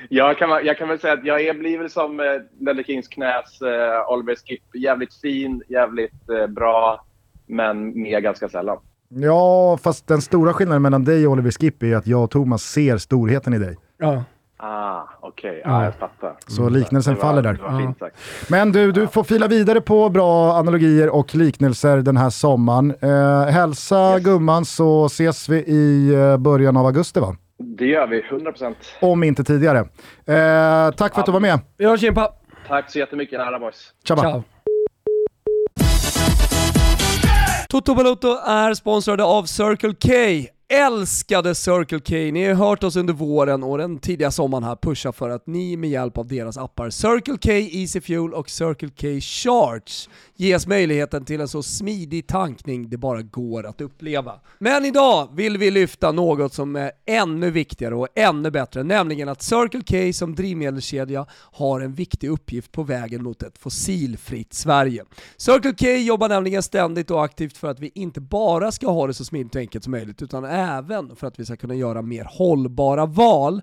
Jag 0.08 0.38
kan, 0.38 0.50
jag 0.64 0.78
kan 0.78 0.88
väl 0.88 0.98
säga 1.00 1.12
att 1.14 1.24
jag 1.24 1.40
är, 1.40 1.54
blir 1.54 1.78
väl 1.78 1.90
som 1.90 2.20
eh, 2.20 2.26
Ledley 2.60 2.84
Kings 2.84 3.08
knäs 3.08 3.62
eh, 3.62 4.12
Oliver 4.12 4.34
Skip. 4.46 4.62
Jävligt 4.74 5.14
fin, 5.14 5.62
jävligt 5.68 6.28
eh, 6.30 6.46
bra, 6.46 7.04
men 7.46 8.02
med 8.02 8.22
ganska 8.22 8.48
sällan. 8.48 8.78
ja, 9.08 9.78
fast 9.82 10.06
den 10.06 10.20
stora 10.22 10.52
skillnaden 10.52 10.82
mellan 10.82 11.04
dig 11.04 11.26
och 11.26 11.32
Oliver 11.32 11.50
Skip 11.50 11.82
är 11.82 11.96
att 11.96 12.06
jag 12.06 12.24
och 12.24 12.30
Thomas 12.30 12.62
ser 12.62 12.98
storheten 12.98 13.54
i 13.54 13.58
dig. 13.58 13.76
Ja. 13.98 14.24
Ah, 14.64 15.02
okej. 15.20 15.60
Ja. 15.64 15.70
Ja, 15.70 15.84
jag 15.84 15.94
fattar. 15.94 16.36
Så 16.46 16.68
liknelsen 16.68 17.14
var- 17.14 17.20
faller 17.20 17.42
där. 17.42 17.94
Sagt. 17.98 18.16
Men 18.50 18.72
du, 18.72 18.92
du 18.92 19.06
får 19.06 19.24
fila 19.24 19.46
vidare 19.48 19.80
på 19.80 20.08
bra 20.08 20.52
analogier 20.56 21.10
och 21.10 21.34
liknelser 21.34 21.96
den 21.96 22.16
här 22.16 22.30
sommaren. 22.30 22.94
Eh, 23.00 23.42
hälsa 23.52 24.14
Yes. 24.14 24.24
gumman 24.24 24.64
så 24.64 25.06
ses 25.06 25.48
vi 25.48 25.56
i 25.58 26.14
eh, 26.14 26.36
början 26.36 26.76
av 26.76 26.86
augusti 26.86 27.20
va? 27.20 27.36
Det 27.58 27.86
gör 27.86 28.06
vi, 28.06 28.22
100 28.30 28.52
procent. 28.52 28.76
Om 29.00 29.24
inte 29.24 29.44
tidigare. 29.44 29.78
Eh, 29.78 30.90
tack 30.96 31.14
för 31.14 31.20
att 31.20 31.26
du 31.26 31.32
var 31.32 31.40
med. 31.40 31.60
Vi 31.78 31.84
hörs 31.86 32.00
Kimpa! 32.00 32.28
Tack 32.68 32.90
så 32.90 32.98
jättemycket, 32.98 33.38
nära 33.38 33.58
boys. 33.58 33.90
Tjaba. 34.04 34.22
Ciao! 34.22 34.42
Toto 37.68 37.94
Balotto 37.94 38.28
är 38.46 38.74
sponsrade 38.74 39.24
av 39.24 39.44
Circle 39.44 39.94
K. 40.02 40.08
Älskade 40.74 41.54
Circle 41.54 42.00
K! 42.00 42.14
Ni 42.32 42.48
har 42.48 42.54
hört 42.54 42.84
oss 42.84 42.96
under 42.96 43.12
våren 43.12 43.62
och 43.62 43.78
den 43.78 43.98
tidiga 43.98 44.30
sommaren 44.30 44.64
här 44.64 44.76
pusha 44.76 45.12
för 45.12 45.30
att 45.30 45.46
ni 45.46 45.76
med 45.76 45.90
hjälp 45.90 46.18
av 46.18 46.26
deras 46.26 46.56
appar 46.56 46.90
Circle 46.90 47.36
K 47.42 47.50
Easy 47.52 48.00
Fuel 48.00 48.34
och 48.34 48.50
Circle 48.50 48.88
K 48.88 49.20
Charge 49.20 50.08
ges 50.42 50.66
möjligheten 50.66 51.24
till 51.24 51.40
en 51.40 51.48
så 51.48 51.62
smidig 51.62 52.26
tankning 52.26 52.88
det 52.88 52.96
bara 52.96 53.22
går 53.22 53.66
att 53.66 53.80
uppleva. 53.80 54.40
Men 54.58 54.84
idag 54.84 55.28
vill 55.32 55.58
vi 55.58 55.70
lyfta 55.70 56.12
något 56.12 56.54
som 56.54 56.76
är 56.76 56.92
ännu 57.06 57.50
viktigare 57.50 57.94
och 57.94 58.08
ännu 58.14 58.50
bättre, 58.50 58.82
nämligen 58.82 59.28
att 59.28 59.42
Circle 59.42 59.82
K 59.86 60.12
som 60.12 60.34
drivmedelskedja 60.34 61.26
har 61.32 61.80
en 61.80 61.94
viktig 61.94 62.28
uppgift 62.28 62.72
på 62.72 62.82
vägen 62.82 63.22
mot 63.22 63.42
ett 63.42 63.58
fossilfritt 63.58 64.54
Sverige. 64.54 65.04
Circle 65.36 65.72
K 65.72 65.86
jobbar 65.86 66.28
nämligen 66.28 66.62
ständigt 66.62 67.10
och 67.10 67.24
aktivt 67.24 67.56
för 67.56 67.68
att 67.68 67.80
vi 67.80 67.90
inte 67.94 68.20
bara 68.20 68.72
ska 68.72 68.90
ha 68.90 69.06
det 69.06 69.14
så 69.14 69.24
smidigt 69.24 69.54
och 69.54 69.60
enkelt 69.60 69.84
som 69.84 69.90
möjligt, 69.90 70.22
utan 70.22 70.44
även 70.44 71.16
för 71.16 71.26
att 71.26 71.40
vi 71.40 71.44
ska 71.44 71.56
kunna 71.56 71.74
göra 71.74 72.02
mer 72.02 72.28
hållbara 72.30 73.06
val. 73.06 73.62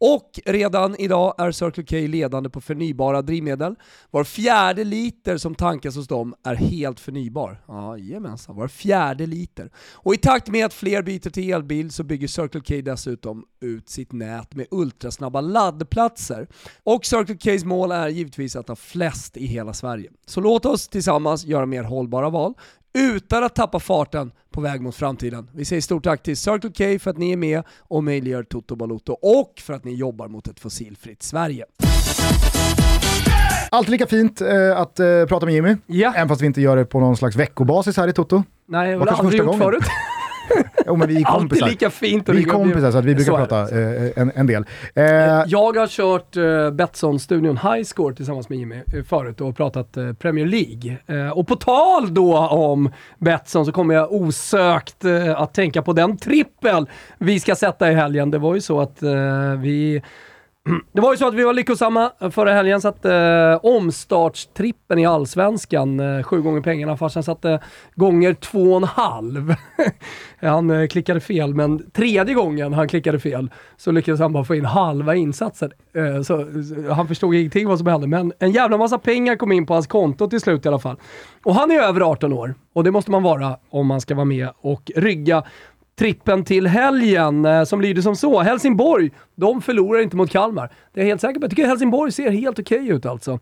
Och 0.00 0.40
redan 0.44 0.96
idag 0.98 1.34
är 1.38 1.50
Circle 1.50 1.84
K 1.84 1.96
ledande 1.96 2.50
på 2.50 2.60
förnybara 2.60 3.22
drivmedel. 3.22 3.74
Var 4.10 4.24
fjärde 4.24 4.84
liter 4.84 5.36
som 5.36 5.54
tankas 5.54 5.96
hos 5.96 6.08
dem 6.08 6.34
är 6.44 6.54
helt 6.54 7.00
förnybar. 7.00 7.62
Jajamensan, 7.68 8.56
var 8.56 8.68
fjärde 8.68 9.26
liter. 9.26 9.70
Och 9.94 10.14
i 10.14 10.16
takt 10.16 10.48
med 10.48 10.66
att 10.66 10.74
fler 10.74 11.02
byter 11.02 11.30
till 11.30 11.52
elbil 11.52 11.90
så 11.90 12.04
bygger 12.04 12.28
Circle 12.28 12.60
K 12.60 12.90
dessutom 12.90 13.44
ut 13.60 13.88
sitt 13.88 14.12
nät 14.12 14.54
med 14.54 14.66
ultrasnabba 14.70 15.40
laddplatser. 15.40 16.48
Och 16.82 17.06
Circle 17.06 17.34
K's 17.34 17.64
mål 17.64 17.92
är 17.92 18.08
givetvis 18.08 18.56
att 18.56 18.68
ha 18.68 18.76
flest 18.76 19.36
i 19.36 19.46
hela 19.46 19.72
Sverige. 19.72 20.10
Så 20.26 20.40
låt 20.40 20.66
oss 20.66 20.88
tillsammans 20.88 21.44
göra 21.44 21.66
mer 21.66 21.82
hållbara 21.82 22.30
val 22.30 22.54
utan 22.98 23.44
att 23.44 23.54
tappa 23.54 23.80
farten 23.80 24.32
på 24.50 24.60
väg 24.60 24.80
mot 24.80 24.94
framtiden. 24.96 25.50
Vi 25.54 25.64
säger 25.64 25.82
stort 25.82 26.04
tack 26.04 26.22
till 26.22 26.36
Circle 26.36 26.70
K 26.94 26.98
för 26.98 27.10
att 27.10 27.18
ni 27.18 27.32
är 27.32 27.36
med 27.36 27.62
och 27.78 28.04
möjliggör 28.04 28.42
Toto 28.42 28.76
Balotto 28.76 29.12
och 29.12 29.52
för 29.60 29.72
att 29.74 29.84
ni 29.84 29.94
jobbar 29.94 30.28
mot 30.28 30.48
ett 30.48 30.60
fossilfritt 30.60 31.22
Sverige. 31.22 31.64
Alltid 33.70 33.90
lika 33.90 34.06
fint 34.06 34.40
eh, 34.40 34.78
att 34.78 35.00
eh, 35.00 35.24
prata 35.28 35.46
med 35.46 35.54
Jimmy, 35.54 35.76
Ja. 35.86 36.12
även 36.16 36.28
fast 36.28 36.42
vi 36.42 36.46
inte 36.46 36.60
gör 36.60 36.76
det 36.76 36.84
på 36.84 37.00
någon 37.00 37.16
slags 37.16 37.36
veckobasis 37.36 37.96
här 37.96 38.08
i 38.08 38.12
Toto. 38.12 38.42
Nej, 38.68 38.90
jag 38.90 38.98
Var 38.98 39.06
har 39.06 39.06
kanske 39.06 39.24
aldrig 39.24 39.38
gjort 39.38 39.46
gången. 39.46 39.60
förut. 39.62 39.84
Jo 40.86 40.96
men 40.96 41.08
vi 41.08 41.14
är 41.22 41.26
Alltid 41.26 41.40
kompisar. 41.40 41.66
lika 41.68 41.90
fint. 41.90 42.28
Vi 42.28 42.42
är 42.42 42.46
kompisar 42.48 42.90
så 42.90 42.98
att 42.98 43.04
vi 43.04 43.14
brukar 43.14 43.32
Så 43.32 43.36
prata 43.36 43.60
eh, 43.62 44.10
en, 44.16 44.32
en 44.34 44.46
del. 44.46 44.64
Eh, 44.94 45.04
Jag 45.46 45.76
har 45.76 45.86
kört 45.86 46.36
uh, 46.36 46.70
Betsson-studion 46.70 47.56
Highscore 47.58 48.14
tillsammans 48.14 48.48
med 48.48 48.58
Jimmy 48.58 48.76
eh, 48.76 49.02
förut 49.08 49.40
och 49.40 49.56
pratat 49.56 49.96
eh, 49.96 50.12
Premier 50.12 50.46
League. 50.46 50.96
Eh, 51.06 51.30
och 51.38 51.48
på 51.48 51.56
tal 51.56 52.14
då 52.14 52.38
om 52.38 52.90
Betsson 53.18 53.66
så 53.66 53.72
kommer 53.72 53.94
jag 53.94 54.12
osökt 54.12 55.04
eh, 55.04 55.40
att 55.40 55.54
tänka 55.54 55.82
på 55.82 55.92
den 55.92 56.16
trippel 56.16 56.86
vi 57.18 57.40
ska 57.40 57.54
sätta 57.54 57.90
i 57.92 57.94
helgen. 57.94 58.30
Det 58.30 58.38
var 58.38 58.54
ju 58.54 58.60
så 58.60 58.80
att 58.80 59.02
eh, 59.02 59.10
vi 59.62 60.02
det 60.92 61.00
var 61.00 61.12
ju 61.12 61.18
så 61.18 61.28
att 61.28 61.34
vi 61.34 61.44
var 61.44 61.52
lyckosamma 61.52 62.12
eh, 62.20 62.30
förra 62.30 62.52
helgen, 62.52 62.80
satte 62.80 63.14
eh, 63.14 63.66
omstartstrippen 63.66 64.98
i 64.98 65.06
Allsvenskan, 65.06 66.00
eh, 66.00 66.22
sju 66.22 66.42
gånger 66.42 66.60
pengarna, 66.60 66.96
farsan 66.96 67.22
satte 67.22 67.60
gånger 67.94 68.34
två 68.34 68.70
och 68.70 68.76
en 68.76 68.84
halv. 68.84 69.54
han 70.40 70.70
eh, 70.70 70.86
klickade 70.86 71.20
fel, 71.20 71.54
men 71.54 71.90
tredje 71.90 72.34
gången 72.34 72.72
han 72.72 72.88
klickade 72.88 73.18
fel 73.20 73.50
så 73.76 73.90
lyckades 73.90 74.20
han 74.20 74.32
bara 74.32 74.44
få 74.44 74.54
in 74.54 74.64
halva 74.64 75.14
insatsen. 75.14 75.70
Eh, 75.94 76.22
så, 76.22 76.46
så, 76.62 76.92
han 76.92 77.08
förstod 77.08 77.34
ingenting 77.34 77.68
vad 77.68 77.78
som 77.78 77.86
hände, 77.86 78.06
men 78.06 78.32
en 78.38 78.50
jävla 78.50 78.78
massa 78.78 78.98
pengar 78.98 79.36
kom 79.36 79.52
in 79.52 79.66
på 79.66 79.74
hans 79.74 79.86
konto 79.86 80.28
till 80.28 80.40
slut 80.40 80.64
i 80.64 80.68
alla 80.68 80.78
fall. 80.78 80.96
Och 81.44 81.54
han 81.54 81.70
är 81.70 81.80
över 81.80 82.00
18 82.00 82.32
år, 82.32 82.54
och 82.72 82.84
det 82.84 82.90
måste 82.90 83.10
man 83.10 83.22
vara 83.22 83.56
om 83.70 83.86
man 83.86 84.00
ska 84.00 84.14
vara 84.14 84.24
med 84.24 84.48
och 84.60 84.90
rygga 84.96 85.42
trippen 85.98 86.44
till 86.44 86.66
helgen 86.66 87.44
eh, 87.44 87.64
som 87.64 87.80
lyder 87.80 88.02
som 88.02 88.16
så. 88.16 88.40
Helsingborg, 88.40 89.10
de 89.34 89.62
förlorar 89.62 90.00
inte 90.00 90.16
mot 90.16 90.30
Kalmar. 90.30 90.72
Det 90.94 91.00
är 91.00 91.04
jag 91.04 91.08
helt 91.08 91.20
säker 91.20 91.40
på. 91.40 91.44
Jag 91.44 91.50
tycker 91.50 91.66
Helsingborg 91.66 92.12
ser 92.12 92.30
helt 92.30 92.58
okej 92.58 92.88
ut 92.88 93.06
alltså. 93.06 93.38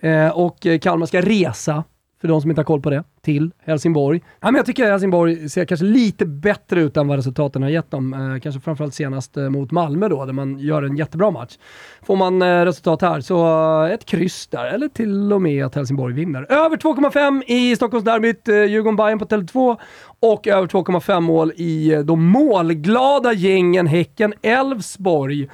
Eh, 0.00 0.28
och 0.28 0.66
eh, 0.66 0.78
Kalmar 0.78 1.06
ska 1.06 1.20
resa, 1.20 1.84
för 2.20 2.28
de 2.28 2.40
som 2.40 2.50
inte 2.50 2.60
har 2.60 2.64
koll 2.64 2.80
på 2.80 2.90
det, 2.90 3.04
till 3.22 3.50
Helsingborg. 3.64 4.22
Ja, 4.40 4.46
men 4.46 4.54
jag 4.54 4.66
tycker 4.66 4.84
att 4.84 4.90
Helsingborg 4.90 5.48
ser 5.48 5.64
kanske 5.64 5.86
lite 5.86 6.26
bättre 6.26 6.80
ut 6.80 6.96
än 6.96 7.08
vad 7.08 7.16
resultaten 7.16 7.62
har 7.62 7.70
gett 7.70 7.90
dem. 7.90 8.14
Eh, 8.14 8.40
kanske 8.40 8.60
framförallt 8.60 8.94
senast 8.94 9.36
eh, 9.36 9.50
mot 9.50 9.70
Malmö 9.70 10.08
då, 10.08 10.24
där 10.24 10.32
man 10.32 10.58
gör 10.58 10.82
en 10.82 10.96
jättebra 10.96 11.30
match. 11.30 11.58
Får 12.02 12.16
man 12.16 12.42
eh, 12.42 12.64
resultat 12.64 13.02
här, 13.02 13.20
så 13.20 13.46
eh, 13.84 13.92
ett 13.92 14.04
kryss 14.04 14.46
där, 14.46 14.64
eller 14.64 14.88
till 14.88 15.32
och 15.32 15.42
med 15.42 15.66
att 15.66 15.74
Helsingborg 15.74 16.14
vinner. 16.14 16.52
Över 16.52 16.76
2,5 16.76 17.42
i 17.46 17.76
Stockholmsderbyt, 17.76 18.48
eh, 18.48 18.54
Djurgården-Bayern 18.54 19.18
på 19.18 19.24
Tele2 19.24 19.76
och 20.20 20.46
över 20.46 20.66
2,5 20.66 21.20
mål 21.20 21.52
i 21.56 21.92
eh, 21.94 22.00
de 22.00 22.24
målglada 22.24 23.32
gängen 23.32 23.86
Häcken-Elfsborg. 23.86 25.48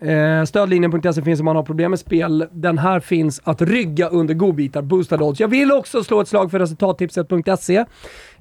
Eh, 0.00 0.44
stödlinjen.se 0.44 1.22
finns 1.22 1.40
om 1.40 1.44
man 1.44 1.56
har 1.56 1.62
problem 1.62 1.90
med 1.90 2.00
spel. 2.00 2.46
Den 2.52 2.78
här 2.78 3.00
finns 3.00 3.40
att 3.44 3.62
rygga 3.62 4.08
under 4.08 4.34
godbitar, 4.34 4.82
boostad 4.82 5.22
odds. 5.22 5.40
Jag 5.40 5.48
vill 5.48 5.72
också 5.72 6.04
slå 6.04 6.20
ett 6.20 6.28
slag 6.28 6.50
för 6.50 6.58
resultattipset.se. 6.58 7.84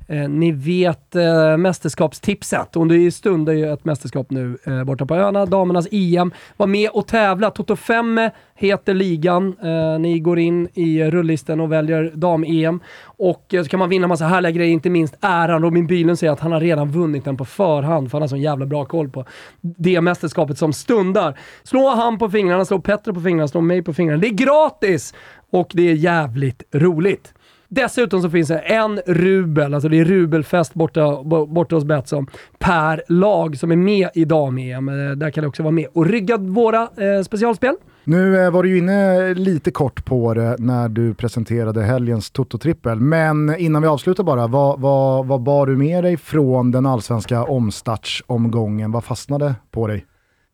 Eh, 0.09 0.29
ni 0.29 0.51
vet 0.51 1.15
eh, 1.15 1.57
mästerskapstipset 1.57 2.75
och 2.75 2.87
det 2.87 3.11
stundar 3.11 3.53
ju 3.53 3.73
ett 3.73 3.85
mästerskap 3.85 4.29
nu 4.29 4.57
eh, 4.65 4.83
borta 4.83 5.05
på 5.05 5.15
öarna. 5.15 5.45
Damernas 5.45 5.87
EM. 5.91 6.31
Var 6.57 6.67
med 6.67 6.89
och 6.89 7.07
tävla. 7.07 7.51
Toto 7.51 7.75
5 7.75 8.19
heter 8.55 8.93
ligan. 8.93 9.55
Eh, 9.63 9.99
ni 9.99 10.19
går 10.19 10.39
in 10.39 10.67
i 10.73 11.03
rullisten 11.03 11.59
och 11.59 11.71
väljer 11.71 12.11
dam-EM. 12.15 12.79
Och 13.03 13.53
eh, 13.53 13.63
så 13.63 13.69
kan 13.69 13.79
man 13.79 13.89
vinna 13.89 14.07
massa 14.07 14.25
härliga 14.25 14.51
grejer, 14.51 14.73
inte 14.73 14.89
minst 14.89 15.15
äran. 15.21 15.61
Robin 15.61 15.87
Bylund 15.87 16.19
säger 16.19 16.33
att 16.33 16.39
han 16.39 16.51
har 16.51 16.59
redan 16.59 16.91
vunnit 16.91 17.25
den 17.25 17.37
på 17.37 17.45
förhand, 17.45 18.11
för 18.11 18.17
han 18.17 18.21
har 18.21 18.27
sån 18.27 18.41
jävla 18.41 18.65
bra 18.65 18.85
koll 18.85 19.09
på 19.09 19.25
det 19.61 20.01
mästerskapet 20.01 20.57
som 20.57 20.73
stundar. 20.73 21.39
Slå 21.63 21.89
han 21.89 22.17
på 22.17 22.29
fingrarna, 22.29 22.65
slå 22.65 22.79
Petter 22.79 23.13
på 23.13 23.21
fingrarna, 23.21 23.47
slå 23.47 23.61
mig 23.61 23.83
på 23.83 23.93
fingrarna. 23.93 24.21
Det 24.21 24.27
är 24.27 24.33
gratis! 24.33 25.13
Och 25.51 25.71
det 25.73 25.89
är 25.89 25.93
jävligt 25.93 26.63
roligt. 26.71 27.33
Dessutom 27.69 28.21
så 28.21 28.29
finns 28.29 28.47
det 28.47 28.59
en 28.59 28.99
rubel, 29.05 29.73
alltså 29.73 29.89
det 29.89 29.99
är 29.99 30.05
rubelfest 30.05 30.73
borta, 30.73 31.23
borta 31.47 31.75
hos 31.75 31.85
Betsson, 31.85 32.27
per 32.57 33.03
lag 33.07 33.57
som 33.57 33.71
är 33.71 33.75
med 33.75 34.09
i 34.13 34.25
dam-EM. 34.25 34.89
Eh, 34.89 35.15
där 35.15 35.31
kan 35.31 35.41
du 35.41 35.47
också 35.47 35.63
vara 35.63 35.71
med 35.71 35.87
och 35.93 36.05
rygga 36.05 36.37
våra 36.37 36.81
eh, 36.81 37.23
specialspel. 37.25 37.75
Nu 38.03 38.43
eh, 38.43 38.51
var 38.51 38.63
du 38.63 38.69
ju 38.69 38.77
inne 38.77 39.27
eh, 39.29 39.35
lite 39.35 39.71
kort 39.71 40.05
på 40.05 40.33
det 40.33 40.55
när 40.59 40.89
du 40.89 41.13
presenterade 41.13 41.83
helgens 41.83 42.31
Toto-trippel, 42.31 42.99
men 42.99 43.55
innan 43.57 43.81
vi 43.81 43.87
avslutar 43.87 44.23
bara, 44.23 44.47
vad, 44.47 44.79
vad, 44.79 45.27
vad 45.27 45.41
bar 45.41 45.65
du 45.65 45.77
med 45.77 46.03
dig 46.03 46.17
från 46.17 46.71
den 46.71 46.85
allsvenska 46.85 47.43
omstartsomgången? 47.43 48.91
Vad 48.91 49.03
fastnade 49.03 49.55
på 49.71 49.87
dig? 49.87 50.05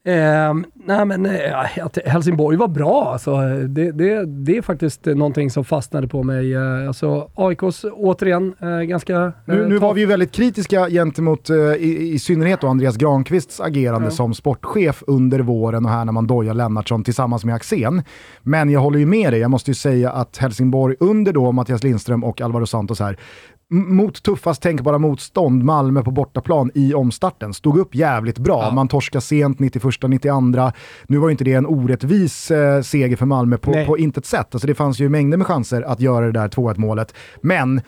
Eh, 0.07 0.53
nej 0.85 1.05
men 1.05 1.25
eh, 1.25 1.85
att 1.85 1.97
Helsingborg 2.05 2.57
var 2.57 2.67
bra 2.67 3.09
alltså. 3.11 3.37
Det, 3.67 3.91
det, 3.91 4.25
det 4.25 4.57
är 4.57 4.61
faktiskt 4.61 5.05
någonting 5.05 5.49
som 5.51 5.65
fastnade 5.65 6.07
på 6.07 6.23
mig. 6.23 6.53
Eh, 6.53 6.87
alltså 6.87 7.29
AIKs, 7.35 7.85
återigen, 7.93 8.53
eh, 8.61 8.67
ganska... 8.79 9.13
eh, 9.15 9.31
Nu, 9.45 9.67
nu 9.67 9.77
var 9.77 9.93
vi 9.93 10.01
ju 10.01 10.07
väldigt 10.07 10.31
kritiska 10.31 10.89
gentemot 10.89 11.49
eh, 11.49 11.55
i, 11.57 12.11
i 12.13 12.19
synnerhet 12.19 12.61
då 12.61 12.67
Andreas 12.67 12.97
Granqvists 12.97 13.59
agerande 13.59 14.11
som 14.11 14.33
sportchef 14.33 15.03
under 15.07 15.39
våren 15.39 15.85
och 15.85 15.91
här 15.91 16.05
när 16.05 16.11
man 16.13 16.27
dojar 16.27 16.53
Lennartsson 16.53 17.03
tillsammans 17.03 17.45
med 17.45 17.55
Axén. 17.55 18.01
Men 18.41 18.69
jag 18.69 18.79
håller 18.79 18.99
ju 18.99 19.05
med 19.05 19.33
dig, 19.33 19.39
jag 19.39 19.51
måste 19.51 19.71
ju 19.71 19.75
säga 19.75 20.11
att 20.11 20.37
Helsingborg 20.37 20.95
under 20.99 21.33
då 21.33 21.51
Mattias 21.51 21.83
Lindström 21.83 22.23
och 22.23 22.41
Alvaro 22.41 22.65
Santos 22.65 22.99
här 22.99 23.17
mot 23.69 24.23
tuffast 24.23 24.61
tänkbara 24.61 24.97
motstånd, 24.97 25.63
Malmö 25.63 26.03
på 26.03 26.11
bortaplan 26.11 26.71
i 26.73 26.93
omstarten, 26.93 27.53
stod 27.53 27.77
upp 27.77 27.95
jävligt 27.95 28.37
bra. 28.37 28.63
Ja. 28.63 28.71
Man 28.71 28.87
torskar 28.87 29.19
sent, 29.19 29.59
91, 29.59 29.83
92. 30.07 30.71
Nu 31.07 31.17
var 31.17 31.27
ju 31.27 31.31
inte 31.31 31.43
det 31.43 31.53
en 31.53 31.65
orättvis 31.65 32.51
eh, 32.51 32.81
seger 32.81 33.17
för 33.17 33.25
Malmö 33.25 33.57
på, 33.57 33.71
Nej. 33.71 33.85
på 33.85 33.97
intet 33.97 34.25
sätt. 34.25 34.55
Alltså 34.55 34.67
det 34.67 34.75
fanns 34.75 34.99
ju 34.99 35.09
mängder 35.09 35.37
med 35.37 35.47
chanser 35.47 35.81
att 35.81 35.99
göra 35.99 36.25
det 36.25 36.31
där 36.31 36.47
2-1 36.47 36.77
målet. 36.77 37.13
Men 37.41 37.81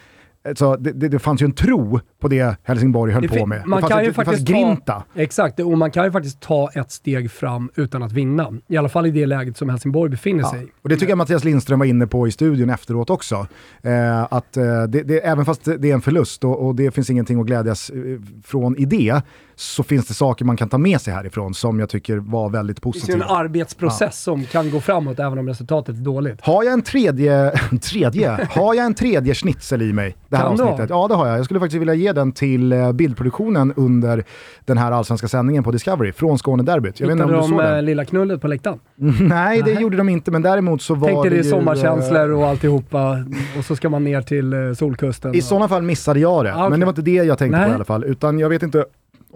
så 0.55 0.75
det, 0.75 0.91
det, 0.91 1.07
det 1.09 1.19
fanns 1.19 1.41
ju 1.41 1.45
en 1.45 1.51
tro 1.53 1.99
på 2.21 2.27
det 2.27 2.55
Helsingborg 2.63 3.13
höll 3.13 3.21
Det 3.21 3.27
på 3.39 3.45
med. 3.45 3.61
man 3.67 3.81
det 3.81 3.87
kan 3.87 3.97
ett- 3.99 4.03
ju 4.03 4.07
det 4.07 4.13
fanns 4.13 4.25
faktiskt 4.27 4.47
grinta. 4.47 4.93
ta, 5.13 5.21
Exakt, 5.21 5.59
och 5.59 5.77
man 5.77 5.91
kan 5.91 6.05
ju 6.05 6.11
faktiskt 6.11 6.39
ta 6.41 6.69
ett 6.75 6.91
steg 6.91 7.31
fram 7.31 7.69
utan 7.75 8.03
att 8.03 8.11
vinna. 8.11 8.53
I 8.67 8.77
alla 8.77 8.89
fall 8.89 9.05
i 9.05 9.11
det 9.11 9.25
läget 9.25 9.57
som 9.57 9.69
Helsingborg 9.69 10.09
befinner 10.11 10.41
Ja. 10.43 10.51
sig 10.51 10.63
i. 10.63 10.67
Och 10.81 10.89
det 10.89 10.95
tycker 10.95 11.09
jag 11.11 11.17
Mattias 11.17 11.43
Lindström 11.43 11.79
var 11.79 11.85
inne 11.85 12.07
på 12.07 12.27
i 12.27 12.31
studion 12.31 12.69
efteråt 12.69 13.09
också. 13.09 13.47
Eh, 13.81 14.23
att 14.33 14.57
eh, 14.57 14.83
det, 14.83 15.03
det, 15.03 15.19
även 15.25 15.45
fast 15.45 15.65
det 15.65 15.89
är 15.89 15.93
en 15.93 16.01
förlust 16.01 16.43
och, 16.43 16.67
och 16.67 16.75
det 16.75 16.91
finns 16.91 17.09
ingenting 17.09 17.39
att 17.39 17.45
glädjas 17.47 17.89
eh, 17.89 17.97
från 18.43 18.77
i 18.77 18.85
det, 18.85 19.21
så 19.55 19.83
finns 19.83 20.07
det 20.07 20.13
saker 20.13 20.45
man 20.45 20.57
kan 20.57 20.69
ta 20.69 20.77
med 20.77 21.01
sig 21.01 21.13
härifrån 21.13 21.53
som 21.53 21.79
jag 21.79 21.89
tycker 21.89 22.17
var 22.17 22.49
väldigt 22.49 22.77
Det 22.77 22.81
finns 22.83 22.95
ju 22.95 22.99
positiva. 23.01 23.25
en 23.25 23.31
arbetsprocess 23.35 24.21
som 24.23 24.45
kan 24.45 24.71
gå 24.71 24.79
framåt 24.81 25.19
även 25.19 25.37
om 25.39 25.47
resultatet 25.47 25.95
är 25.95 25.99
dåligt. 26.01 26.41
Har 26.41 26.63
jag 26.63 26.73
en 26.73 26.81
tredje, 26.81 27.51
tredje, 27.81 28.47
har 28.51 28.73
jag 28.73 28.85
en 28.85 28.93
tredje 28.93 29.33
schnitzel 29.35 29.81
i 29.81 29.93
mig 29.93 30.15
det 30.37 30.43
här 30.43 30.47
Kan 30.47 30.57
du 30.57 30.63
ha? 30.63 30.69
avsnittet? 30.69 30.89
Ja 30.89 31.07
det 31.07 31.15
har 31.15 31.27
jag. 31.27 31.37
Jag 31.37 31.45
skulle 31.45 31.59
faktiskt 31.59 31.81
vilja 31.81 31.93
ge 31.93 32.11
den 32.13 32.31
till 32.31 32.73
eh, 32.73 32.91
bildproduktionen 32.91 33.73
under 33.75 34.23
den 34.65 34.77
här 34.77 34.91
allsvenska 34.91 35.27
sändningen 35.27 35.63
på 35.63 35.71
Discovery 35.71 36.11
från 36.11 36.37
Skånederbyt. 36.37 36.99
Jag 36.99 37.07
vet 37.07 37.11
inte 37.11 37.23
Hittade 37.23 37.37
om 37.43 37.49
du 37.49 37.55
de 37.55 37.61
såg 37.63 37.67
eh, 37.69 37.75
den? 37.75 37.85
lilla 37.85 38.05
knullet 38.05 38.41
på 38.41 38.47
läktaren? 38.47 38.79
Nej 39.21 39.61
det 39.65 39.71
gjorde 39.73 39.97
de 39.97 40.09
inte 40.09 40.31
men 40.31 40.41
däremot 40.41 40.81
så 40.81 40.95
var 40.95 41.07
Tänkte 41.07 41.29
det 41.29 41.35
det 41.35 41.39
är 41.41 41.43
ju, 41.43 41.49
sommarkänslor 41.49 42.29
eh, 42.31 42.39
och 42.39 42.47
alltihopa 42.47 43.17
och 43.57 43.65
så 43.65 43.75
ska 43.75 43.89
man 43.89 44.03
ner 44.03 44.21
till 44.21 44.53
eh, 44.53 44.73
solkusten. 44.73 45.35
I 45.35 45.39
och- 45.39 45.43
sådana 45.43 45.67
fall 45.67 45.81
missade 45.81 46.19
jag 46.19 46.45
det, 46.45 46.53
Ah, 46.53 46.57
okej. 46.59 46.69
men 46.69 46.79
det 46.79 46.85
var 46.85 46.91
inte 46.91 47.01
det 47.01 47.11
jag 47.11 47.37
tänkte 47.37 47.57
Nej. 47.57 47.65
på 47.67 47.71
i 47.71 47.75
alla 47.75 47.85
fall. 47.85 48.03
Utan 48.03 48.39
jag 48.39 48.49
vet 48.49 48.63
inte 48.63 48.85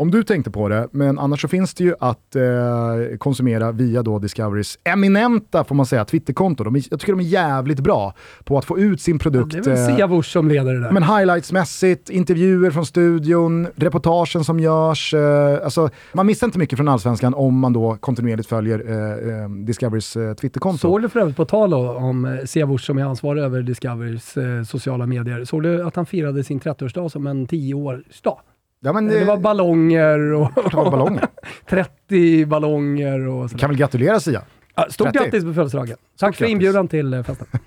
om 0.02 0.12
du 0.12 0.24
tänkte 0.24 0.52
på 0.52 0.70
det, 0.70 0.88
men 0.92 1.20
annars 1.20 1.42
så 1.42 1.48
finns 1.48 1.74
det 1.74 1.84
ju 1.84 1.96
att 2.00 2.36
eh, 2.36 3.18
konsumera 3.18 3.72
via 3.72 4.04
då 4.04 4.20
Discoverys 4.20 4.80
eminenta, 4.84 5.64
får 5.64 5.76
man 5.76 5.86
säga, 5.86 6.06
Twitterkonto. 6.06 6.64
De 6.64 6.76
är, 6.76 6.84
jag 6.90 7.00
tycker 7.00 7.14
de 7.14 7.20
är 7.20 7.24
jävligt 7.24 7.80
bra 7.80 8.14
på 8.44 8.58
att 8.58 8.66
få 8.66 8.80
ut 8.80 9.02
sin 9.02 9.20
produkt. 9.20 9.52
Det 9.52 9.58
är 9.72 9.76
väl 9.76 9.90
eh, 9.90 9.96
Siavush 9.96 10.30
som 10.30 10.48
leder 10.48 10.74
det 10.74 10.80
där. 10.80 10.92
men 10.92 11.04
highlightsmässigt, 11.04 12.10
intervjuer 12.10 12.72
från 12.72 12.86
studion, 12.86 13.68
reportagen 13.76 14.44
som 14.44 14.60
görs. 14.60 15.14
Eh, 15.14 15.64
alltså, 15.64 15.90
man 16.14 16.26
missar 16.26 16.48
inte 16.48 16.60
mycket 16.60 16.78
från 16.78 16.88
Allsvenskan 16.88 17.34
om 17.34 17.60
man 17.60 17.74
då 17.74 17.98
kontinuerligt 18.00 18.50
följer 18.50 18.84
eh, 18.88 19.44
eh, 19.44 19.50
Discoverys 19.50 20.16
eh, 20.16 20.34
Twitterkonto. 20.34 20.78
Såg 20.78 21.02
du 21.02 21.10
för 21.10 21.20
övrigt 21.20 21.38
på 21.38 21.46
tal 21.46 21.74
om 21.74 22.38
Siavush 22.46 22.86
som 22.86 22.98
är 22.98 23.04
ansvarig 23.04 23.44
över 23.44 23.62
Discoverys 23.62 24.38
eh, 24.38 24.64
sociala 24.64 25.06
medier, 25.06 25.46
såg 25.46 25.64
du 25.64 25.84
att 25.84 25.96
han 25.96 26.06
firade 26.06 26.44
sin 26.44 26.60
30-årsdag 26.60 27.10
som 27.10 27.28
en 27.28 27.48
10-årsdag? 27.48 28.38
Ja, 28.84 28.94
men, 28.94 29.08
Det 29.08 29.26
var 29.26 29.34
eh, 29.34 29.40
ballonger 29.40 30.34
och 30.34 30.52
det 30.56 30.76
var 30.76 30.92
ballonger. 30.92 31.28
30 31.70 32.46
ballonger 32.46 33.28
och 33.28 33.50
sådär. 33.50 33.60
Kan 33.60 33.70
väl 33.70 33.78
gratulera 33.78 34.20
Sia. 34.20 34.42
Stort 34.90 35.14
30. 35.14 35.20
grattis 35.24 35.44
på 35.44 35.54
födelsedagen. 35.54 35.98
Tack 36.20 36.36
för 36.36 36.46
inbjudan 36.46 36.88
till 36.88 37.14
eh, 37.14 37.24
festen. 37.24 37.48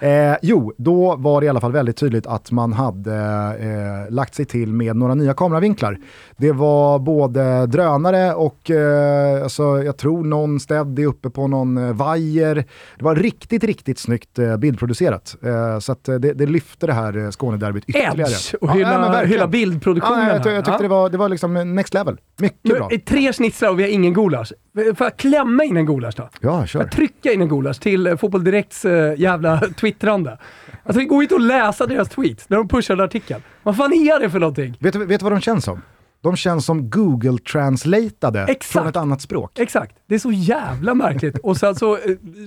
Eh, 0.00 0.36
jo, 0.42 0.72
då 0.76 1.16
var 1.16 1.40
det 1.40 1.44
i 1.46 1.48
alla 1.48 1.60
fall 1.60 1.72
väldigt 1.72 1.96
tydligt 1.96 2.26
att 2.26 2.50
man 2.50 2.72
hade 2.72 3.14
eh, 3.60 4.14
lagt 4.14 4.34
sig 4.34 4.44
till 4.44 4.72
med 4.72 4.96
några 4.96 5.14
nya 5.14 5.34
kameravinklar. 5.34 5.98
Det 6.36 6.52
var 6.52 6.98
både 6.98 7.66
drönare 7.66 8.34
och 8.34 8.70
eh, 8.70 9.42
alltså, 9.42 9.62
jag 9.82 9.96
tror 9.96 10.24
någon 10.24 10.60
steady 10.60 11.04
uppe 11.06 11.30
på 11.30 11.46
någon 11.48 11.76
eh, 11.78 11.92
vajer. 11.92 12.54
Det 12.98 13.04
var 13.04 13.14
riktigt, 13.14 13.64
riktigt 13.64 13.98
snyggt 13.98 14.38
eh, 14.38 14.56
bildproducerat. 14.56 15.36
Eh, 15.42 15.78
så 15.78 15.94
det, 16.04 16.18
det 16.18 16.46
lyfte 16.46 16.86
det 16.86 16.92
här 16.92 17.16
eh, 17.24 17.30
Skånederbyt 17.30 17.84
ytterligare. 17.86 18.30
Edge 18.30 18.54
och 18.60 18.72
hylla, 18.72 18.92
ja, 18.92 19.10
men 19.10 19.28
hylla 19.28 19.46
bildproduktionen. 19.46 20.26
Ja, 20.28 20.40
jag, 20.44 20.46
jag 20.54 20.64
tyckte 20.64 20.70
Ja. 20.70 20.78
det 20.82 20.88
var, 20.88 21.08
det 21.10 21.18
var 21.18 21.28
liksom 21.28 21.74
next 21.74 21.94
level. 21.94 22.16
Mycket 22.40 22.76
bra. 22.76 22.88
Nu, 22.90 22.98
tre 22.98 23.32
schnitzlar 23.32 23.70
och 23.70 23.78
vi 23.78 23.82
har 23.82 23.90
ingen 23.90 24.14
gulasch. 24.14 24.52
Får 24.74 25.04
jag 25.06 25.16
klämma 25.16 25.64
in 25.64 25.76
en 25.76 25.86
gulasch 25.86 26.01
då? 26.10 26.28
Ja, 26.40 26.66
kör. 26.66 26.80
jag 26.80 26.90
trycka 26.92 27.32
in 27.32 27.40
en 27.42 27.48
gulasch 27.48 27.80
till 27.80 28.06
eh, 28.06 28.16
Fotboll 28.16 28.44
Direkts 28.44 28.84
eh, 28.84 29.20
jävla 29.20 29.60
twittrande? 29.80 30.38
Alltså 30.84 30.98
det 31.00 31.04
går 31.06 31.22
inte 31.22 31.34
att 31.34 31.42
läsa 31.42 31.86
deras 31.86 32.08
tweets 32.08 32.48
när 32.48 32.56
de 32.56 32.68
pushar 32.68 32.94
en 32.94 33.00
artikel. 33.00 33.40
Vad 33.62 33.76
fan 33.76 33.92
är 33.92 34.20
det 34.20 34.30
för 34.30 34.38
någonting? 34.40 34.76
Vet, 34.80 34.92
du- 34.92 35.04
vet 35.06 35.20
du 35.20 35.24
vad 35.24 35.32
de 35.32 35.40
känns 35.40 35.64
som? 35.64 35.82
De 36.20 36.36
känns 36.36 36.64
som 36.66 36.90
Google-translatade 36.90 38.56
från 38.60 38.86
ett 38.86 38.96
annat 38.96 39.20
språk. 39.20 39.58
Exakt. 39.58 39.96
Det 40.08 40.14
är 40.14 40.18
så 40.18 40.32
jävla 40.32 40.94
märkligt. 40.94 41.38
Och 41.38 41.56
sen 41.56 41.74
så, 41.74 41.94
eh, 41.96 42.00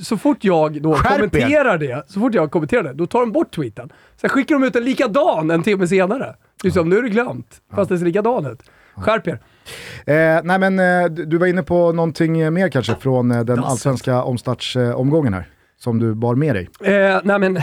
så 0.03 0.17
fort 0.17 0.37
jag 0.43 0.81
då 0.81 0.93
Skärp 0.95 1.11
er. 1.11 1.15
kommenterar 1.15 1.77
det, 1.77 2.03
så 2.07 2.19
fort 2.19 2.33
jag 2.33 2.51
kommenterar 2.51 2.83
det, 2.83 2.93
då 2.93 3.07
tar 3.07 3.19
de 3.19 3.31
bort 3.31 3.55
tweeten. 3.55 3.89
Sen 4.21 4.29
skickar 4.29 4.55
de 4.55 4.63
ut 4.63 4.75
en 4.75 4.83
likadan 4.83 5.51
en 5.51 5.63
timme 5.63 5.87
senare. 5.87 6.35
Det 6.61 6.67
är 6.67 6.71
som, 6.71 6.89
nu 6.89 6.97
är 6.97 7.03
det 7.03 7.09
glömt, 7.09 7.61
fast 7.75 7.89
det 7.89 7.97
ser 7.97 8.05
likadan 8.05 8.45
ut. 8.45 8.59
Skärp 8.95 9.27
er. 9.27 9.39
Eh, 10.05 10.39
nej 10.43 10.59
men 10.59 10.79
eh, 10.79 11.05
du 11.05 11.37
var 11.37 11.47
inne 11.47 11.63
på 11.63 11.91
någonting 11.91 12.53
mer 12.53 12.69
kanske 12.69 12.95
från 12.95 13.31
eh, 13.31 13.43
den 13.43 13.63
allsvenska 13.63 14.23
omstartsomgången 14.23 15.33
här, 15.33 15.47
som 15.77 15.99
du 15.99 16.13
bar 16.13 16.35
med 16.35 16.55
dig. 16.55 16.69
Eh, 16.83 17.19
nej 17.23 17.39
men, 17.39 17.57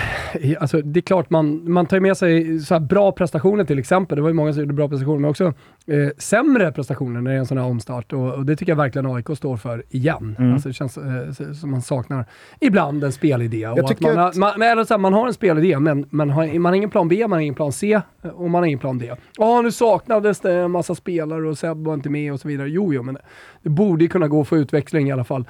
alltså, 0.60 0.80
det 0.82 1.00
är 1.00 1.02
klart 1.02 1.30
man, 1.30 1.72
man 1.72 1.86
tar 1.86 2.00
med 2.00 2.16
sig 2.16 2.60
så 2.60 2.80
bra 2.80 3.12
prestationer 3.12 3.64
till 3.64 3.78
exempel. 3.78 4.16
Det 4.16 4.22
var 4.22 4.28
ju 4.28 4.34
många 4.34 4.52
som 4.52 4.60
gjorde 4.62 4.74
bra 4.74 4.88
prestationer, 4.88 5.18
men 5.18 5.30
också 5.30 5.44
eh, 5.86 6.08
sämre 6.18 6.72
prestationer 6.72 7.20
när 7.20 7.30
det 7.30 7.36
är 7.36 7.38
en 7.38 7.46
sån 7.46 7.58
här 7.58 7.64
omstart. 7.66 8.12
Och, 8.12 8.34
och 8.34 8.46
det 8.46 8.56
tycker 8.56 8.72
jag 8.72 8.76
verkligen 8.76 9.06
AIK 9.06 9.26
står 9.36 9.56
för 9.56 9.82
igen. 9.90 10.36
Mm. 10.38 10.52
Alltså, 10.52 10.68
det 10.68 10.72
känns 10.72 10.96
eh, 10.98 11.52
som 11.60 11.70
man 11.70 11.82
saknar 11.82 12.24
ibland 12.60 13.04
en 13.04 13.12
spelidé. 13.12 13.66
Och 13.66 13.78
att 13.90 14.00
man, 14.00 14.16
har- 14.16 14.28
att- 14.28 14.36
man, 14.36 14.62
eller 14.62 14.84
så 14.84 14.94
här, 14.94 14.98
man 14.98 15.12
har 15.12 15.26
en 15.26 15.34
spelidé, 15.34 15.78
men 15.78 16.06
man 16.10 16.30
har, 16.30 16.58
man 16.58 16.64
har 16.70 16.76
ingen 16.76 16.90
plan 16.90 17.08
B, 17.08 17.20
man 17.20 17.32
har 17.32 17.40
ingen 17.40 17.54
plan 17.54 17.72
C 17.72 17.92
eh, 18.22 18.30
och 18.30 18.50
man 18.50 18.62
har 18.62 18.66
ingen 18.66 18.78
plan 18.78 18.98
D. 18.98 19.12
Ja, 19.38 19.60
nu 19.62 19.70
saknades 19.72 20.40
det 20.40 20.52
en 20.54 20.70
massa 20.70 20.94
spelare 20.94 21.48
och 21.48 21.58
Seb 21.58 21.84
var 21.84 21.94
inte 21.94 22.10
med 22.10 22.32
och 22.32 22.40
så 22.40 22.48
vidare. 22.48 22.68
Jo, 22.70 22.94
jo, 22.94 23.02
men 23.02 23.16
det 23.62 23.68
borde 23.70 24.04
ju 24.04 24.08
kunna 24.08 24.28
gå 24.28 24.40
att 24.40 24.48
få 24.48 24.56
utväxling 24.56 25.08
i 25.08 25.12
alla 25.12 25.24
fall. 25.24 25.44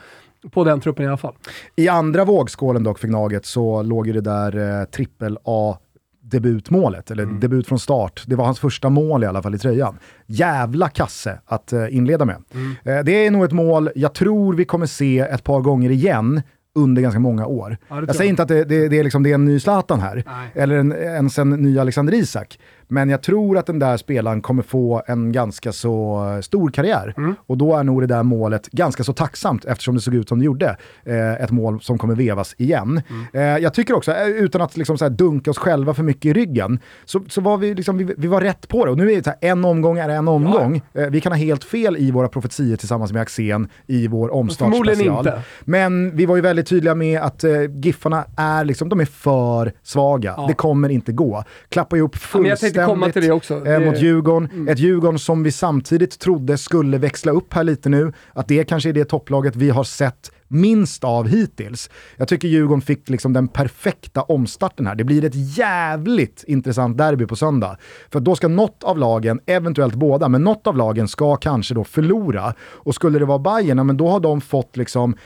På 0.50 0.64
den 0.64 0.80
truppen 0.80 1.04
i 1.04 1.08
alla 1.08 1.16
fall. 1.16 1.34
I 1.76 1.88
andra 1.88 2.24
vågskålen 2.24 2.84
dock 2.84 2.98
för 2.98 3.08
Gnaget 3.08 3.46
så 3.46 3.82
låg 3.82 4.06
ju 4.06 4.12
det 4.12 4.20
där 4.20 4.80
eh, 4.80 4.84
trippel 4.84 5.38
A 5.44 5.78
debutmålet, 6.22 7.10
eller 7.10 7.26
debut 7.26 7.66
från 7.66 7.78
start. 7.78 8.22
Det 8.26 8.36
var 8.36 8.44
hans 8.44 8.60
första 8.60 8.88
mål 8.88 9.24
i 9.24 9.26
alla 9.26 9.42
fall 9.42 9.54
i 9.54 9.58
tröjan. 9.58 9.98
Jävla 10.26 10.88
kasse 10.88 11.40
att 11.46 11.72
eh, 11.72 11.96
inleda 11.96 12.24
med. 12.24 12.36
Eh, 12.84 13.04
det 13.04 13.26
är 13.26 13.30
nog 13.30 13.44
ett 13.44 13.52
mål 13.52 13.90
jag 13.94 14.14
tror 14.14 14.54
vi 14.54 14.64
kommer 14.64 14.86
se 14.86 15.18
ett 15.18 15.44
par 15.44 15.60
gånger 15.60 15.90
igen 15.90 16.42
under 16.74 17.02
ganska 17.02 17.20
många 17.20 17.46
år. 17.46 17.76
Ja, 17.88 17.96
jag 17.96 18.08
säger 18.08 18.20
jag. 18.20 18.28
inte 18.28 18.42
att 18.42 18.48
det, 18.48 18.64
det, 18.64 18.88
det, 18.88 18.98
är 18.98 19.04
liksom, 19.04 19.22
det 19.22 19.30
är 19.30 19.34
en 19.34 19.44
ny 19.44 19.60
Zlatan 19.60 20.00
här, 20.00 20.22
Nej. 20.26 20.50
eller 20.54 20.76
en, 20.76 20.92
ens 20.92 21.38
en 21.38 21.50
ny 21.50 21.78
Alexander 21.78 22.14
Isak. 22.14 22.58
Men 22.92 23.08
jag 23.08 23.22
tror 23.22 23.58
att 23.58 23.66
den 23.66 23.78
där 23.78 23.96
spelaren 23.96 24.42
kommer 24.42 24.62
få 24.62 25.02
en 25.06 25.32
ganska 25.32 25.72
så 25.72 26.22
stor 26.42 26.70
karriär. 26.70 27.14
Mm. 27.16 27.34
Och 27.46 27.58
då 27.58 27.76
är 27.76 27.84
nog 27.84 28.00
det 28.00 28.06
där 28.06 28.22
målet 28.22 28.66
ganska 28.66 29.04
så 29.04 29.12
tacksamt 29.12 29.64
eftersom 29.64 29.94
det 29.94 30.00
såg 30.00 30.14
ut 30.14 30.28
som 30.28 30.38
det 30.38 30.44
gjorde. 30.44 30.76
Eh, 31.04 31.32
ett 31.32 31.50
mål 31.50 31.80
som 31.80 31.98
kommer 31.98 32.14
vevas 32.14 32.54
igen. 32.58 33.02
Mm. 33.08 33.56
Eh, 33.56 33.62
jag 33.62 33.74
tycker 33.74 33.94
också, 33.94 34.12
eh, 34.12 34.26
utan 34.26 34.60
att 34.60 34.76
liksom 34.76 34.98
så 34.98 35.08
dunka 35.08 35.50
oss 35.50 35.58
själva 35.58 35.94
för 35.94 36.02
mycket 36.02 36.24
i 36.24 36.32
ryggen, 36.32 36.80
så, 37.04 37.20
så 37.28 37.40
var 37.40 37.56
vi, 37.56 37.74
liksom, 37.74 37.98
vi, 37.98 38.14
vi 38.18 38.28
var 38.28 38.40
rätt 38.40 38.68
på 38.68 38.84
det. 38.84 38.90
Och 38.90 38.98
nu 38.98 39.12
är 39.12 39.16
det 39.16 39.24
så 39.24 39.30
här, 39.30 39.50
en 39.50 39.64
omgång 39.64 39.98
är 39.98 40.08
en 40.08 40.28
omgång. 40.28 40.82
Eh, 40.94 41.06
vi 41.06 41.20
kan 41.20 41.32
ha 41.32 41.36
helt 41.38 41.64
fel 41.64 41.96
i 41.96 42.10
våra 42.10 42.28
profetier 42.28 42.76
tillsammans 42.76 43.12
med 43.12 43.22
Axén 43.22 43.68
i 43.86 44.08
vår 44.08 44.34
omstartsspecial. 44.34 45.30
Men 45.60 46.16
vi 46.16 46.26
var 46.26 46.36
ju 46.36 46.42
väldigt 46.42 46.66
tydliga 46.66 46.94
med 46.94 47.20
att 47.20 47.44
eh, 47.44 47.52
Giffarna 47.82 48.24
är, 48.36 48.64
liksom, 48.64 48.88
de 48.88 49.00
är 49.00 49.04
för 49.04 49.72
svaga. 49.82 50.34
Ja. 50.36 50.44
Det 50.48 50.54
kommer 50.54 50.88
inte 50.88 51.12
gå. 51.12 51.44
Ja, 51.74 51.86
men 51.90 51.98
jag 52.00 52.14
fullständigt 52.14 52.81
komma 52.86 53.10
till 53.10 53.22
det 53.22 53.32
också. 53.32 53.54
eh, 53.56 53.62
Det- 53.62 53.74
Mm. 53.76 53.88
mot 53.88 53.98
Djurgården. 54.00 54.68
Ett 54.68 54.78
Djurgården 54.78 55.18
som 55.18 55.42
vi 55.42 55.52
samtidigt 55.52 56.18
trodde 56.18 56.58
skulle 56.58 56.98
växla 56.98 57.32
upp 57.32 57.54
här 57.54 57.64
lite 57.64 57.88
nu. 57.88 58.12
Att 58.32 58.48
det 58.48 58.64
kanske 58.64 58.88
är 58.88 58.92
det 58.92 59.04
topplaget 59.04 59.56
vi 59.56 59.70
har 59.70 59.84
sett 59.84 60.30
minst 60.48 61.04
av 61.04 61.28
hittills. 61.28 61.90
Jag 62.16 62.28
tycker 62.28 62.48
Djurgården 62.48 62.80
fick 62.82 63.08
liksom 63.10 63.32
den 63.32 63.48
perfekta 63.48 64.22
omstarten 64.22 64.86
här. 64.86 64.94
Det 64.94 65.04
blir 65.04 65.24
ett 65.24 65.56
jävligt 65.58 66.44
intressant 66.46 66.98
derby 66.98 67.26
på 67.26 67.36
söndag. 67.36 67.76
För 68.10 68.20
då 68.20 68.36
ska 68.36 68.48
något 68.48 68.84
av 68.84 68.98
lagen, 68.98 69.40
eventuellt 69.46 69.94
båda, 69.94 70.28
men 70.28 70.42
något 70.44 70.66
av 70.66 70.76
lagen 70.76 71.08
ska 71.08 71.36
kanske 71.36 71.74
då 71.74 71.84
förlora. 71.84 72.54
Och 72.60 72.94
skulle 72.94 73.18
det 73.18 73.24
vara 73.24 73.38
Bayern, 73.38 73.78
ja, 73.78 73.84
men 73.84 73.96
då 73.96 74.08
har 74.08 74.20
de 74.20 74.40
fått 74.40 74.76
liksom 74.76 75.16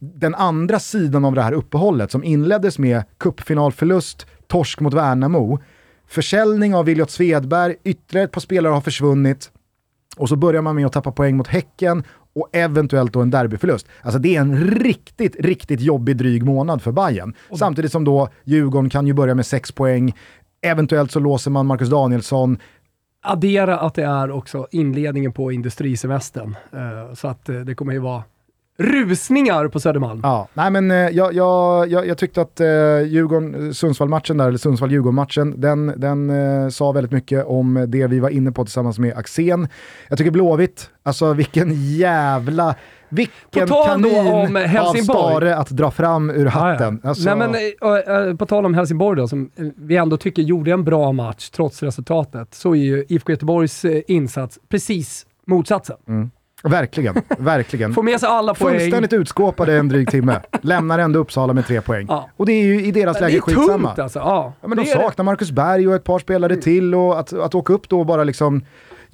den 0.00 0.34
andra 0.34 0.78
sidan 0.78 1.24
av 1.24 1.34
det 1.34 1.42
här 1.42 1.52
uppehållet 1.52 2.10
som 2.10 2.24
inleddes 2.24 2.78
med 2.78 3.02
cupfinalförlust, 3.18 4.26
torsk 4.46 4.80
mot 4.80 4.94
Värnamo, 4.94 5.58
försäljning 6.12 6.74
av 6.74 6.84
Viljot 6.84 7.10
Svedberg, 7.10 7.76
ytterligare 7.84 8.24
ett 8.24 8.32
par 8.32 8.40
spelare 8.40 8.72
har 8.72 8.80
försvunnit 8.80 9.50
och 10.16 10.28
så 10.28 10.36
börjar 10.36 10.62
man 10.62 10.76
med 10.76 10.86
att 10.86 10.92
tappa 10.92 11.12
poäng 11.12 11.36
mot 11.36 11.48
Häcken 11.48 12.04
och 12.34 12.48
eventuellt 12.52 13.12
då 13.12 13.20
en 13.20 13.30
derbyförlust. 13.30 13.86
Alltså 14.02 14.18
det 14.18 14.36
är 14.36 14.40
en 14.40 14.64
riktigt, 14.64 15.36
riktigt 15.40 15.80
jobbig 15.80 16.16
dryg 16.16 16.42
månad 16.42 16.82
för 16.82 16.92
Bayern. 16.92 17.34
Samtidigt 17.58 17.92
som 17.92 18.04
då 18.04 18.28
Djurgården 18.44 18.90
kan 18.90 19.06
ju 19.06 19.12
börja 19.12 19.34
med 19.34 19.46
sex 19.46 19.72
poäng, 19.72 20.14
eventuellt 20.62 21.10
så 21.10 21.20
låser 21.20 21.50
man 21.50 21.66
Marcus 21.66 21.88
Danielsson. 21.88 22.58
addera 23.22 23.78
att 23.78 23.94
det 23.94 24.04
är 24.04 24.30
också 24.30 24.66
inledningen 24.70 25.32
på 25.32 25.52
industrisemestern. 25.52 26.56
Eh, 26.72 27.14
så 27.14 27.28
att 27.28 27.48
eh, 27.48 27.60
det 27.60 27.74
kommer 27.74 27.92
ju 27.92 27.98
vara 27.98 28.22
rusningar 28.82 29.68
på 29.68 29.80
Södermalm. 29.80 30.20
Ja, 30.22 30.48
nej 30.54 30.70
men 30.70 30.90
eh, 30.90 30.96
jag, 30.96 31.34
jag, 31.34 31.88
jag, 31.88 32.06
jag 32.06 32.18
tyckte 32.18 32.40
att 32.40 32.60
eh, 32.60 32.66
Djurgården-Sundsvall-matchen 32.66 34.36
där, 34.36 34.48
eller 34.48 34.58
Sundsvall-Djurgården-matchen, 34.58 35.60
den, 35.60 35.92
den 35.96 36.30
eh, 36.30 36.68
sa 36.68 36.92
väldigt 36.92 37.12
mycket 37.12 37.46
om 37.46 37.84
det 37.88 38.06
vi 38.06 38.20
var 38.20 38.30
inne 38.30 38.52
på 38.52 38.64
tillsammans 38.64 38.98
med 38.98 39.16
Axén. 39.16 39.68
Jag 40.08 40.18
tycker 40.18 40.30
Blåvitt, 40.30 40.90
alltså 41.02 41.32
vilken 41.32 41.72
jävla, 41.96 42.74
vilken 43.08 43.68
På 43.68 43.74
tal 43.74 43.86
kanin 43.86 44.26
om 44.26 44.56
Helsingborg. 44.56 45.52
Att 45.52 45.70
dra 45.70 45.90
fram 45.90 46.30
ur 46.30 46.46
hatten. 46.46 47.00
Alltså, 47.04 47.34
Nej, 47.34 47.48
men, 47.48 47.54
eh, 47.54 48.28
eh, 48.28 48.36
på 48.36 48.46
tal 48.46 48.66
om 48.66 48.74
Helsingborg 48.74 49.20
då, 49.20 49.28
som 49.28 49.50
eh, 49.56 49.66
vi 49.76 49.96
ändå 49.96 50.16
tycker 50.16 50.42
gjorde 50.42 50.72
en 50.72 50.84
bra 50.84 51.12
match 51.12 51.50
trots 51.50 51.82
resultatet, 51.82 52.54
så 52.54 52.74
är 52.74 52.80
ju 52.80 53.04
IFK 53.08 53.32
Göteborgs 53.32 53.84
eh, 53.84 54.02
insats 54.06 54.58
precis 54.68 55.26
motsatsen. 55.46 56.30
Verkligen, 56.62 57.14
verkligen. 57.38 57.94
Får 57.94 58.02
med 58.02 58.20
sig 58.20 58.28
alla 58.28 58.54
poäng. 58.54 58.78
Fullständigt 58.78 59.12
utskåpade 59.12 59.76
en 59.76 59.88
dryg 59.88 60.10
timme. 60.10 60.40
Lämnar 60.60 60.98
ändå 60.98 61.18
Uppsala 61.18 61.52
med 61.52 61.66
tre 61.66 61.80
poäng. 61.80 62.06
Ja. 62.08 62.28
Och 62.36 62.46
det 62.46 62.52
är 62.52 62.62
ju 62.64 62.84
i 62.84 62.90
deras 62.92 63.14
Men 63.14 63.22
det 63.22 63.26
läge 63.28 63.36
är 63.38 63.40
skitsamma. 63.40 63.88
tungt 63.88 63.98
alltså. 63.98 64.18
Ja, 64.18 64.52
Ja, 64.60 64.68
men 64.68 64.76
de 64.78 64.84
det 64.84 64.90
är 64.90 64.96
det. 64.96 65.02
saknar 65.02 65.24
Marcus 65.24 65.50
Berg 65.50 65.88
och 65.88 65.94
ett 65.94 66.04
par 66.04 66.18
spelare 66.18 66.56
till 66.56 66.94
och 66.94 67.18
att, 67.20 67.32
att 67.32 67.54
åka 67.54 67.72
upp 67.72 67.88
då 67.88 68.00
och 68.00 68.06
bara 68.06 68.24
liksom 68.24 68.62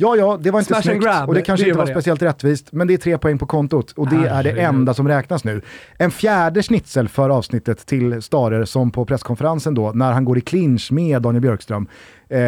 Ja, 0.00 0.16
ja, 0.16 0.38
det 0.40 0.50
var 0.50 0.58
inte 0.60 0.68
Smash 0.74 0.82
snyggt 0.82 1.04
grab, 1.04 1.28
och 1.28 1.34
det 1.34 1.42
kanske 1.42 1.64
det 1.66 1.68
inte 1.68 1.78
var 1.78 1.86
är. 1.86 1.90
speciellt 1.92 2.22
rättvist, 2.22 2.72
men 2.72 2.86
det 2.88 2.94
är 2.94 2.98
tre 2.98 3.18
poäng 3.18 3.38
på 3.38 3.46
kontot 3.46 3.92
och 3.92 4.08
det 4.08 4.28
är 4.28 4.42
det 4.42 4.50
enda 4.50 4.94
som 4.94 5.08
räknas 5.08 5.44
nu. 5.44 5.62
En 5.96 6.10
fjärde 6.10 6.62
schnitzel 6.62 7.08
för 7.08 7.30
avsnittet 7.30 7.86
till 7.86 8.22
Starer 8.22 8.64
som 8.64 8.90
på 8.90 9.04
presskonferensen 9.04 9.74
då, 9.74 9.92
när 9.92 10.12
han 10.12 10.24
går 10.24 10.38
i 10.38 10.40
clinch 10.40 10.92
med 10.92 11.22
Daniel 11.22 11.42
Björkström, 11.42 11.88
eh, 12.28 12.38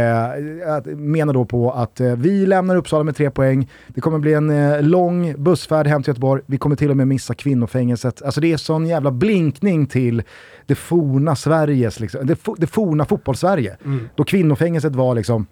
menar 0.97 1.33
då 1.33 1.45
på 1.45 1.71
att 1.73 2.01
eh, 2.01 2.13
vi 2.17 2.47
lämnar 2.47 2.77
Uppsala 2.77 3.05
med 3.05 3.17
tre 3.17 3.31
poäng, 3.31 3.71
det 3.89 4.01
kommer 4.01 4.19
bli 4.19 4.35
en 4.35 4.51
eh, 4.51 4.83
lång 4.83 5.35
bussfärd 5.43 5.87
hem 5.87 6.03
till 6.03 6.11
Göteborg, 6.11 6.43
vi 6.47 6.59
kommer 6.59 6.77
till 6.77 6.91
och 6.91 6.97
med 6.97 7.09
missa 7.09 7.35
kvinnofängelset. 7.35 8.23
Alltså 8.23 8.41
det 8.41 8.53
är 8.53 8.57
sån 8.57 8.87
jävla 8.87 9.11
blinkning 9.11 9.87
till 9.87 10.23
det 10.67 10.75
forna 10.75 11.37
Sveriges, 11.37 12.01
liksom, 12.01 12.27
det, 12.27 12.35
fo- 12.35 12.55
det 12.59 12.67
forna 12.67 13.05
fotbollssverige. 13.05 13.77
Då 14.15 14.25
kvinnofängelset 14.25 14.95
var 14.95 15.15
liksom 15.15 15.47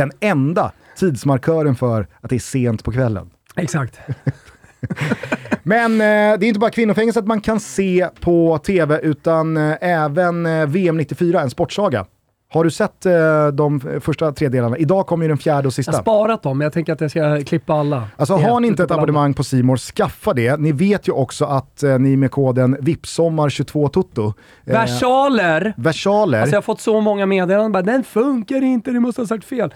den 0.00 0.12
enda 0.20 0.72
tidsmarkören 0.96 1.76
för 1.76 2.06
att 2.20 2.30
det 2.30 2.36
är 2.36 2.40
sent 2.40 2.84
på 2.84 2.92
kvällen. 2.92 3.30
Exakt. 3.56 3.98
Men 5.62 5.92
eh, 5.92 6.38
det 6.38 6.46
är 6.46 6.48
inte 6.48 6.60
bara 6.60 6.70
kvinnofängelset 6.70 7.26
man 7.26 7.40
kan 7.40 7.60
se 7.60 8.08
på 8.20 8.58
tv, 8.58 9.00
utan 9.02 9.56
eh, 9.56 9.76
även 9.80 10.46
eh, 10.46 10.66
VM 10.66 10.96
94, 10.96 11.40
en 11.40 11.50
sportsaga. 11.50 12.06
Har 12.52 12.64
du 12.64 12.70
sett 12.70 13.06
eh, 13.06 13.12
de 13.52 13.80
första 14.00 14.32
tre 14.32 14.48
delarna? 14.48 14.76
Idag 14.78 15.06
kommer 15.06 15.24
ju 15.24 15.28
den 15.28 15.38
fjärde 15.38 15.58
och 15.58 15.64
Jag 15.64 15.66
har 15.66 15.70
sista. 15.70 15.92
sparat 15.92 16.42
dem, 16.42 16.58
men 16.58 16.64
jag 16.64 16.72
tänker 16.72 16.92
att 16.92 17.00
jag 17.00 17.10
ska 17.10 17.40
klippa 17.40 17.74
alla. 17.74 18.08
Alltså 18.16 18.34
har 18.34 18.60
ni 18.60 18.68
inte 18.68 18.82
ett 18.82 18.90
abonnemang 18.90 19.34
på 19.34 19.44
Simor, 19.44 19.76
skaffa 19.76 20.34
det. 20.34 20.60
Ni 20.60 20.72
vet 20.72 21.08
ju 21.08 21.12
också 21.12 21.44
att 21.44 21.82
eh, 21.82 21.98
ni 21.98 22.16
med 22.16 22.30
koden 22.30 22.76
VIPSOMMAR22TOTO 22.76 24.26
eh, 24.26 24.32
Versaler! 24.72 25.74
versaler. 25.76 26.40
Alltså 26.40 26.54
jag 26.54 26.56
har 26.56 26.62
fått 26.62 26.80
så 26.80 27.00
många 27.00 27.26
meddelanden 27.26 27.72
bara 27.72 27.82
“den 27.82 28.04
funkar 28.04 28.62
inte, 28.62 28.90
du 28.90 29.00
måste 29.00 29.20
ha 29.20 29.26
sagt 29.26 29.44
fel”. 29.44 29.74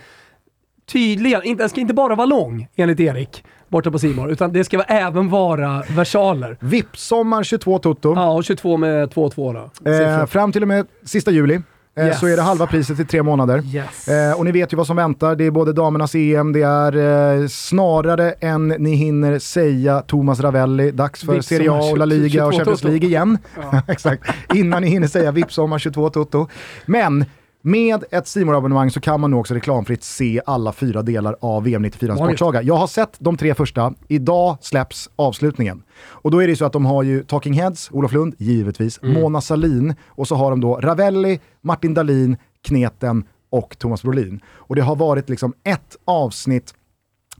tydligen, 0.92 1.42
inte, 1.42 1.62
den 1.62 1.70
ska 1.70 1.80
inte 1.80 1.94
bara 1.94 2.14
vara 2.14 2.26
lång 2.26 2.68
enligt 2.76 3.00
Erik 3.00 3.44
borta 3.68 3.90
på 3.90 3.98
Simor 3.98 4.30
utan 4.30 4.52
det 4.52 4.64
ska 4.64 4.82
även 4.82 5.28
vara 5.30 5.82
versaler. 5.90 6.56
VIP-sommar 6.60 7.42
22 7.42 7.78
Toto. 7.78 8.14
Ja, 8.16 8.30
och 8.32 8.44
22 8.44 8.76
med 8.76 9.08
2-2 9.08 9.70
då. 9.84 9.90
Eh, 9.90 10.26
fram 10.26 10.52
till 10.52 10.62
och 10.62 10.68
med 10.68 10.86
sista 11.04 11.30
juli. 11.30 11.60
Eh, 11.96 12.06
Yes. 12.06 12.20
Så 12.20 12.26
är 12.26 12.36
det 12.36 12.42
halva 12.42 12.66
priset 12.66 13.00
i 13.00 13.04
tre 13.04 13.22
månader. 13.22 13.62
Yes. 13.74 14.08
Eh, 14.08 14.38
och 14.38 14.44
ni 14.44 14.52
vet 14.52 14.72
ju 14.72 14.76
vad 14.76 14.86
som 14.86 14.96
väntar. 14.96 15.36
Det 15.36 15.44
är 15.44 15.50
både 15.50 15.72
damernas 15.72 16.14
EM, 16.14 16.52
det 16.52 16.62
är 16.62 16.96
eh, 17.42 17.48
snarare 17.48 18.32
än 18.32 18.68
ni 18.68 18.94
hinner 18.94 19.38
säga 19.38 20.00
Thomas 20.00 20.40
Ravelli, 20.40 20.90
dags 20.90 21.20
för 21.20 21.32
Vips 21.32 21.46
Serie 21.46 21.70
A 21.72 21.78
och 21.90 21.98
La 21.98 22.04
Liga 22.04 22.46
och 22.46 22.52
22 22.52 22.58
Champions. 22.64 22.84
League 22.84 23.08
igen. 23.08 23.38
Exakt. 23.88 24.22
Innan 24.54 24.82
ni 24.82 24.88
hinner 24.88 25.08
säga 25.08 25.32
VIP-sommar 25.32 25.78
22 25.78 26.10
Toto. 26.10 26.48
Men 26.86 27.24
med 27.66 28.04
ett 28.10 28.26
simor 28.28 28.56
abonnemang 28.56 28.90
så 28.90 29.00
kan 29.00 29.20
man 29.20 29.30
nu 29.30 29.36
också 29.36 29.54
reklamfritt 29.54 30.04
se 30.04 30.40
alla 30.46 30.72
fyra 30.72 31.02
delar 31.02 31.36
av 31.40 31.64
VM 31.64 31.82
94 31.82 32.08
Magiskt. 32.08 32.26
Sportsaga. 32.26 32.62
Jag 32.62 32.74
har 32.76 32.86
sett 32.86 33.16
de 33.18 33.36
tre 33.36 33.54
första, 33.54 33.94
idag 34.08 34.56
släpps 34.60 35.10
avslutningen. 35.16 35.82
Och 36.06 36.30
då 36.30 36.38
är 36.42 36.46
det 36.46 36.50
ju 36.50 36.56
så 36.56 36.64
att 36.64 36.72
de 36.72 36.84
har 36.86 37.02
ju 37.02 37.22
Talking 37.22 37.52
Heads, 37.52 37.90
Olof 37.92 38.12
Lund, 38.12 38.34
givetvis, 38.38 39.02
Mm. 39.02 39.22
Mona 39.22 39.40
Salin 39.40 39.94
och 40.08 40.28
så 40.28 40.34
har 40.34 40.50
de 40.50 40.60
då 40.60 40.76
Ravelli, 40.76 41.40
Martin 41.60 41.94
Dahlin, 41.94 42.36
Kneten 42.62 43.24
och 43.50 43.78
Thomas 43.78 44.02
Brolin. 44.02 44.40
Och 44.48 44.76
det 44.76 44.82
har 44.82 44.96
varit 44.96 45.28
liksom 45.28 45.52
ett 45.64 45.96
avsnitt, 46.04 46.74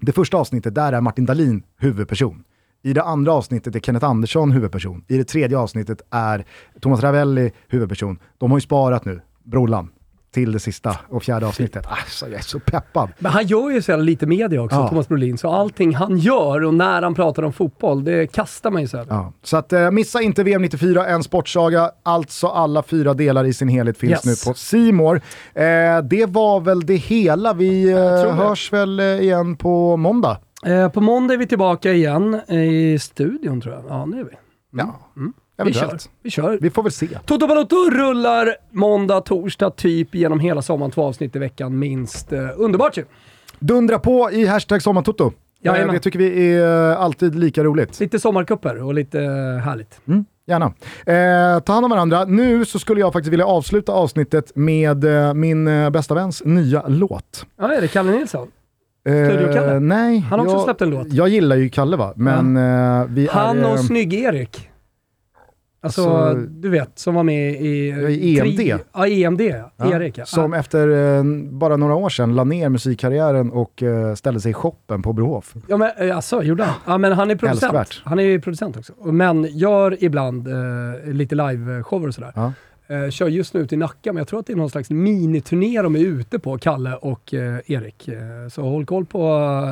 det 0.01 0.13
första 0.13 0.37
avsnittet, 0.37 0.75
där 0.75 0.93
är 0.93 1.01
Martin 1.01 1.27
Dahlin 1.27 1.63
huvudperson. 1.79 2.45
I 2.83 2.93
det 2.93 3.03
andra 3.03 3.33
avsnittet 3.33 3.75
är 3.77 3.81
Kenneth 3.81 4.07
Andersson 4.07 4.51
huvudperson. 4.53 5.05
I 5.09 5.17
det 5.17 5.25
tredje 5.25 5.59
avsnittet 5.59 6.03
är 6.11 6.45
Thomas 6.81 7.01
Ravelli 7.01 7.53
huvudperson. 7.69 8.19
De 8.39 8.51
har 8.51 8.59
ju 8.59 8.63
sparat 8.63 9.05
nu, 9.05 9.21
Brolan, 9.45 9.89
till 10.35 10.53
det 10.53 10.61
sista 10.61 10.97
och 11.09 11.23
fjärde 11.23 11.47
avsnittet. 11.47 11.87
Alltså, 11.89 12.27
jag 12.29 12.39
är 12.39 12.43
så 12.43 12.59
peppad. 12.61 13.11
Men 13.19 13.33
han 13.33 13.47
gör 13.47 13.71
ju 13.71 13.83
så 13.83 13.97
lite 13.97 14.27
media 14.27 14.63
också, 14.63 14.77
Ja. 14.77 14.89
Thomas 14.89 15.09
Brolin. 15.09 15.39
Så 15.39 15.51
allting 15.51 15.95
han 15.95 16.19
gör 16.19 16.65
och 16.65 16.75
när 16.75 17.03
han 17.03 17.15
pratar 17.15 17.43
om 17.43 17.53
fotboll, 17.53 18.05
det 18.05 18.27
kastar 18.33 18.71
man 18.71 18.83
ju 18.83 18.89
så. 18.89 19.05
Ja. 19.09 19.33
Så 19.43 19.57
att, 19.57 19.73
eh, 19.73 19.91
missa 19.91 20.23
inte 20.23 20.43
VM 20.45 20.63
94, 20.63 21.07
en 21.07 21.23
sportsaga. 21.23 21.91
Alltså 22.03 22.47
alla 22.47 22.83
fyra 22.83 23.15
delar 23.15 23.45
i 23.45 23.53
sin 23.53 23.69
helhet 23.69 23.99
finns 23.99 24.27
Yes. 24.27 24.47
nu 24.47 24.51
på 24.51 24.57
Simor. 24.59 25.17
Eh, 25.55 25.63
det 26.03 26.27
var 26.29 26.61
väl 26.61 26.87
det 26.87 26.95
hela. 26.97 27.53
Vi 27.55 27.91
eh, 27.91 27.97
det. 27.97 28.33
hörs 28.33 28.73
väl 28.73 29.01
eh, 29.01 29.07
igen 29.07 29.57
på 29.57 29.97
måndag. 29.97 30.39
Eh, 30.67 30.89
på 30.89 31.01
måndag 31.01 31.35
är 31.35 31.39
vi 31.39 31.47
tillbaka 31.47 31.93
igen 31.93 32.35
i 32.49 32.99
studion 33.01 33.61
tror 33.61 33.75
jag. 33.75 33.85
Ja, 33.89 34.07
det 34.13 34.19
är 34.19 34.25
vi. 34.25 34.31
Ja, 34.79 35.01
Vi 35.65 35.73
kör. 35.73 35.99
Vi 36.23 36.31
kör. 36.31 36.59
Vi 36.61 36.71
får 36.71 36.83
väl 36.83 36.93
se. 36.93 37.09
Toto 37.27 37.47
Balotto 37.47 37.91
rullar 37.91 38.57
måndag, 38.71 39.21
torsdag, 39.21 39.71
typ 39.71 40.15
genom 40.15 40.41
hela 40.41 40.63
sommaren. 40.63 40.91
Två 40.93 41.03
avsnitt 41.05 41.37
i 41.37 41.39
veckan 41.39 41.79
minst. 41.79 42.33
Eh, 42.33 42.49
underbart 42.57 42.97
ju! 42.97 43.05
Dundra 43.59 43.99
på 43.99 44.31
i 44.33 44.47
hashtag 44.47 44.83
sommartoto. 44.83 45.27
Eh, 45.27 45.33
Jajamän. 45.63 45.95
det 45.95 46.01
tycker 46.01 46.19
vi 46.19 46.53
är 46.55 46.91
eh, 46.93 47.01
alltid 47.01 47.35
lika 47.35 47.65
roligt. 47.65 48.01
Lite 48.01 48.19
sommarkupper 48.21 48.83
och 48.83 48.95
lite 48.95 49.19
härligt. 49.65 50.01
Mm, 50.09 50.25
gärna. 50.47 50.67
Eh, 51.07 51.61
ta 51.61 51.73
hand 51.73 51.85
om 51.85 51.91
varandra. 51.91 52.25
Nu 52.25 52.65
så 52.65 52.79
skulle 52.79 53.01
jag 53.01 53.13
faktiskt 53.13 53.33
vilja 53.33 53.47
avsluta 53.47 53.93
avsnittet 53.93 54.53
med 54.55 55.05
eh, 55.05 55.35
min 55.35 55.69
eh, 55.69 55.91
bästa 55.91 56.15
väns 56.15 56.43
nya 56.45 56.83
låt. 56.89 57.47
Ja, 57.59 57.73
är 57.75 57.81
det 57.81 57.89
Kalle 57.89 58.11
Nilsson? 58.11 58.49
Studio-Kalle? 59.09 59.81
nej. 59.81 60.19
Han 60.19 60.39
har 60.39 60.47
också 60.47 60.57
jag, 60.57 60.65
släppt 60.65 60.83
en 60.83 60.91
låt. 60.91 61.13
Jag 61.13 61.29
gillar 61.29 61.57
ju 61.57 61.69
Kalle 61.69 61.97
va, 61.97 62.13
men 62.17 62.57
eh, 62.57 63.07
vi 63.09 63.29
Han 63.31 63.59
är... 63.59 63.65
och 63.65 63.79
eh, 63.79 63.83
Snygg-Erik. 63.83 64.69
Alltså, 65.85 66.09
Alltså- 66.09 66.47
du 66.49 66.69
vet, 66.69 66.99
som 66.99 67.15
var 67.15 67.23
med 67.23 67.53
i... 67.55 67.67
I 68.09 68.39
EMD. 68.39 68.61
Tri- 68.61 68.79
Ja, 68.95 69.07
EMD. 69.07 69.41
Ja, 69.77 69.93
Erik 69.93 70.19
ja. 70.19 70.25
Som 70.25 70.55
efter 70.55 70.89
eh, 71.19 71.25
bara 71.51 71.77
några 71.77 71.95
år 71.95 72.09
sedan 72.09 72.35
la 72.35 72.45
ner 72.45 72.69
musikkarriären 72.69 73.51
och 73.51 73.83
eh, 73.83 74.15
ställde 74.15 74.41
sig 74.41 74.51
i 74.51 74.55
shoppen 74.55 75.03
på 75.03 75.13
Brohof. 75.13 75.55
Ja 75.69 75.77
men 75.77 75.91
eh, 75.99 76.17
alltså, 76.17 76.43
gjorde 76.43 76.65
han? 76.65 76.75
Ja 76.87 76.99
men 76.99 77.13
han 77.13 77.31
är 77.31 77.37
producent. 77.37 77.63
Älskvärt. 77.75 78.03
Han 78.05 78.19
är 78.19 78.23
ju 78.23 78.41
producent 78.41 78.77
också. 78.77 78.93
Men 79.05 79.45
gör 79.45 80.05
ibland 80.05 80.49
eh, 80.49 81.13
lite 81.13 81.35
live-shower 81.35 82.09
och 82.09 82.15
sådär. 82.15 82.33
Ja. 82.35 82.53
Eh, 82.87 83.11
kör 83.11 83.29
just 83.29 83.55
nu 83.55 83.61
ut 83.61 83.73
i 83.73 83.77
Nacka, 83.77 84.13
men 84.13 84.17
jag 84.17 84.29
tror 84.29 84.41
att 84.41 84.47
det 84.47 84.53
är 84.53 84.57
någon 84.57 84.71
slags 84.71 84.91
miniturné 84.91 85.83
de 85.83 85.97
är 85.97 86.01
ute 86.01 86.39
på, 86.39 86.59
Kalle 86.59 86.95
och 86.95 87.35
eh, 87.35 87.59
Erik. 87.67 88.09
Eh, 88.09 88.15
så 88.51 88.63
håll 88.63 88.87
koll 88.87 89.07
på... 89.07 89.19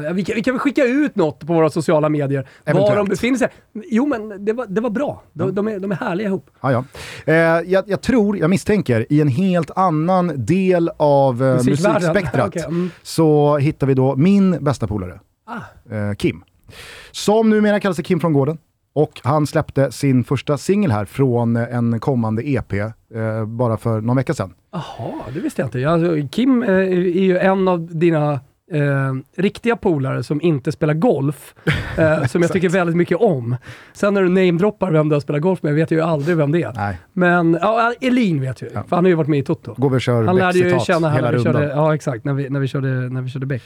ja, 0.05 0.13
vi, 0.13 0.25
kan, 0.25 0.35
vi 0.35 0.43
kan 0.43 0.55
väl 0.55 0.59
skicka 0.61 0.85
ut 0.85 1.17
något 1.17 1.47
på 1.47 1.53
våra 1.53 1.71
sociala 1.71 2.09
medier, 2.09 2.49
var 2.65 2.73
Eventuellt. 2.73 2.97
de 2.97 3.09
befinner 3.09 3.39
sig. 3.39 3.49
Jo 3.73 4.07
men 4.07 4.45
det 4.45 4.53
var, 4.53 4.67
det 4.67 4.81
var 4.81 4.91
bra. 4.91 5.23
De, 5.33 5.55
de, 5.55 5.69
är, 5.69 5.79
de 5.79 5.93
är 5.93 5.97
härliga 5.97 6.29
ihop. 6.29 6.51
Ja, 6.61 6.73
ja. 6.73 6.85
Eh, 7.27 7.35
jag, 7.73 7.85
jag 7.87 8.01
tror, 8.01 8.39
jag 8.39 8.51
misstänker, 8.51 9.07
i 9.11 9.21
en 9.21 9.29
helt 9.29 9.71
annan 9.77 10.33
del 10.47 10.91
av 10.97 11.43
eh, 11.43 11.55
musikspektrat 11.55 12.47
Okej, 12.49 12.65
mm. 12.69 12.91
så 13.03 13.57
hittar 13.59 13.87
vi 13.87 13.95
då 13.95 14.17
min 14.17 14.65
bästa 14.65 14.87
polare, 14.87 15.21
Ah. 15.47 15.95
eh, 15.97 16.15
Kim. 16.15 16.43
Som 17.11 17.51
numera 17.51 17.81
kallar 17.81 17.95
sig 17.95 18.05
Kim 18.05 18.21
från 18.21 18.33
Gården. 18.33 18.59
Och 18.93 19.21
han 19.25 19.47
släppte 19.47 19.93
sin 19.93 20.25
första 20.25 20.59
singel 20.59 20.91
här 20.91 21.05
från 21.05 21.57
en 21.57 22.01
kommande 22.01 22.49
EP 22.49 22.73
eh, 22.73 22.91
bara 23.47 23.77
för 23.77 24.01
någon 24.01 24.17
vecka 24.17 24.35
sedan. 24.35 24.55
Jaha, 24.73 25.13
det 25.35 25.41
visste 25.41 25.63
jag 25.63 25.67
inte. 25.67 25.89
Alltså, 25.89 26.29
Kim 26.29 26.63
eh, 26.63 26.69
är 26.69 27.23
ju 27.23 27.39
en 27.39 27.69
av 27.69 27.97
dina 27.97 28.41
eh, 28.73 29.15
riktiga 29.37 29.77
polare 29.77 30.23
som 30.23 30.41
inte 30.43 30.73
spelar 30.73 30.95
golf, 30.95 31.55
eh, 31.99 32.25
som 32.27 32.43
jag 32.43 32.53
tycker 32.53 32.69
väldigt 32.69 32.97
mycket 32.97 33.19
om. 33.19 33.57
Sen 33.93 34.15
när 34.15 34.23
du 34.23 34.29
namedroppar 34.29 34.91
vem 34.91 35.09
du 35.09 35.15
har 35.15 35.21
spelat 35.21 35.43
golf 35.43 35.63
med 35.63 35.75
vet 35.75 35.91
jag 35.91 35.99
ju 35.99 36.05
aldrig 36.05 36.37
vem 36.37 36.53
det 36.53 36.63
är. 36.63 36.73
Nej, 36.73 36.99
Men 37.13 37.59
ja, 37.61 37.93
Elin 38.01 38.41
vet 38.41 38.63
jag 38.63 38.71
ju, 38.71 38.75
för 38.75 38.97
han 38.97 39.05
har 39.05 39.09
ju 39.09 39.15
varit 39.15 39.29
med 39.29 39.39
i 39.39 39.43
Toto. 39.43 39.75
vi 39.89 39.97
och 39.97 40.01
kör 40.01 40.25
Han 40.25 40.37
lärde 40.37 40.59
ju 40.59 40.79
känna 40.81 41.11
hela 41.11 41.31
när 41.31 41.33
vi 41.33 41.39
rundan. 41.39 41.53
körde, 41.63 41.67
ja 41.75 41.95
exakt, 41.95 42.25
när 42.25 42.33
vi, 42.35 42.51
när 42.51 42.61
vi 42.61 42.69
körde, 42.69 42.89
när 42.89 43.23
vi 43.23 43.31
körde 43.31 43.47
Beck. 43.47 43.63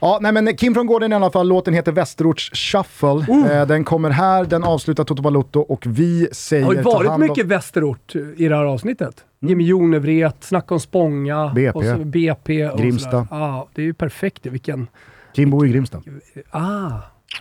Ja, 0.00 0.18
nej 0.22 0.32
men 0.32 0.56
Kim 0.56 0.74
från 0.74 0.86
Gården 0.86 1.12
i 1.12 1.14
alla 1.14 1.30
fall, 1.30 1.48
låten 1.48 1.74
heter 1.74 1.92
Västerorts 1.92 2.50
Shuffle. 2.54 3.08
Eh, 3.52 3.66
den 3.66 3.84
kommer 3.84 4.10
här, 4.10 4.44
den 4.44 4.64
avslutar 4.64 5.04
Toto 5.04 5.22
Balotto 5.22 5.60
och 5.60 5.82
vi 5.86 6.28
säger 6.32 6.62
Det 6.62 6.66
har 6.66 6.74
ju 6.74 6.82
varit 6.82 7.08
hand 7.08 7.22
om- 7.22 7.28
mycket 7.28 7.46
västerort 7.46 8.14
i 8.36 8.48
det 8.48 8.56
här 8.56 8.64
avsnittet. 8.64 9.24
Jimmy 9.40 9.64
Jonevret, 9.64 10.36
Snack 10.44 10.72
om 10.72 10.80
Spånga, 10.80 11.48
BP. 11.54 11.78
och 11.78 11.84
så 11.84 11.96
BP 12.04 12.68
och 12.68 12.78
Grimsta. 12.78 13.26
Ja, 13.30 13.68
det 13.74 13.82
är 13.82 13.86
ju 13.86 13.94
perfekt. 13.94 14.46
Vilken, 14.46 14.86
Kim 15.34 15.50
bor 15.50 15.66
i 15.66 15.70
Grimsta. 15.70 16.02
ah, 16.50 16.90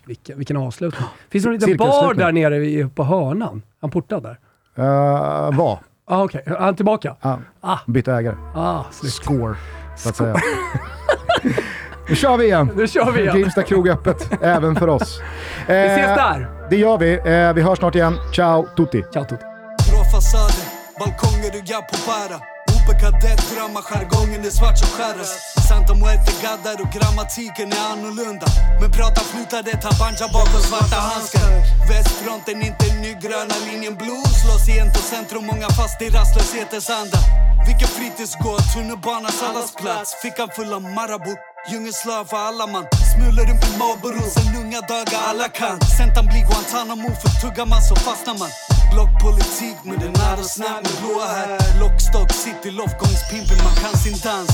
vilken, 0.06 0.38
vilken 0.38 0.58
avslutning. 0.58 1.08
Finns 1.30 1.44
det 1.44 1.50
någon 1.50 1.60
liten 1.60 1.78
bar 1.78 2.14
där 2.14 2.32
nere 2.32 2.90
på 2.90 3.04
hörnan? 3.04 3.62
Han 3.82 3.90
portad 3.92 4.24
där? 4.24 4.38
Uh, 4.80 5.58
vad? 5.58 5.78
Ah, 6.06 6.24
Okej, 6.24 6.44
är 6.46 6.56
han 6.56 6.76
tillbaka? 6.76 7.16
Ja, 7.22 7.40
Ah. 7.62 7.78
bytte 7.88 8.14
ägare. 8.14 8.36
Ah, 8.56 8.84
snyggt. 8.92 9.16
Score, 9.16 9.56
så 9.98 10.10
att 10.10 10.16
säga. 10.16 10.36
nu 12.10 12.16
kör 12.16 12.38
vi 12.38 12.46
igen. 12.46 12.70
Nu 12.76 12.88
kör 12.88 13.12
vi 13.12 13.22
igen. 13.22 13.36
Grimsta 13.36 13.64
krog 13.64 13.90
öppet, 13.90 14.30
även 14.42 14.76
för 14.76 14.88
oss. 14.88 15.22
Vi 15.68 15.74
ses 15.74 16.10
Eh, 16.10 16.16
där! 16.16 16.48
Det 16.70 16.78
gör 16.78 16.98
vi. 16.98 17.14
Eh, 17.14 17.54
vi 17.54 17.62
hörs 17.62 17.78
snart 17.80 17.96
igen. 17.96 18.14
Ciao 18.36 18.66
tutti! 18.78 19.04
Ciao 19.14 19.24
Tutti. 19.26 19.44
Balkonger 21.00 21.52
och 21.60 21.66
jag 21.66 21.88
på 21.88 21.98
para 22.10 22.38
Ope 22.74 22.94
kadett, 23.02 23.42
drömmar, 23.52 23.82
jargongen 23.82 24.46
är 24.46 24.50
svart 24.50 24.78
som 24.78 24.88
skäras 24.88 25.32
Santa 25.68 25.94
Muerte 25.94 26.32
gaddar 26.44 26.82
och 26.84 26.92
grammatiken 26.98 27.72
är 27.72 27.84
annorlunda. 27.94 28.48
Men 28.82 28.92
prata 28.92 29.22
flutar 29.32 29.64
det 29.64 29.78
tar 29.84 29.96
banja 30.00 30.28
bakom 30.38 30.62
svarta 30.70 31.00
handskar. 31.10 31.50
Västfronten 31.90 32.58
inte 32.70 32.86
ny, 33.02 33.12
gröna 33.24 33.56
linjen. 33.68 33.96
Blod 33.96 34.32
Slås 34.42 34.70
igen 34.70 34.90
centrum, 35.12 35.46
många 35.46 35.70
fast 35.70 36.02
i 36.02 36.10
rastlöshetens 36.10 36.90
anda. 36.90 37.20
Vilken 37.68 37.88
fritidsgård, 37.98 38.62
tunnelbanans 38.74 39.44
allas 39.48 39.72
plats. 39.82 40.10
Fickan 40.22 40.50
full 40.56 40.74
av 40.74 40.82
Marabou 40.82 41.36
Djungelslav 41.70 42.26
för 42.26 42.38
alla 42.38 42.68
man. 42.68 42.86
Smulor 43.14 43.46
runt 43.50 43.62
med 43.66 43.80
Marlboro 43.80 44.24
sen 44.36 44.56
unga 44.62 44.82
dagar 44.82 45.22
alla 45.30 45.48
kan. 45.60 45.78
Sentan 45.98 46.26
blir 46.26 46.44
Guantanamo 46.50 47.10
för 47.22 47.32
tuggar 47.42 47.66
man 47.66 47.82
så 47.82 47.96
fastnar 47.96 48.38
man. 48.42 48.50
Blockpolitik 48.94 49.78
med 49.84 50.00
den 50.00 50.14
nära 50.14 50.44
snap 50.44 50.84
med 50.84 50.96
blåa 51.02 51.28
här. 51.28 51.80
Lockstock, 51.80 52.32
city, 52.34 52.72
loftgångspimpen, 52.72 53.58
man 53.64 53.76
kan 53.82 53.98
sin 54.04 54.18
dans. 54.24 54.54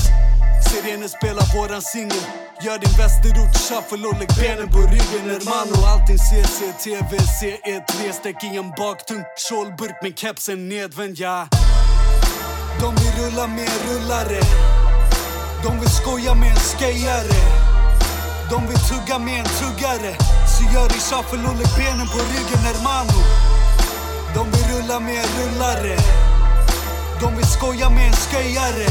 Sirener 0.66 1.08
spelar 1.08 1.44
våran 1.56 1.82
singel. 1.82 2.24
Gör 2.64 2.78
din 2.78 2.94
västerort 2.98 3.54
shuffle 3.56 4.06
och 4.08 4.18
lägg 4.20 4.32
benen 4.40 4.68
på 4.74 4.78
ryggen 4.78 5.24
hermano 5.32 5.86
Allting 5.92 6.18
CCTV, 6.18 7.12
CE3 7.38 8.12
Stäck 8.12 8.44
i 8.44 8.56
en 8.56 8.70
baktung. 8.70 9.22
Kjolburk 9.48 9.98
med 10.02 10.18
kepsen 10.18 10.68
nedvänd 10.68 11.18
ja. 11.18 11.48
De 12.80 12.94
vill 12.94 13.12
rulla 13.20 13.46
med 13.46 13.68
en 13.74 13.80
rullare. 13.88 14.40
De 15.64 15.80
vill 15.80 15.90
skoja 15.90 16.34
med 16.34 16.50
en 16.50 16.56
skejare. 16.56 17.40
De 18.50 18.66
vill 18.68 18.78
tugga 18.90 19.18
med 19.18 19.38
en 19.38 19.50
tuggare. 19.60 20.12
Så 20.54 20.62
gör 20.74 20.88
din 20.88 21.04
shuffle 21.08 21.48
och 21.48 21.56
lägg 21.58 21.72
benen 21.76 22.08
på 22.14 22.18
ryggen 22.32 22.62
hermano. 22.68 23.53
De 24.34 24.50
vill 24.50 24.64
rulla 24.74 25.00
med 25.00 25.16
en 25.16 25.30
rullare. 25.38 25.96
De 27.20 27.36
vill 27.36 27.46
skoja 27.46 27.90
med 27.90 28.06
en 28.06 28.12
sköjare. 28.12 28.88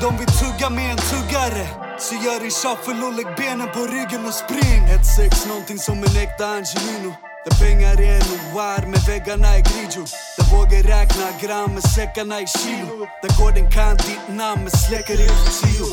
De 0.00 0.18
vill 0.18 0.32
tugga 0.42 0.70
med 0.70 0.90
en 0.90 0.96
tuggare. 0.96 1.66
Så 1.98 2.14
gör 2.14 2.40
en 2.44 2.50
shuffle 2.50 3.06
och 3.06 3.12
lägg 3.12 3.36
benen 3.36 3.68
på 3.74 3.80
ryggen 3.80 4.26
och 4.26 4.34
spring. 4.34 4.82
Ett 4.94 5.06
sex, 5.16 5.46
någonting 5.46 5.78
som 5.78 5.98
en 6.04 6.16
äkta 6.24 6.46
Angelino. 6.46 7.12
Där 7.44 7.56
pengar 7.64 8.00
är 8.00 8.14
en 8.20 8.30
oar, 8.54 8.86
med 8.86 9.00
väggarna 9.08 9.48
är 9.56 9.60
grigio. 9.60 10.04
Där 10.36 10.56
vågar 10.56 10.82
räkna 10.82 11.26
gram 11.42 11.74
med 11.74 11.82
säckarna 11.82 12.40
i 12.40 12.46
kilo. 12.46 13.06
Där 13.22 13.32
gården 13.38 13.70
kan 13.70 13.96
ditt 13.96 14.28
namn 14.28 14.62
med 14.64 14.72
släcker 14.72 15.20
i 15.24 15.28
på 15.28 15.50
tio 15.60 15.86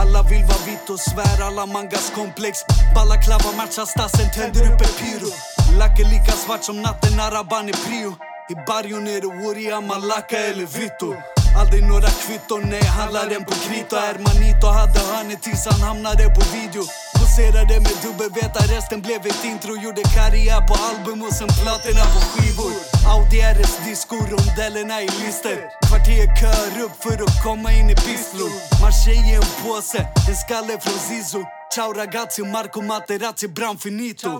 Alla 0.00 0.22
vill 0.22 0.44
vara 0.44 0.64
vitt 0.66 0.90
och 0.90 1.00
svär, 1.00 1.46
alla 1.46 1.66
mangas 1.66 2.12
komplex. 2.14 2.58
Balla 2.94 2.94
Balaklava 2.94 3.56
matchar 3.56 3.86
stassen, 3.86 4.30
tänder 4.34 4.72
upp 4.72 4.80
ett 4.80 4.96
pyro. 4.98 5.32
Lack 5.78 6.00
är 6.00 6.04
lika 6.04 6.32
svart 6.32 6.64
som 6.64 6.82
natten, 6.82 7.20
araban 7.20 7.68
är 7.68 7.72
prio. 7.72 8.10
I 8.52 8.54
barrion 8.66 9.06
är 9.08 9.20
det 9.20 9.32
Woria, 9.42 9.80
Malaka 9.80 10.38
eller 10.38 10.66
Vito. 10.66 11.14
Aldrig 11.60 11.82
några 11.82 12.08
kvitton, 12.22 12.62
nej 12.70 12.84
handlar 12.84 13.26
den 13.28 13.44
på 13.44 13.54
krita 13.64 13.96
Hermanito 13.96 14.66
hade 14.66 15.00
hörnet 15.00 15.42
tills 15.42 15.66
han 15.66 15.80
hamnade 15.80 16.24
på 16.36 16.42
video. 16.56 16.82
Poserade 17.18 17.80
med 17.86 17.96
dubbelveta, 18.02 18.60
resten 18.74 19.00
blev 19.00 19.20
ett 19.26 19.44
intro. 19.44 19.72
Gjorde 19.84 20.02
karriär 20.16 20.60
på 20.68 20.74
album 20.88 21.22
och 21.22 21.34
sen 21.38 21.48
platina 21.48 22.04
på 22.14 22.20
skivor. 22.30 22.72
Audi 23.12 23.38
RS 23.56 23.74
disco, 23.86 24.16
rondellerna 24.32 25.02
i 25.02 25.08
lister. 25.20 25.56
Kvarter 25.86 26.26
kör 26.40 26.84
upp 26.84 26.96
för 27.04 27.16
att 27.24 27.42
komma 27.44 27.72
in 27.72 27.90
i 27.90 27.94
bistro. 27.94 28.46
Marseille 28.82 29.28
i 29.32 29.34
en 29.34 29.48
påse, 29.62 30.00
en 30.28 30.36
skalle 30.36 30.74
från 30.80 30.98
Zizou. 31.06 31.44
Ciao 31.74 31.92
ragazzi, 31.92 32.42
Marco 32.42 32.80
Materazzi, 32.82 33.48
Bram 33.48 33.78
finito 33.78 34.30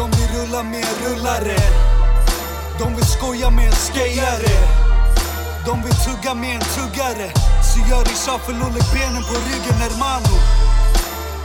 de 0.00 0.10
vill 0.10 0.28
rulla 0.40 0.62
med 0.62 0.84
en 0.84 0.96
rullare. 1.04 1.56
De 2.78 2.96
vill 2.96 3.06
skoja 3.06 3.50
med 3.50 3.66
en 3.66 3.72
skejare. 3.72 4.56
De 5.66 5.82
vill 5.82 5.94
tugga 5.94 6.34
med 6.34 6.54
en 6.54 6.60
tuggare. 6.60 7.30
Så 7.70 7.78
gör 7.90 8.02
i 8.02 8.16
shuffle 8.24 8.64
och 8.64 8.72
lägg 8.72 8.88
benen 8.94 9.22
på 9.22 9.34
ryggen 9.48 9.78
hermano. 9.84 10.36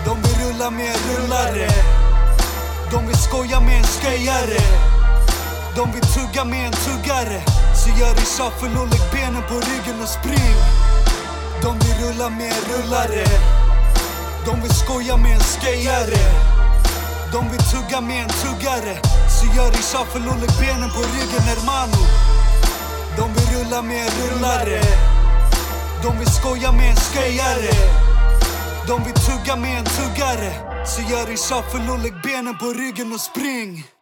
De 0.06 0.22
vill 0.22 0.36
rulla 0.45 0.69
med 0.69 0.88
en 0.88 1.02
rullare. 1.10 1.69
De 2.91 3.07
vill 3.07 3.18
skoja 3.18 3.60
med 3.60 3.77
en 3.77 3.84
skejare. 3.84 4.61
De 5.76 5.91
vill 5.91 6.07
tugga 6.18 6.45
med 6.45 6.65
en 6.68 6.73
tuggare. 6.73 7.41
Så 7.82 7.90
gör 7.99 8.14
i 8.14 8.26
shuffle 8.36 8.80
och 8.80 8.88
lägg 8.88 9.06
benen 9.11 9.44
på 9.49 9.56
ryggen 9.56 10.02
och 10.03 10.10
spring. 10.10 10.57
De 11.61 11.80
vill 11.80 11.98
rulla 12.06 12.30
med 12.30 12.52
en 12.57 12.64
rullare. 12.72 13.26
De 14.45 14.61
vill 14.61 14.76
skoja 14.76 15.18
med 15.18 15.34
en 15.34 15.44
skejare. 15.44 16.55
De 17.36 17.49
vill 17.52 17.60
tugga 17.60 18.02
med 18.02 18.24
en 18.24 18.30
tuggare. 18.30 18.95
Så 19.30 19.45
gör 19.56 19.72
i 19.80 19.82
shuffle 19.90 20.30
och 20.32 20.40
lägg 20.41 20.53
benen 20.60 20.90
på 20.90 21.02
ryggen 21.14 21.44
hermano. 21.52 22.02
De 23.18 23.34
vill 23.34 23.48
rulla 23.56 23.82
med 23.82 24.07
en 24.07 24.12
rullare. 24.22 24.82
De 26.03 26.20
vill 26.20 26.32
skoja 26.32 26.72
med 26.72 26.90
en 26.90 26.95
sköjare 26.95 27.74
De 28.88 29.03
vill 29.03 29.14
tugga 29.14 29.56
med 29.56 29.78
en 29.80 29.86
tuggare. 29.86 30.52
Så 30.86 31.02
gör 31.02 31.32
i 31.32 31.38
shuffle 31.38 31.91
och 31.91 31.99
lägg 31.99 32.22
benen 32.24 32.57
på 32.57 32.66
ryggen 32.66 33.14
och 33.14 33.22
spring. 33.22 33.94